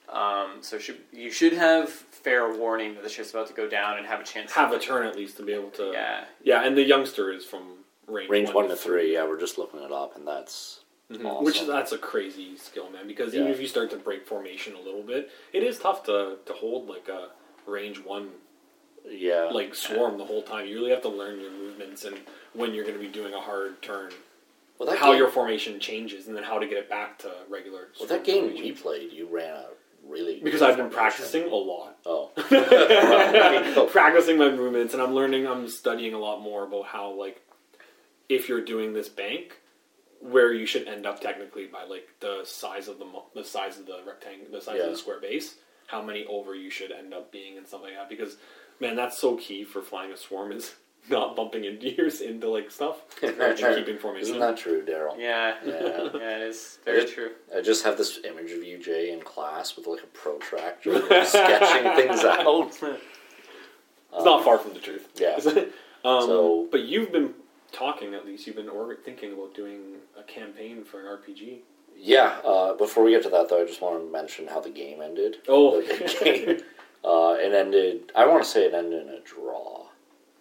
Um, 0.08 0.62
so 0.62 0.78
should, 0.78 1.00
you 1.12 1.30
should 1.30 1.52
have 1.52 1.90
fair 2.18 2.54
warning 2.56 2.94
that 2.94 3.02
the 3.02 3.08
ship's 3.08 3.30
about 3.30 3.46
to 3.48 3.54
go 3.54 3.68
down 3.68 3.98
and 3.98 4.06
have 4.06 4.20
a 4.20 4.24
chance. 4.24 4.52
Have 4.52 4.70
to, 4.70 4.76
a 4.76 4.80
turn 4.80 5.06
at 5.06 5.16
least 5.16 5.36
to 5.38 5.42
be 5.44 5.52
able 5.52 5.70
to. 5.70 5.90
Yeah. 5.92 6.24
Yeah, 6.42 6.64
and 6.64 6.76
the 6.76 6.82
youngster 6.82 7.32
is 7.32 7.44
from 7.44 7.62
range, 8.06 8.30
Range 8.30 8.52
one 8.52 8.68
to 8.68 8.76
three. 8.76 9.12
Yeah, 9.14 9.24
we're 9.26 9.40
just 9.40 9.58
looking 9.58 9.80
it 9.80 9.92
up, 9.92 10.16
and 10.16 10.26
that's 10.26 10.80
Mhm. 11.10 11.24
awesome. 11.24 11.44
Which 11.44 11.66
that's 11.66 11.92
a 11.92 11.98
crazy 11.98 12.56
skill, 12.56 12.90
man. 12.90 13.06
Because 13.06 13.34
even 13.34 13.48
if 13.48 13.60
you 13.60 13.66
start 13.66 13.88
to 13.90 13.96
break 13.96 14.26
formation 14.26 14.74
a 14.74 14.80
little 14.80 15.02
bit, 15.02 15.30
it 15.52 15.62
is 15.62 15.78
tough 15.78 16.02
to 16.04 16.38
to 16.44 16.52
hold 16.52 16.88
like 16.88 17.08
a 17.08 17.30
range 17.66 17.98
one 18.04 18.30
yeah, 19.10 19.44
like 19.44 19.74
swarm 19.74 20.18
the 20.18 20.24
whole 20.24 20.42
time. 20.42 20.66
You 20.66 20.76
really 20.76 20.90
have 20.90 21.02
to 21.02 21.08
learn 21.08 21.40
your 21.40 21.50
movements 21.50 22.04
and 22.04 22.18
when 22.52 22.74
you're 22.74 22.84
going 22.84 22.96
to 22.96 23.00
be 23.02 23.08
doing 23.10 23.32
a 23.32 23.40
hard 23.40 23.80
turn, 23.80 24.12
Well, 24.78 24.88
that 24.90 24.98
how 24.98 25.12
game, 25.12 25.18
your 25.18 25.28
formation 25.30 25.78
changes, 25.80 26.26
and 26.28 26.36
then 26.36 26.42
how 26.44 26.58
to 26.58 26.66
get 26.66 26.76
it 26.78 26.88
back 26.90 27.18
to 27.20 27.32
regular. 27.48 27.88
well, 27.98 28.08
that 28.08 28.24
game 28.24 28.44
formation. 28.50 28.64
we 28.64 28.72
played, 28.72 29.12
you 29.12 29.26
ran 29.26 29.54
a 29.54 29.66
really 30.08 30.40
because 30.42 30.62
I've 30.62 30.76
been 30.76 30.90
practicing 30.90 31.44
a 31.44 31.54
lot. 31.54 31.98
Oh. 32.06 32.30
oh, 33.76 33.88
practicing 33.90 34.38
my 34.38 34.50
movements 34.50 34.94
and 34.94 35.02
I'm 35.02 35.14
learning 35.14 35.46
I'm 35.46 35.68
studying 35.68 36.14
a 36.14 36.18
lot 36.18 36.40
more 36.40 36.64
about 36.64 36.86
how 36.86 37.12
like 37.12 37.42
if 38.28 38.48
you're 38.48 38.64
doing 38.64 38.92
this 38.92 39.08
bank 39.08 39.60
where 40.20 40.52
you 40.52 40.66
should 40.66 40.88
end 40.88 41.06
up 41.06 41.20
technically 41.20 41.66
by 41.66 41.84
like 41.84 42.08
the 42.20 42.40
size 42.44 42.88
of 42.88 42.98
the 42.98 43.06
the 43.34 43.44
size 43.44 43.78
of 43.78 43.86
the 43.86 44.00
rectangle 44.06 44.46
the 44.50 44.60
size 44.60 44.80
of 44.80 44.90
the 44.90 44.96
square 44.96 45.20
base 45.20 45.56
how 45.86 46.02
many 46.02 46.24
over 46.26 46.54
you 46.54 46.70
should 46.70 46.90
end 46.92 47.14
up 47.14 47.30
being 47.30 47.56
and 47.56 47.66
stuff 47.66 47.82
like 47.82 47.94
that 47.94 48.08
because 48.08 48.36
man 48.80 48.96
that's 48.96 49.18
so 49.18 49.36
key 49.36 49.64
for 49.64 49.80
flying 49.80 50.12
a 50.12 50.16
swarm 50.16 50.52
is 50.52 50.74
not 51.10 51.34
bumping 51.36 51.64
into 51.64 51.88
yours 51.96 52.20
into 52.20 52.48
like 52.48 52.70
stuff 52.70 52.96
and 53.22 53.36
keeping 53.58 53.98
formation 53.98 54.28
Isn't 54.28 54.40
that 54.40 54.56
true, 54.56 54.82
Daryl? 54.84 55.18
Yeah. 55.18 55.54
Yeah. 55.64 56.08
yeah, 56.14 56.36
it 56.36 56.42
is 56.42 56.78
very 56.84 57.00
It- 57.02 57.12
true. 57.14 57.30
I 57.56 57.60
just 57.60 57.84
have 57.84 57.96
this 57.96 58.20
image 58.24 58.50
of 58.52 58.62
you, 58.62 58.78
Jay, 58.78 59.10
in 59.12 59.20
class 59.20 59.76
with 59.76 59.86
like 59.86 60.02
a 60.02 60.06
protractor, 60.08 61.00
sketching 61.24 61.94
things 61.96 62.24
out. 62.24 62.66
it's 64.12 64.24
not 64.24 64.44
far 64.44 64.58
from 64.58 64.72
the 64.74 64.80
truth 64.80 65.08
Yeah. 65.16 65.36
um, 66.04 66.22
So- 66.26 66.68
but 66.70 66.80
you've 66.82 67.12
been 67.12 67.34
talking 67.72 68.14
at 68.14 68.24
least 68.26 68.46
you've 68.46 68.56
been 68.56 68.68
or- 68.68 68.94
thinking 68.96 69.32
about 69.32 69.54
doing 69.54 69.96
a 70.18 70.22
campaign 70.22 70.84
for 70.84 71.00
an 71.00 71.06
RPG 71.06 71.58
Yeah. 71.96 72.38
Uh, 72.44 72.74
before 72.74 73.02
we 73.04 73.10
get 73.10 73.22
to 73.24 73.28
that, 73.30 73.48
though, 73.48 73.62
I 73.62 73.64
just 73.66 73.80
want 73.82 73.98
to 74.04 74.10
mention 74.12 74.46
how 74.46 74.60
the 74.60 74.70
game 74.70 75.00
ended. 75.02 75.38
Oh, 75.48 75.80
The 75.82 76.20
game. 76.24 76.60
Uh, 77.04 77.36
it 77.38 77.52
ended. 77.52 78.10
I 78.14 78.26
want 78.26 78.42
to 78.42 78.48
say 78.48 78.64
it 78.66 78.74
ended 78.74 79.02
in 79.06 79.08
a 79.12 79.20
draw, 79.20 79.87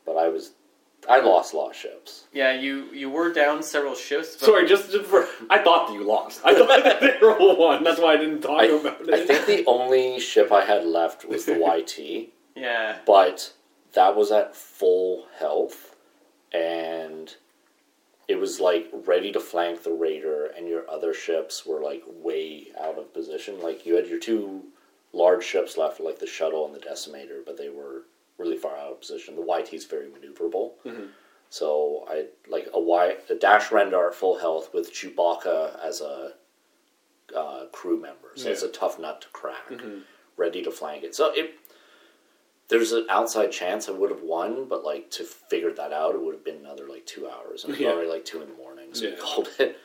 but 0.07 0.17
I 0.17 0.29
was. 0.29 0.53
I 1.07 1.19
lost 1.19 1.53
a 1.53 1.57
lot 1.57 1.69
of 1.69 1.75
ships. 1.75 2.25
Yeah, 2.33 2.59
you 2.59 2.85
you 2.91 3.09
were 3.11 3.31
down 3.31 3.61
several 3.61 3.93
ships. 3.93 4.35
But 4.35 4.45
Sorry, 4.47 4.67
just, 4.67 4.91
just 4.91 5.05
for 5.05 5.27
I 5.49 5.59
thought 5.59 5.87
that 5.87 5.93
you 5.93 6.03
lost. 6.03 6.41
I 6.43 6.55
thought 6.55 6.83
that 6.83 6.99
they 6.99 7.17
were 7.21 7.37
one. 7.55 7.83
That's 7.83 7.99
why 7.99 8.13
I 8.13 8.17
didn't 8.17 8.41
talk 8.41 8.61
I, 8.61 8.65
about 8.65 9.01
it. 9.01 9.13
I 9.13 9.23
think 9.25 9.45
the 9.45 9.63
only 9.67 10.19
ship 10.19 10.51
I 10.51 10.65
had 10.65 10.85
left 10.85 11.23
was 11.23 11.45
the 11.45 11.53
YT, 11.77 12.29
Yeah. 12.55 12.97
but 13.05 13.53
that 13.93 14.15
was 14.15 14.31
at 14.31 14.55
full 14.55 15.27
health, 15.37 15.95
and 16.51 17.35
it 18.27 18.39
was 18.39 18.59
like 18.59 18.89
ready 18.91 19.31
to 19.31 19.39
flank 19.39 19.83
the 19.83 19.91
raider, 19.93 20.47
and 20.47 20.67
your 20.67 20.89
other 20.89 21.13
ships 21.13 21.63
were 21.65 21.81
like 21.81 22.03
way 22.07 22.67
out 22.79 22.97
of 22.97 23.13
position. 23.13 23.61
Like 23.61 23.85
you 23.85 23.95
had 23.95 24.07
your 24.07 24.19
two 24.19 24.63
large 25.13 25.45
ships 25.45 25.77
left, 25.77 25.99
like 25.99 26.19
the 26.19 26.27
shuttle 26.27 26.65
and 26.65 26.75
the 26.75 26.79
decimator, 26.79 27.45
but 27.45 27.57
they 27.57 27.69
were 27.69 28.03
really 28.37 28.57
far 28.57 28.77
out 28.77 28.91
of 28.91 28.99
position. 28.99 29.35
The 29.35 29.41
YT 29.41 29.73
is 29.73 29.85
very 29.85 30.07
maneuverable. 30.07 30.73
Mhm. 30.85 31.09
So 31.49 32.05
I 32.09 32.25
like 32.47 32.69
a 32.73 32.79
Y 32.79 33.17
a 33.29 33.35
dash 33.35 33.69
Rendar 33.69 34.13
full 34.13 34.37
health 34.37 34.73
with 34.73 34.91
Chewbacca 34.93 35.79
as 35.83 36.01
a 36.01 36.33
uh, 37.35 37.65
crew 37.73 37.97
member. 37.99 38.31
So 38.35 38.49
it's 38.49 38.63
a 38.63 38.69
tough 38.69 38.99
nut 38.99 39.19
to 39.21 39.27
crack, 39.29 39.67
Mhm. 39.69 40.03
ready 40.37 40.61
to 40.63 40.71
flank 40.71 41.03
it. 41.03 41.13
So 41.15 41.31
it 41.31 41.55
there's 42.69 42.91
an 42.91 43.05
outside 43.09 43.51
chance 43.51 43.87
I 43.87 43.93
would 43.93 44.09
have 44.11 44.23
won, 44.23 44.65
but 44.65 44.83
like 44.83 45.09
to 45.11 45.23
figure 45.23 45.71
that 45.73 45.93
out, 45.93 46.15
it 46.15 46.21
would 46.21 46.33
have 46.35 46.43
been 46.43 46.57
another 46.57 46.85
like 46.87 47.05
two 47.05 47.27
hours. 47.29 47.63
And 47.63 47.73
it 47.73 47.77
was 47.77 47.81
Yeah. 47.81 47.91
already 47.93 48.09
like 48.09 48.25
two 48.25 48.41
in 48.41 48.49
the 48.49 48.55
morning, 48.55 48.93
so 48.93 49.05
we 49.05 49.11
Yeah. 49.11 49.17
called 49.19 49.49
it. 49.59 49.77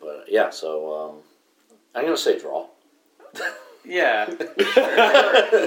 But 0.00 0.28
yeah, 0.28 0.50
so 0.50 0.92
um, 0.94 1.22
I'm 1.94 2.04
gonna 2.04 2.16
say 2.16 2.38
draw. 2.38 2.68
Yeah. 3.84 4.26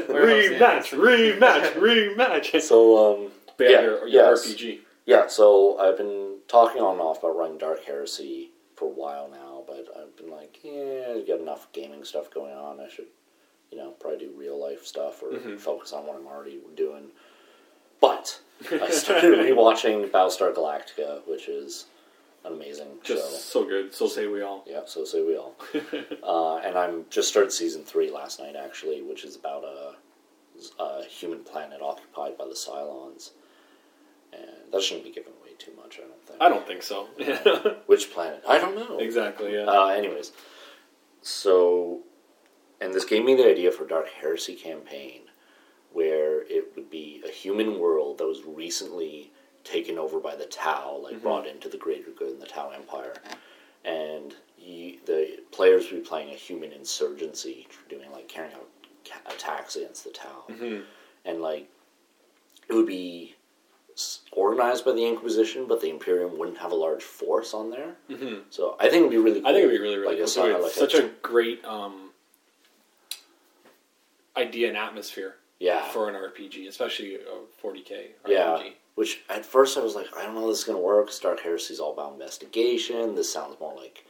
rematch, 0.10 0.90
rematch, 0.92 1.74
rematch. 2.16 2.62
So 2.62 3.16
um, 3.26 3.32
But 3.58 3.70
yeah, 3.70 3.72
yeah, 3.72 3.82
your, 3.82 4.08
your 4.08 4.30
yes. 4.32 4.48
RPG. 4.48 4.80
Yeah, 5.06 5.28
so 5.28 5.78
I've 5.80 5.98
been 5.98 6.38
talking 6.48 6.82
on 6.82 6.94
and 6.94 7.02
off 7.02 7.20
about 7.20 7.36
running 7.38 7.58
Dark 7.60 7.84
Heresy 7.86 8.50
for 8.76 8.86
a 8.86 8.90
while 8.94 9.30
now, 9.30 9.64
but 9.68 9.88
I've 9.98 10.16
been 10.18 10.32
like, 10.32 10.60
yeah, 10.64 11.14
I've 11.16 11.28
got 11.28 11.40
enough 11.40 11.68
gaming 11.74 12.04
stuff 12.04 12.32
going 12.34 12.54
on. 12.54 12.80
I 12.80 12.90
should, 12.90 13.06
you 13.72 13.78
know, 13.78 13.92
probably 13.92 14.20
do 14.20 14.32
real 14.36 14.60
life 14.60 14.86
stuff 14.86 15.22
or 15.22 15.30
Mhm. 15.32 15.60
focus 15.60 15.94
on 15.94 16.06
what 16.08 16.16
I'm 16.16 16.26
already 16.28 16.60
doing. 16.76 17.12
But 18.02 18.40
I 18.72 18.90
started 18.90 19.38
rewatching 19.40 20.10
Battlestar 20.10 20.54
Galactica, 20.54 21.22
which 21.28 21.48
is 21.48 21.86
an 21.92 21.95
amazing 22.48 22.88
Just 23.04 23.32
show. 23.32 23.62
so 23.62 23.66
good. 23.68 23.94
So 23.94 24.08
say 24.08 24.28
we 24.28 24.42
all. 24.42 24.64
Yeah, 24.68 24.82
so 24.86 25.04
say 25.06 25.24
we 25.24 25.38
all. 25.38 25.56
uh, 26.24 26.58
and 26.58 26.78
I'm 26.78 27.06
just 27.10 27.28
started 27.30 27.52
season 27.52 27.84
three 27.84 28.12
last 28.12 28.40
night, 28.40 28.56
actually, 28.56 29.02
which 29.02 29.24
is 29.24 29.36
about 29.36 29.64
a, 29.64 29.94
a 30.82 31.04
human 31.06 31.40
planet 31.44 31.82
occupied 31.82 32.38
by 32.38 32.46
the 32.46 32.54
Cylons. 32.56 33.32
And 34.34 34.72
that 34.72 34.82
shouldn't 34.82 35.06
be 35.06 35.12
given 35.12 35.32
away 35.42 35.52
too 35.58 35.72
much, 35.82 36.00
I 36.00 36.08
don't 36.08 36.28
think. 36.28 36.42
I 36.42 36.50
don't 36.50 36.68
think 36.68 36.84
so. 36.84 37.78
Which 37.86 38.12
planet? 38.12 38.44
I 38.48 38.58
don't 38.58 38.76
know. 38.76 38.98
exactly. 39.00 39.54
Yeah. 39.54 39.66
Uh, 39.66 39.88
anyways, 39.88 40.32
so, 41.22 42.02
and 42.82 42.94
this 42.94 43.06
gave 43.06 43.24
me 43.24 43.36
the 43.36 43.48
idea 43.50 43.72
for 43.72 43.86
Dark 43.86 44.10
Heresy 44.10 44.56
campaign, 44.56 45.22
where 45.94 46.42
it 46.44 46.74
would 46.76 46.90
be 46.90 47.24
a 47.26 47.32
human 47.32 47.80
world 47.80 48.18
that 48.18 48.26
was 48.28 48.42
recently 48.46 49.32
taken 49.66 49.98
over 49.98 50.20
by 50.22 50.36
the 50.36 50.46
Tau, 50.46 50.96
like 51.04 51.16
Mhm. 51.16 51.22
brought 51.22 51.46
into 51.48 51.68
the 51.68 51.78
greater 51.78 52.12
good 52.12 52.32
in 52.32 52.40
the 52.40 52.46
Tau 52.48 52.70
Empire, 52.70 53.16
and 53.84 54.34
you, 54.58 55.00
the 55.06 55.40
players 55.52 55.92
would 55.92 56.02
be 56.04 56.08
playing 56.08 56.30
a 56.30 56.36
human 56.38 56.72
insurgency, 56.72 57.68
doing 57.90 58.10
like 58.14 58.28
carrying 58.30 58.54
out 58.56 58.70
attacks 59.28 59.76
against 59.76 60.04
the 60.06 60.12
Tau, 60.12 60.46
Mhm. 60.50 60.86
and 61.26 61.42
like 61.42 61.68
it 62.70 62.74
would 62.74 62.86
be 62.88 63.36
organized 64.32 64.84
by 64.86 64.92
the 64.92 65.06
Inquisition, 65.06 65.66
but 65.68 65.80
the 65.82 65.90
Imperium 65.90 66.38
wouldn't 66.38 66.58
have 66.58 66.72
a 66.72 66.76
large 66.76 67.04
force 67.04 67.54
on 67.54 67.70
there. 67.70 67.96
Mhm. 68.10 68.44
So 68.50 68.76
I 68.80 68.84
think 68.90 69.02
it'd 69.02 69.12
be 69.12 69.18
really. 69.18 69.40
Cool. 69.42 69.50
I 69.50 69.54
think 69.54 69.64
it'd 69.66 69.72
be 69.78 69.82
really, 69.82 69.98
really 69.98 70.18
like 70.22 70.34
cool. 70.34 70.56
a, 70.56 70.58
like 70.58 70.72
such 70.72 70.94
a 70.96 71.10
great 71.22 71.64
um, 71.66 72.14
idea 74.38 74.68
and 74.68 74.78
atmosphere 74.78 75.38
yeah, 75.60 75.88
for 75.90 76.10
an 76.10 76.16
RPG, 76.16 76.68
especially 76.68 77.16
a 77.16 77.20
40k 77.62 78.12
RPG. 78.26 78.30
yeah. 78.32 78.70
Which 78.96 79.22
at 79.30 79.46
first 79.46 79.78
I 79.78 79.82
was 79.82 79.94
like, 79.96 80.08
I 80.18 80.24
don't 80.24 80.36
know 80.36 80.42
how 80.42 80.48
this 80.48 80.60
is 80.60 80.64
gonna 80.64 80.80
work. 80.80 81.08
'cause 81.08 81.20
Dark 81.20 81.42
Heresy's 81.42 81.80
all 81.80 81.92
about 81.94 82.14
investigation. 82.14 83.16
This 83.16 83.30
sounds 83.32 83.60
more 83.60 83.74
like 83.76 84.06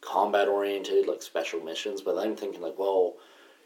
combat 0.00 0.48
oriented, 0.48 1.06
like 1.06 1.22
special 1.22 1.60
missions. 1.60 2.00
But 2.02 2.16
then 2.16 2.28
I'm 2.28 2.36
thinking 2.36 2.60
like, 2.60 2.78
well, 2.78 3.14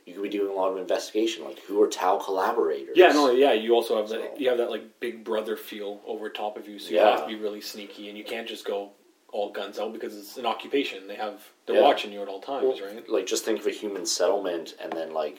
you 0.04 0.14
could 0.14 0.22
be 0.22 0.28
doing 0.28 0.50
a 0.50 0.54
lot 0.54 0.70
of 0.72 0.78
investigation. 0.78 1.44
Like, 1.44 1.58
who 1.60 1.80
are 1.82 1.88
Tau 1.88 2.18
collaborators? 2.18 2.96
Yeah, 2.96 3.12
no, 3.12 3.30
yeah. 3.30 3.52
You 3.52 3.74
also 3.74 3.96
have 3.96 4.08
So- 4.08 4.18
that. 4.18 4.38
You 4.40 4.48
have 4.50 4.58
that 4.58 4.70
like 4.70 5.00
Big 5.00 5.24
Brother 5.24 5.56
feel 5.56 6.00
over 6.06 6.28
top 6.28 6.56
of 6.58 6.68
you, 6.68 6.78
so 6.78 6.90
you 6.90 6.96
Yeah. 6.96 7.10
have 7.12 7.20
to 7.22 7.26
be 7.26 7.36
really 7.36 7.60
sneaky, 7.62 8.08
and 8.08 8.16
you 8.18 8.24
can't 8.24 8.46
just 8.48 8.64
go 8.64 8.90
all 9.32 9.50
guns 9.50 9.78
out 9.78 9.92
because 9.92 10.16
it's 10.16 10.36
an 10.38 10.46
occupation. 10.46 11.06
They 11.06 11.14
have 11.14 11.48
they're 11.66 11.76
Yeah. 11.76 11.82
watching 11.82 12.12
you 12.12 12.20
at 12.20 12.28
all 12.28 12.40
times, 12.40 12.80
Well, 12.80 12.90
right? 12.92 13.08
Like, 13.08 13.26
just 13.26 13.44
think 13.44 13.60
of 13.60 13.66
a 13.66 13.70
human 13.70 14.04
settlement, 14.04 14.74
and 14.80 14.92
then 14.92 15.12
like 15.14 15.38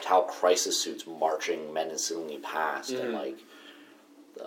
Tau 0.00 0.22
crisis 0.22 0.78
suits 0.78 1.06
marching 1.06 1.72
menacingly 1.74 2.38
past, 2.38 2.90
and 2.90 3.12
Mhm. 3.12 3.18
like. 3.18 3.36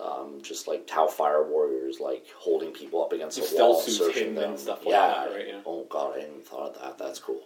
Um, 0.00 0.40
just 0.42 0.66
like 0.66 0.86
Tau 0.86 1.06
fire 1.06 1.44
warriors, 1.44 2.00
like 2.00 2.26
holding 2.36 2.72
people 2.72 3.02
up 3.04 3.12
against 3.12 3.38
a 3.38 3.56
wall, 3.56 3.80
and 3.80 3.92
searching 3.92 4.34
them. 4.34 4.50
and 4.50 4.58
stuff 4.58 4.84
like 4.84 4.92
yeah. 4.94 5.06
that, 5.08 5.30
right, 5.32 5.46
yeah. 5.48 5.60
Oh 5.64 5.86
god, 5.88 6.14
I 6.16 6.20
hadn't 6.20 6.30
even 6.34 6.42
thought 6.44 6.74
of 6.74 6.82
that. 6.82 6.98
That's 6.98 7.18
cool. 7.20 7.40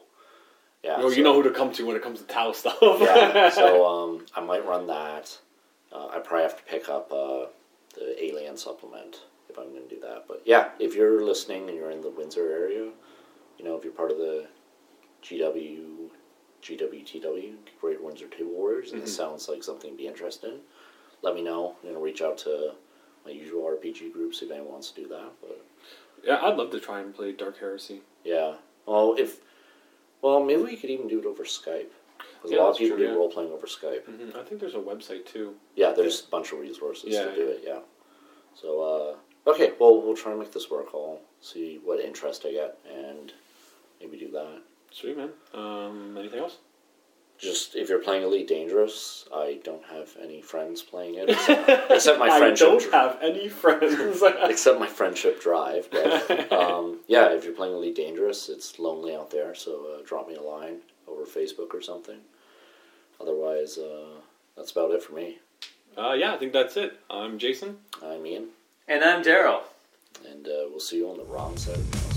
Yeah. 0.82 0.98
Well, 0.98 1.10
so- 1.10 1.16
you 1.16 1.22
know 1.22 1.34
who 1.34 1.42
to 1.42 1.50
come 1.50 1.70
to 1.72 1.84
when 1.86 1.96
it 1.96 2.02
comes 2.02 2.20
to 2.20 2.26
Tau 2.26 2.52
stuff. 2.52 2.78
yeah. 2.82 3.50
So 3.54 3.86
um, 3.86 4.26
I 4.34 4.40
might 4.40 4.64
run 4.66 4.86
that. 4.86 5.36
Uh, 5.92 6.08
I 6.08 6.18
probably 6.20 6.42
have 6.44 6.56
to 6.56 6.62
pick 6.64 6.88
up 6.88 7.12
uh, 7.12 7.46
the 7.94 8.24
Alien 8.24 8.56
supplement 8.56 9.20
if 9.50 9.58
I'm 9.58 9.70
going 9.72 9.86
to 9.88 9.94
do 9.94 10.00
that. 10.00 10.24
But 10.26 10.42
yeah, 10.46 10.70
if 10.78 10.94
you're 10.94 11.22
listening 11.24 11.68
and 11.68 11.76
you're 11.76 11.90
in 11.90 12.00
the 12.00 12.10
Windsor 12.10 12.50
area, 12.50 12.88
you 13.58 13.64
know, 13.64 13.76
if 13.76 13.84
you're 13.84 13.92
part 13.92 14.10
of 14.12 14.16
the 14.16 14.46
GW, 15.22 16.08
GWTW, 16.62 17.54
Great 17.80 18.02
Windsor 18.02 18.28
Table 18.28 18.52
Warriors, 18.52 18.92
and 18.92 19.02
this 19.02 19.12
Mhm. 19.12 19.16
sounds 19.16 19.48
like 19.48 19.62
something 19.62 19.90
to 19.90 19.96
be 19.96 20.06
interested 20.06 20.50
in, 20.52 20.60
let 21.22 21.34
me 21.34 21.42
know. 21.42 21.76
I'm 21.78 21.82
going 21.82 21.94
to 21.94 22.00
reach 22.00 22.22
out 22.22 22.38
to 22.38 22.72
my 23.24 23.30
usual 23.32 23.62
RPG 23.62 24.12
groups 24.12 24.42
if 24.42 24.50
anyone 24.50 24.72
wants 24.72 24.90
to 24.92 25.02
do 25.02 25.08
that. 25.08 25.30
But 25.40 25.64
yeah, 26.24 26.38
I'd 26.42 26.56
love 26.56 26.70
to 26.70 26.80
try 26.80 27.00
and 27.00 27.14
play 27.14 27.32
Dark 27.32 27.58
Heresy. 27.58 28.00
yeah, 28.24 28.54
well, 28.86 29.14
if 29.18 29.40
well, 30.22 30.42
maybe 30.44 30.62
we 30.62 30.76
could 30.76 30.90
even 30.90 31.08
do 31.08 31.18
it 31.18 31.26
over 31.26 31.44
Skype. 31.44 31.86
Because 32.18 32.50
Yeah, 32.52 32.58
a 32.58 32.62
lot 32.62 32.70
of 32.70 32.76
people 32.78 32.96
true, 32.96 33.06
do 33.06 33.12
yeah. 33.12 33.18
role 33.18 33.30
playing 33.30 33.52
over 33.52 33.66
Skype. 33.66 34.04
hmm 34.04 34.36
I 34.36 34.42
think 34.42 34.60
there's 34.60 34.74
a 34.74 34.78
website 34.78 35.26
too. 35.26 35.54
Yeah, 35.76 35.92
there's 35.92 36.24
a 36.24 36.30
bunch 36.30 36.52
of 36.52 36.58
resources 36.58 37.10
Yeah, 37.12 37.24
to 37.24 37.34
do 37.34 37.48
it. 37.48 37.60
Yeah. 37.66 37.78
So 38.54 39.16
uh, 39.46 39.50
okay, 39.50 39.72
well 39.78 40.00
we'll 40.02 40.16
try 40.16 40.32
and 40.32 40.40
make 40.40 40.52
this 40.52 40.70
work. 40.70 40.86
I'll 40.94 41.20
see 41.40 41.80
what 41.84 42.00
interest 42.00 42.44
I 42.46 42.52
get 42.52 42.78
and 42.90 43.32
maybe 44.00 44.18
do 44.18 44.30
that. 44.32 44.62
Sweet 44.90 45.16
man. 45.16 45.30
Um, 45.54 46.16
anything 46.18 46.40
else? 46.40 46.58
Just 47.40 47.74
if 47.74 47.88
you're 47.88 48.00
playing 48.02 48.22
Elite 48.22 48.46
Dangerous, 48.48 49.26
I 49.34 49.58
don't 49.64 49.84
have 49.86 50.10
any 50.22 50.42
friends 50.42 50.82
playing 50.82 51.14
it 51.14 51.30
except, 51.30 51.68
except 51.90 52.18
my 52.18 52.28
I 52.28 52.50
don't 52.54 52.80
dr- 52.80 52.92
have 52.92 53.18
any 53.22 53.48
friends. 53.48 54.22
except 54.44 54.78
my 54.78 54.86
friendship 54.86 55.40
drive. 55.40 55.88
But 55.90 56.52
um, 56.52 57.00
yeah, 57.08 57.28
if 57.32 57.44
you're 57.44 57.54
playing 57.54 57.74
Elite 57.74 57.96
Dangerous, 57.96 58.48
it's 58.48 58.78
lonely 58.78 59.14
out 59.14 59.30
there. 59.30 59.54
So 59.54 59.86
uh, 59.98 60.02
drop 60.06 60.28
me 60.28 60.34
a 60.36 60.42
line 60.42 60.78
over 61.08 61.24
Facebook 61.24 61.72
or 61.74 61.80
something. 61.80 62.18
Otherwise, 63.20 63.78
uh, 63.78 64.20
that's 64.56 64.70
about 64.72 64.90
it 64.92 65.02
for 65.02 65.14
me. 65.14 65.38
uh, 65.98 66.12
yeah, 66.12 66.34
I 66.34 66.36
think 66.38 66.52
that's 66.52 66.76
it. 66.76 66.98
I'm 67.10 67.38
Jason. 67.38 67.78
I'm 68.02 68.24
Ian, 68.26 68.48
And 68.88 69.02
I'm 69.04 69.22
Daryl. 69.22 69.60
and 70.30 70.46
uh, 70.46 70.64
we'll 70.70 70.80
see 70.80 70.96
you 70.98 71.10
on 71.10 71.16
the 71.18 71.24
wrong 71.24 71.56
side 71.56 71.76
of 71.76 71.90
the 71.90 71.96
mouse. 71.98 72.09